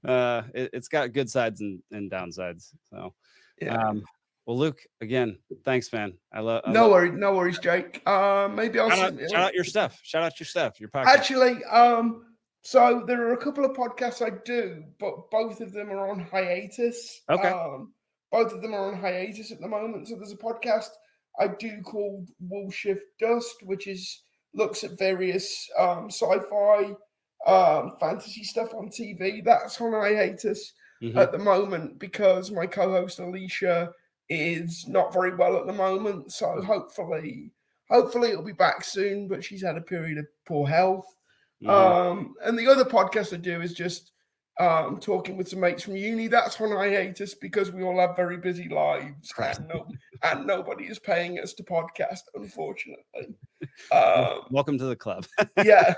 uh, 0.06 0.42
it, 0.54 0.70
it's 0.72 0.88
got 0.88 1.12
good 1.12 1.30
sides 1.30 1.60
and, 1.60 1.82
and 1.90 2.10
downsides. 2.10 2.72
So 2.90 3.14
Yeah. 3.60 3.76
um, 3.76 4.02
well, 4.46 4.56
Luke, 4.56 4.80
again, 5.00 5.38
thanks, 5.64 5.92
man. 5.92 6.14
I 6.32 6.40
love 6.40 6.62
no 6.66 6.88
worries, 6.88 7.12
no 7.14 7.34
worries, 7.34 7.58
Jake. 7.58 8.02
Uh, 8.06 8.48
maybe 8.52 8.80
I'll 8.80 8.88
Shout 8.90 9.12
out, 9.12 9.20
shout 9.30 9.40
out 9.42 9.54
your 9.54 9.64
stuff. 9.64 10.00
Shout 10.02 10.22
out 10.22 10.40
your 10.40 10.46
stuff. 10.46 10.80
Your 10.80 10.88
podcast. 10.88 11.06
Actually, 11.06 11.62
um, 11.64 12.24
so 12.62 13.04
there 13.06 13.22
are 13.28 13.34
a 13.34 13.36
couple 13.36 13.64
of 13.64 13.76
podcasts 13.76 14.24
I 14.24 14.30
do, 14.44 14.82
but 14.98 15.30
both 15.30 15.60
of 15.60 15.72
them 15.72 15.90
are 15.90 16.10
on 16.10 16.20
hiatus. 16.20 17.20
Okay. 17.28 17.48
Um, 17.48 17.92
both 18.32 18.52
of 18.52 18.62
them 18.62 18.74
are 18.74 18.92
on 18.92 18.98
hiatus 18.98 19.52
at 19.52 19.60
the 19.60 19.68
moment. 19.68 20.08
So 20.08 20.16
there's 20.16 20.32
a 20.32 20.36
podcast 20.36 20.88
I 21.38 21.48
do 21.48 21.80
called 21.82 22.28
Wool 22.40 22.70
Shift 22.70 23.02
Dust, 23.18 23.56
which 23.64 23.86
is 23.86 24.22
looks 24.54 24.82
at 24.82 24.98
various 24.98 25.68
um, 25.78 26.10
sci-fi, 26.10 26.94
um, 27.46 27.92
fantasy 28.00 28.42
stuff 28.42 28.74
on 28.74 28.88
TV. 28.88 29.44
That's 29.44 29.80
on 29.80 29.92
hiatus 29.92 30.72
Mhm. 31.02 31.16
at 31.16 31.32
the 31.32 31.38
moment 31.38 31.98
because 31.98 32.50
my 32.50 32.66
co-host 32.66 33.20
Alicia 33.20 33.92
is 34.28 34.86
not 34.88 35.12
very 35.12 35.34
well 35.34 35.56
at 35.56 35.66
the 35.66 35.72
moment. 35.72 36.32
So 36.32 36.60
hopefully, 36.62 37.52
hopefully 37.88 38.30
it'll 38.30 38.42
be 38.44 38.52
back 38.52 38.84
soon. 38.84 39.28
But 39.28 39.42
she's 39.44 39.62
had 39.62 39.76
a 39.76 39.80
period 39.82 40.18
of 40.18 40.26
poor 40.46 40.66
health. 40.68 41.06
Mhm. 41.62 41.68
Um, 41.70 42.34
and 42.42 42.58
the 42.58 42.66
other 42.68 42.84
podcast 42.84 43.32
I 43.32 43.36
do 43.36 43.60
is 43.62 43.72
just 43.72 44.12
um, 44.58 44.98
talking 44.98 45.36
with 45.36 45.48
some 45.48 45.60
mates 45.60 45.82
from 45.84 45.96
uni. 45.96 46.26
That's 46.26 46.60
on 46.60 46.70
hiatus 46.70 47.34
because 47.34 47.70
we 47.70 47.82
all 47.82 47.98
have 48.00 48.16
very 48.16 48.36
busy 48.36 48.68
lives 48.68 49.32
Right. 49.38 49.56
and, 49.56 49.68
no, 49.68 49.86
and 50.22 50.46
nobody 50.46 50.84
is 50.84 50.98
paying 50.98 51.38
us 51.38 51.54
to 51.54 51.62
podcast, 51.62 52.22
unfortunately. 52.34 53.04
Um, 53.92 54.42
Welcome 54.50 54.78
to 54.78 54.86
the 54.86 54.96
club. 54.96 55.26
yeah. 55.64 55.92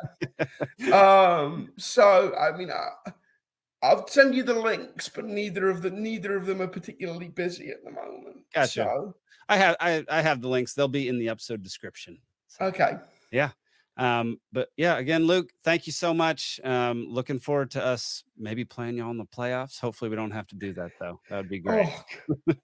Um, 0.93 1.73
so 1.79 2.35
I 2.37 2.57
mean, 2.57 2.71
I, 2.71 3.11
I'll 3.83 4.07
send 4.09 4.35
you 4.35 4.43
the 4.43 4.55
links, 4.55 5.09
but 5.09 5.25
neither 5.25 5.69
of 5.71 5.83
the 5.83 5.91
neither 5.91 6.37
of 6.37 6.47
them 6.47 6.61
are 6.61 6.67
particularly 6.69 7.29
busy 7.29 7.71
at 7.71 7.85
the 7.85 7.91
moment. 7.91 8.39
Gotcha. 8.55 8.69
So, 8.85 9.15
I 9.49 9.57
have 9.57 9.77
I, 9.81 10.05
I 10.09 10.23
have 10.23 10.41
the 10.41 10.49
links. 10.49 10.75
They'll 10.75 10.89
be 10.89 11.09
in 11.09 11.19
the 11.19 11.29
episode 11.29 11.63
description. 11.63 12.19
So, 12.49 12.65
okay. 12.67 12.97
Um, 14.03 14.41
but 14.53 14.69
yeah, 14.77 14.99
again, 14.99 15.29
Luke, 15.29 15.51
thank 15.63 15.87
you 15.87 15.93
so 15.93 16.13
much. 16.13 16.59
Um, 16.65 17.07
looking 17.09 17.39
forward 17.39 17.71
to 17.73 17.85
us 17.85 18.25
maybe 18.37 18.65
playing 18.65 18.97
you 18.97 19.05
all 19.05 19.13
in 19.13 19.17
the 19.17 19.25
playoffs. 19.25 19.79
Hopefully, 19.81 20.11
we 20.11 20.17
don't 20.17 20.33
have 20.33 20.49
to 20.49 20.57
do 20.57 20.73
that 20.73 20.91
though. 20.99 21.21
That 21.31 21.37
would 21.37 21.49
be 21.49 21.61
great. 21.61 21.89
Oh, 22.49 22.55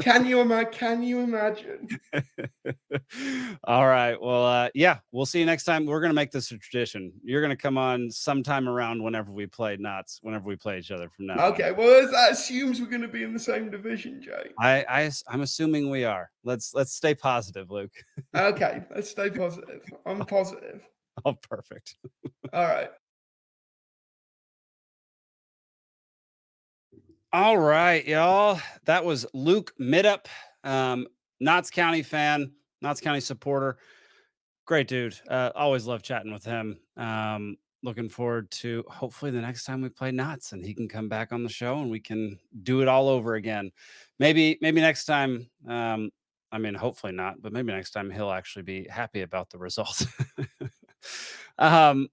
can 0.00 0.26
you 0.26 0.40
imagine? 0.40 0.72
Can 0.72 1.02
you 1.02 1.20
imagine? 1.20 1.88
All 3.64 3.86
right. 3.86 4.20
Well, 4.20 4.44
uh, 4.44 4.68
yeah, 4.74 4.98
we'll 5.12 5.26
see 5.26 5.40
you 5.40 5.46
next 5.46 5.64
time. 5.64 5.86
We're 5.86 6.02
gonna 6.02 6.12
make 6.12 6.30
this 6.30 6.50
a 6.50 6.58
tradition. 6.58 7.12
You're 7.24 7.40
gonna 7.40 7.56
come 7.56 7.78
on 7.78 8.10
sometime 8.10 8.68
around 8.68 9.02
whenever 9.02 9.32
we 9.32 9.46
play 9.46 9.76
Notts, 9.78 10.18
whenever 10.22 10.46
we 10.46 10.56
play 10.56 10.78
each 10.78 10.90
other 10.90 11.08
from 11.08 11.26
now. 11.26 11.34
on. 11.34 11.52
Okay. 11.52 11.72
Well, 11.72 12.10
that 12.10 12.32
assumes 12.32 12.80
we're 12.80 12.86
going 12.86 13.02
to 13.02 13.08
be 13.08 13.22
in 13.22 13.32
the 13.32 13.40
same 13.40 13.70
division, 13.70 14.20
Jay. 14.20 14.50
I, 14.58 14.84
I 14.88 15.10
I'm 15.28 15.40
assuming 15.40 15.88
we 15.88 16.04
are. 16.04 16.30
Let's 16.44 16.74
let's 16.74 16.92
stay 16.92 17.14
positive, 17.14 17.70
Luke. 17.70 17.92
Okay. 18.36 18.82
Let's 18.94 19.10
stay 19.10 19.30
positive. 19.30 19.82
I'm 20.06 20.20
positive. 20.26 20.86
Oh, 21.24 21.34
perfect. 21.34 21.96
All 22.52 22.64
right. 22.64 22.90
All 27.34 27.56
right, 27.56 28.06
y'all. 28.06 28.60
That 28.84 29.06
was 29.06 29.24
Luke 29.32 29.72
Middup, 29.80 30.26
um, 30.64 31.06
Notts 31.40 31.70
County 31.70 32.02
fan. 32.02 32.52
Notts 32.82 33.00
County 33.00 33.20
supporter. 33.20 33.78
Great 34.66 34.86
dude. 34.86 35.18
Uh, 35.28 35.50
always 35.54 35.86
love 35.86 36.02
chatting 36.02 36.32
with 36.32 36.44
him. 36.44 36.78
Um, 36.96 37.56
looking 37.82 38.08
forward 38.08 38.50
to 38.50 38.84
hopefully 38.86 39.30
the 39.30 39.40
next 39.40 39.64
time 39.64 39.80
we 39.80 39.88
play 39.88 40.10
Notts 40.10 40.52
and 40.52 40.64
he 40.64 40.74
can 40.74 40.88
come 40.88 41.08
back 41.08 41.32
on 41.32 41.42
the 41.42 41.48
show 41.48 41.78
and 41.78 41.90
we 41.90 42.00
can 42.00 42.38
do 42.62 42.82
it 42.82 42.88
all 42.88 43.08
over 43.08 43.34
again. 43.34 43.70
Maybe, 44.18 44.58
maybe 44.60 44.80
next 44.80 45.06
time. 45.06 45.48
Um, 45.66 46.10
I 46.52 46.58
mean, 46.58 46.74
hopefully 46.74 47.12
not, 47.12 47.40
but 47.40 47.52
maybe 47.52 47.72
next 47.72 47.90
time 47.92 48.10
he'll 48.10 48.30
actually 48.30 48.62
be 48.62 48.86
happy 48.88 49.22
about 49.22 49.50
the 49.50 49.58
result. 49.58 50.06
um, 51.58 52.08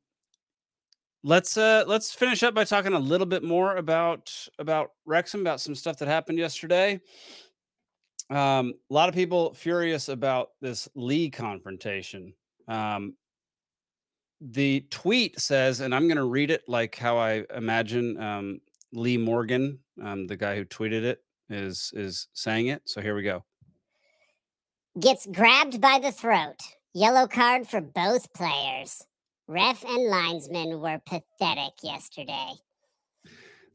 let's 1.24 1.58
uh 1.58 1.84
let's 1.86 2.14
finish 2.14 2.44
up 2.44 2.54
by 2.54 2.64
talking 2.64 2.94
a 2.94 3.00
little 3.00 3.28
bit 3.28 3.44
more 3.44 3.76
about 3.76 4.34
about 4.58 4.92
Wrexham, 5.06 5.42
about 5.42 5.60
some 5.60 5.76
stuff 5.76 5.98
that 5.98 6.08
happened 6.08 6.38
yesterday. 6.38 7.02
Um, 8.30 8.74
a 8.90 8.94
lot 8.94 9.10
of 9.10 9.16
people 9.16 9.54
furious 9.54 10.08
about 10.08 10.52
this 10.62 10.88
Lee 10.96 11.30
confrontation. 11.30 12.34
Um, 12.68 13.16
the 14.40 14.86
tweet 14.90 15.40
says, 15.40 15.82
and 15.82 15.94
I'm 15.94 16.08
going 16.08 16.18
to 16.18 16.24
read 16.26 16.52
it 16.52 16.64
like 16.68 16.96
how 16.96 17.18
I 17.18 17.44
imagine 17.56 18.22
um, 18.22 18.62
Lee 18.94 19.18
Morgan, 19.18 19.80
um, 20.02 20.28
the 20.28 20.38
guy 20.38 20.56
who 20.56 20.64
tweeted 20.64 21.04
it, 21.04 21.24
is 21.50 21.92
is 21.96 22.28
saying 22.34 22.68
it. 22.68 22.84
So 22.86 23.02
here 23.02 23.16
we 23.16 23.24
go. 23.24 23.44
Gets 25.00 25.28
grabbed 25.28 25.80
by 25.80 26.00
the 26.02 26.12
throat. 26.12 26.58
Yellow 26.94 27.28
card 27.28 27.68
for 27.68 27.80
both 27.80 28.34
players. 28.34 29.06
Ref 29.48 29.86
and 29.86 30.10
linesman 30.10 30.82
were 30.82 31.00
pathetic 31.06 31.74
yesterday. 31.84 32.54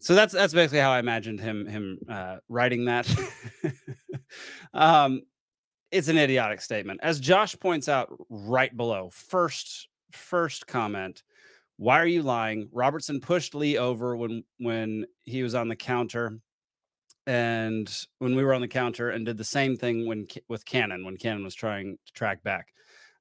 So 0.00 0.14
that's 0.14 0.34
that's 0.34 0.52
basically 0.52 0.80
how 0.80 0.90
I 0.90 0.98
imagined 0.98 1.40
him 1.40 1.66
him 1.66 1.98
uh, 2.10 2.36
writing 2.48 2.86
that. 2.86 3.08
um, 4.74 5.22
it's 5.90 6.08
an 6.08 6.18
idiotic 6.18 6.60
statement, 6.60 7.00
as 7.02 7.20
Josh 7.20 7.56
points 7.58 7.88
out 7.88 8.12
right 8.28 8.76
below. 8.76 9.08
First 9.10 9.88
first 10.10 10.66
comment. 10.66 11.22
Why 11.76 12.00
are 12.00 12.06
you 12.06 12.22
lying? 12.22 12.68
Robertson 12.70 13.20
pushed 13.20 13.54
Lee 13.54 13.78
over 13.78 14.16
when 14.16 14.44
when 14.58 15.06
he 15.22 15.42
was 15.42 15.54
on 15.54 15.68
the 15.68 15.76
counter, 15.76 16.40
and 17.26 17.90
when 18.18 18.34
we 18.34 18.44
were 18.44 18.54
on 18.54 18.60
the 18.60 18.68
counter, 18.68 19.10
and 19.10 19.24
did 19.26 19.36
the 19.36 19.44
same 19.44 19.76
thing 19.76 20.06
when 20.06 20.26
with 20.48 20.64
Cannon 20.64 21.04
when 21.04 21.16
Cannon 21.16 21.44
was 21.44 21.54
trying 21.54 21.98
to 22.06 22.12
track 22.12 22.42
back. 22.42 22.68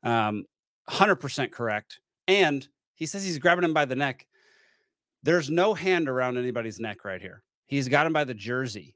Um, 0.04 0.46
100% 0.90 1.52
correct. 1.52 2.00
And 2.28 2.68
he 2.96 3.06
says 3.06 3.24
he's 3.24 3.40
grabbing 3.40 3.64
him 3.64 3.74
by 3.74 3.86
the 3.86 3.96
neck. 3.96 4.28
There's 5.24 5.50
no 5.50 5.74
hand 5.74 6.10
around 6.10 6.38
anybody's 6.38 6.80
neck 6.80 7.06
right 7.06 7.22
here. 7.22 7.44
He's 7.66 7.88
got 7.88 8.06
him 8.06 8.14
by 8.14 8.26
the 8.26 8.34
jersey. 8.34 8.96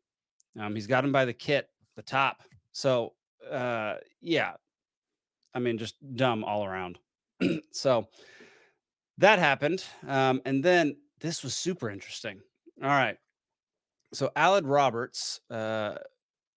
Um, 0.59 0.75
he's 0.75 0.87
got 0.87 1.03
him 1.03 1.11
by 1.11 1.25
the 1.25 1.33
kit, 1.33 1.69
the 1.95 2.01
top. 2.01 2.43
So, 2.73 3.13
uh, 3.49 3.95
yeah, 4.21 4.53
I 5.53 5.59
mean, 5.59 5.77
just 5.77 5.95
dumb 6.15 6.43
all 6.43 6.65
around. 6.65 6.99
so 7.71 8.07
that 9.17 9.39
happened. 9.39 9.83
Um, 10.07 10.41
and 10.45 10.63
then 10.63 10.97
this 11.21 11.43
was 11.43 11.55
super 11.55 11.89
interesting. 11.89 12.41
All 12.83 12.89
right. 12.89 13.17
So 14.13 14.31
Alad 14.35 14.63
Roberts 14.65 15.41
uh, 15.49 15.95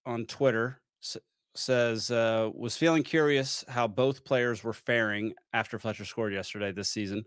on 0.06 0.26
Twitter 0.26 0.80
s- 1.02 1.16
says 1.54 2.10
uh, 2.10 2.50
was 2.54 2.76
feeling 2.76 3.02
curious 3.02 3.64
how 3.68 3.88
both 3.88 4.24
players 4.24 4.62
were 4.62 4.72
faring 4.72 5.34
after 5.52 5.78
Fletcher 5.78 6.04
scored 6.04 6.32
yesterday 6.32 6.72
this 6.72 6.88
season. 6.88 7.24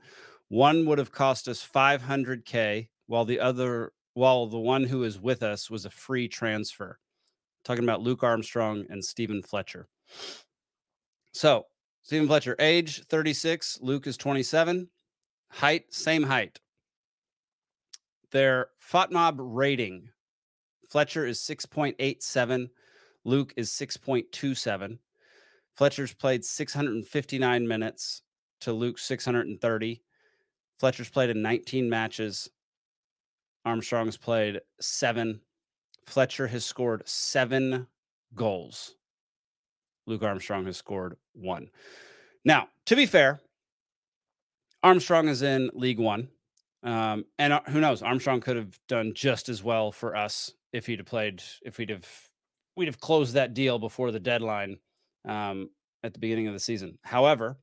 One 0.48 0.86
would 0.86 0.98
have 0.98 1.12
cost 1.12 1.48
us 1.48 1.68
500k, 1.68 2.88
while 3.08 3.26
the 3.26 3.40
other, 3.40 3.92
while 4.14 4.48
the 4.48 4.60
one 4.60 4.84
who 4.84 5.04
is 5.04 5.20
with 5.20 5.44
us 5.44 5.70
was 5.70 5.86
a 5.86 5.90
free 5.90 6.28
transfer. 6.28 7.00
Talking 7.66 7.84
about 7.84 8.02
Luke 8.02 8.24
Armstrong 8.24 8.86
and 8.90 9.04
Steven 9.04 9.42
Fletcher. 9.42 9.88
So 11.34 11.66
Steven 12.04 12.28
Fletcher, 12.28 12.56
age 12.60 13.04
36, 13.06 13.80
Luke 13.82 14.06
is 14.08 14.18
27, 14.18 14.90
height 15.50 15.94
same 15.94 16.24
height. 16.24 16.60
Their 18.34 18.70
FOTMOB 18.92 19.36
rating, 19.38 20.10
Fletcher 20.90 21.26
is 21.26 21.40
6.87. 21.40 22.70
Luke 23.24 23.54
is 23.56 23.70
6.27. 23.70 24.98
Fletcher's 25.76 26.14
played 26.14 26.44
659 26.44 27.68
minutes 27.68 28.24
to 28.62 28.74
Luke's 28.74 29.04
630. 29.04 30.02
Fletcher's 30.80 31.10
played 31.10 31.30
in 31.30 31.44
19 31.44 31.88
matches. 31.88 32.50
Armstrong's 33.66 34.18
played 34.18 34.62
seven. 34.82 35.42
Fletcher 36.08 36.48
has 36.48 36.66
scored 36.66 37.08
seven 37.08 37.86
goals. 38.34 38.96
Luke 40.08 40.24
Armstrong 40.24 40.66
has 40.66 40.78
scored 40.78 41.18
one. 41.34 41.70
Now, 42.44 42.70
to 42.88 42.96
be 42.96 43.06
fair, 43.06 43.42
Armstrong 44.82 45.28
is 45.28 45.44
in 45.44 45.70
League 45.74 46.00
One. 46.00 46.30
Um, 46.84 47.26
and 47.40 47.54
uh, 47.54 47.62
who 47.68 47.80
knows? 47.80 48.02
Armstrong 48.02 48.42
could 48.42 48.58
have 48.58 48.78
done 48.88 49.14
just 49.16 49.50
as 49.50 49.64
well 49.64 49.92
for 49.92 50.16
us 50.16 50.52
if 50.74 50.86
he'd 50.86 51.00
have 51.00 51.08
played, 51.08 51.42
if 51.64 51.78
we'd 51.78 51.90
have 51.90 52.08
we'd 52.76 52.88
have 52.88 53.00
closed 53.00 53.34
that 53.36 53.54
deal 53.54 53.80
before 53.80 54.12
the 54.12 54.20
deadline 54.20 54.78
um, 55.26 55.70
at 56.04 56.14
the 56.14 56.20
beginning 56.20 56.48
of 56.48 56.54
the 56.54 56.60
season. 56.60 56.98
However, 57.04 57.58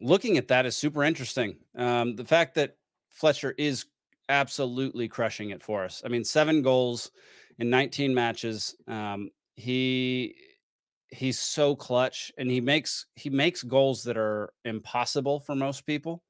looking 0.00 0.38
at 0.38 0.48
that 0.48 0.66
is 0.66 0.76
super 0.76 1.04
interesting. 1.04 1.56
Um, 1.76 2.16
the 2.16 2.24
fact 2.24 2.54
that 2.54 2.76
Fletcher 3.10 3.54
is 3.58 3.86
absolutely 4.28 5.08
crushing 5.08 5.50
it 5.50 5.62
for 5.62 5.84
us. 5.84 6.02
I 6.04 6.08
mean, 6.08 6.24
seven 6.24 6.62
goals 6.62 7.10
in 7.58 7.70
19 7.70 8.14
matches. 8.14 8.74
Um, 8.86 9.30
he 9.54 10.34
he's 11.08 11.38
so 11.38 11.74
clutch, 11.74 12.30
and 12.38 12.50
he 12.50 12.60
makes 12.60 13.06
he 13.14 13.30
makes 13.30 13.62
goals 13.62 14.04
that 14.04 14.16
are 14.16 14.52
impossible 14.64 15.40
for 15.40 15.54
most 15.54 15.86
people. 15.86 16.22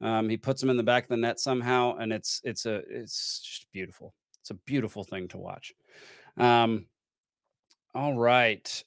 Um, 0.00 0.28
he 0.28 0.36
puts 0.36 0.60
them 0.60 0.70
in 0.70 0.76
the 0.76 0.82
back 0.82 1.04
of 1.04 1.08
the 1.08 1.16
net 1.16 1.40
somehow, 1.40 1.96
and 1.96 2.12
it's 2.12 2.40
it's 2.44 2.66
a 2.66 2.82
it's 2.88 3.40
just 3.40 3.66
beautiful. 3.72 4.14
It's 4.40 4.50
a 4.50 4.54
beautiful 4.54 5.04
thing 5.04 5.28
to 5.28 5.38
watch. 5.38 5.74
Um, 6.36 6.86
all 7.94 8.16
right. 8.16 8.84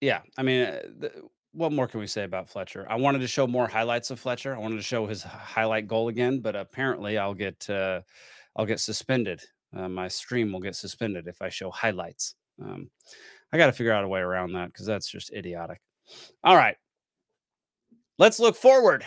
Yeah. 0.00 0.20
I 0.38 0.42
mean, 0.42 0.62
uh, 0.62 1.08
what 1.52 1.72
more 1.72 1.86
can 1.86 2.00
we 2.00 2.06
say 2.06 2.24
about 2.24 2.48
Fletcher? 2.48 2.86
I 2.88 2.96
wanted 2.96 3.20
to 3.20 3.28
show 3.28 3.46
more 3.46 3.66
highlights 3.66 4.10
of 4.10 4.20
Fletcher. 4.20 4.54
I 4.54 4.58
wanted 4.58 4.76
to 4.76 4.82
show 4.82 5.06
his 5.06 5.22
highlight 5.22 5.86
goal 5.86 6.08
again, 6.08 6.40
but 6.40 6.56
apparently 6.56 7.18
I'll 7.18 7.34
get 7.34 7.68
uh, 7.68 8.00
I'll 8.56 8.66
get 8.66 8.80
suspended. 8.80 9.42
Uh, 9.76 9.88
my 9.88 10.08
stream 10.08 10.52
will 10.52 10.60
get 10.60 10.76
suspended 10.76 11.26
if 11.26 11.42
I 11.42 11.48
show 11.48 11.70
highlights. 11.70 12.34
Um, 12.62 12.90
I 13.52 13.58
got 13.58 13.66
to 13.66 13.72
figure 13.72 13.92
out 13.92 14.04
a 14.04 14.08
way 14.08 14.20
around 14.20 14.52
that 14.52 14.66
because 14.66 14.86
that's 14.86 15.10
just 15.10 15.32
idiotic. 15.32 15.80
All 16.44 16.56
right. 16.56 16.76
Let's 18.18 18.38
look 18.38 18.56
forward. 18.56 19.04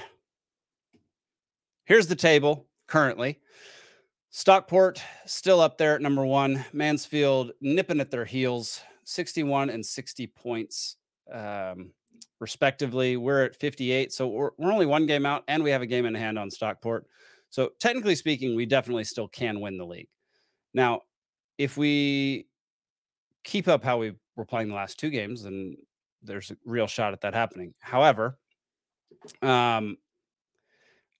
Here's 1.85 2.07
the 2.07 2.15
table 2.15 2.65
currently. 2.87 3.39
Stockport 4.31 5.01
still 5.27 5.61
up 5.61 5.77
there 5.77 5.95
at 5.95 6.01
number 6.01 6.25
one. 6.25 6.65
Mansfield 6.73 7.51
nipping 7.61 7.99
at 7.99 8.09
their 8.09 8.25
heels, 8.25 8.81
61 9.03 9.69
and 9.69 9.85
60 9.85 10.27
points, 10.27 10.97
um, 11.31 11.91
respectively. 12.39 13.17
We're 13.17 13.45
at 13.45 13.55
58. 13.55 14.11
So 14.11 14.27
we're, 14.27 14.49
we're 14.57 14.71
only 14.71 14.87
one 14.87 15.05
game 15.05 15.27
out, 15.27 15.43
and 15.47 15.63
we 15.63 15.69
have 15.69 15.83
a 15.83 15.85
game 15.85 16.05
in 16.05 16.15
hand 16.15 16.39
on 16.39 16.49
Stockport. 16.49 17.05
So 17.51 17.69
technically 17.79 18.15
speaking, 18.15 18.55
we 18.55 18.65
definitely 18.65 19.03
still 19.03 19.27
can 19.27 19.61
win 19.61 19.77
the 19.77 19.85
league. 19.85 20.09
Now, 20.73 21.01
if 21.59 21.77
we 21.77 22.47
keep 23.43 23.67
up 23.67 23.83
how 23.83 23.99
we 23.99 24.13
were 24.35 24.45
playing 24.45 24.69
the 24.69 24.75
last 24.75 24.99
two 24.99 25.11
games, 25.11 25.43
then 25.43 25.77
there's 26.23 26.49
a 26.49 26.57
real 26.65 26.87
shot 26.87 27.13
at 27.13 27.21
that 27.21 27.35
happening. 27.35 27.75
However, 27.79 28.39
um, 29.43 29.97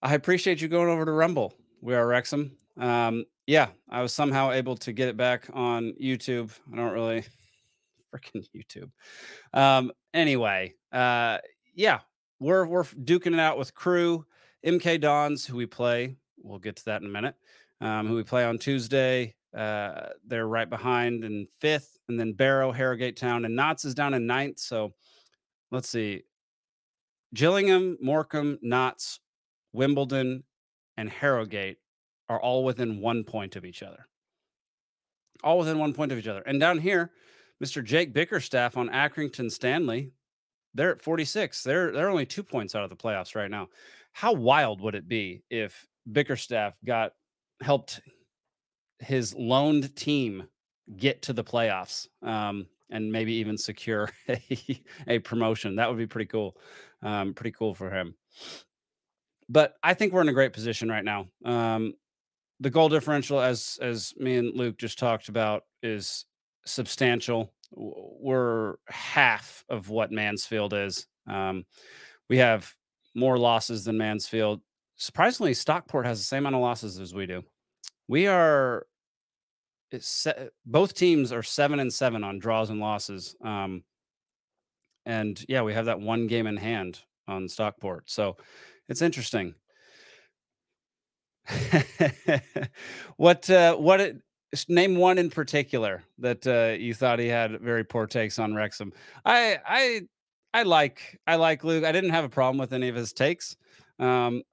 I 0.01 0.13
appreciate 0.13 0.61
you 0.61 0.67
going 0.67 0.89
over 0.89 1.05
to 1.05 1.11
Rumble. 1.11 1.53
We 1.81 1.95
are 1.95 2.05
Wrexham. 2.05 2.57
Um, 2.77 3.25
yeah, 3.47 3.69
I 3.89 4.01
was 4.01 4.13
somehow 4.13 4.51
able 4.51 4.75
to 4.77 4.91
get 4.91 5.07
it 5.07 5.17
back 5.17 5.47
on 5.53 5.93
YouTube. 6.01 6.51
I 6.71 6.75
don't 6.75 6.93
really 6.93 7.23
freaking 8.13 8.45
YouTube. 8.55 8.91
Um, 9.53 9.91
anyway, 10.13 10.73
uh, 10.91 11.39
yeah, 11.73 11.99
we're 12.39 12.65
we're 12.65 12.83
duking 12.83 13.33
it 13.33 13.39
out 13.39 13.57
with 13.57 13.73
Crewe, 13.73 14.25
MK 14.65 15.01
Dons, 15.01 15.45
who 15.45 15.57
we 15.57 15.65
play. 15.65 16.17
We'll 16.41 16.59
get 16.59 16.75
to 16.77 16.85
that 16.85 17.01
in 17.01 17.07
a 17.07 17.11
minute. 17.11 17.35
Um, 17.81 18.07
who 18.07 18.15
we 18.15 18.23
play 18.23 18.45
on 18.45 18.57
Tuesday. 18.57 19.35
Uh, 19.55 20.09
they're 20.27 20.47
right 20.47 20.69
behind 20.69 21.23
in 21.23 21.47
fifth, 21.59 21.97
and 22.09 22.19
then 22.19 22.33
Barrow, 22.33 22.71
Harrogate 22.71 23.17
Town, 23.17 23.45
and 23.45 23.55
Notts 23.55 23.85
is 23.85 23.95
down 23.95 24.13
in 24.13 24.27
ninth. 24.27 24.59
So 24.59 24.93
let's 25.71 25.89
see. 25.89 26.23
Gillingham, 27.33 27.97
Morecambe, 28.01 28.59
Notts, 28.61 29.19
Wimbledon, 29.75 30.43
and 30.97 31.09
Harrogate 31.09 31.77
are 32.29 32.39
all 32.39 32.63
within 32.63 33.01
one 33.01 33.23
point 33.23 33.55
of 33.55 33.65
each 33.65 33.83
other. 33.83 34.07
All 35.43 35.59
within 35.59 35.77
one 35.77 35.93
point 35.93 36.11
of 36.11 36.17
each 36.17 36.27
other. 36.27 36.41
And 36.41 36.59
down 36.59 36.79
here, 36.79 37.11
Mr. 37.63 37.83
Jake 37.83 38.13
Bickerstaff 38.13 38.77
on 38.77 38.89
Accrington 38.89 39.51
Stanley, 39.51 40.11
they're 40.73 40.91
at 40.91 41.01
46. 41.01 41.63
They're 41.63 41.91
they're 41.91 42.09
only 42.09 42.25
two 42.25 42.43
points 42.43 42.75
out 42.75 42.83
of 42.83 42.89
the 42.89 42.95
playoffs 42.95 43.35
right 43.35 43.49
now. 43.49 43.69
How 44.11 44.33
wild 44.33 44.81
would 44.81 44.95
it 44.95 45.07
be 45.07 45.43
if 45.49 45.87
Bickerstaff 46.11 46.73
got 46.85 47.13
helped 47.61 48.01
his 48.99 49.33
loaned 49.35 49.95
team 49.95 50.47
get 50.97 51.21
to 51.23 51.33
the 51.33 51.43
playoffs? 51.43 52.07
Um, 52.21 52.67
and 52.89 53.11
maybe 53.11 53.33
even 53.33 53.57
secure 53.57 54.09
a, 54.29 54.83
a 55.07 55.19
promotion. 55.19 55.77
That 55.77 55.89
would 55.89 55.97
be 55.97 56.07
pretty 56.07 56.27
cool. 56.27 56.57
Um, 57.01 57.33
pretty 57.33 57.51
cool 57.51 57.73
for 57.73 57.89
him. 57.89 58.15
But 59.49 59.73
I 59.83 59.93
think 59.93 60.13
we're 60.13 60.21
in 60.21 60.29
a 60.29 60.33
great 60.33 60.53
position 60.53 60.89
right 60.89 61.03
now. 61.03 61.27
Um, 61.43 61.93
the 62.59 62.69
goal 62.69 62.89
differential, 62.89 63.39
as 63.39 63.77
as 63.81 64.13
me 64.17 64.37
and 64.37 64.55
Luke 64.55 64.77
just 64.77 64.97
talked 64.97 65.29
about, 65.29 65.63
is 65.83 66.25
substantial. 66.65 67.53
We're 67.71 68.75
half 68.87 69.63
of 69.69 69.89
what 69.89 70.11
Mansfield 70.11 70.73
is. 70.73 71.07
Um, 71.27 71.65
we 72.29 72.37
have 72.37 72.71
more 73.13 73.37
losses 73.37 73.83
than 73.85 73.97
Mansfield. 73.97 74.61
Surprisingly, 74.95 75.53
Stockport 75.53 76.05
has 76.05 76.19
the 76.19 76.25
same 76.25 76.43
amount 76.43 76.55
of 76.55 76.61
losses 76.61 76.99
as 76.99 77.13
we 77.13 77.25
do. 77.25 77.43
We 78.07 78.27
are 78.27 78.85
it's 79.91 80.07
se- 80.07 80.49
both 80.65 80.93
teams 80.93 81.31
are 81.31 81.43
seven 81.43 81.79
and 81.79 81.93
seven 81.93 82.23
on 82.23 82.39
draws 82.39 82.69
and 82.69 82.79
losses. 82.79 83.35
Um, 83.43 83.83
and 85.05 85.43
yeah, 85.47 85.61
we 85.61 85.73
have 85.73 85.85
that 85.85 85.99
one 85.99 86.27
game 86.27 86.47
in 86.47 86.57
hand 86.57 87.01
on 87.27 87.47
Stockport. 87.47 88.09
So 88.09 88.37
it's 88.87 89.01
interesting. 89.01 89.55
what 93.17 93.49
uh, 93.49 93.75
what 93.75 94.01
it, 94.01 94.17
name 94.67 94.95
one 94.95 95.17
in 95.17 95.29
particular 95.29 96.03
that 96.17 96.45
uh, 96.47 96.75
you 96.77 96.93
thought 96.93 97.19
he 97.19 97.27
had 97.27 97.59
very 97.61 97.83
poor 97.83 98.07
takes 98.07 98.39
on 98.39 98.55
Wrexham? 98.55 98.93
I 99.23 99.59
I 99.65 100.01
I 100.53 100.63
like 100.63 101.19
I 101.27 101.35
like 101.35 101.63
Luke. 101.63 101.83
I 101.83 101.91
didn't 101.91 102.11
have 102.11 102.25
a 102.25 102.29
problem 102.29 102.57
with 102.57 102.73
any 102.73 102.89
of 102.89 102.95
his 102.95 103.13
takes. 103.13 103.57
Um, 103.99 104.43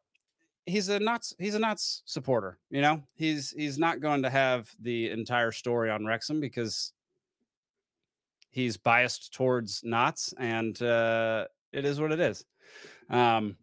he's 0.67 0.89
a 0.89 0.99
Notts 0.99 1.35
he's 1.39 1.55
a 1.55 1.59
Notts 1.59 2.03
supporter. 2.05 2.59
You 2.71 2.83
know, 2.83 3.03
he's 3.15 3.53
he's 3.53 3.79
not 3.79 4.01
going 4.01 4.23
to 4.23 4.31
have 4.31 4.71
the 4.81 5.11
entire 5.11 5.53
story 5.53 5.91
on 5.91 6.05
Wrexham 6.05 6.41
because 6.41 6.93
he's 8.51 8.77
biased 8.77 9.33
towards 9.33 9.83
Notts, 9.83 10.35
and 10.39 10.81
uh, 10.83 11.47
it 11.73 11.85
is 11.85 12.01
what 12.01 12.13
it 12.13 12.21
is. 12.21 12.45
Um, 13.11 13.57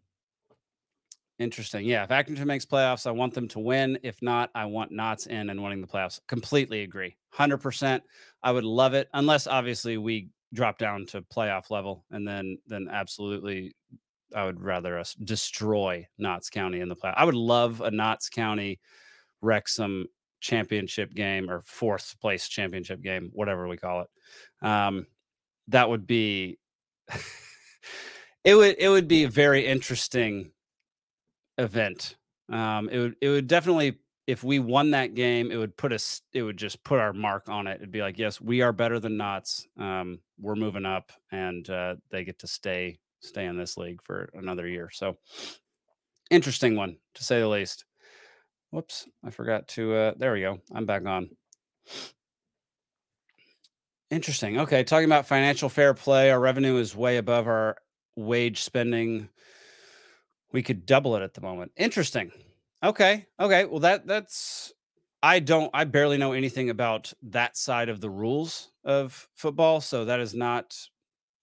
Interesting. 1.40 1.86
Yeah. 1.86 2.04
If 2.04 2.10
Accrington 2.10 2.44
makes 2.44 2.66
playoffs, 2.66 3.06
I 3.06 3.12
want 3.12 3.32
them 3.32 3.48
to 3.48 3.58
win. 3.58 3.98
If 4.02 4.20
not, 4.20 4.50
I 4.54 4.66
want 4.66 4.92
Notts 4.92 5.26
in 5.26 5.48
and 5.48 5.62
winning 5.62 5.80
the 5.80 5.86
playoffs. 5.86 6.20
Completely 6.28 6.82
agree. 6.82 7.16
100%. 7.34 8.02
I 8.42 8.52
would 8.52 8.64
love 8.64 8.92
it 8.92 9.08
unless 9.14 9.46
obviously 9.46 9.96
we 9.96 10.28
drop 10.52 10.76
down 10.76 11.06
to 11.06 11.22
playoff 11.22 11.70
level 11.70 12.04
and 12.10 12.28
then 12.28 12.58
then 12.66 12.88
absolutely 12.90 13.74
I 14.34 14.44
would 14.44 14.60
rather 14.60 14.98
us 14.98 15.14
destroy 15.14 16.06
Notts 16.18 16.50
County 16.50 16.80
in 16.80 16.90
the 16.90 16.96
playoff. 16.96 17.14
I 17.16 17.24
would 17.24 17.34
love 17.34 17.80
a 17.80 17.90
Notts 17.90 18.28
County 18.28 18.78
Wrexham 19.40 20.06
championship 20.40 21.14
game 21.14 21.48
or 21.48 21.62
fourth 21.62 22.16
place 22.20 22.48
championship 22.48 23.00
game, 23.00 23.30
whatever 23.32 23.66
we 23.66 23.78
call 23.78 24.02
it. 24.02 24.66
Um, 24.66 25.06
that 25.68 25.88
would 25.88 26.06
be 26.06 26.58
it 28.44 28.54
would 28.54 28.76
it 28.78 28.90
would 28.90 29.08
be 29.08 29.24
very 29.24 29.66
interesting 29.66 30.50
event. 31.60 32.16
Um, 32.50 32.88
it 32.88 32.98
would 32.98 33.16
it 33.20 33.28
would 33.28 33.46
definitely 33.46 33.98
if 34.26 34.44
we 34.44 34.58
won 34.58 34.92
that 34.92 35.14
game, 35.14 35.50
it 35.50 35.56
would 35.56 35.76
put 35.76 35.92
us 35.92 36.22
it 36.32 36.42
would 36.42 36.56
just 36.56 36.82
put 36.84 37.00
our 37.00 37.12
mark 37.12 37.48
on 37.48 37.66
it. 37.66 37.76
It'd 37.76 37.90
be 37.90 38.02
like, 38.02 38.18
yes, 38.18 38.40
we 38.40 38.62
are 38.62 38.72
better 38.72 38.98
than 38.98 39.16
Notts. 39.16 39.66
Um, 39.78 40.20
we're 40.38 40.54
moving 40.54 40.86
up, 40.86 41.12
and 41.32 41.68
uh, 41.68 41.96
they 42.10 42.24
get 42.24 42.38
to 42.40 42.46
stay 42.46 42.98
stay 43.20 43.44
in 43.44 43.56
this 43.56 43.76
league 43.76 44.00
for 44.02 44.30
another 44.34 44.66
year. 44.66 44.88
So 44.92 45.18
interesting 46.30 46.76
one 46.76 46.96
to 47.14 47.24
say 47.24 47.40
the 47.40 47.48
least. 47.48 47.84
Whoops, 48.70 49.08
I 49.24 49.30
forgot 49.30 49.66
to. 49.68 49.94
Uh, 49.94 50.12
there 50.16 50.32
we 50.32 50.42
go. 50.42 50.60
I'm 50.72 50.86
back 50.86 51.04
on. 51.06 51.30
Interesting. 54.10 54.58
Okay, 54.60 54.84
talking 54.84 55.06
about 55.06 55.26
financial 55.26 55.68
fair 55.68 55.94
play, 55.94 56.30
our 56.30 56.40
revenue 56.40 56.76
is 56.76 56.96
way 56.96 57.16
above 57.16 57.46
our 57.46 57.76
wage 58.16 58.62
spending. 58.62 59.28
We 60.52 60.62
could 60.62 60.86
double 60.86 61.16
it 61.16 61.22
at 61.22 61.34
the 61.34 61.40
moment. 61.40 61.72
Interesting. 61.76 62.32
Okay. 62.82 63.26
Okay. 63.38 63.64
Well, 63.66 63.80
that 63.80 64.06
that's 64.06 64.72
I 65.22 65.38
don't 65.38 65.70
I 65.74 65.84
barely 65.84 66.18
know 66.18 66.32
anything 66.32 66.70
about 66.70 67.12
that 67.22 67.56
side 67.56 67.88
of 67.88 68.00
the 68.00 68.10
rules 68.10 68.70
of 68.84 69.28
football, 69.34 69.80
so 69.80 70.04
that 70.06 70.20
is 70.20 70.34
not 70.34 70.76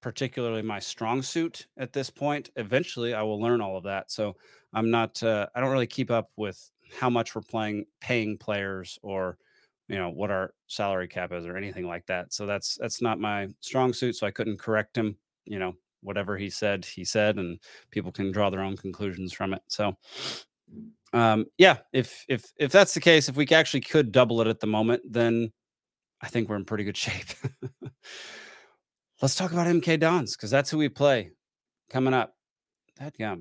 particularly 0.01 0.61
my 0.61 0.79
strong 0.79 1.21
suit 1.21 1.67
at 1.77 1.93
this 1.93 2.09
point. 2.09 2.49
Eventually, 2.55 3.13
I 3.13 3.21
will 3.23 3.39
learn 3.41 3.61
all 3.61 3.77
of 3.77 3.83
that. 3.83 4.11
So 4.11 4.35
I'm 4.73 4.89
not 4.89 5.21
uh, 5.23 5.47
I 5.55 5.61
don't 5.61 5.71
really 5.71 5.87
keep 5.87 6.11
up 6.11 6.31
with 6.37 6.71
how 6.99 7.09
much 7.09 7.35
we're 7.35 7.41
playing 7.41 7.85
paying 8.01 8.37
players 8.37 8.97
or 9.03 9.37
you 9.87 9.97
know 9.97 10.09
what 10.09 10.31
our 10.31 10.53
salary 10.67 11.07
cap 11.07 11.31
is 11.31 11.45
or 11.45 11.55
anything 11.55 11.87
like 11.87 12.05
that. 12.07 12.33
So 12.33 12.45
that's 12.45 12.77
that's 12.77 13.01
not 13.01 13.19
my 13.19 13.49
strong 13.61 13.93
suit. 13.93 14.15
So 14.15 14.27
I 14.27 14.31
couldn't 14.31 14.59
correct 14.59 14.97
him. 14.97 15.17
You 15.45 15.59
know 15.59 15.75
whatever 16.01 16.37
he 16.37 16.49
said, 16.49 16.85
he 16.85 17.03
said, 17.03 17.37
and 17.37 17.59
people 17.91 18.11
can 18.11 18.31
draw 18.31 18.49
their 18.49 18.61
own 18.61 18.77
conclusions 18.77 19.33
from 19.33 19.53
it. 19.53 19.61
So 19.67 19.95
um 21.13 21.45
yeah 21.57 21.77
if 21.93 22.25
if 22.27 22.51
if 22.57 22.71
that's 22.71 22.93
the 22.93 22.99
case 22.99 23.29
if 23.29 23.35
we 23.35 23.47
actually 23.47 23.79
could 23.79 24.11
double 24.11 24.41
it 24.41 24.47
at 24.47 24.59
the 24.59 24.67
moment 24.67 25.01
then 25.09 25.51
i 26.21 26.27
think 26.27 26.49
we're 26.49 26.55
in 26.55 26.65
pretty 26.65 26.83
good 26.83 26.97
shape. 27.05 27.27
Let's 29.21 29.35
talk 29.35 29.51
about 29.51 29.67
mk 29.67 29.99
dons 29.99 30.35
because 30.35 30.51
that's 30.51 30.69
who 30.69 30.77
we 30.77 30.89
play 30.89 31.31
coming 31.89 32.13
up. 32.13 32.35
That 32.99 33.15
yeah 33.17 33.35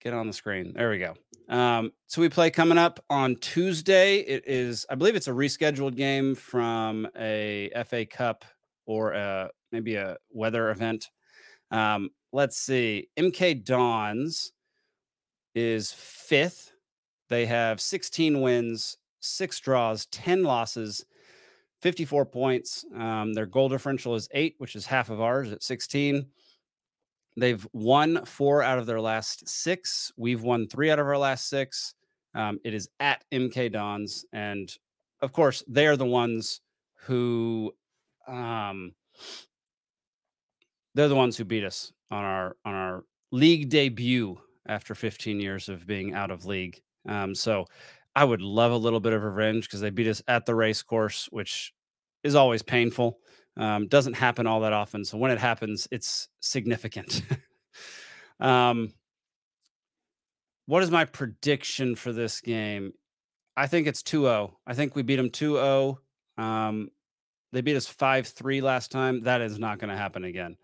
get 0.00 0.12
on 0.12 0.26
the 0.26 0.32
screen. 0.32 0.72
There 0.74 0.90
we 0.90 0.98
go. 0.98 1.14
Um 1.48 1.92
so 2.06 2.20
we 2.20 2.28
play 2.28 2.50
coming 2.50 2.76
up 2.76 3.02
on 3.08 3.36
tuesday. 3.36 4.18
It 4.18 4.44
is 4.46 4.84
i 4.90 4.94
believe 4.94 5.14
it's 5.14 5.28
a 5.28 5.32
rescheduled 5.32 5.96
game 5.96 6.34
from 6.34 7.08
a 7.16 7.70
fa 7.86 8.04
cup 8.04 8.44
or 8.84 9.14
uh 9.14 9.48
maybe 9.70 9.94
a 9.94 10.16
weather 10.30 10.70
event 10.70 11.08
um 11.72 12.10
let's 12.32 12.56
see 12.56 13.08
mk 13.18 13.64
dons 13.64 14.52
is 15.54 15.92
fifth 15.92 16.72
they 17.32 17.46
have 17.46 17.80
16 17.80 18.42
wins, 18.42 18.98
six 19.20 19.58
draws, 19.58 20.04
10 20.04 20.42
losses, 20.44 21.06
54 21.80 22.26
points. 22.26 22.84
Um, 22.94 23.32
their 23.32 23.46
goal 23.46 23.70
differential 23.70 24.14
is 24.14 24.28
eight, 24.32 24.56
which 24.58 24.76
is 24.76 24.84
half 24.84 25.08
of 25.08 25.18
ours 25.18 25.50
at 25.50 25.62
16. 25.62 26.26
They've 27.38 27.66
won 27.72 28.26
four 28.26 28.62
out 28.62 28.78
of 28.78 28.84
their 28.84 29.00
last 29.00 29.48
six. 29.48 30.12
We've 30.18 30.42
won 30.42 30.68
three 30.68 30.90
out 30.90 30.98
of 30.98 31.06
our 31.06 31.16
last 31.16 31.48
six. 31.48 31.94
Um, 32.34 32.60
it 32.66 32.74
is 32.74 32.90
at 33.00 33.24
MK 33.32 33.72
Dons. 33.72 34.26
And 34.34 34.70
of 35.22 35.32
course, 35.32 35.64
they 35.66 35.86
are 35.86 35.96
the 35.96 36.04
ones 36.04 36.60
who 37.06 37.72
um, 38.28 38.92
they're 40.94 41.08
the 41.08 41.14
ones 41.14 41.36
who 41.36 41.44
beat 41.44 41.64
us 41.64 41.92
on 42.10 42.24
our 42.24 42.56
on 42.64 42.74
our 42.74 43.04
league 43.30 43.68
debut 43.68 44.38
after 44.66 44.94
15 44.94 45.40
years 45.40 45.68
of 45.68 45.86
being 45.86 46.14
out 46.14 46.30
of 46.30 46.46
league. 46.46 46.80
Um, 47.08 47.34
so 47.34 47.66
I 48.14 48.24
would 48.24 48.42
love 48.42 48.72
a 48.72 48.76
little 48.76 49.00
bit 49.00 49.12
of 49.12 49.22
revenge 49.22 49.66
because 49.66 49.80
they 49.80 49.90
beat 49.90 50.06
us 50.06 50.22
at 50.28 50.46
the 50.46 50.54
race 50.54 50.82
course, 50.82 51.28
which 51.30 51.72
is 52.22 52.34
always 52.34 52.62
painful. 52.62 53.18
Um, 53.56 53.88
doesn't 53.88 54.14
happen 54.14 54.46
all 54.46 54.60
that 54.60 54.72
often. 54.72 55.04
So 55.04 55.18
when 55.18 55.30
it 55.30 55.38
happens, 55.38 55.88
it's 55.90 56.28
significant. 56.40 57.22
um, 58.40 58.92
what 60.66 60.82
is 60.82 60.90
my 60.90 61.04
prediction 61.04 61.96
for 61.96 62.12
this 62.12 62.40
game? 62.40 62.92
I 63.56 63.66
think 63.66 63.86
it's 63.86 64.02
2 64.02 64.22
0. 64.22 64.58
I 64.66 64.74
think 64.74 64.94
we 64.94 65.02
beat 65.02 65.16
them 65.16 65.30
2 65.30 65.54
0. 65.54 65.98
Um, 66.38 66.88
they 67.52 67.60
beat 67.60 67.76
us 67.76 67.86
5 67.86 68.26
3 68.26 68.60
last 68.60 68.90
time. 68.90 69.20
That 69.22 69.40
is 69.40 69.58
not 69.58 69.78
going 69.78 69.90
to 69.90 69.96
happen 69.96 70.24
again. 70.24 70.56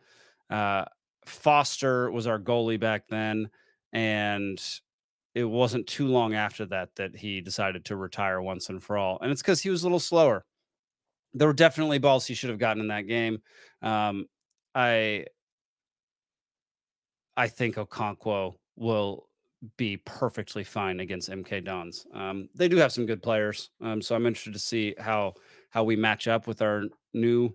Uh, 0.51 0.85
Foster 1.27 2.11
was 2.11 2.27
our 2.27 2.39
goalie 2.39 2.81
back 2.81 3.09
then. 3.09 3.51
And 3.93 4.61
it 5.35 5.45
wasn't 5.45 5.87
too 5.87 6.09
long 6.09 6.35
after 6.35 6.67
that 6.67 6.95
that 6.97 7.15
he 7.15 7.41
decided 7.41 7.85
to 7.85 7.97
retire 7.97 8.43
once 8.43 8.69
and 8.69 8.83
for 8.83 8.97
all. 8.97 9.19
And 9.21 9.31
it's 9.31 9.41
because 9.41 9.61
he 9.61 9.71
was 9.71 9.83
a 9.83 9.87
little 9.87 10.01
slower. 10.01 10.45
There 11.35 11.47
were 11.47 11.55
definitely 11.55 11.99
balls 11.99 12.27
he 12.27 12.35
should 12.35 12.51
have 12.51 12.59
gotten 12.59 12.81
in 12.81 12.89
that 12.89 13.07
game. 13.07 13.41
Um, 13.81 14.27
I 14.75 15.27
I 17.37 17.47
think 17.47 17.77
Okonkwo 17.77 18.57
will 18.75 19.29
be 19.77 19.99
perfectly 19.99 20.65
fine 20.65 21.01
against 21.01 21.31
MK 21.31 21.65
Dons. 21.65 22.05
Um, 22.13 22.49
they 22.55 22.69
do 22.69 22.77
have 22.77 22.93
some 22.93 23.07
good 23.07 23.23
players, 23.23 23.71
um, 23.81 24.03
so 24.03 24.17
I'm 24.17 24.27
interested 24.27 24.55
to 24.55 24.59
see 24.59 24.95
how 24.99 25.35
how 25.71 25.85
we 25.85 25.95
match 25.95 26.27
up 26.27 26.47
with 26.47 26.63
our 26.63 26.85
new 27.15 27.55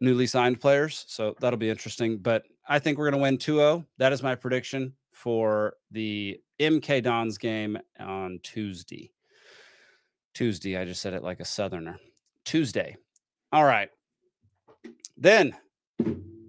newly 0.00 0.26
signed 0.26 0.60
players. 0.60 1.04
So 1.08 1.34
that'll 1.40 1.58
be 1.58 1.70
interesting. 1.70 2.18
But 2.18 2.44
I 2.68 2.78
think 2.78 2.98
we're 2.98 3.10
going 3.10 3.20
to 3.20 3.22
win 3.22 3.38
2-0. 3.38 3.84
That 3.98 4.12
is 4.12 4.22
my 4.22 4.34
prediction 4.34 4.94
for 5.12 5.74
the 5.90 6.40
MK 6.60 7.02
Dons 7.02 7.38
game 7.38 7.78
on 7.98 8.40
Tuesday. 8.42 9.12
Tuesday, 10.34 10.76
I 10.76 10.84
just 10.84 11.00
said 11.00 11.14
it 11.14 11.22
like 11.22 11.40
a 11.40 11.44
southerner. 11.44 11.98
Tuesday. 12.44 12.96
All 13.52 13.64
right. 13.64 13.88
Then 15.16 15.54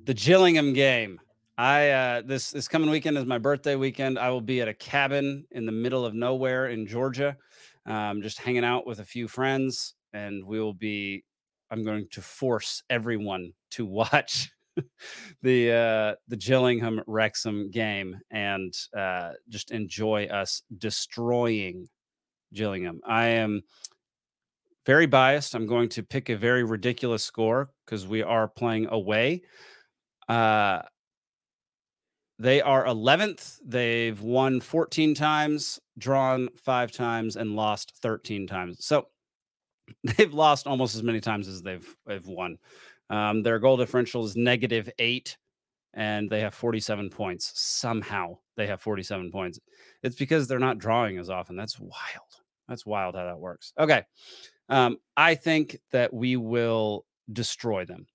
the 0.03 0.13
Gillingham 0.13 0.73
game. 0.73 1.19
I 1.57 1.89
uh 1.89 2.21
this 2.23 2.51
this 2.51 2.67
coming 2.67 2.89
weekend 2.89 3.17
is 3.17 3.25
my 3.25 3.39
birthday 3.39 3.75
weekend. 3.75 4.19
I 4.19 4.29
will 4.29 4.41
be 4.41 4.61
at 4.61 4.67
a 4.67 4.73
cabin 4.73 5.45
in 5.51 5.65
the 5.65 5.71
middle 5.71 6.05
of 6.05 6.13
nowhere 6.13 6.67
in 6.67 6.85
Georgia. 6.85 7.35
Um, 7.85 8.21
just 8.21 8.39
hanging 8.39 8.65
out 8.65 8.85
with 8.85 8.99
a 8.99 9.05
few 9.05 9.27
friends 9.27 9.95
and 10.13 10.43
we 10.45 10.59
will 10.59 10.73
be 10.73 11.23
I'm 11.71 11.83
going 11.83 12.07
to 12.11 12.21
force 12.21 12.83
everyone 12.89 13.53
to 13.71 13.85
watch 13.85 14.49
the 15.41 15.71
uh, 15.71 16.15
the 16.27 16.37
Gillingham 16.37 17.01
Wrexham 17.07 17.69
game 17.71 18.19
and 18.31 18.73
uh, 18.95 19.31
just 19.49 19.71
enjoy 19.71 20.25
us 20.25 20.61
destroying 20.77 21.87
Gillingham. 22.53 23.01
I 23.05 23.27
am 23.27 23.61
very 24.85 25.05
biased. 25.05 25.53
I'm 25.53 25.67
going 25.67 25.89
to 25.89 26.03
pick 26.03 26.29
a 26.29 26.37
very 26.37 26.63
ridiculous 26.63 27.23
score 27.23 27.69
because 27.85 28.07
we 28.07 28.23
are 28.23 28.47
playing 28.47 28.87
away. 28.89 29.41
Uh, 30.29 30.81
they 32.39 32.61
are 32.61 32.85
11th. 32.85 33.57
They've 33.65 34.19
won 34.21 34.61
14 34.61 35.15
times, 35.15 35.79
drawn 35.97 36.49
five 36.55 36.91
times, 36.91 37.35
and 37.35 37.55
lost 37.55 37.93
13 38.01 38.47
times. 38.47 38.85
So 38.85 39.07
they've 40.03 40.33
lost 40.33 40.67
almost 40.67 40.95
as 40.95 41.03
many 41.03 41.19
times 41.19 41.47
as 41.47 41.61
they've 41.61 41.87
they've 42.05 42.25
won. 42.25 42.57
Um, 43.09 43.43
their 43.43 43.59
goal 43.59 43.77
differential 43.77 44.25
is 44.25 44.35
negative 44.35 44.89
eight, 44.99 45.37
and 45.93 46.29
they 46.29 46.41
have 46.41 46.53
47 46.53 47.09
points. 47.09 47.51
Somehow 47.55 48.37
they 48.55 48.67
have 48.67 48.81
47 48.81 49.31
points. 49.31 49.59
It's 50.03 50.15
because 50.15 50.47
they're 50.47 50.59
not 50.59 50.77
drawing 50.77 51.17
as 51.17 51.29
often. 51.29 51.55
That's 51.55 51.79
wild. 51.79 52.41
That's 52.67 52.85
wild 52.85 53.15
how 53.15 53.25
that 53.25 53.39
works. 53.39 53.73
Okay. 53.79 54.03
Um, 54.69 54.97
I 55.15 55.35
think 55.35 55.77
that 55.91 56.13
we 56.13 56.35
will 56.35 57.05
destroy 57.31 57.85
them 57.85 58.07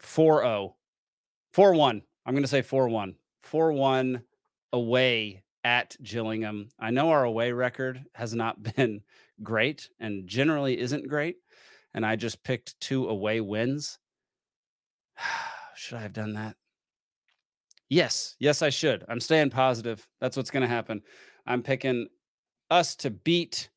4 0.00 0.42
0, 0.42 0.76
4 1.52 1.74
1. 1.74 2.02
I'm 2.26 2.34
going 2.34 2.42
to 2.42 2.48
say 2.48 2.62
4 2.62 2.88
1. 2.88 3.14
4 3.42 3.72
1 3.72 4.22
away 4.72 5.42
at 5.64 5.96
Gillingham. 6.02 6.68
I 6.78 6.90
know 6.90 7.10
our 7.10 7.24
away 7.24 7.52
record 7.52 8.04
has 8.14 8.34
not 8.34 8.62
been 8.76 9.02
great 9.42 9.88
and 9.98 10.28
generally 10.28 10.78
isn't 10.78 11.08
great. 11.08 11.36
And 11.94 12.06
I 12.06 12.16
just 12.16 12.44
picked 12.44 12.78
two 12.80 13.08
away 13.08 13.40
wins. 13.40 13.98
should 15.74 15.98
I 15.98 16.02
have 16.02 16.12
done 16.12 16.34
that? 16.34 16.56
Yes, 17.88 18.36
yes, 18.38 18.62
I 18.62 18.70
should. 18.70 19.04
I'm 19.08 19.18
staying 19.18 19.50
positive. 19.50 20.06
That's 20.20 20.36
what's 20.36 20.50
going 20.50 20.62
to 20.62 20.68
happen. 20.68 21.02
I'm 21.44 21.62
picking 21.62 22.06
us 22.70 22.94
to 22.96 23.10
beat 23.10 23.68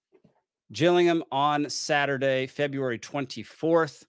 Gillingham 0.72 1.24
on 1.32 1.70
Saturday, 1.70 2.46
February 2.46 3.00
24th, 3.00 4.04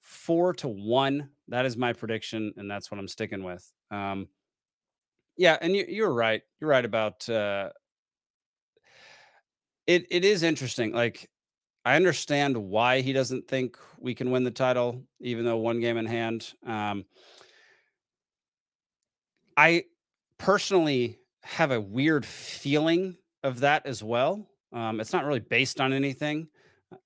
four 0.00 0.52
to 0.54 0.68
one. 0.68 1.28
That 1.48 1.66
is 1.66 1.76
my 1.76 1.92
prediction, 1.92 2.52
and 2.56 2.68
that's 2.68 2.90
what 2.90 2.98
I'm 2.98 3.06
sticking 3.06 3.44
with. 3.44 3.70
Um, 3.92 4.28
yeah, 5.36 5.56
and 5.60 5.74
you, 5.74 5.84
you're 5.88 6.12
right. 6.12 6.42
You're 6.60 6.70
right 6.70 6.84
about 6.84 7.28
uh, 7.28 7.70
it. 9.86 10.06
It 10.10 10.24
is 10.24 10.42
interesting. 10.42 10.92
Like 10.92 11.28
I 11.84 11.96
understand 11.96 12.56
why 12.56 13.02
he 13.02 13.12
doesn't 13.12 13.46
think 13.46 13.76
we 13.98 14.14
can 14.14 14.30
win 14.30 14.44
the 14.44 14.50
title, 14.50 15.02
even 15.20 15.44
though 15.44 15.58
one 15.58 15.80
game 15.80 15.98
in 15.98 16.06
hand. 16.06 16.52
Um, 16.66 17.04
I 19.56 19.84
personally 20.38 21.18
have 21.42 21.70
a 21.70 21.80
weird 21.80 22.24
feeling 22.24 23.16
of 23.42 23.60
that 23.60 23.86
as 23.86 24.02
well. 24.02 24.48
Um, 24.72 24.98
it's 24.98 25.12
not 25.12 25.24
really 25.24 25.40
based 25.40 25.80
on 25.80 25.92
anything, 25.92 26.48
uh, 26.90 26.96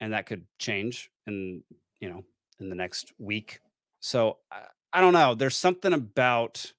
and 0.00 0.12
that 0.12 0.26
could 0.26 0.44
change 0.58 1.10
in 1.26 1.62
you 2.00 2.08
know 2.08 2.24
in 2.60 2.68
the 2.68 2.76
next 2.76 3.12
week. 3.18 3.60
So 4.00 4.38
I, 4.50 4.62
I 4.92 5.00
don't 5.00 5.12
know. 5.12 5.34
There's 5.34 5.56
something 5.56 5.92
about 5.92 6.72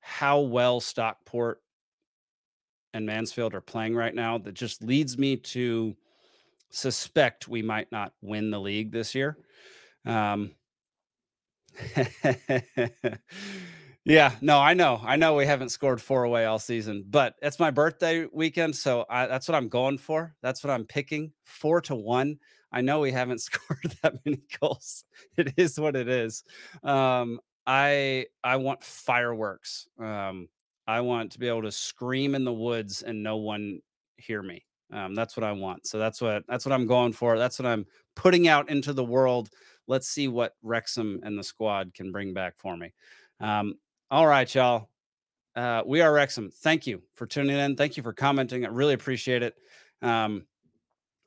how 0.00 0.40
well 0.40 0.80
Stockport 0.80 1.62
and 2.94 3.06
Mansfield 3.06 3.54
are 3.54 3.60
playing 3.60 3.94
right 3.94 4.14
now 4.14 4.38
that 4.38 4.54
just 4.54 4.82
leads 4.82 5.18
me 5.18 5.36
to 5.36 5.96
suspect 6.70 7.48
we 7.48 7.62
might 7.62 7.90
not 7.92 8.12
win 8.22 8.50
the 8.50 8.60
league 8.60 8.92
this 8.92 9.14
year. 9.14 9.36
Um, 10.04 10.52
yeah, 14.04 14.32
no, 14.40 14.58
I 14.58 14.74
know, 14.74 15.00
I 15.04 15.16
know 15.16 15.34
we 15.34 15.46
haven't 15.46 15.70
scored 15.70 16.00
four 16.00 16.24
away 16.24 16.44
all 16.44 16.58
season, 16.58 17.04
but 17.08 17.34
it's 17.40 17.58
my 17.58 17.70
birthday 17.70 18.26
weekend, 18.32 18.76
so 18.76 19.06
I, 19.08 19.26
that's 19.26 19.48
what 19.48 19.54
I'm 19.54 19.68
going 19.68 19.98
for. 19.98 20.34
That's 20.42 20.64
what 20.64 20.70
I'm 20.70 20.84
picking. 20.84 21.32
Four 21.44 21.80
to 21.82 21.94
one. 21.94 22.38
I 22.72 22.80
know 22.80 23.00
we 23.00 23.12
haven't 23.12 23.40
scored 23.42 23.96
that 24.02 24.14
many 24.24 24.40
goals. 24.60 25.04
It 25.36 25.54
is 25.56 25.78
what 25.78 25.96
it 25.96 26.08
is. 26.08 26.44
Um, 26.82 27.40
I 27.66 28.26
I 28.42 28.56
want 28.56 28.82
fireworks. 28.82 29.86
Um, 29.98 30.48
I 30.86 31.00
want 31.00 31.32
to 31.32 31.38
be 31.38 31.48
able 31.48 31.62
to 31.62 31.72
scream 31.72 32.34
in 32.34 32.44
the 32.44 32.52
woods 32.52 33.02
and 33.02 33.22
no 33.22 33.36
one 33.36 33.80
hear 34.16 34.42
me. 34.42 34.64
Um, 34.92 35.14
that's 35.14 35.36
what 35.36 35.44
I 35.44 35.52
want. 35.52 35.86
So 35.86 35.98
that's 35.98 36.20
what 36.20 36.44
that's 36.48 36.66
what 36.66 36.72
I'm 36.72 36.86
going 36.86 37.12
for. 37.12 37.38
That's 37.38 37.58
what 37.58 37.66
I'm 37.66 37.86
putting 38.14 38.48
out 38.48 38.68
into 38.68 38.92
the 38.92 39.04
world. 39.04 39.48
Let's 39.86 40.08
see 40.08 40.28
what 40.28 40.54
Wrexham 40.62 41.20
and 41.22 41.38
the 41.38 41.44
squad 41.44 41.94
can 41.94 42.12
bring 42.12 42.34
back 42.34 42.58
for 42.58 42.76
me. 42.76 42.92
Um, 43.40 43.74
all 44.10 44.26
right, 44.26 44.52
y'all. 44.54 44.88
Uh, 45.54 45.82
we 45.84 46.00
are 46.00 46.12
Wrexham. 46.12 46.50
Thank 46.50 46.86
you 46.86 47.02
for 47.14 47.26
tuning 47.26 47.58
in. 47.58 47.76
Thank 47.76 47.96
you 47.96 48.02
for 48.02 48.12
commenting. 48.12 48.64
I 48.64 48.68
really 48.68 48.94
appreciate 48.94 49.42
it. 49.42 49.54
Um, 50.00 50.46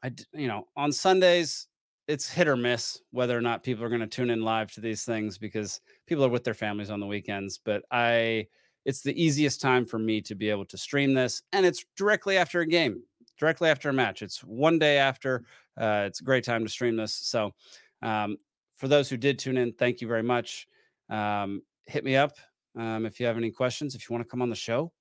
I, 0.03 0.11
you 0.33 0.47
know, 0.47 0.67
on 0.75 0.91
Sundays 0.91 1.67
it's 2.07 2.29
hit 2.29 2.47
or 2.47 2.55
miss 2.55 3.01
whether 3.11 3.37
or 3.37 3.41
not 3.41 3.63
people 3.63 3.83
are 3.83 3.89
going 3.89 4.01
to 4.01 4.07
tune 4.07 4.29
in 4.29 4.43
live 4.43 4.71
to 4.73 4.81
these 4.81 5.03
things 5.03 5.37
because 5.37 5.81
people 6.05 6.23
are 6.23 6.29
with 6.29 6.43
their 6.43 6.53
families 6.53 6.91
on 6.91 6.99
the 6.99 7.07
weekends. 7.07 7.57
But 7.57 7.83
I, 7.91 8.47
it's 8.85 9.01
the 9.01 9.21
easiest 9.21 9.59
time 9.59 9.85
for 9.85 9.99
me 9.99 10.21
to 10.21 10.35
be 10.35 10.49
able 10.49 10.65
to 10.65 10.77
stream 10.77 11.13
this, 11.13 11.41
and 11.51 11.65
it's 11.65 11.83
directly 11.97 12.37
after 12.37 12.61
a 12.61 12.67
game 12.67 13.03
directly 13.37 13.69
after 13.69 13.89
a 13.89 13.93
match. 13.93 14.21
It's 14.21 14.43
one 14.43 14.79
day 14.79 14.97
after. 14.97 15.43
Uh, 15.79 16.03
it's 16.07 16.21
a 16.21 16.23
great 16.23 16.43
time 16.43 16.63
to 16.63 16.69
stream 16.69 16.95
this. 16.95 17.13
So, 17.13 17.53
um, 18.01 18.37
for 18.75 18.87
those 18.87 19.09
who 19.09 19.17
did 19.17 19.39
tune 19.39 19.57
in, 19.57 19.73
thank 19.73 20.01
you 20.01 20.07
very 20.07 20.23
much. 20.23 20.67
Um, 21.09 21.61
hit 21.85 22.03
me 22.03 22.15
up 22.15 22.37
um, 22.77 23.05
if 23.05 23.19
you 23.19 23.25
have 23.25 23.37
any 23.37 23.51
questions. 23.51 23.95
If 23.95 24.09
you 24.09 24.13
want 24.13 24.25
to 24.25 24.29
come 24.29 24.41
on 24.41 24.49
the 24.49 24.55
show, 24.55 24.91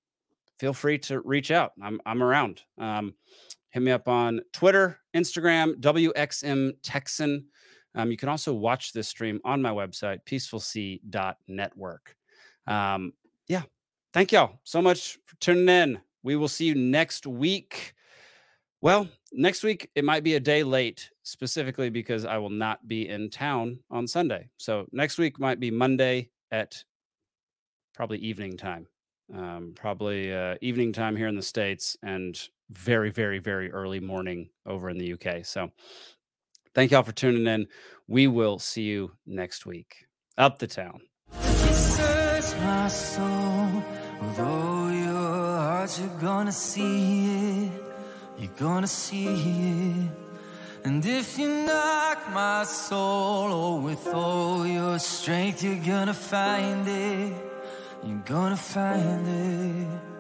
feel 0.59 0.73
free 0.73 0.99
to 0.99 1.21
reach 1.21 1.51
out. 1.51 1.73
I'm 1.83 2.01
I'm 2.07 2.23
around. 2.23 2.63
Um, 2.79 3.15
hit 3.71 3.83
me 3.83 3.91
up 3.91 4.09
on 4.09 4.41
Twitter, 4.53 5.01
Instagram, 5.15 5.75
WXM 5.81 6.75
Texan. 6.83 7.47
Um, 7.97 8.11
you 8.11 8.17
can 8.17 8.29
also 8.29 8.53
watch 8.53 8.93
this 8.93 9.09
stream 9.09 9.41
on 9.45 9.63
my 9.63 9.71
website, 9.71 10.19
peacefulsea.network. 10.25 12.17
Um, 12.67 13.13
yeah, 13.47 13.63
thank 14.15 14.31
y'all 14.31 14.61
so 14.63 14.81
much 14.81 15.19
for 15.25 15.37
tuning 15.41 15.69
in. 15.69 16.01
We 16.23 16.37
will 16.37 16.49
see 16.49 16.67
you 16.67 16.75
next 16.75 17.27
week. 17.27 17.95
Well, 18.81 19.09
next 19.33 19.63
week 19.63 19.91
it 19.95 20.05
might 20.05 20.23
be 20.23 20.37
a 20.37 20.41
day 20.41 20.63
late, 20.63 21.11
specifically 21.25 21.91
because 21.91 22.25
I 22.25 22.39
will 22.39 22.51
not 22.51 22.87
be 22.87 23.09
in 23.09 23.29
town 23.29 23.81
on 23.91 24.07
Sunday. 24.07 24.49
So 24.57 24.87
next 24.93 25.19
week 25.19 25.39
might 25.39 25.61
be 25.61 25.71
Monday 25.71 26.31
at 26.51 26.85
probably 27.95 28.19
evening 28.19 28.57
time, 28.57 28.87
um, 29.35 29.75
probably 29.75 30.33
uh, 30.33 30.55
evening 30.63 30.93
time 30.93 31.17
here 31.17 31.29
in 31.29 31.37
the 31.37 31.43
states, 31.43 31.97
and 32.03 32.39
very, 32.71 33.11
very, 33.11 33.41
very 33.41 33.71
early 33.73 34.01
morning 34.01 34.49
over 34.65 34.89
in 34.91 34.99
the 34.99 35.13
UK. 35.15 35.45
So 35.45 35.71
thank 36.75 36.93
y'all 36.93 37.03
for 37.03 37.13
tuning 37.13 37.47
in. 37.47 37.67
We 38.07 38.29
will 38.29 38.59
see 38.59 38.83
you 38.83 39.13
next 39.27 39.67
week. 39.67 40.07
Up 40.39 40.59
the 40.59 40.67
town. 40.67 41.01
All 44.39 44.91
your 44.91 45.59
heart, 45.59 45.99
you're 45.99 46.21
gonna 46.21 46.53
see 46.53 47.67
it. 47.67 47.73
You're 48.39 48.59
gonna 48.59 48.87
see 48.87 49.27
it. 49.27 50.11
And 50.85 51.05
if 51.05 51.39
you 51.39 51.49
knock 51.49 52.19
my 52.33 52.65
soul 52.65 53.49
oh, 53.53 53.81
with 53.81 54.07
all 54.09 54.67
your 54.67 54.99
strength, 54.99 55.65
you're 55.65 55.77
gonna 55.77 56.13
find 56.13 56.87
it. 56.87 57.33
You're 58.05 58.23
gonna 58.27 58.57
find 58.57 59.27
it. 59.27 60.14